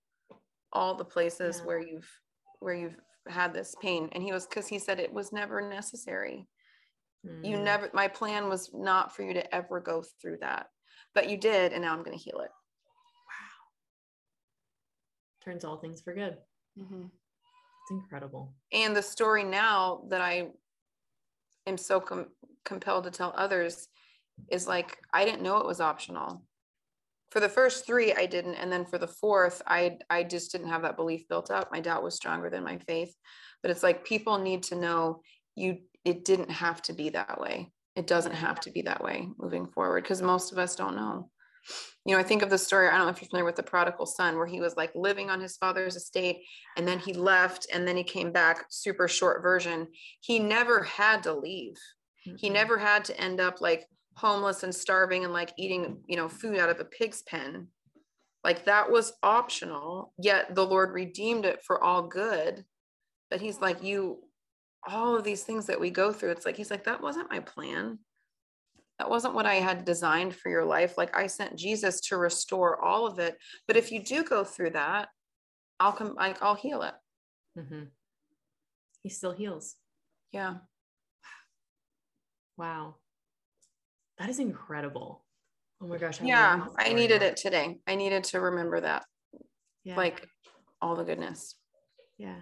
all 0.71 0.95
the 0.95 1.05
places 1.05 1.57
yeah. 1.59 1.65
where 1.65 1.79
you've 1.79 2.09
where 2.59 2.75
you've 2.75 2.97
had 3.27 3.53
this 3.53 3.75
pain." 3.81 4.09
And 4.13 4.23
he 4.23 4.31
was 4.31 4.47
because 4.47 4.67
he 4.67 4.79
said 4.79 4.99
it 4.99 5.13
was 5.13 5.33
never 5.33 5.61
necessary 5.61 6.47
Mm. 7.25 7.49
You 7.49 7.57
never, 7.57 7.89
my 7.93 8.07
plan 8.07 8.49
was 8.49 8.69
not 8.73 9.15
for 9.15 9.23
you 9.23 9.33
to 9.33 9.55
ever 9.55 9.79
go 9.79 10.03
through 10.21 10.37
that, 10.41 10.67
but 11.13 11.29
you 11.29 11.37
did. 11.37 11.73
And 11.73 11.81
now 11.81 11.93
I'm 11.93 12.03
going 12.03 12.17
to 12.17 12.23
heal 12.23 12.39
it. 12.39 12.51
Wow. 13.31 13.65
Turns 15.43 15.65
all 15.65 15.77
things 15.77 16.01
for 16.01 16.13
good. 16.13 16.37
Mm-hmm. 16.79 17.05
It's 17.05 17.91
incredible. 17.91 18.53
And 18.71 18.95
the 18.95 19.01
story 19.01 19.43
now 19.43 20.03
that 20.09 20.21
I 20.21 20.47
am 21.67 21.77
so 21.77 21.99
com- 21.99 22.29
compelled 22.63 23.03
to 23.05 23.11
tell 23.11 23.33
others 23.37 23.87
is 24.49 24.67
like 24.67 24.97
I 25.13 25.23
didn't 25.23 25.43
know 25.43 25.57
it 25.57 25.67
was 25.67 25.79
optional. 25.79 26.43
For 27.31 27.39
the 27.39 27.49
first 27.49 27.85
three, 27.85 28.13
I 28.13 28.25
didn't, 28.27 28.55
and 28.55 28.71
then 28.71 28.85
for 28.85 28.97
the 28.97 29.07
fourth, 29.07 29.61
I 29.67 29.97
I 30.09 30.23
just 30.23 30.51
didn't 30.51 30.69
have 30.69 30.81
that 30.83 30.95
belief 30.95 31.27
built 31.27 31.51
up. 31.51 31.71
My 31.71 31.79
doubt 31.79 32.03
was 32.03 32.15
stronger 32.15 32.49
than 32.49 32.63
my 32.63 32.77
faith. 32.79 33.13
But 33.61 33.71
it's 33.71 33.83
like 33.83 34.05
people 34.05 34.37
need 34.37 34.63
to 34.63 34.75
know 34.75 35.21
you. 35.55 35.79
It 36.03 36.23
didn't 36.23 36.51
have 36.51 36.81
to 36.83 36.93
be 36.93 37.09
that 37.09 37.39
way. 37.41 37.71
It 37.95 38.07
doesn't 38.07 38.33
have 38.33 38.59
to 38.61 38.71
be 38.71 38.83
that 38.83 39.03
way 39.03 39.27
moving 39.37 39.67
forward 39.67 40.03
because 40.03 40.21
most 40.21 40.51
of 40.51 40.57
us 40.57 40.75
don't 40.75 40.95
know. 40.95 41.29
You 42.05 42.13
know, 42.13 42.19
I 42.19 42.23
think 42.23 42.43
of 42.43 42.51
the 42.51 42.57
story. 42.57 42.87
I 42.87 42.97
don't 42.97 43.05
know 43.05 43.11
if 43.11 43.21
you're 43.21 43.29
familiar 43.29 43.45
with 43.45 43.55
the 43.55 43.63
prodigal 43.63 44.05
son, 44.05 44.37
where 44.37 44.45
he 44.45 44.59
was 44.59 44.77
like 44.77 44.91
living 44.93 45.31
on 45.31 45.41
his 45.41 45.57
father's 45.57 45.95
estate 45.95 46.43
and 46.77 46.87
then 46.87 46.99
he 46.99 47.13
left 47.13 47.65
and 47.73 47.87
then 47.87 47.97
he 47.97 48.03
came 48.03 48.31
back. 48.31 48.65
Super 48.69 49.07
short 49.07 49.41
version. 49.41 49.87
He 50.21 50.37
never 50.37 50.83
had 50.83 51.23
to 51.23 51.33
leave. 51.33 51.75
Mm-hmm. 52.27 52.35
He 52.37 52.49
never 52.49 52.77
had 52.77 53.03
to 53.05 53.19
end 53.19 53.39
up 53.39 53.61
like 53.61 53.85
homeless 54.15 54.63
and 54.63 54.73
starving 54.73 55.23
and 55.23 55.33
like 55.33 55.53
eating, 55.57 55.97
you 56.05 56.17
know, 56.17 56.29
food 56.29 56.59
out 56.59 56.69
of 56.69 56.79
a 56.79 56.85
pig's 56.85 57.23
pen. 57.23 57.67
Like 58.43 58.65
that 58.65 58.91
was 58.91 59.13
optional, 59.23 60.13
yet 60.19 60.53
the 60.53 60.65
Lord 60.65 60.93
redeemed 60.93 61.45
it 61.45 61.63
for 61.65 61.83
all 61.83 62.03
good. 62.03 62.63
But 63.31 63.41
he's 63.41 63.59
like, 63.59 63.83
you, 63.83 64.19
all 64.87 65.15
of 65.15 65.23
these 65.23 65.43
things 65.43 65.65
that 65.67 65.79
we 65.79 65.89
go 65.89 66.11
through, 66.11 66.31
it's 66.31 66.45
like, 66.45 66.57
he's 66.57 66.71
like, 66.71 66.83
that 66.85 67.01
wasn't 67.01 67.31
my 67.31 67.39
plan. 67.39 67.99
That 68.99 69.09
wasn't 69.09 69.33
what 69.33 69.45
I 69.45 69.55
had 69.55 69.83
designed 69.85 70.35
for 70.35 70.49
your 70.49 70.65
life. 70.65 70.97
Like 70.97 71.15
I 71.17 71.27
sent 71.27 71.57
Jesus 71.57 71.99
to 72.01 72.17
restore 72.17 72.81
all 72.81 73.05
of 73.07 73.19
it. 73.19 73.37
But 73.67 73.77
if 73.77 73.91
you 73.91 74.03
do 74.03 74.23
go 74.23 74.43
through 74.43 74.71
that, 74.71 75.09
I'll 75.79 75.91
come, 75.91 76.15
like, 76.15 76.41
I'll 76.41 76.55
heal 76.55 76.81
it. 76.83 76.93
Mm-hmm. 77.57 77.83
He 79.03 79.09
still 79.09 79.33
heals. 79.33 79.75
Yeah. 80.31 80.55
Wow. 82.57 82.95
That 84.17 84.29
is 84.29 84.39
incredible. 84.39 85.25
Oh 85.81 85.87
my 85.87 85.97
gosh. 85.97 86.21
I 86.21 86.25
yeah, 86.25 86.65
I 86.77 86.93
needed 86.93 87.21
it 87.21 87.35
today. 87.35 87.79
I 87.85 87.95
needed 87.95 88.23
to 88.25 88.39
remember 88.39 88.79
that. 88.79 89.03
Yeah. 89.83 89.97
Like 89.97 90.27
all 90.81 90.95
the 90.95 91.03
goodness. 91.03 91.55
Yeah. 92.17 92.37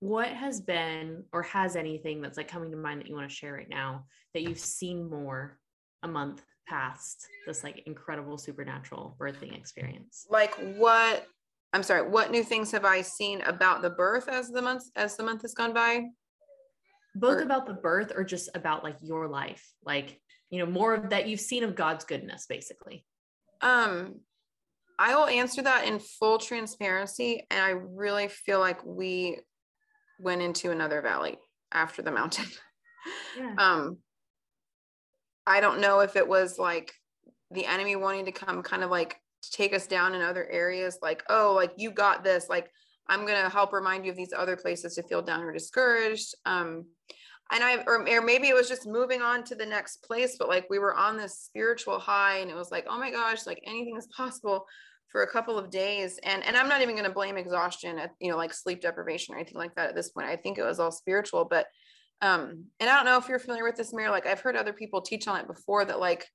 What 0.00 0.28
has 0.28 0.60
been 0.60 1.24
or 1.32 1.42
has 1.42 1.74
anything 1.74 2.20
that's 2.20 2.36
like 2.36 2.48
coming 2.48 2.70
to 2.70 2.76
mind 2.76 3.00
that 3.00 3.08
you 3.08 3.14
want 3.14 3.28
to 3.28 3.34
share 3.34 3.54
right 3.54 3.68
now 3.68 4.04
that 4.34 4.42
you've 4.42 4.58
seen 4.58 5.08
more 5.08 5.58
a 6.02 6.08
month 6.08 6.44
past 6.68 7.26
this 7.46 7.64
like 7.64 7.82
incredible 7.86 8.38
supernatural 8.38 9.16
birthing 9.18 9.56
experience? 9.56 10.26
Like 10.28 10.54
what 10.76 11.26
I'm 11.72 11.82
sorry, 11.82 12.08
what 12.08 12.30
new 12.30 12.44
things 12.44 12.70
have 12.72 12.84
I 12.84 13.02
seen 13.02 13.40
about 13.42 13.82
the 13.82 13.90
birth 13.90 14.28
as 14.28 14.50
the 14.50 14.62
month 14.62 14.84
as 14.96 15.16
the 15.16 15.24
month 15.24 15.42
has 15.42 15.54
gone 15.54 15.72
by? 15.72 16.04
Both 17.14 17.38
or, 17.38 17.42
about 17.42 17.66
the 17.66 17.74
birth 17.74 18.12
or 18.14 18.24
just 18.24 18.50
about 18.54 18.84
like 18.84 18.96
your 19.00 19.28
life. 19.28 19.66
Like 19.84 20.20
you 20.50 20.58
know 20.58 20.70
more 20.70 20.94
of 20.94 21.10
that 21.10 21.26
you've 21.28 21.40
seen 21.40 21.64
of 21.64 21.74
god's 21.74 22.04
goodness 22.04 22.46
basically 22.48 23.04
um 23.60 24.14
i 24.98 25.14
will 25.14 25.26
answer 25.26 25.62
that 25.62 25.86
in 25.86 25.98
full 25.98 26.38
transparency 26.38 27.44
and 27.50 27.60
i 27.60 27.70
really 27.70 28.28
feel 28.28 28.60
like 28.60 28.84
we 28.84 29.38
went 30.18 30.42
into 30.42 30.70
another 30.70 31.00
valley 31.02 31.38
after 31.72 32.02
the 32.02 32.12
mountain. 32.12 32.46
Yeah. 33.38 33.54
um 33.56 33.98
i 35.46 35.60
don't 35.60 35.80
know 35.80 36.00
if 36.00 36.16
it 36.16 36.26
was 36.26 36.58
like 36.58 36.92
the 37.52 37.64
enemy 37.64 37.94
wanting 37.94 38.24
to 38.24 38.32
come 38.32 38.64
kind 38.64 38.82
of 38.82 38.90
like 38.90 39.20
take 39.42 39.72
us 39.72 39.86
down 39.86 40.16
in 40.16 40.22
other 40.22 40.44
areas 40.50 40.98
like 41.02 41.22
oh 41.28 41.52
like 41.54 41.72
you 41.76 41.92
got 41.92 42.24
this 42.24 42.48
like 42.48 42.68
i'm 43.08 43.24
going 43.26 43.40
to 43.40 43.48
help 43.48 43.72
remind 43.72 44.04
you 44.04 44.10
of 44.10 44.16
these 44.16 44.32
other 44.36 44.56
places 44.56 44.96
to 44.96 45.04
feel 45.04 45.22
down 45.22 45.42
or 45.44 45.52
discouraged. 45.52 46.34
Um 46.44 46.86
and 47.52 47.62
I 47.62 47.84
or, 47.86 48.08
or 48.08 48.22
maybe 48.22 48.48
it 48.48 48.54
was 48.56 48.68
just 48.68 48.86
moving 48.88 49.22
on 49.22 49.44
to 49.44 49.54
the 49.54 49.66
next 49.66 50.02
place, 50.02 50.36
but 50.36 50.48
like 50.48 50.66
we 50.68 50.80
were 50.80 50.96
on 50.96 51.16
this 51.16 51.38
spiritual 51.38 51.98
high 52.00 52.38
and 52.38 52.50
it 52.50 52.56
was 52.56 52.72
like, 52.72 52.86
oh 52.88 52.98
my 52.98 53.10
gosh, 53.10 53.46
like 53.46 53.60
anything 53.64 53.96
is 53.96 54.08
possible 54.08 54.66
for 55.08 55.22
a 55.22 55.30
couple 55.30 55.58
of 55.58 55.70
days. 55.70 56.18
And 56.22 56.44
and 56.44 56.56
I'm 56.56 56.68
not 56.68 56.82
even 56.82 56.94
going 56.94 57.06
to 57.06 57.14
blame 57.14 57.36
exhaustion 57.36 57.98
at 57.98 58.10
you 58.20 58.30
know 58.30 58.36
like 58.36 58.52
sleep 58.52 58.80
deprivation 58.80 59.34
or 59.34 59.38
anything 59.38 59.58
like 59.58 59.74
that 59.76 59.88
at 59.88 59.94
this 59.94 60.10
point. 60.10 60.26
I 60.26 60.36
think 60.36 60.58
it 60.58 60.64
was 60.64 60.80
all 60.80 60.92
spiritual, 60.92 61.44
but 61.44 61.66
um 62.22 62.64
and 62.80 62.88
I 62.88 62.96
don't 62.96 63.04
know 63.04 63.18
if 63.18 63.28
you're 63.28 63.38
familiar 63.38 63.64
with 63.64 63.76
this 63.76 63.92
Mary 63.92 64.08
like 64.08 64.26
I've 64.26 64.40
heard 64.40 64.56
other 64.56 64.72
people 64.72 65.02
teach 65.02 65.28
on 65.28 65.38
it 65.38 65.46
before 65.46 65.84
that 65.84 66.00
like 66.00 66.26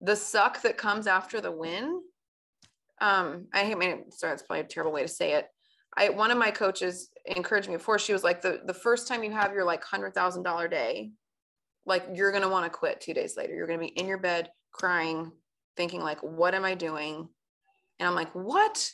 the 0.00 0.16
suck 0.16 0.62
that 0.62 0.78
comes 0.78 1.06
after 1.06 1.40
the 1.40 1.52
win 1.52 2.00
um 3.02 3.46
I 3.52 3.74
mean 3.74 4.10
sorry 4.10 4.32
it's 4.32 4.42
probably 4.42 4.60
a 4.60 4.64
terrible 4.64 4.92
way 4.92 5.02
to 5.02 5.08
say 5.08 5.34
it 5.34 5.48
I 5.96 6.10
one 6.10 6.30
of 6.30 6.38
my 6.38 6.50
coaches 6.50 7.10
encouraged 7.24 7.68
me 7.68 7.76
before. 7.76 7.98
She 7.98 8.12
was 8.12 8.22
like, 8.22 8.42
the 8.42 8.60
the 8.64 8.74
first 8.74 9.08
time 9.08 9.24
you 9.24 9.32
have 9.32 9.52
your 9.52 9.64
like 9.64 9.82
hundred 9.82 10.14
thousand 10.14 10.42
dollar 10.42 10.68
day, 10.68 11.12
like 11.86 12.04
you're 12.12 12.32
gonna 12.32 12.48
want 12.48 12.70
to 12.70 12.78
quit 12.78 13.00
two 13.00 13.14
days 13.14 13.36
later. 13.36 13.54
You're 13.54 13.66
gonna 13.66 13.78
be 13.78 13.86
in 13.86 14.06
your 14.06 14.18
bed 14.18 14.50
crying, 14.72 15.32
thinking 15.76 16.02
like, 16.02 16.20
what 16.20 16.54
am 16.54 16.64
I 16.64 16.74
doing? 16.74 17.28
And 17.98 18.08
I'm 18.08 18.14
like, 18.14 18.32
what? 18.34 18.90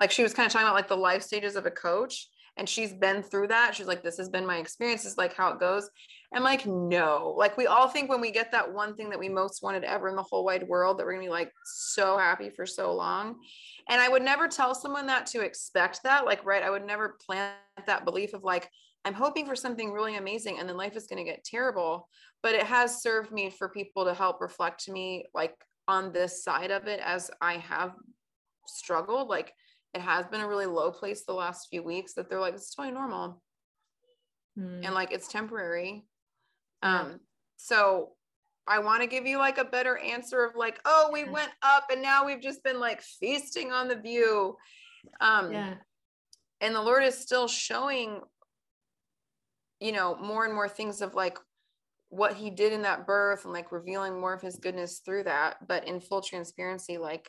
Like 0.00 0.10
she 0.10 0.22
was 0.22 0.34
kind 0.34 0.46
of 0.46 0.52
talking 0.52 0.66
about 0.66 0.74
like 0.74 0.88
the 0.88 0.96
life 0.96 1.22
stages 1.22 1.56
of 1.56 1.66
a 1.66 1.70
coach, 1.70 2.28
and 2.56 2.68
she's 2.68 2.92
been 2.92 3.22
through 3.22 3.48
that. 3.48 3.74
She's 3.74 3.86
like, 3.86 4.02
this 4.02 4.16
has 4.18 4.28
been 4.28 4.46
my 4.46 4.58
experience. 4.58 5.02
This 5.02 5.12
is 5.12 5.18
like 5.18 5.34
how 5.34 5.52
it 5.52 5.60
goes. 5.60 5.88
I'm 6.34 6.42
like, 6.42 6.66
no. 6.66 7.34
Like 7.36 7.56
we 7.56 7.66
all 7.66 7.88
think 7.88 8.08
when 8.08 8.20
we 8.20 8.30
get 8.30 8.52
that 8.52 8.72
one 8.72 8.94
thing 8.94 9.10
that 9.10 9.18
we 9.18 9.28
most 9.28 9.62
wanted 9.62 9.84
ever 9.84 10.08
in 10.08 10.16
the 10.16 10.22
whole 10.22 10.44
wide 10.44 10.66
world, 10.66 10.98
that 10.98 11.06
we're 11.06 11.12
gonna 11.14 11.24
be 11.24 11.30
like 11.30 11.52
so 11.64 12.16
happy 12.18 12.50
for 12.50 12.66
so 12.66 12.94
long. 12.94 13.36
And 13.88 14.00
I 14.00 14.08
would 14.08 14.22
never 14.22 14.46
tell 14.46 14.74
someone 14.74 15.06
that 15.06 15.26
to 15.26 15.40
expect 15.40 16.02
that. 16.04 16.24
Like, 16.24 16.44
right, 16.44 16.62
I 16.62 16.70
would 16.70 16.86
never 16.86 17.16
plant 17.26 17.56
that 17.86 18.04
belief 18.04 18.34
of 18.34 18.44
like, 18.44 18.70
I'm 19.04 19.14
hoping 19.14 19.46
for 19.46 19.56
something 19.56 19.92
really 19.92 20.16
amazing 20.16 20.58
and 20.58 20.68
then 20.68 20.76
life 20.76 20.96
is 20.96 21.06
going 21.06 21.24
to 21.24 21.30
get 21.30 21.44
terrible. 21.44 22.08
But 22.42 22.54
it 22.54 22.64
has 22.64 23.02
served 23.02 23.32
me 23.32 23.50
for 23.50 23.68
people 23.68 24.04
to 24.04 24.14
help 24.14 24.40
reflect 24.40 24.84
to 24.84 24.92
me, 24.92 25.26
like 25.34 25.54
on 25.88 26.12
this 26.12 26.44
side 26.44 26.70
of 26.70 26.86
it, 26.86 27.00
as 27.02 27.30
I 27.40 27.54
have 27.54 27.92
struggled. 28.70 29.28
Like, 29.28 29.52
it 29.92 30.00
has 30.00 30.26
been 30.26 30.40
a 30.40 30.48
really 30.48 30.66
low 30.66 30.92
place 30.92 31.24
the 31.24 31.32
last 31.32 31.68
few 31.68 31.82
weeks 31.82 32.14
that 32.14 32.28
they're 32.28 32.40
like, 32.40 32.54
it's 32.54 32.72
totally 32.72 32.94
normal. 32.94 33.42
Mm. 34.58 34.86
And 34.86 34.94
like, 34.94 35.12
it's 35.12 35.26
temporary. 35.26 36.04
Yeah. 36.82 37.00
Um, 37.00 37.20
so 37.56 38.10
I 38.68 38.78
want 38.78 39.02
to 39.02 39.08
give 39.08 39.26
you 39.26 39.38
like 39.38 39.58
a 39.58 39.64
better 39.64 39.98
answer 39.98 40.44
of 40.44 40.54
like, 40.54 40.80
oh, 40.84 41.10
we 41.12 41.24
went 41.24 41.50
up 41.62 41.86
and 41.90 42.00
now 42.00 42.24
we've 42.24 42.40
just 42.40 42.62
been 42.62 42.78
like 42.78 43.02
feasting 43.02 43.72
on 43.72 43.88
the 43.88 43.96
view. 43.96 44.56
Um, 45.20 45.52
yeah. 45.52 45.74
And 46.60 46.74
the 46.74 46.82
Lord 46.82 47.02
is 47.02 47.18
still 47.18 47.48
showing, 47.48 48.20
you 49.80 49.90
know, 49.90 50.14
more 50.16 50.44
and 50.44 50.54
more 50.54 50.68
things 50.68 51.02
of 51.02 51.14
like 51.14 51.38
what 52.10 52.34
he 52.34 52.50
did 52.50 52.72
in 52.72 52.82
that 52.82 53.06
birth 53.06 53.44
and 53.44 53.52
like 53.52 53.72
revealing 53.72 54.20
more 54.20 54.34
of 54.34 54.42
his 54.42 54.56
goodness 54.56 55.00
through 55.04 55.24
that. 55.24 55.66
But 55.66 55.88
in 55.88 56.00
full 56.00 56.20
transparency, 56.20 56.96
like, 56.96 57.28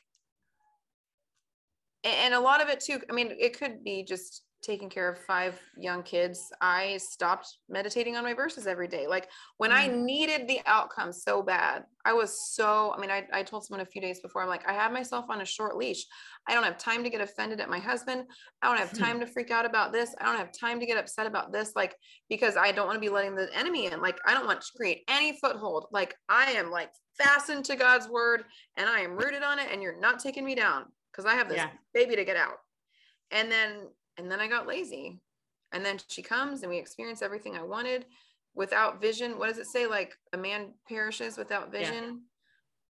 and 2.03 2.33
a 2.33 2.39
lot 2.39 2.61
of 2.61 2.69
it 2.69 2.79
too, 2.79 2.99
I 3.09 3.13
mean, 3.13 3.35
it 3.39 3.57
could 3.57 3.83
be 3.83 4.03
just 4.03 4.43
taking 4.61 4.89
care 4.89 5.09
of 5.09 5.17
five 5.17 5.59
young 5.77 6.03
kids, 6.03 6.51
I 6.61 6.97
stopped 6.97 7.57
meditating 7.67 8.15
on 8.15 8.23
my 8.23 8.33
verses 8.33 8.67
every 8.67 8.87
day. 8.87 9.07
Like 9.07 9.27
when 9.57 9.71
mm. 9.71 9.75
I 9.75 9.87
needed 9.87 10.47
the 10.47 10.59
outcome 10.65 11.11
so 11.11 11.41
bad, 11.41 11.83
I 12.05 12.13
was 12.13 12.51
so, 12.51 12.93
I 12.95 12.99
mean, 12.99 13.11
I, 13.11 13.25
I 13.33 13.43
told 13.43 13.65
someone 13.65 13.85
a 13.85 13.89
few 13.89 14.01
days 14.01 14.19
before, 14.21 14.41
I'm 14.41 14.49
like, 14.49 14.67
I 14.67 14.73
have 14.73 14.91
myself 14.91 15.25
on 15.29 15.41
a 15.41 15.45
short 15.45 15.77
leash. 15.77 16.05
I 16.47 16.53
don't 16.53 16.63
have 16.63 16.77
time 16.77 17.03
to 17.03 17.09
get 17.09 17.21
offended 17.21 17.59
at 17.59 17.69
my 17.69 17.79
husband. 17.79 18.23
I 18.61 18.67
don't 18.67 18.79
have 18.79 18.97
time 18.97 19.19
to 19.19 19.27
freak 19.27 19.51
out 19.51 19.65
about 19.65 19.91
this. 19.91 20.15
I 20.19 20.25
don't 20.25 20.37
have 20.37 20.51
time 20.51 20.79
to 20.79 20.85
get 20.85 20.97
upset 20.97 21.27
about 21.27 21.51
this. 21.51 21.73
Like, 21.75 21.95
because 22.29 22.57
I 22.57 22.71
don't 22.71 22.87
want 22.87 22.97
to 22.97 23.01
be 23.01 23.09
letting 23.09 23.35
the 23.35 23.49
enemy 23.55 23.87
in. 23.87 24.01
Like, 24.01 24.19
I 24.25 24.33
don't 24.33 24.47
want 24.47 24.61
to 24.61 24.67
create 24.75 25.03
any 25.07 25.37
foothold. 25.39 25.87
Like, 25.91 26.15
I 26.29 26.51
am 26.51 26.71
like 26.71 26.89
fastened 27.17 27.65
to 27.65 27.75
God's 27.75 28.07
word 28.07 28.43
and 28.77 28.89
I 28.89 29.01
am 29.01 29.15
rooted 29.17 29.43
on 29.43 29.59
it 29.59 29.67
and 29.71 29.81
you're 29.81 29.99
not 29.99 30.19
taking 30.19 30.45
me 30.45 30.55
down 30.55 30.85
because 31.11 31.25
I 31.25 31.35
have 31.35 31.49
this 31.49 31.57
yeah. 31.57 31.69
baby 31.93 32.15
to 32.15 32.25
get 32.25 32.37
out. 32.37 32.59
And 33.31 33.51
then 33.51 33.87
and 34.17 34.31
then 34.31 34.39
I 34.39 34.47
got 34.47 34.67
lazy. 34.67 35.19
And 35.71 35.85
then 35.85 35.99
she 36.07 36.21
comes 36.21 36.61
and 36.61 36.69
we 36.69 36.77
experience 36.77 37.21
everything 37.21 37.55
I 37.55 37.63
wanted 37.63 38.05
without 38.53 39.01
vision. 39.01 39.39
What 39.39 39.47
does 39.47 39.57
it 39.57 39.67
say? 39.67 39.87
Like 39.87 40.17
a 40.33 40.37
man 40.37 40.73
perishes 40.87 41.37
without 41.37 41.71
vision. 41.71 42.03
Yeah. 42.03 42.11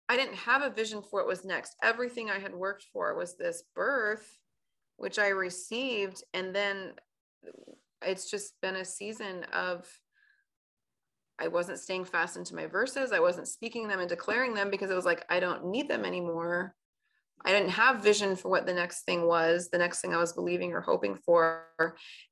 I 0.08 0.16
didn't 0.16 0.36
have 0.36 0.62
a 0.62 0.70
vision 0.70 1.00
for 1.00 1.20
what 1.20 1.26
was 1.26 1.44
next. 1.44 1.76
Everything 1.82 2.30
I 2.30 2.38
had 2.38 2.54
worked 2.54 2.84
for 2.92 3.14
was 3.16 3.36
this 3.36 3.62
birth, 3.74 4.38
which 4.96 5.18
I 5.18 5.28
received. 5.28 6.22
And 6.34 6.54
then 6.54 6.92
it's 8.02 8.30
just 8.30 8.60
been 8.60 8.76
a 8.76 8.84
season 8.84 9.44
of 9.52 9.86
I 11.38 11.48
wasn't 11.48 11.78
staying 11.78 12.04
fast 12.04 12.36
into 12.36 12.54
my 12.54 12.66
verses. 12.66 13.12
I 13.12 13.20
wasn't 13.20 13.48
speaking 13.48 13.88
them 13.88 14.00
and 14.00 14.08
declaring 14.08 14.54
them 14.54 14.70
because 14.70 14.90
it 14.90 14.94
was 14.94 15.06
like, 15.06 15.24
I 15.30 15.40
don't 15.40 15.66
need 15.66 15.88
them 15.88 16.04
anymore. 16.04 16.74
I 17.44 17.52
didn't 17.52 17.70
have 17.70 18.02
vision 18.02 18.36
for 18.36 18.48
what 18.48 18.66
the 18.66 18.72
next 18.72 19.04
thing 19.04 19.26
was, 19.26 19.68
the 19.68 19.78
next 19.78 20.00
thing 20.00 20.14
I 20.14 20.18
was 20.18 20.32
believing 20.32 20.72
or 20.72 20.80
hoping 20.80 21.16
for. 21.16 21.66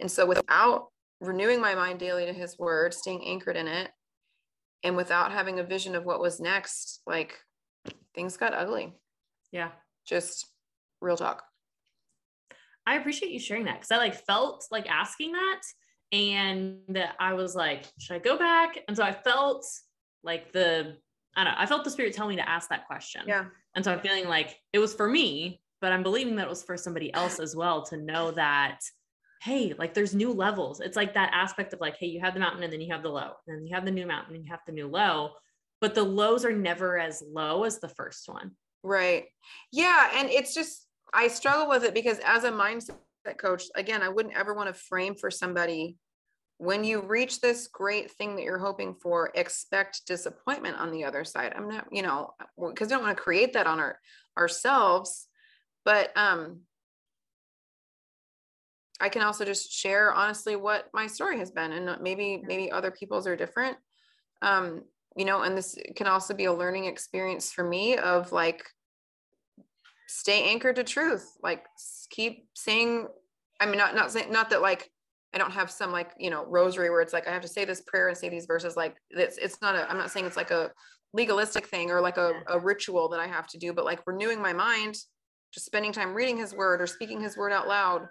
And 0.00 0.10
so 0.10 0.24
without 0.26 0.88
renewing 1.20 1.60
my 1.60 1.74
mind 1.74 1.98
daily 1.98 2.26
to 2.26 2.32
his 2.32 2.58
word, 2.58 2.94
staying 2.94 3.24
anchored 3.26 3.56
in 3.56 3.68
it, 3.68 3.90
and 4.82 4.96
without 4.96 5.30
having 5.30 5.58
a 5.58 5.64
vision 5.64 5.94
of 5.94 6.04
what 6.04 6.20
was 6.20 6.40
next, 6.40 7.02
like 7.06 7.38
things 8.14 8.36
got 8.36 8.54
ugly. 8.54 8.94
Yeah. 9.52 9.70
Just 10.06 10.46
real 11.00 11.16
talk. 11.16 11.44
I 12.86 12.96
appreciate 12.96 13.30
you 13.30 13.38
sharing 13.38 13.66
that 13.66 13.74
because 13.74 13.92
I 13.92 13.98
like 13.98 14.14
felt 14.14 14.66
like 14.72 14.88
asking 14.90 15.32
that 15.32 15.60
And 16.12 16.80
that 16.88 17.14
I 17.18 17.32
was 17.32 17.54
like, 17.56 17.84
should 17.98 18.16
I 18.16 18.18
go 18.18 18.36
back? 18.36 18.78
And 18.86 18.96
so 18.96 19.02
I 19.02 19.12
felt 19.12 19.64
like 20.22 20.52
the, 20.52 20.98
I 21.36 21.44
don't 21.44 21.54
know, 21.54 21.58
I 21.58 21.66
felt 21.66 21.84
the 21.84 21.90
spirit 21.90 22.14
tell 22.14 22.28
me 22.28 22.36
to 22.36 22.48
ask 22.48 22.68
that 22.68 22.86
question. 22.86 23.22
Yeah. 23.26 23.46
And 23.74 23.84
so 23.84 23.92
I'm 23.92 24.00
feeling 24.00 24.28
like 24.28 24.56
it 24.72 24.78
was 24.78 24.94
for 24.94 25.08
me, 25.08 25.60
but 25.80 25.92
I'm 25.92 26.02
believing 26.02 26.36
that 26.36 26.46
it 26.46 26.50
was 26.50 26.62
for 26.62 26.76
somebody 26.76 27.12
else 27.14 27.40
as 27.40 27.56
well 27.56 27.82
to 27.86 27.96
know 27.96 28.30
that, 28.32 28.80
hey, 29.42 29.74
like 29.78 29.94
there's 29.94 30.14
new 30.14 30.32
levels. 30.32 30.80
It's 30.80 30.96
like 30.96 31.14
that 31.14 31.30
aspect 31.32 31.72
of 31.72 31.80
like, 31.80 31.96
hey, 31.96 32.06
you 32.06 32.20
have 32.20 32.34
the 32.34 32.40
mountain 32.40 32.62
and 32.62 32.72
then 32.72 32.80
you 32.80 32.92
have 32.92 33.02
the 33.02 33.08
low, 33.08 33.32
and 33.46 33.58
then 33.58 33.66
you 33.66 33.74
have 33.74 33.84
the 33.84 33.90
new 33.90 34.06
mountain 34.06 34.34
and 34.34 34.44
you 34.44 34.50
have 34.50 34.60
the 34.66 34.72
new 34.72 34.88
low, 34.88 35.30
but 35.80 35.94
the 35.94 36.02
lows 36.02 36.44
are 36.44 36.52
never 36.52 36.98
as 36.98 37.22
low 37.26 37.64
as 37.64 37.80
the 37.80 37.88
first 37.88 38.28
one. 38.28 38.52
Right. 38.84 39.24
Yeah. 39.72 40.10
And 40.14 40.28
it's 40.28 40.54
just, 40.54 40.86
I 41.12 41.28
struggle 41.28 41.68
with 41.68 41.84
it 41.84 41.94
because 41.94 42.18
as 42.24 42.44
a 42.44 42.50
mindset 42.50 43.38
coach, 43.38 43.64
again, 43.74 44.02
I 44.02 44.08
wouldn't 44.08 44.36
ever 44.36 44.54
want 44.54 44.68
to 44.68 44.74
frame 44.74 45.14
for 45.14 45.30
somebody 45.30 45.96
when 46.58 46.84
you 46.84 47.00
reach 47.00 47.40
this 47.40 47.68
great 47.68 48.10
thing 48.12 48.36
that 48.36 48.42
you're 48.42 48.58
hoping 48.58 48.94
for, 48.94 49.30
expect 49.34 50.06
disappointment 50.06 50.78
on 50.78 50.90
the 50.90 51.04
other 51.04 51.24
side. 51.24 51.52
I'm 51.56 51.68
not, 51.68 51.88
you 51.90 52.02
know, 52.02 52.34
because 52.56 52.88
we 52.88 52.94
don't 52.94 53.02
want 53.02 53.16
to 53.16 53.22
create 53.22 53.52
that 53.54 53.66
on 53.66 53.80
our 53.80 53.98
ourselves. 54.38 55.26
But 55.84 56.16
um 56.16 56.60
I 59.00 59.08
can 59.08 59.22
also 59.22 59.44
just 59.44 59.72
share 59.72 60.12
honestly 60.14 60.54
what 60.54 60.88
my 60.94 61.08
story 61.08 61.38
has 61.38 61.50
been 61.50 61.72
and 61.72 62.00
maybe 62.00 62.42
maybe 62.46 62.70
other 62.70 62.92
people's 62.92 63.26
are 63.26 63.36
different. 63.36 63.76
Um, 64.42 64.82
you 65.16 65.24
know, 65.24 65.42
and 65.42 65.56
this 65.56 65.76
can 65.96 66.06
also 66.06 66.34
be 66.34 66.44
a 66.44 66.52
learning 66.52 66.84
experience 66.84 67.52
for 67.52 67.64
me 67.64 67.96
of 67.96 68.30
like 68.30 68.64
stay 70.12 70.50
anchored 70.50 70.76
to 70.76 70.84
truth 70.84 71.38
like 71.42 71.64
keep 72.10 72.46
saying 72.54 73.08
i 73.60 73.66
mean 73.66 73.78
not 73.78 73.94
not 73.94 74.12
saying 74.12 74.30
not 74.30 74.50
that 74.50 74.60
like 74.60 74.90
i 75.34 75.38
don't 75.38 75.52
have 75.52 75.70
some 75.70 75.92
like 75.92 76.12
you 76.18 76.30
know 76.30 76.44
rosary 76.46 76.90
where 76.90 77.00
it's 77.00 77.12
like 77.12 77.28
i 77.28 77.32
have 77.32 77.42
to 77.42 77.48
say 77.48 77.64
this 77.64 77.82
prayer 77.82 78.08
and 78.08 78.16
say 78.16 78.28
these 78.28 78.46
verses 78.46 78.76
like 78.76 78.96
it's 79.10 79.38
it's 79.38 79.60
not 79.60 79.74
a 79.74 79.90
i'm 79.90 79.98
not 79.98 80.10
saying 80.10 80.26
it's 80.26 80.36
like 80.36 80.50
a 80.50 80.70
legalistic 81.14 81.66
thing 81.66 81.90
or 81.90 82.00
like 82.00 82.16
a, 82.16 82.32
a 82.48 82.58
ritual 82.58 83.08
that 83.08 83.20
i 83.20 83.26
have 83.26 83.46
to 83.46 83.58
do 83.58 83.72
but 83.72 83.84
like 83.84 84.00
renewing 84.06 84.40
my 84.40 84.52
mind 84.52 84.96
just 85.52 85.66
spending 85.66 85.92
time 85.92 86.14
reading 86.14 86.36
his 86.38 86.54
word 86.54 86.80
or 86.80 86.86
speaking 86.86 87.20
his 87.20 87.36
word 87.36 87.52
out 87.52 87.68
loud 87.68 88.06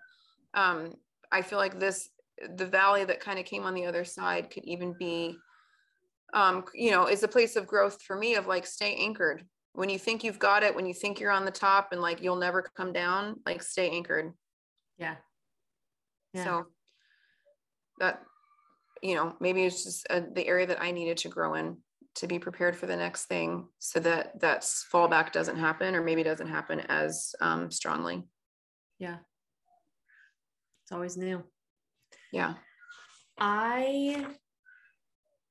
um 0.54 0.94
i 1.32 1.42
feel 1.42 1.58
like 1.58 1.80
this 1.80 2.10
the 2.56 2.66
valley 2.66 3.04
that 3.04 3.20
kind 3.20 3.40
of 3.40 3.46
came 3.46 3.64
on 3.64 3.74
the 3.74 3.86
other 3.86 4.04
side 4.04 4.50
could 4.50 4.64
even 4.66 4.94
be 4.98 5.38
um 6.34 6.64
you 6.74 6.92
know 6.92 7.08
is 7.08 7.24
a 7.24 7.28
place 7.28 7.56
of 7.56 7.68
growth 7.68 8.02
for 8.02 8.16
me 8.16 8.36
of 8.36 8.48
like 8.48 8.66
stay 8.66 8.96
anchored. 8.96 9.46
When 9.74 9.90
you 9.90 9.98
think 9.98 10.24
you've 10.24 10.40
got 10.40 10.64
it 10.64 10.76
when 10.76 10.86
you 10.86 10.94
think 10.94 11.20
you're 11.20 11.32
on 11.32 11.46
the 11.46 11.52
top 11.52 11.90
and 11.92 12.02
like 12.02 12.22
you'll 12.22 12.36
never 12.36 12.62
come 12.76 12.92
down 12.92 13.40
like 13.46 13.62
stay 13.64 13.90
anchored. 13.90 14.34
Yeah, 14.98 15.16
yeah. 16.34 16.44
so 16.44 16.68
that 18.02 18.24
you 19.02 19.16
know 19.16 19.36
maybe 19.40 19.64
it's 19.64 19.86
just 19.86 20.06
a, 20.10 20.18
uh, 20.18 20.22
the 20.34 20.46
area 20.46 20.68
that 20.68 20.82
i 20.82 20.92
needed 20.92 21.18
to 21.18 21.30
grow 21.30 21.54
in 21.54 21.78
to 22.16 22.28
be 22.28 22.40
prepared 22.40 22.76
for 22.76 22.88
the 22.88 22.96
next 22.96 23.26
thing 23.26 23.68
so 23.80 24.00
that 24.00 24.40
that 24.42 24.62
fallback 24.62 25.32
doesn't 25.32 25.58
happen 25.58 25.96
or 25.96 26.02
maybe 26.02 26.24
doesn't 26.24 26.48
happen 26.48 26.82
as 26.90 27.34
um, 27.40 27.72
strongly. 27.72 28.24
Yeah. 29.00 29.18
It's 30.84 30.92
always 30.92 31.18
new. 31.18 31.44
Yeah. 32.34 32.56
I 33.40 34.26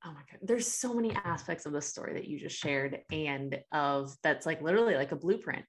oh 0.03 0.09
my 0.09 0.21
god 0.31 0.39
there's 0.41 0.65
so 0.67 0.95
many 0.95 1.15
aspects 1.25 1.67
of 1.67 1.73
the 1.73 1.81
story 1.81 2.13
that 2.13 2.27
you 2.27 2.39
just 2.39 2.57
shared 2.57 2.99
and 3.11 3.59
of 3.71 4.15
that's 4.23 4.47
like 4.47 4.61
literally 4.61 4.95
like 4.95 5.11
a 5.11 5.15
blueprint 5.15 5.65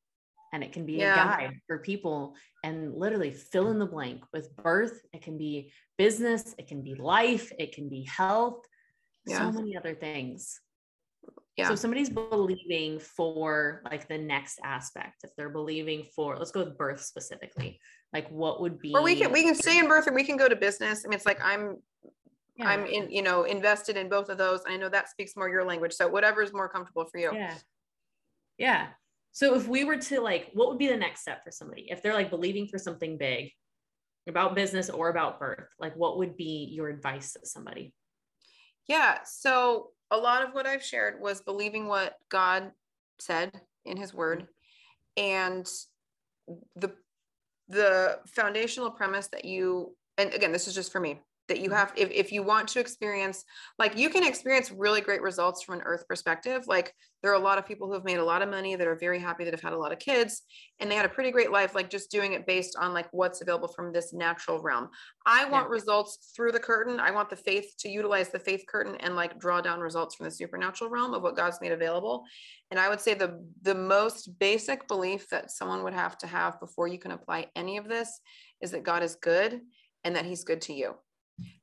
and 0.52 0.62
it 0.62 0.72
can 0.72 0.84
be 0.84 0.94
yeah. 0.94 1.12
a 1.12 1.16
guide 1.16 1.60
for 1.66 1.78
people 1.78 2.34
and 2.62 2.94
literally 2.94 3.30
fill 3.30 3.70
in 3.70 3.78
the 3.78 3.86
blank 3.86 4.22
with 4.32 4.54
birth 4.56 5.00
it 5.12 5.22
can 5.22 5.38
be 5.38 5.72
business 5.98 6.54
it 6.58 6.66
can 6.66 6.82
be 6.82 6.94
life 6.94 7.52
it 7.58 7.74
can 7.74 7.88
be 7.88 8.04
health 8.04 8.64
yeah. 9.26 9.38
so 9.38 9.52
many 9.52 9.76
other 9.76 9.94
things 9.94 10.60
yeah. 11.56 11.68
So 11.68 11.74
somebody's 11.74 12.08
believing 12.08 12.98
for 12.98 13.82
like 13.84 14.08
the 14.08 14.16
next 14.16 14.58
aspect. 14.64 15.22
If 15.22 15.36
they're 15.36 15.50
believing 15.50 16.04
for, 16.16 16.36
let's 16.38 16.50
go 16.50 16.64
with 16.64 16.78
birth 16.78 17.02
specifically. 17.02 17.78
Like 18.12 18.28
what 18.30 18.60
would 18.62 18.78
be? 18.78 18.94
Or 18.94 19.02
we 19.02 19.16
can 19.16 19.30
we 19.32 19.42
can 19.42 19.54
stay 19.54 19.78
in 19.78 19.86
birth 19.86 20.06
and 20.06 20.16
we 20.16 20.24
can 20.24 20.38
go 20.38 20.48
to 20.48 20.56
business. 20.56 21.04
I 21.04 21.08
mean, 21.08 21.16
it's 21.16 21.26
like 21.26 21.44
I'm 21.44 21.76
yeah. 22.56 22.68
I'm 22.68 22.86
in, 22.86 23.10
you 23.10 23.22
know, 23.22 23.44
invested 23.44 23.96
in 23.98 24.08
both 24.08 24.30
of 24.30 24.38
those. 24.38 24.60
I 24.66 24.76
know 24.78 24.88
that 24.88 25.10
speaks 25.10 25.36
more 25.36 25.48
your 25.48 25.64
language. 25.64 25.92
So 25.92 26.08
whatever 26.08 26.42
is 26.42 26.54
more 26.54 26.68
comfortable 26.68 27.04
for 27.04 27.18
you. 27.18 27.30
Yeah. 27.34 27.54
Yeah. 28.56 28.86
So 29.32 29.54
if 29.54 29.66
we 29.66 29.84
were 29.84 29.96
to 29.96 30.20
like, 30.20 30.50
what 30.52 30.68
would 30.68 30.78
be 30.78 30.88
the 30.88 30.96
next 30.96 31.22
step 31.22 31.42
for 31.42 31.50
somebody? 31.50 31.86
If 31.90 32.02
they're 32.02 32.14
like 32.14 32.30
believing 32.30 32.68
for 32.68 32.78
something 32.78 33.16
big 33.16 33.50
about 34.28 34.54
business 34.54 34.90
or 34.90 35.08
about 35.08 35.40
birth, 35.40 35.68
like 35.78 35.96
what 35.96 36.18
would 36.18 36.36
be 36.36 36.68
your 36.70 36.88
advice 36.88 37.32
to 37.32 37.46
somebody? 37.46 37.94
Yeah. 38.86 39.18
So 39.24 39.88
a 40.10 40.16
lot 40.16 40.42
of 40.46 40.52
what 40.52 40.66
I've 40.66 40.84
shared 40.84 41.20
was 41.20 41.40
believing 41.40 41.88
what 41.88 42.16
God 42.28 42.72
said 43.18 43.58
in 43.86 43.96
his 43.96 44.12
word. 44.12 44.46
Mm-hmm. 45.18 45.24
And 45.24 45.70
the 46.76 46.92
the 47.68 48.18
foundational 48.26 48.90
premise 48.90 49.28
that 49.28 49.46
you 49.46 49.96
and 50.18 50.34
again, 50.34 50.52
this 50.52 50.68
is 50.68 50.74
just 50.74 50.92
for 50.92 51.00
me 51.00 51.20
that 51.52 51.60
you 51.60 51.68
have 51.68 51.92
if, 51.96 52.10
if 52.10 52.32
you 52.32 52.42
want 52.42 52.66
to 52.66 52.80
experience 52.80 53.44
like 53.78 53.94
you 53.94 54.08
can 54.08 54.24
experience 54.24 54.70
really 54.70 55.02
great 55.02 55.20
results 55.20 55.62
from 55.62 55.74
an 55.74 55.82
earth 55.84 56.08
perspective. 56.08 56.62
Like 56.66 56.94
there 57.22 57.30
are 57.30 57.34
a 57.34 57.44
lot 57.44 57.58
of 57.58 57.66
people 57.66 57.86
who 57.86 57.92
have 57.92 58.04
made 58.04 58.16
a 58.16 58.24
lot 58.24 58.40
of 58.40 58.48
money 58.48 58.74
that 58.74 58.86
are 58.86 58.96
very 58.96 59.18
happy 59.18 59.44
that 59.44 59.52
have 59.52 59.60
had 59.60 59.74
a 59.74 59.78
lot 59.78 59.92
of 59.92 59.98
kids 59.98 60.42
and 60.80 60.90
they 60.90 60.94
had 60.94 61.04
a 61.04 61.10
pretty 61.10 61.30
great 61.30 61.52
life 61.52 61.74
like 61.74 61.90
just 61.90 62.10
doing 62.10 62.32
it 62.32 62.46
based 62.46 62.74
on 62.80 62.94
like 62.94 63.06
what's 63.12 63.42
available 63.42 63.68
from 63.68 63.92
this 63.92 64.14
natural 64.14 64.62
realm. 64.62 64.88
I 65.26 65.44
want 65.44 65.66
yeah. 65.66 65.72
results 65.72 66.32
through 66.34 66.52
the 66.52 66.58
curtain. 66.58 66.98
I 66.98 67.10
want 67.10 67.28
the 67.28 67.36
faith 67.36 67.74
to 67.80 67.90
utilize 67.90 68.30
the 68.30 68.38
faith 68.38 68.64
curtain 68.66 68.96
and 69.00 69.14
like 69.14 69.38
draw 69.38 69.60
down 69.60 69.80
results 69.80 70.14
from 70.14 70.24
the 70.24 70.30
supernatural 70.30 70.88
realm 70.88 71.12
of 71.12 71.22
what 71.22 71.36
god's 71.36 71.60
made 71.60 71.72
available. 71.72 72.24
And 72.70 72.80
i 72.80 72.88
would 72.88 73.00
say 73.00 73.12
the 73.12 73.44
the 73.60 73.74
most 73.74 74.38
basic 74.38 74.88
belief 74.88 75.28
that 75.28 75.50
someone 75.50 75.84
would 75.84 75.92
have 75.92 76.16
to 76.18 76.26
have 76.26 76.58
before 76.60 76.88
you 76.88 76.98
can 76.98 77.10
apply 77.10 77.48
any 77.54 77.76
of 77.76 77.88
this 77.88 78.20
is 78.62 78.70
that 78.70 78.84
god 78.84 79.02
is 79.02 79.16
good 79.16 79.60
and 80.04 80.16
that 80.16 80.24
he's 80.24 80.44
good 80.44 80.62
to 80.62 80.72
you 80.72 80.94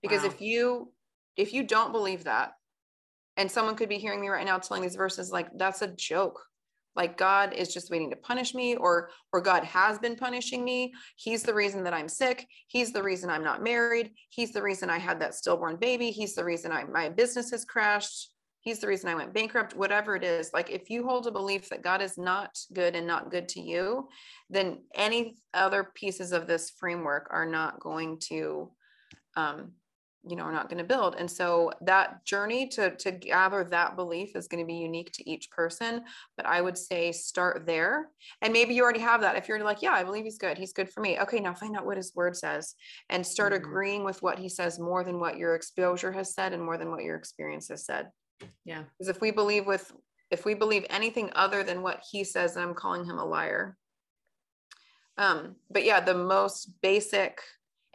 because 0.01 0.24
wow. 0.24 0.28
if 0.28 0.41
you 0.41 0.91
if 1.38 1.53
you 1.53 1.63
don't 1.63 1.91
believe 1.91 2.26
that 2.26 2.53
and 3.38 3.49
someone 3.49 3.76
could 3.76 3.89
be 3.89 3.97
hearing 3.97 4.20
me 4.20 4.28
right 4.28 4.45
now 4.45 4.57
telling 4.57 4.84
these 4.84 4.97
verses 4.97 5.32
like 5.32 5.47
that's 5.57 5.82
a 5.82 5.88
joke. 5.88 6.41
Like 6.95 7.17
god 7.17 7.53
is 7.53 7.74
just 7.74 7.89
waiting 7.89 8.09
to 8.09 8.17
punish 8.17 8.53
me 8.53 8.76
or 8.76 9.11
or 9.32 9.39
god 9.39 9.63
has 9.63 9.97
been 9.99 10.17
punishing 10.17 10.65
me. 10.65 10.93
He's 11.15 11.43
the 11.43 11.53
reason 11.53 11.84
that 11.86 11.93
i'm 11.93 12.09
sick. 12.09 12.45
He's 12.67 12.91
the 12.91 13.03
reason 13.03 13.30
i'm 13.30 13.43
not 13.43 13.63
married. 13.63 14.11
He's 14.30 14.51
the 14.51 14.61
reason 14.61 14.89
i 14.89 14.97
had 14.97 15.22
that 15.22 15.36
stillborn 15.36 15.78
baby. 15.78 16.11
He's 16.11 16.36
the 16.36 16.43
reason 16.43 16.72
I, 16.72 16.84
my 16.84 17.07
business 17.07 17.51
has 17.51 17.63
crashed. 17.63 18.32
He's 18.59 18.80
the 18.80 18.88
reason 18.88 19.09
i 19.09 19.15
went 19.15 19.34
bankrupt 19.34 19.78
whatever 19.78 20.17
it 20.17 20.26
is. 20.26 20.51
Like 20.53 20.70
if 20.70 20.89
you 20.89 21.05
hold 21.07 21.26
a 21.28 21.32
belief 21.32 21.70
that 21.70 21.84
god 21.84 22.01
is 22.01 22.17
not 22.17 22.57
good 22.74 22.95
and 22.95 23.07
not 23.07 23.32
good 23.32 23.47
to 23.49 23.61
you 23.61 24.09
then 24.49 24.80
any 24.93 25.38
other 25.53 25.91
pieces 25.95 26.34
of 26.34 26.47
this 26.47 26.72
framework 26.72 27.30
are 27.32 27.45
not 27.45 27.80
going 27.80 28.20
to 28.20 28.72
um, 29.36 29.73
you 30.27 30.36
know, 30.36 30.43
are 30.43 30.51
not 30.51 30.69
going 30.69 30.80
to 30.80 30.84
build. 30.84 31.15
And 31.17 31.32
so 31.32 31.71
that 31.82 32.25
journey 32.25 32.67
to 32.69 32.95
to 32.97 33.11
gather 33.11 33.63
that 33.63 33.95
belief 33.95 34.36
is 34.36 34.47
going 34.47 34.61
to 34.61 34.67
be 34.67 34.75
unique 34.75 35.11
to 35.13 35.30
each 35.30 35.49
person. 35.49 36.03
But 36.36 36.45
I 36.45 36.61
would 36.61 36.77
say 36.77 37.11
start 37.11 37.65
there. 37.65 38.09
And 38.41 38.51
maybe 38.51 38.73
you 38.73 38.84
already 38.84 38.99
have 38.99 39.21
that. 39.21 39.38
If 39.38 39.47
you're 39.47 39.63
like, 39.63 39.82
yeah, 39.82 39.93
I 39.93 40.03
believe 40.03 40.25
he's 40.25 40.38
good. 40.38 40.57
He's 40.57 40.73
good 40.73 40.89
for 40.89 40.99
me. 40.99 41.19
Okay, 41.19 41.39
now 41.39 41.53
find 41.53 41.75
out 41.75 41.86
what 41.86 41.97
his 41.97 42.13
word 42.15 42.36
says 42.36 42.75
and 43.09 43.25
start 43.25 43.53
mm-hmm. 43.53 43.63
agreeing 43.63 44.03
with 44.03 44.21
what 44.21 44.39
he 44.39 44.49
says 44.49 44.77
more 44.77 45.03
than 45.03 45.19
what 45.19 45.38
your 45.38 45.55
exposure 45.55 46.11
has 46.11 46.34
said 46.34 46.53
and 46.53 46.63
more 46.63 46.77
than 46.77 46.91
what 46.91 47.03
your 47.03 47.15
experience 47.15 47.69
has 47.69 47.86
said. 47.86 48.09
Yeah. 48.65 48.84
Because 48.97 49.09
if 49.09 49.21
we 49.21 49.32
believe 49.32 49.65
with 49.65 49.91
if 50.32 50.45
we 50.45 50.53
believe 50.53 50.86
anything 50.89 51.32
other 51.34 51.63
than 51.63 51.82
what 51.82 52.03
he 52.11 52.23
says, 52.23 52.55
I'm 52.57 52.75
calling 52.75 53.05
him 53.05 53.17
a 53.17 53.25
liar. 53.25 53.77
Um, 55.17 55.55
but 55.69 55.84
yeah, 55.84 55.99
the 55.99 56.13
most 56.13 56.71
basic 56.82 57.41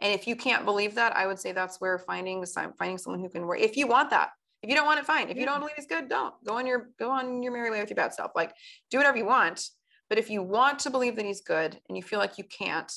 and 0.01 0.13
if 0.13 0.27
you 0.27 0.35
can't 0.35 0.65
believe 0.65 0.95
that, 0.95 1.15
I 1.15 1.27
would 1.27 1.39
say 1.39 1.51
that's 1.51 1.79
where 1.79 1.97
finding 1.97 2.43
finding 2.77 2.97
someone 2.97 3.21
who 3.21 3.29
can 3.29 3.45
work. 3.45 3.59
If 3.59 3.77
you 3.77 3.87
want 3.87 4.09
that, 4.09 4.29
if 4.61 4.69
you 4.69 4.75
don't 4.75 4.85
want 4.85 4.99
it, 4.99 5.05
fine. 5.05 5.29
If 5.29 5.37
you 5.37 5.45
don't 5.45 5.59
believe 5.59 5.75
it's 5.77 5.87
good, 5.87 6.09
don't 6.09 6.33
go 6.43 6.57
on 6.57 6.67
your 6.67 6.89
go 6.99 7.11
on 7.11 7.41
your 7.41 7.53
merry 7.53 7.71
way 7.71 7.79
with 7.79 7.89
your 7.89 7.95
bad 7.95 8.13
self. 8.13 8.31
Like 8.35 8.53
do 8.89 8.97
whatever 8.97 9.17
you 9.17 9.25
want. 9.25 9.69
But 10.09 10.19
if 10.19 10.29
you 10.29 10.43
want 10.43 10.79
to 10.79 10.89
believe 10.89 11.15
that 11.15 11.25
he's 11.25 11.41
good 11.41 11.79
and 11.87 11.97
you 11.97 12.03
feel 12.03 12.19
like 12.19 12.37
you 12.37 12.43
can't, 12.43 12.91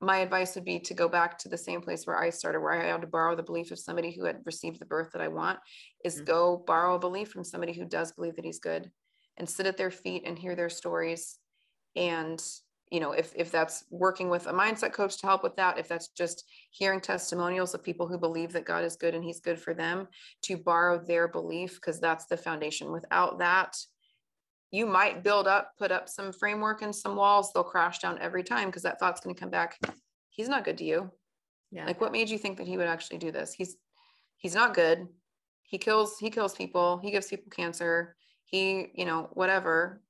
my 0.00 0.18
advice 0.18 0.54
would 0.54 0.64
be 0.64 0.78
to 0.80 0.94
go 0.94 1.08
back 1.08 1.38
to 1.38 1.48
the 1.48 1.58
same 1.58 1.80
place 1.80 2.06
where 2.06 2.16
I 2.16 2.30
started, 2.30 2.60
where 2.60 2.72
I 2.72 2.86
had 2.86 3.00
to 3.00 3.06
borrow 3.06 3.34
the 3.34 3.42
belief 3.42 3.72
of 3.72 3.80
somebody 3.80 4.12
who 4.12 4.24
had 4.24 4.38
received 4.44 4.80
the 4.80 4.86
birth 4.86 5.10
that 5.12 5.22
I 5.22 5.28
want, 5.28 5.58
is 6.04 6.16
mm-hmm. 6.16 6.24
go 6.24 6.64
borrow 6.66 6.94
a 6.94 7.00
belief 7.00 7.30
from 7.30 7.42
somebody 7.42 7.72
who 7.72 7.84
does 7.84 8.12
believe 8.12 8.36
that 8.36 8.44
he's 8.44 8.60
good 8.60 8.90
and 9.38 9.48
sit 9.48 9.66
at 9.66 9.76
their 9.76 9.90
feet 9.90 10.22
and 10.24 10.38
hear 10.38 10.54
their 10.54 10.70
stories 10.70 11.38
and 11.96 12.42
you 12.90 13.00
know 13.00 13.12
if 13.12 13.32
if 13.36 13.50
that's 13.50 13.84
working 13.90 14.28
with 14.28 14.46
a 14.46 14.52
mindset 14.52 14.92
coach 14.92 15.18
to 15.18 15.26
help 15.26 15.42
with 15.42 15.56
that 15.56 15.78
if 15.78 15.88
that's 15.88 16.08
just 16.08 16.44
hearing 16.70 17.00
testimonials 17.00 17.74
of 17.74 17.82
people 17.82 18.06
who 18.06 18.18
believe 18.18 18.52
that 18.52 18.64
god 18.64 18.84
is 18.84 18.96
good 18.96 19.14
and 19.14 19.24
he's 19.24 19.40
good 19.40 19.60
for 19.60 19.74
them 19.74 20.08
to 20.42 20.56
borrow 20.56 20.98
their 20.98 21.28
belief 21.28 21.74
because 21.76 22.00
that's 22.00 22.26
the 22.26 22.36
foundation 22.36 22.92
without 22.92 23.38
that 23.38 23.76
you 24.70 24.86
might 24.86 25.24
build 25.24 25.46
up 25.46 25.72
put 25.78 25.92
up 25.92 26.08
some 26.08 26.32
framework 26.32 26.82
and 26.82 26.94
some 26.94 27.16
walls 27.16 27.52
they'll 27.52 27.64
crash 27.64 27.98
down 27.98 28.18
every 28.20 28.42
time 28.42 28.66
because 28.66 28.82
that 28.82 28.98
thought's 28.98 29.20
going 29.20 29.34
to 29.34 29.40
come 29.40 29.50
back 29.50 29.78
he's 30.30 30.48
not 30.48 30.64
good 30.64 30.78
to 30.78 30.84
you 30.84 31.10
Yeah. 31.70 31.86
Like 31.86 32.00
what 32.00 32.12
made 32.12 32.30
you 32.30 32.38
think 32.38 32.58
that 32.58 32.66
he 32.66 32.76
would 32.76 32.86
actually 32.86 33.18
do 33.18 33.30
this? 33.30 33.52
He's 33.52 33.76
he's 34.36 34.54
not 34.54 34.74
good. 34.74 35.06
He 35.62 35.78
kills 35.78 36.18
he 36.18 36.30
kills 36.30 36.54
people. 36.54 36.98
He 36.98 37.10
gives 37.10 37.28
people 37.28 37.50
cancer. 37.50 38.16
He, 38.44 38.88
you 38.94 39.04
know, 39.04 39.28
whatever. 39.32 40.02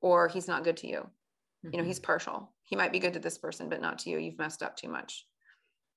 Or 0.00 0.28
he's 0.28 0.48
not 0.48 0.64
good 0.64 0.76
to 0.78 0.88
you. 0.88 1.10
Mm-hmm. 1.64 1.74
You 1.74 1.80
know, 1.80 1.86
he's 1.86 2.00
partial. 2.00 2.52
He 2.62 2.76
might 2.76 2.92
be 2.92 2.98
good 2.98 3.14
to 3.14 3.18
this 3.18 3.38
person 3.38 3.68
but 3.68 3.80
not 3.80 3.98
to 4.00 4.10
you. 4.10 4.18
You've 4.18 4.38
messed 4.38 4.62
up 4.62 4.76
too 4.76 4.88
much. 4.88 5.26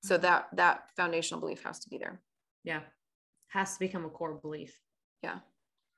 So 0.03 0.15
mm-hmm. 0.15 0.23
that 0.23 0.47
that 0.53 0.83
foundational 0.95 1.39
belief 1.39 1.63
has 1.63 1.79
to 1.79 1.89
be 1.89 1.97
there. 1.97 2.21
Yeah. 2.63 2.81
Has 3.49 3.73
to 3.73 3.79
become 3.79 4.05
a 4.05 4.09
core 4.09 4.39
belief. 4.41 4.77
Yeah. 5.23 5.39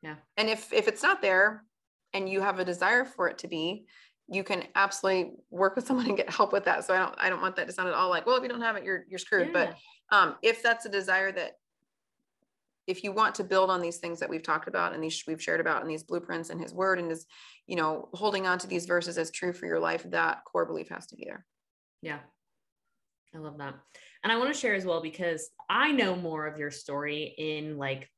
Yeah. 0.01 0.15
And 0.37 0.49
if 0.49 0.71
if 0.73 0.87
it's 0.87 1.03
not 1.03 1.21
there 1.21 1.63
and 2.13 2.29
you 2.29 2.41
have 2.41 2.59
a 2.59 2.65
desire 2.65 3.05
for 3.05 3.29
it 3.29 3.37
to 3.39 3.47
be, 3.47 3.85
you 4.27 4.43
can 4.43 4.63
absolutely 4.75 5.33
work 5.49 5.75
with 5.75 5.87
someone 5.87 6.07
and 6.07 6.17
get 6.17 6.29
help 6.29 6.53
with 6.53 6.65
that. 6.65 6.85
So 6.85 6.93
I 6.93 6.97
don't 6.97 7.15
I 7.17 7.29
don't 7.29 7.41
want 7.41 7.55
that 7.55 7.67
to 7.67 7.73
sound 7.73 7.89
at 7.89 7.95
all 7.95 8.09
like, 8.09 8.25
well, 8.25 8.35
if 8.37 8.43
you 8.43 8.49
don't 8.49 8.61
have 8.61 8.75
it, 8.75 8.83
you're 8.83 9.05
you're 9.09 9.19
screwed. 9.19 9.47
Yeah. 9.47 9.53
But 10.09 10.15
um, 10.15 10.35
if 10.41 10.61
that's 10.61 10.85
a 10.85 10.89
desire 10.89 11.31
that 11.31 11.53
if 12.87 13.03
you 13.03 13.11
want 13.11 13.35
to 13.35 13.43
build 13.43 13.69
on 13.69 13.81
these 13.81 13.97
things 13.97 14.19
that 14.19 14.29
we've 14.29 14.43
talked 14.43 14.67
about 14.67 14.93
and 14.93 15.03
these 15.03 15.23
we've 15.27 15.41
shared 15.41 15.61
about 15.61 15.81
and 15.81 15.89
these 15.89 16.03
blueprints 16.03 16.49
and 16.49 16.61
his 16.61 16.73
word 16.73 16.99
and 16.99 17.11
is 17.11 17.25
you 17.67 17.75
know, 17.75 18.09
holding 18.13 18.45
on 18.45 18.57
to 18.59 18.67
these 18.67 18.85
verses 18.85 19.17
as 19.17 19.31
true 19.31 19.53
for 19.53 19.65
your 19.65 19.79
life, 19.79 20.03
that 20.11 20.43
core 20.45 20.65
belief 20.65 20.89
has 20.89 21.07
to 21.07 21.15
be 21.15 21.25
there. 21.25 21.45
Yeah. 22.01 22.19
I 23.33 23.39
love 23.39 23.57
that. 23.57 23.75
And 24.23 24.31
I 24.31 24.37
want 24.37 24.53
to 24.53 24.59
share 24.59 24.75
as 24.75 24.85
well 24.85 25.01
because 25.01 25.49
I 25.69 25.91
know 25.91 26.15
more 26.15 26.45
of 26.45 26.57
your 26.57 26.71
story 26.71 27.33
in 27.37 27.77
like 27.77 28.09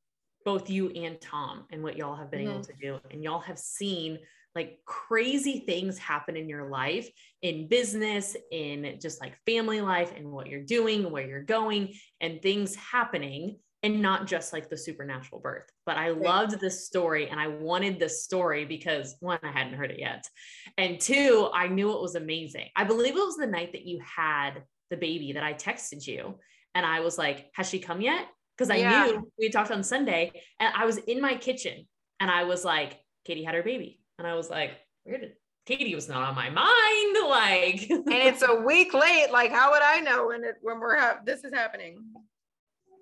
both 0.44 0.70
you 0.70 0.90
and 0.90 1.20
Tom 1.22 1.66
and 1.72 1.84
what 1.84 1.98
y'all 1.98 2.16
have 2.16 2.32
been 2.32 2.42
mm-hmm. 2.42 2.52
able 2.52 2.64
to 2.64 2.74
do. 2.82 3.00
And 3.12 3.24
y'all 3.24 3.40
have 3.40 3.60
seen 3.60 4.20
like 4.56 4.80
crazy 4.86 5.64
things 5.66 5.98
happen 5.98 6.36
in 6.36 6.50
your 6.50 6.70
life, 6.70 7.10
in 7.42 7.68
business, 7.68 8.36
in 8.52 8.98
just 9.02 9.22
like 9.22 9.38
family 9.46 9.82
life, 9.82 10.14
and 10.16 10.32
what 10.32 10.48
you're 10.48 10.64
doing, 10.64 11.12
where 11.12 11.28
you're 11.28 11.44
going, 11.44 11.94
and 12.22 12.42
things 12.42 12.76
happening. 12.76 13.58
And 13.86 14.02
not 14.02 14.26
just 14.26 14.52
like 14.52 14.68
the 14.68 14.78
supernatural 14.78 15.40
birth, 15.40 15.70
but 15.86 15.96
I 15.96 16.10
loved 16.10 16.60
this 16.60 16.88
story 16.88 17.30
and 17.30 17.40
I 17.40 17.50
wanted 17.50 18.00
this 18.00 18.24
story 18.24 18.66
because 18.66 19.16
one, 19.20 19.38
I 19.44 19.52
hadn't 19.52 19.76
heard 19.76 19.92
it 19.92 20.00
yet. 20.00 20.28
And 20.76 21.00
two, 21.00 21.52
I 21.54 21.68
knew 21.68 21.92
it 21.92 22.02
was 22.02 22.16
amazing. 22.16 22.70
I 22.76 22.84
believe 22.84 23.16
it 23.16 23.20
was 23.20 23.38
the 23.38 23.46
night 23.46 23.74
that 23.74 23.86
you 23.86 24.00
had 24.04 24.64
the 24.90 24.98
baby 24.98 25.34
that 25.34 25.44
I 25.44 25.54
texted 25.54 26.08
you. 26.08 26.40
And 26.74 26.84
I 26.84 27.02
was 27.02 27.20
like, 27.20 27.52
has 27.54 27.70
she 27.70 27.78
come 27.78 28.02
yet? 28.02 28.26
Because 28.58 28.72
I 28.72 28.78
yeah. 28.78 29.06
knew 29.06 29.32
we 29.38 29.50
talked 29.50 29.70
on 29.70 29.84
Sunday 29.84 30.32
and 30.60 30.74
I 30.76 30.86
was 30.86 30.98
in 30.98 31.22
my 31.22 31.36
kitchen 31.36 31.86
and 32.20 32.32
I 32.32 32.46
was 32.46 32.66
like, 32.66 33.00
Katie 33.24 33.44
had 33.44 33.54
her 33.54 33.62
baby. 33.62 34.02
And 34.18 34.26
I 34.26 34.34
was 34.34 34.50
like, 34.50 34.72
where 35.04 35.20
did 35.20 35.34
Katie 35.68 35.94
was 35.94 36.10
not 36.10 36.24
on 36.24 36.34
my 36.34 36.50
mind? 36.50 36.72
Like, 37.26 37.90
and 37.90 38.04
it's 38.08 38.44
a 38.44 38.62
week 38.62 38.94
late. 38.94 39.32
Like, 39.32 39.52
how 39.52 39.72
would 39.72 39.82
I 39.82 40.00
know 40.00 40.28
when 40.28 40.44
it 40.44 40.56
when 40.62 40.80
we're 40.80 40.98
ha- 40.98 41.20
this 41.26 41.44
is 41.44 41.54
happening? 41.54 41.98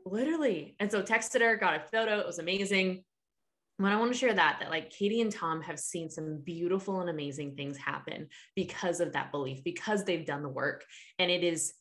Literally. 0.05 0.75
And 0.79 0.91
so 0.91 1.01
texted 1.01 1.41
her, 1.41 1.55
got 1.55 1.75
a 1.75 1.79
photo. 1.91 2.19
It 2.19 2.27
was 2.27 2.39
amazing. 2.39 3.03
When 3.77 3.91
I 3.91 3.99
want 3.99 4.11
to 4.11 4.17
share 4.17 4.33
that, 4.33 4.57
that 4.59 4.69
like 4.69 4.91
Katie 4.91 5.21
and 5.21 5.31
Tom 5.31 5.61
have 5.61 5.79
seen 5.79 6.09
some 6.09 6.41
beautiful 6.43 7.01
and 7.01 7.09
amazing 7.09 7.55
things 7.55 7.77
happen 7.77 8.27
because 8.55 8.99
of 8.99 9.13
that 9.13 9.31
belief, 9.31 9.63
because 9.63 10.03
they've 10.03 10.25
done 10.25 10.43
the 10.43 10.49
work. 10.49 10.83
And 11.19 11.31
it 11.31 11.43
is 11.43 11.73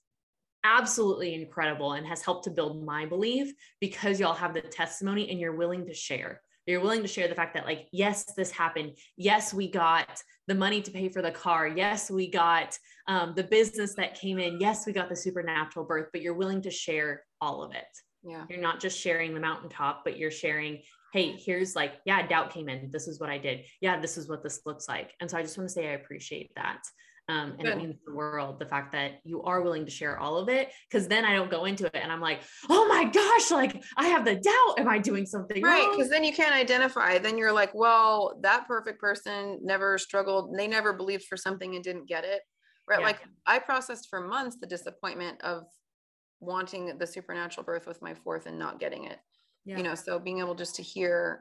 absolutely 0.64 1.35
incredible 1.35 1.93
and 1.93 2.07
has 2.07 2.23
helped 2.23 2.45
to 2.45 2.51
build 2.51 2.85
my 2.85 3.05
belief 3.05 3.53
because 3.81 4.20
y'all 4.20 4.35
have 4.35 4.55
the 4.55 4.61
testimony 4.61 5.29
and 5.31 5.41
you're 5.41 5.57
willing 5.57 5.85
to 5.87 5.95
share 5.95 6.41
you're 6.66 6.81
willing 6.81 7.03
to 7.03 7.09
share 7.09 7.27
the 7.27 7.35
fact 7.35 7.55
that 7.55 7.66
like 7.66 7.89
yes 7.93 8.25
this 8.37 8.51
happened 8.51 8.93
yes 9.16 9.53
we 9.53 9.68
got 9.68 10.23
the 10.47 10.55
money 10.55 10.81
to 10.81 10.91
pay 10.91 11.09
for 11.09 11.20
the 11.23 11.31
car 11.31 11.66
yes 11.66 12.11
we 12.11 12.31
got 12.31 12.79
um, 13.09 13.33
the 13.35 13.43
business 13.43 13.95
that 13.95 14.14
came 14.14 14.39
in 14.39 14.61
yes 14.61 14.87
we 14.87 14.93
got 14.93 15.09
the 15.09 15.16
supernatural 15.16 15.85
birth 15.85 16.09
but 16.12 16.23
you're 16.23 16.35
willing 16.35 16.62
to 16.62 16.70
share 16.70 17.25
all 17.41 17.62
of 17.62 17.73
it 17.75 17.87
yeah. 18.23 18.45
You're 18.49 18.61
not 18.61 18.81
just 18.81 18.99
sharing 18.99 19.35
the 19.35 19.41
mountaintop 19.41 20.03
but 20.05 20.18
you're 20.18 20.31
sharing 20.31 20.81
hey 21.12 21.33
here's 21.33 21.77
like 21.77 21.95
yeah 22.05 22.27
doubt 22.27 22.51
came 22.51 22.68
in. 22.68 22.91
This 22.91 23.09
is 23.09 23.20
what 23.20 23.31
i 23.31 23.39
did. 23.39 23.64
Yeah 23.81 24.01
this 24.01 24.16
is 24.16 24.29
what 24.29 24.43
this 24.43 24.61
looks 24.66 24.89
like. 24.89 25.12
And 25.20 25.31
so 25.31 25.39
i 25.39 25.43
just 25.43 25.57
want 25.57 25.68
to 25.68 25.73
say 25.73 25.89
i 25.89 25.93
appreciate 25.93 26.51
that 26.57 26.83
um, 27.29 27.53
and 27.53 27.62
Good. 27.62 27.68
it 27.68 27.79
means 27.79 27.97
the 28.05 28.12
world 28.12 28.59
the 28.59 28.66
fact 28.66 28.93
that 28.93 29.20
you 29.25 29.43
are 29.43 29.62
willing 29.62 29.85
to 29.85 29.91
share 29.91 30.18
all 30.18 30.39
of 30.39 30.49
it 30.49 30.73
because 30.91 31.07
then 31.07 31.25
i 31.25 31.33
don't 31.33 31.51
go 31.51 31.66
into 31.66 31.87
it 31.87 31.95
and 31.95 32.11
i'm 32.11 32.20
like 32.20 32.41
oh 32.68 32.89
my 32.89 33.05
gosh 33.05 33.51
like 33.51 33.81
i 33.97 34.09
have 34.09 34.25
the 34.25 34.35
doubt. 34.35 34.75
Am 34.79 34.89
i 34.89 34.99
doing 34.99 35.25
something 35.25 35.62
right 35.62 35.89
because 35.93 36.11
then 36.11 36.25
you 36.25 36.33
can't 36.33 36.55
identify. 36.55 37.18
Then 37.18 37.39
you're 37.39 37.53
like 37.53 37.73
well 37.75 38.39
that 38.43 38.66
perfect 38.66 39.01
person 39.01 39.61
never 39.62 39.99
struggled. 39.99 40.57
They 40.57 40.66
never 40.66 40.93
believed 40.93 41.25
for 41.25 41.37
something 41.37 41.75
and 41.75 41.85
didn't 41.85 42.09
get 42.09 42.25
it. 42.25 42.43
Right 42.89 43.01
yeah. 43.01 43.07
like 43.07 43.20
i 43.47 43.61
processed 43.61 44.09
for 44.11 44.27
months 44.27 44.57
the 44.61 44.66
disappointment 44.66 45.41
of 45.43 45.64
wanting 46.43 46.99
the 46.99 47.07
supernatural 47.07 47.64
birth 47.64 47.86
with 47.86 48.03
my 48.03 48.12
fourth 48.12 48.47
and 48.47 48.59
not 48.59 48.80
getting 48.80 49.05
it. 49.05 49.18
Yeah. 49.64 49.76
you 49.76 49.84
know 49.84 49.95
so 49.95 50.18
being 50.18 50.40
able 50.40 50.57
just 50.57 50.74
to 50.74 50.82
hear 50.82 51.40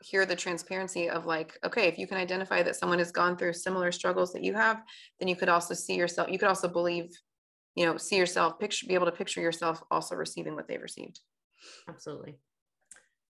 hear 0.00 0.24
the 0.24 0.36
transparency 0.36 1.10
of 1.10 1.26
like 1.26 1.58
okay 1.64 1.88
if 1.88 1.98
you 1.98 2.06
can 2.06 2.16
identify 2.16 2.62
that 2.62 2.76
someone 2.76 3.00
has 3.00 3.10
gone 3.10 3.36
through 3.36 3.52
similar 3.54 3.90
struggles 3.90 4.32
that 4.32 4.44
you 4.44 4.54
have 4.54 4.82
then 5.18 5.28
you 5.28 5.34
could 5.34 5.48
also 5.48 5.74
see 5.74 5.96
yourself 5.96 6.28
you 6.30 6.38
could 6.38 6.48
also 6.48 6.68
believe 6.68 7.10
you 7.74 7.84
know 7.84 7.96
see 7.96 8.16
yourself 8.16 8.60
picture 8.60 8.86
be 8.86 8.94
able 8.94 9.06
to 9.06 9.12
picture 9.12 9.40
yourself 9.40 9.82
also 9.90 10.14
receiving 10.14 10.54
what 10.54 10.68
they've 10.68 10.82
received. 10.82 11.18
Absolutely. 11.88 12.36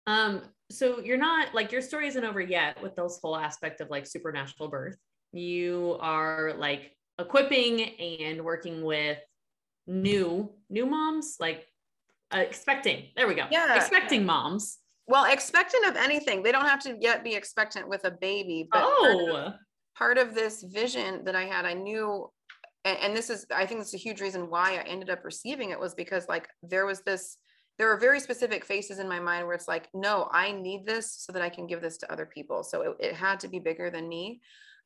Um 0.05 0.41
so 0.69 0.99
you're 0.99 1.17
not 1.17 1.53
like 1.53 1.71
your 1.71 1.81
story 1.81 2.07
isn't 2.07 2.25
over 2.25 2.41
yet 2.41 2.81
with 2.83 2.95
those 2.95 3.19
whole 3.21 3.37
aspect 3.37 3.79
of 3.79 3.89
like 3.89 4.05
supernatural 4.05 4.69
birth. 4.69 4.97
You 5.31 5.97
are 6.01 6.53
like 6.57 6.91
equipping 7.19 7.81
and 7.99 8.43
working 8.43 8.83
with 8.83 9.19
new 9.87 10.49
new 10.69 10.85
moms 10.85 11.37
like 11.39 11.67
uh, 12.33 12.39
expecting 12.39 13.07
there 13.15 13.27
we 13.27 13.35
go 13.35 13.45
yeah 13.51 13.75
expecting 13.75 14.25
moms 14.25 14.79
well, 15.07 15.25
expectant 15.25 15.85
of 15.85 15.95
anything. 15.97 16.43
They 16.43 16.51
don't 16.51 16.65
have 16.65 16.81
to 16.83 16.97
yet 16.99 17.23
be 17.23 17.35
expectant 17.35 17.89
with 17.89 18.05
a 18.05 18.11
baby. 18.11 18.67
But 18.71 18.83
oh. 18.85 19.29
part, 19.31 19.45
of, 19.45 19.53
part 19.97 20.17
of 20.17 20.35
this 20.35 20.63
vision 20.63 21.25
that 21.25 21.35
I 21.35 21.43
had, 21.43 21.65
I 21.65 21.73
knew, 21.73 22.29
and, 22.85 22.97
and 22.99 23.17
this 23.17 23.29
is, 23.29 23.45
I 23.53 23.65
think 23.65 23.81
it's 23.81 23.93
a 23.93 23.97
huge 23.97 24.21
reason 24.21 24.49
why 24.49 24.77
I 24.77 24.83
ended 24.87 25.09
up 25.09 25.25
receiving 25.25 25.71
it 25.71 25.79
was 25.79 25.93
because 25.93 26.27
like 26.29 26.47
there 26.61 26.85
was 26.85 27.01
this, 27.01 27.37
there 27.77 27.87
were 27.87 27.97
very 27.97 28.19
specific 28.19 28.63
faces 28.63 28.99
in 28.99 29.09
my 29.09 29.19
mind 29.19 29.45
where 29.45 29.55
it's 29.55 29.67
like, 29.67 29.89
no, 29.93 30.29
I 30.31 30.51
need 30.51 30.85
this 30.85 31.11
so 31.11 31.33
that 31.33 31.41
I 31.41 31.49
can 31.49 31.67
give 31.67 31.81
this 31.81 31.97
to 31.97 32.11
other 32.11 32.25
people. 32.25 32.63
So 32.63 32.81
it, 32.81 33.07
it 33.07 33.13
had 33.15 33.39
to 33.41 33.47
be 33.47 33.59
bigger 33.59 33.89
than 33.89 34.07
me 34.07 34.41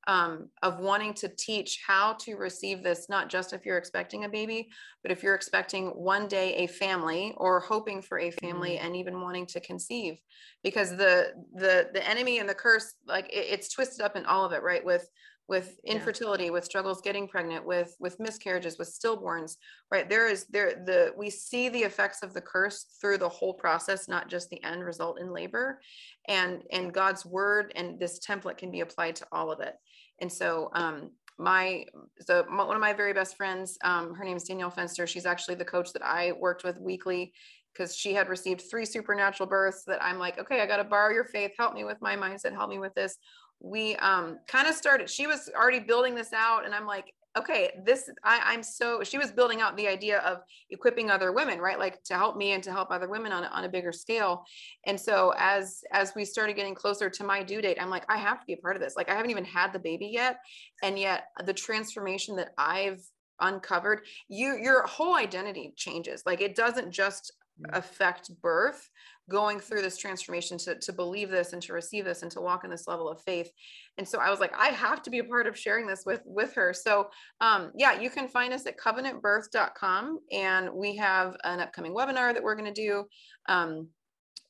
um, 0.07 0.49
of 0.63 0.79
wanting 0.79 1.13
to 1.15 1.27
teach 1.27 1.81
how 1.85 2.13
to 2.13 2.35
receive 2.37 2.81
this, 2.81 3.09
not 3.09 3.29
just 3.29 3.51
if 3.51 3.65
you're 3.65 3.77
expecting 3.77 4.23
a 4.23 4.29
baby, 4.29 4.69
but 5.03 5.11
if 5.11 5.21
you're 5.21 5.35
expecting 5.35 5.87
one 5.87 6.27
day 6.29 6.55
a 6.55 6.67
family 6.67 7.33
or 7.35 7.59
hoping 7.59 8.01
for 8.01 8.19
a 8.19 8.31
family 8.31 8.71
mm-hmm. 8.71 8.85
and 8.85 8.95
even 8.95 9.21
wanting 9.21 9.45
to 9.47 9.59
conceive, 9.59 10.19
because 10.63 10.91
the 10.91 11.33
the 11.53 11.89
the 11.93 12.09
enemy 12.09 12.39
and 12.39 12.47
the 12.47 12.55
curse, 12.55 12.93
like 13.05 13.27
it, 13.27 13.47
it's 13.49 13.69
twisted 13.71 14.01
up 14.01 14.15
in 14.15 14.25
all 14.25 14.45
of 14.45 14.53
it, 14.53 14.63
right? 14.63 14.83
With 14.83 15.07
with 15.47 15.79
infertility 15.85 16.45
yeah. 16.45 16.51
with 16.51 16.65
struggles 16.65 17.01
getting 17.01 17.27
pregnant 17.27 17.65
with 17.65 17.95
with 17.99 18.19
miscarriages 18.19 18.77
with 18.77 18.89
stillborns 18.93 19.55
right 19.91 20.09
there 20.09 20.27
is 20.27 20.45
there 20.47 20.83
the 20.85 21.13
we 21.17 21.29
see 21.29 21.69
the 21.69 21.79
effects 21.79 22.21
of 22.21 22.33
the 22.33 22.41
curse 22.41 22.87
through 22.99 23.17
the 23.17 23.29
whole 23.29 23.53
process 23.53 24.07
not 24.07 24.29
just 24.29 24.49
the 24.49 24.61
end 24.63 24.83
result 24.83 25.19
in 25.19 25.31
labor 25.31 25.79
and 26.27 26.63
and 26.71 26.93
god's 26.93 27.25
word 27.25 27.71
and 27.75 27.99
this 27.99 28.19
template 28.19 28.57
can 28.57 28.71
be 28.71 28.81
applied 28.81 29.15
to 29.15 29.25
all 29.31 29.51
of 29.51 29.61
it 29.61 29.75
and 30.19 30.31
so 30.31 30.69
um, 30.73 31.11
my 31.37 31.85
so 32.19 32.45
my, 32.49 32.63
one 32.63 32.75
of 32.75 32.81
my 32.81 32.93
very 32.93 33.13
best 33.13 33.37
friends, 33.37 33.77
um, 33.83 34.13
her 34.15 34.23
name 34.23 34.37
is 34.37 34.43
Danielle 34.43 34.71
Fenster. 34.71 35.07
She's 35.07 35.25
actually 35.25 35.55
the 35.55 35.65
coach 35.65 35.93
that 35.93 36.03
I 36.03 36.33
worked 36.33 36.63
with 36.63 36.79
weekly 36.79 37.33
because 37.77 37.95
she 37.95 38.13
had 38.13 38.27
received 38.27 38.63
three 38.69 38.85
supernatural 38.85 39.47
births 39.47 39.83
that 39.85 40.03
I'm 40.03 40.17
like, 40.17 40.39
okay, 40.39 40.61
I 40.61 40.65
got 40.65 40.77
to 40.77 40.83
borrow 40.83 41.13
your 41.13 41.25
faith. 41.25 41.51
Help 41.57 41.73
me 41.73 41.83
with 41.83 42.01
my 42.01 42.15
mindset. 42.15 42.53
Help 42.53 42.69
me 42.69 42.79
with 42.79 42.93
this. 42.95 43.17
We 43.59 43.95
um, 43.97 44.39
kind 44.47 44.67
of 44.67 44.75
started, 44.75 45.09
she 45.09 45.27
was 45.27 45.49
already 45.55 45.79
building 45.79 46.15
this 46.15 46.33
out. 46.33 46.65
And 46.65 46.73
I'm 46.73 46.85
like, 46.85 47.13
okay, 47.37 47.79
this 47.85 48.09
I, 48.23 48.41
I'm 48.45 48.63
so 48.63 49.03
she 49.03 49.17
was 49.17 49.31
building 49.31 49.61
out 49.61 49.77
the 49.77 49.87
idea 49.87 50.19
of 50.19 50.39
equipping 50.69 51.09
other 51.09 51.31
women, 51.31 51.59
right? 51.59 51.79
Like 51.79 52.03
to 52.03 52.15
help 52.15 52.35
me 52.35 52.51
and 52.53 52.63
to 52.63 52.71
help 52.71 52.91
other 52.91 53.09
women 53.09 53.31
on 53.31 53.43
a, 53.43 53.47
on 53.47 53.63
a 53.63 53.69
bigger 53.69 53.91
scale. 53.91 54.43
And 54.85 54.99
so 54.99 55.33
as 55.37 55.81
as 55.91 56.13
we 56.15 56.25
started 56.25 56.55
getting 56.55 56.75
closer 56.75 57.09
to 57.09 57.23
my 57.23 57.43
due 57.43 57.61
date, 57.61 57.77
I'm 57.79 57.89
like, 57.89 58.05
I 58.09 58.17
have 58.17 58.39
to 58.39 58.45
be 58.45 58.53
a 58.53 58.57
part 58.57 58.75
of 58.75 58.81
this. 58.81 58.95
Like 58.95 59.09
I 59.09 59.15
haven't 59.15 59.31
even 59.31 59.45
had 59.45 59.73
the 59.73 59.79
baby 59.79 60.09
yet, 60.11 60.39
and 60.83 60.97
yet 60.97 61.25
the 61.45 61.53
transformation 61.53 62.35
that 62.37 62.49
I've 62.57 63.01
uncovered, 63.39 64.01
you 64.27 64.57
your 64.57 64.85
whole 64.87 65.15
identity 65.15 65.73
changes. 65.75 66.23
Like 66.25 66.41
it 66.41 66.55
doesn't 66.55 66.91
just 66.91 67.31
mm. 67.61 67.77
affect 67.77 68.31
birth 68.41 68.89
going 69.29 69.59
through 69.59 69.81
this 69.81 69.97
transformation 69.97 70.57
to, 70.57 70.75
to 70.75 70.93
believe 70.93 71.29
this 71.29 71.53
and 71.53 71.61
to 71.61 71.73
receive 71.73 72.05
this 72.05 72.21
and 72.21 72.31
to 72.31 72.41
walk 72.41 72.63
in 72.63 72.69
this 72.69 72.87
level 72.87 73.09
of 73.09 73.21
faith. 73.21 73.51
And 73.97 74.07
so 74.07 74.19
i 74.19 74.29
was 74.29 74.39
like 74.39 74.53
i 74.57 74.67
have 74.67 75.01
to 75.03 75.09
be 75.09 75.19
a 75.19 75.23
part 75.23 75.47
of 75.47 75.57
sharing 75.57 75.87
this 75.87 76.03
with 76.05 76.21
with 76.25 76.53
her. 76.53 76.73
So 76.73 77.09
um, 77.41 77.71
yeah 77.75 77.99
you 77.99 78.09
can 78.09 78.27
find 78.27 78.53
us 78.53 78.65
at 78.65 78.79
covenantbirth.com 78.79 80.19
and 80.31 80.73
we 80.73 80.95
have 80.97 81.35
an 81.43 81.59
upcoming 81.59 81.93
webinar 81.93 82.33
that 82.33 82.43
we're 82.43 82.55
going 82.55 82.73
to 82.73 82.81
do 82.81 83.05
um, 83.49 83.87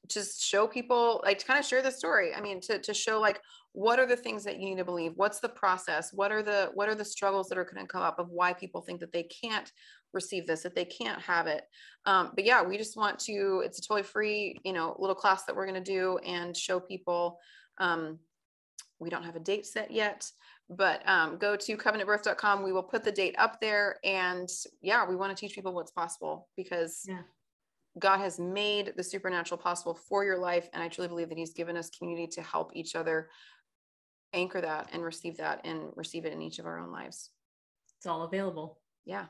just 0.07 0.43
show 0.43 0.67
people 0.67 1.21
like 1.25 1.39
to 1.39 1.45
kind 1.45 1.59
of 1.59 1.65
share 1.65 1.81
the 1.81 1.91
story. 1.91 2.33
I 2.33 2.41
mean 2.41 2.61
to, 2.61 2.79
to 2.79 2.93
show 2.93 3.19
like 3.19 3.41
what 3.73 3.99
are 3.99 4.07
the 4.07 4.15
things 4.15 4.43
that 4.43 4.59
you 4.59 4.65
need 4.69 4.77
to 4.77 4.85
believe? 4.85 5.13
What's 5.17 5.39
the 5.39 5.49
process? 5.49 6.11
What 6.11 6.31
are 6.31 6.41
the 6.41 6.71
what 6.73 6.89
are 6.89 6.95
the 6.95 7.05
struggles 7.05 7.47
that 7.49 7.59
are 7.59 7.63
going 7.63 7.85
to 7.85 7.91
come 7.91 8.01
up 8.01 8.17
of 8.17 8.29
why 8.29 8.53
people 8.53 8.81
think 8.81 8.99
that 9.01 9.13
they 9.13 9.23
can't 9.23 9.71
receive 10.13 10.47
this, 10.47 10.63
that 10.63 10.75
they 10.75 10.85
can't 10.85 11.21
have 11.21 11.47
it. 11.47 11.63
Um, 12.05 12.31
but 12.35 12.45
yeah, 12.45 12.61
we 12.61 12.77
just 12.77 12.97
want 12.97 13.19
to, 13.19 13.61
it's 13.65 13.79
a 13.79 13.81
totally 13.81 14.03
free, 14.03 14.57
you 14.63 14.73
know, 14.73 14.95
little 14.99 15.15
class 15.15 15.43
that 15.45 15.55
we're 15.55 15.67
going 15.67 15.83
to 15.83 15.91
do 15.91 16.17
and 16.19 16.55
show 16.55 16.79
people. 16.79 17.39
Um, 17.77 18.19
we 18.99 19.09
don't 19.09 19.23
have 19.23 19.35
a 19.35 19.41
date 19.41 19.65
set 19.65 19.91
yet, 19.91 20.29
but 20.69 21.07
um, 21.07 21.37
go 21.37 21.55
to 21.55 21.77
covenantbirth.com. 21.77 22.63
We 22.63 22.71
will 22.71 22.83
put 22.83 23.03
the 23.03 23.11
date 23.11 23.35
up 23.37 23.59
there. 23.61 23.97
And 24.03 24.49
yeah, 24.81 25.07
we 25.07 25.15
want 25.15 25.35
to 25.35 25.39
teach 25.39 25.55
people 25.55 25.73
what's 25.73 25.91
possible 25.91 26.47
because 26.55 27.03
yeah. 27.07 27.21
God 27.99 28.19
has 28.19 28.39
made 28.39 28.93
the 28.95 29.03
supernatural 29.03 29.59
possible 29.59 29.93
for 29.93 30.23
your 30.23 30.37
life. 30.37 30.69
And 30.73 30.81
I 30.81 30.87
truly 30.87 31.07
believe 31.07 31.29
that 31.29 31.37
He's 31.37 31.53
given 31.53 31.77
us 31.77 31.89
community 31.89 32.27
to 32.33 32.41
help 32.41 32.71
each 32.73 32.95
other 32.95 33.29
anchor 34.33 34.61
that 34.61 34.89
and 34.91 35.03
receive 35.03 35.37
that 35.37 35.61
and 35.65 35.89
receive 35.95 36.25
it 36.25 36.33
in 36.33 36.41
each 36.41 36.59
of 36.59 36.65
our 36.65 36.79
own 36.79 36.91
lives. 36.91 37.31
It's 37.97 38.05
all 38.05 38.23
available. 38.23 38.79
Yeah. 39.05 39.25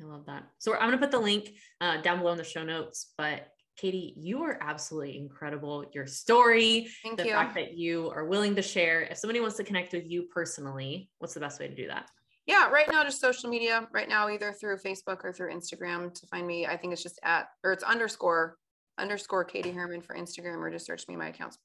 I 0.00 0.04
love 0.04 0.26
that. 0.26 0.44
So 0.58 0.74
I'm 0.74 0.88
going 0.88 0.92
to 0.92 0.98
put 0.98 1.10
the 1.10 1.18
link 1.18 1.52
uh, 1.80 2.00
down 2.00 2.18
below 2.18 2.32
in 2.32 2.38
the 2.38 2.44
show 2.44 2.64
notes. 2.64 3.12
But 3.18 3.48
Katie, 3.76 4.14
you 4.16 4.42
are 4.42 4.58
absolutely 4.60 5.16
incredible. 5.16 5.84
Your 5.94 6.06
story, 6.06 6.88
Thank 7.02 7.18
the 7.18 7.26
you. 7.26 7.32
fact 7.32 7.54
that 7.54 7.76
you 7.76 8.10
are 8.10 8.24
willing 8.26 8.54
to 8.56 8.62
share. 8.62 9.02
If 9.02 9.18
somebody 9.18 9.40
wants 9.40 9.56
to 9.56 9.64
connect 9.64 9.92
with 9.92 10.06
you 10.06 10.24
personally, 10.24 11.10
what's 11.18 11.34
the 11.34 11.40
best 11.40 11.60
way 11.60 11.68
to 11.68 11.74
do 11.74 11.86
that? 11.88 12.08
Yeah, 12.46 12.68
right 12.68 12.90
now 12.90 13.04
just 13.04 13.20
social 13.20 13.48
media. 13.48 13.86
Right 13.92 14.08
now, 14.08 14.28
either 14.28 14.52
through 14.52 14.78
Facebook 14.78 15.24
or 15.24 15.32
through 15.32 15.54
Instagram 15.54 16.12
to 16.14 16.26
find 16.26 16.46
me. 16.46 16.66
I 16.66 16.76
think 16.76 16.92
it's 16.92 17.02
just 17.02 17.20
at 17.22 17.46
or 17.62 17.72
it's 17.72 17.84
underscore 17.84 18.56
underscore 18.98 19.44
Katie 19.44 19.70
Herman 19.70 20.02
for 20.02 20.16
Instagram, 20.16 20.56
or 20.56 20.70
just 20.70 20.86
search 20.86 21.06
me. 21.08 21.16
My 21.16 21.28
account's 21.28 21.58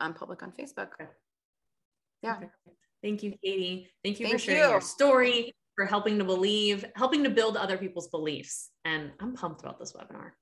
um, 0.00 0.14
public 0.14 0.42
on 0.42 0.52
Facebook. 0.52 0.88
Okay. 1.00 1.10
Yeah. 2.22 2.36
Okay. 2.36 2.46
Thank 3.02 3.22
you, 3.22 3.34
Katie. 3.42 3.88
Thank 4.04 4.20
you 4.20 4.26
Thank 4.26 4.38
for 4.38 4.44
sharing 4.44 4.62
you. 4.62 4.68
your 4.68 4.80
story, 4.80 5.52
for 5.74 5.86
helping 5.86 6.18
to 6.18 6.24
believe, 6.24 6.84
helping 6.96 7.24
to 7.24 7.30
build 7.30 7.56
other 7.56 7.78
people's 7.78 8.08
beliefs. 8.08 8.70
And 8.84 9.10
I'm 9.20 9.34
pumped 9.34 9.60
about 9.60 9.78
this 9.78 9.92
webinar. 9.92 10.32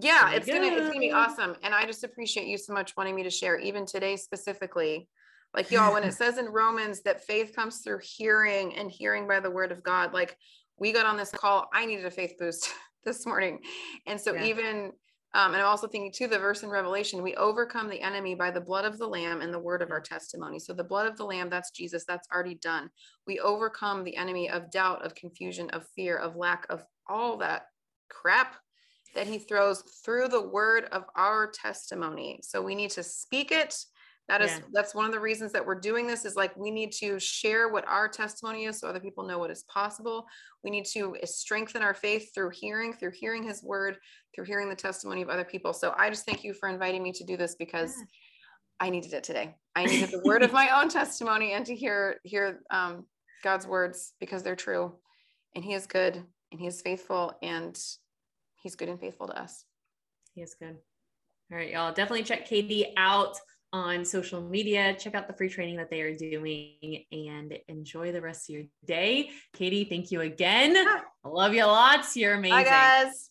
Yeah, 0.00 0.30
it's 0.30 0.46
gonna 0.46 0.66
it's 0.66 0.86
gonna 0.86 1.00
be 1.00 1.10
awesome. 1.10 1.56
And 1.62 1.74
I 1.74 1.84
just 1.84 2.04
appreciate 2.04 2.46
you 2.46 2.56
so 2.56 2.72
much 2.72 2.96
wanting 2.96 3.16
me 3.16 3.24
to 3.24 3.30
share, 3.30 3.58
even 3.58 3.84
today 3.84 4.16
specifically. 4.16 5.08
Like 5.54 5.70
y'all, 5.70 5.92
when 5.92 6.04
it 6.04 6.12
says 6.14 6.38
in 6.38 6.46
Romans 6.46 7.02
that 7.02 7.24
faith 7.24 7.54
comes 7.56 7.78
through 7.78 8.00
hearing 8.02 8.76
and 8.76 8.90
hearing 8.90 9.26
by 9.26 9.40
the 9.40 9.50
word 9.50 9.72
of 9.72 9.82
God, 9.82 10.12
like 10.12 10.36
we 10.78 10.92
got 10.92 11.06
on 11.06 11.16
this 11.16 11.30
call, 11.30 11.68
I 11.72 11.84
needed 11.84 12.04
a 12.04 12.10
faith 12.10 12.34
boost 12.38 12.70
this 13.04 13.26
morning. 13.26 13.58
And 14.06 14.20
so 14.20 14.34
yeah. 14.34 14.44
even 14.44 14.92
um, 15.34 15.52
and 15.52 15.62
I'm 15.62 15.68
also 15.68 15.86
thinking 15.86 16.12
too, 16.12 16.26
the 16.26 16.38
verse 16.38 16.62
in 16.62 16.70
Revelation, 16.70 17.22
we 17.22 17.34
overcome 17.36 17.88
the 17.88 18.00
enemy 18.00 18.34
by 18.34 18.50
the 18.50 18.60
blood 18.60 18.84
of 18.84 18.98
the 18.98 19.06
Lamb 19.06 19.42
and 19.42 19.52
the 19.52 19.58
word 19.58 19.82
of 19.82 19.90
our 19.90 20.00
testimony. 20.00 20.58
So 20.58 20.72
the 20.72 20.84
blood 20.84 21.06
of 21.06 21.16
the 21.16 21.24
Lamb, 21.24 21.50
that's 21.50 21.70
Jesus, 21.70 22.04
that's 22.06 22.26
already 22.32 22.54
done. 22.56 22.88
We 23.26 23.38
overcome 23.40 24.04
the 24.04 24.16
enemy 24.16 24.48
of 24.48 24.70
doubt, 24.70 25.04
of 25.04 25.14
confusion, 25.14 25.68
of 25.70 25.86
fear, 25.94 26.16
of 26.16 26.36
lack 26.36 26.66
of 26.70 26.82
all 27.08 27.36
that 27.38 27.66
crap 28.08 28.56
that 29.14 29.26
he 29.26 29.38
throws 29.38 29.82
through 30.04 30.28
the 30.28 30.48
word 30.48 30.84
of 30.92 31.04
our 31.14 31.50
testimony. 31.50 32.40
So 32.42 32.62
we 32.62 32.74
need 32.74 32.90
to 32.92 33.02
speak 33.02 33.52
it 33.52 33.76
that 34.28 34.42
is 34.42 34.50
yeah. 34.50 34.60
that's 34.72 34.94
one 34.94 35.06
of 35.06 35.12
the 35.12 35.20
reasons 35.20 35.52
that 35.52 35.64
we're 35.64 35.80
doing 35.80 36.06
this 36.06 36.26
is 36.26 36.36
like 36.36 36.54
we 36.56 36.70
need 36.70 36.92
to 36.92 37.18
share 37.18 37.70
what 37.70 37.86
our 37.88 38.08
testimony 38.08 38.66
is 38.66 38.78
so 38.78 38.86
other 38.86 39.00
people 39.00 39.26
know 39.26 39.38
what 39.38 39.50
is 39.50 39.64
possible. 39.64 40.26
We 40.62 40.70
need 40.70 40.84
to 40.92 41.16
strengthen 41.24 41.82
our 41.82 41.94
faith 41.94 42.34
through 42.34 42.50
hearing 42.50 42.92
through 42.92 43.12
hearing 43.12 43.42
his 43.42 43.62
word 43.62 43.96
through 44.34 44.44
hearing 44.44 44.68
the 44.68 44.76
testimony 44.76 45.22
of 45.22 45.30
other 45.30 45.44
people. 45.44 45.72
So 45.72 45.94
i 45.96 46.10
just 46.10 46.26
thank 46.26 46.44
you 46.44 46.52
for 46.52 46.68
inviting 46.68 47.02
me 47.02 47.12
to 47.12 47.24
do 47.24 47.36
this 47.38 47.54
because 47.54 47.94
yeah. 47.96 48.86
i 48.86 48.90
needed 48.90 49.14
it 49.14 49.24
today. 49.24 49.56
I 49.74 49.84
needed 49.86 50.10
the 50.10 50.22
word 50.24 50.42
of 50.42 50.52
my 50.52 50.78
own 50.78 50.90
testimony 50.90 51.52
and 51.52 51.64
to 51.64 51.74
hear 51.74 52.20
hear 52.22 52.60
um, 52.70 53.06
god's 53.42 53.66
words 53.66 54.12
because 54.20 54.42
they're 54.42 54.56
true. 54.56 54.94
And 55.54 55.64
he 55.64 55.72
is 55.72 55.86
good 55.86 56.22
and 56.52 56.60
he 56.60 56.66
is 56.66 56.82
faithful 56.82 57.32
and 57.42 57.78
he's 58.62 58.76
good 58.76 58.90
and 58.90 59.00
faithful 59.00 59.28
to 59.28 59.40
us. 59.40 59.64
He 60.34 60.42
is 60.42 60.54
good. 60.58 60.76
All 61.50 61.56
right 61.56 61.70
y'all. 61.70 61.94
Definitely 61.94 62.24
check 62.24 62.46
katie 62.46 62.92
out 62.98 63.38
on 63.72 64.04
social 64.04 64.40
media. 64.40 64.94
Check 64.98 65.14
out 65.14 65.26
the 65.26 65.34
free 65.34 65.48
training 65.48 65.76
that 65.76 65.90
they 65.90 66.00
are 66.00 66.16
doing 66.16 67.04
and 67.12 67.54
enjoy 67.68 68.12
the 68.12 68.20
rest 68.20 68.48
of 68.48 68.54
your 68.54 68.64
day. 68.86 69.30
Katie, 69.54 69.84
thank 69.84 70.10
you 70.10 70.20
again. 70.22 70.76
I 70.76 71.28
love 71.28 71.54
you 71.54 71.64
lots. 71.64 72.16
You're 72.16 72.34
amazing. 72.34 72.56
Bye, 72.56 72.64
guys. 72.64 73.30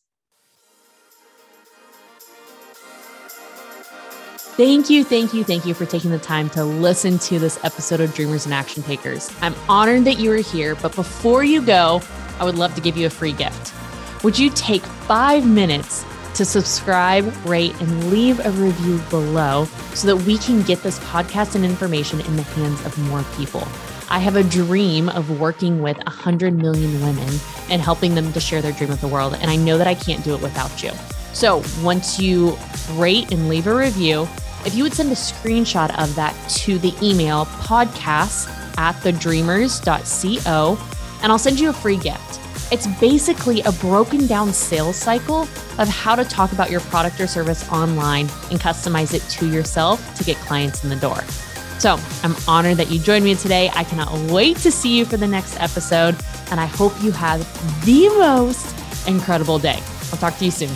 Thank 4.58 4.90
you, 4.90 5.04
thank 5.04 5.36
you, 5.36 5.44
thank 5.44 5.68
you 5.68 5.76
for 5.76 5.86
taking 5.86 6.10
the 6.10 6.18
time 6.18 6.50
to 6.50 6.64
listen 6.64 7.20
to 7.20 7.38
this 7.38 7.64
episode 7.64 8.02
of 8.02 8.16
Dreamers 8.16 8.46
and 8.46 8.56
Action 8.56 8.82
Takers. 8.82 9.32
I'm 9.42 9.54
honored 9.70 10.04
that 10.06 10.18
you 10.18 10.32
are 10.32 10.38
here, 10.38 10.74
but 10.74 10.96
before 10.96 11.44
you 11.44 11.62
go, 11.62 12.02
I 12.40 12.44
would 12.44 12.56
love 12.56 12.74
to 12.74 12.82
give 12.82 12.98
you 12.98 13.06
a 13.06 13.10
free 13.12 13.34
gift. 13.34 13.72
Would 14.24 14.40
you 14.40 14.50
take 14.50 14.82
five 14.82 15.46
minutes 15.46 16.04
to 16.38 16.46
subscribe, 16.46 17.26
rate, 17.46 17.74
and 17.82 18.12
leave 18.12 18.40
a 18.46 18.52
review 18.52 19.00
below 19.10 19.66
so 19.94 20.08
that 20.08 20.26
we 20.26 20.38
can 20.38 20.62
get 20.62 20.84
this 20.84 21.00
podcast 21.00 21.56
and 21.56 21.66
information 21.66 22.22
in 22.22 22.36
the 22.36 22.44
hands 22.44 22.86
of 22.86 22.98
more 23.10 23.24
people. 23.36 23.68
I 24.10 24.20
have 24.20 24.36
a 24.36 24.44
dream 24.44 25.10
of 25.10 25.40
working 25.40 25.82
with 25.82 25.98
100 25.98 26.54
million 26.54 27.02
women 27.02 27.40
and 27.70 27.82
helping 27.82 28.16
them 28.16 28.32
to 28.34 28.40
share 28.40 28.62
their 28.62 28.72
dream 28.72 28.90
with 28.90 29.02
the 29.02 29.08
world. 29.08 29.36
And 29.42 29.50
I 29.50 29.56
know 29.56 29.78
that 29.78 29.88
I 29.88 29.96
can't 29.96 30.24
do 30.24 30.34
it 30.34 30.42
without 30.42 30.82
you. 30.82 30.92
So 31.34 31.64
once 31.84 32.20
you 32.20 32.58
rate 32.94 33.32
and 33.32 33.50
leave 33.50 33.68
a 33.68 33.76
review, 33.76 34.28
if 34.66 34.76
you 34.76 34.84
would 34.84 34.94
send 34.94 35.12
a 35.12 35.16
screenshot 35.16 35.98
of 36.02 36.14
that 36.16 36.34
to 36.50 36.78
the 36.78 36.94
email 37.02 37.46
podcast 37.46 38.48
at 38.78 38.96
thedreamers.co, 38.96 40.78
and 41.24 41.32
I'll 41.32 41.40
send 41.40 41.60
you 41.60 41.70
a 41.70 41.74
free 41.74 41.98
gift. 41.98 42.47
It's 42.70 42.86
basically 43.00 43.62
a 43.62 43.72
broken 43.72 44.28
down 44.28 44.52
sales 44.52 44.98
cycle 44.98 45.44
of 45.78 45.88
how 45.88 46.16
to 46.16 46.26
talk 46.26 46.52
about 46.52 46.70
your 46.70 46.82
product 46.82 47.20
or 47.22 47.28
service 47.28 47.68
online 47.72 48.28
and 48.52 48.60
customize 48.60 49.14
it 49.14 49.22
to 49.38 49.50
yourself 49.50 50.16
to 50.16 50.24
get 50.26 50.36
clients 50.38 50.84
in 50.84 50.90
the 50.90 50.98
door. 50.98 51.22
So 51.80 51.98
I'm 52.24 52.36
honored 52.46 52.78
that 52.78 52.92
you 52.92 53.00
joined 53.00 53.24
me 53.24 53.36
today. 53.36 53.72
I 53.74 53.86
cannot 53.86 54.12
wait 54.32 54.58
to 54.58 54.72
see 54.72 54.98
you 54.98 55.06
for 55.06 55.16
the 55.16 55.28
next 55.28 55.58
episode, 55.62 56.18
and 56.52 56.60
I 56.60 56.66
hope 56.66 56.92
you 57.02 57.12
have 57.12 57.40
the 57.86 58.10
most 58.10 58.76
incredible 59.08 59.60
day. 59.60 59.80
I'll 60.12 60.20
talk 60.20 60.38
to 60.40 60.46
you 60.46 60.52
soon. 60.52 60.76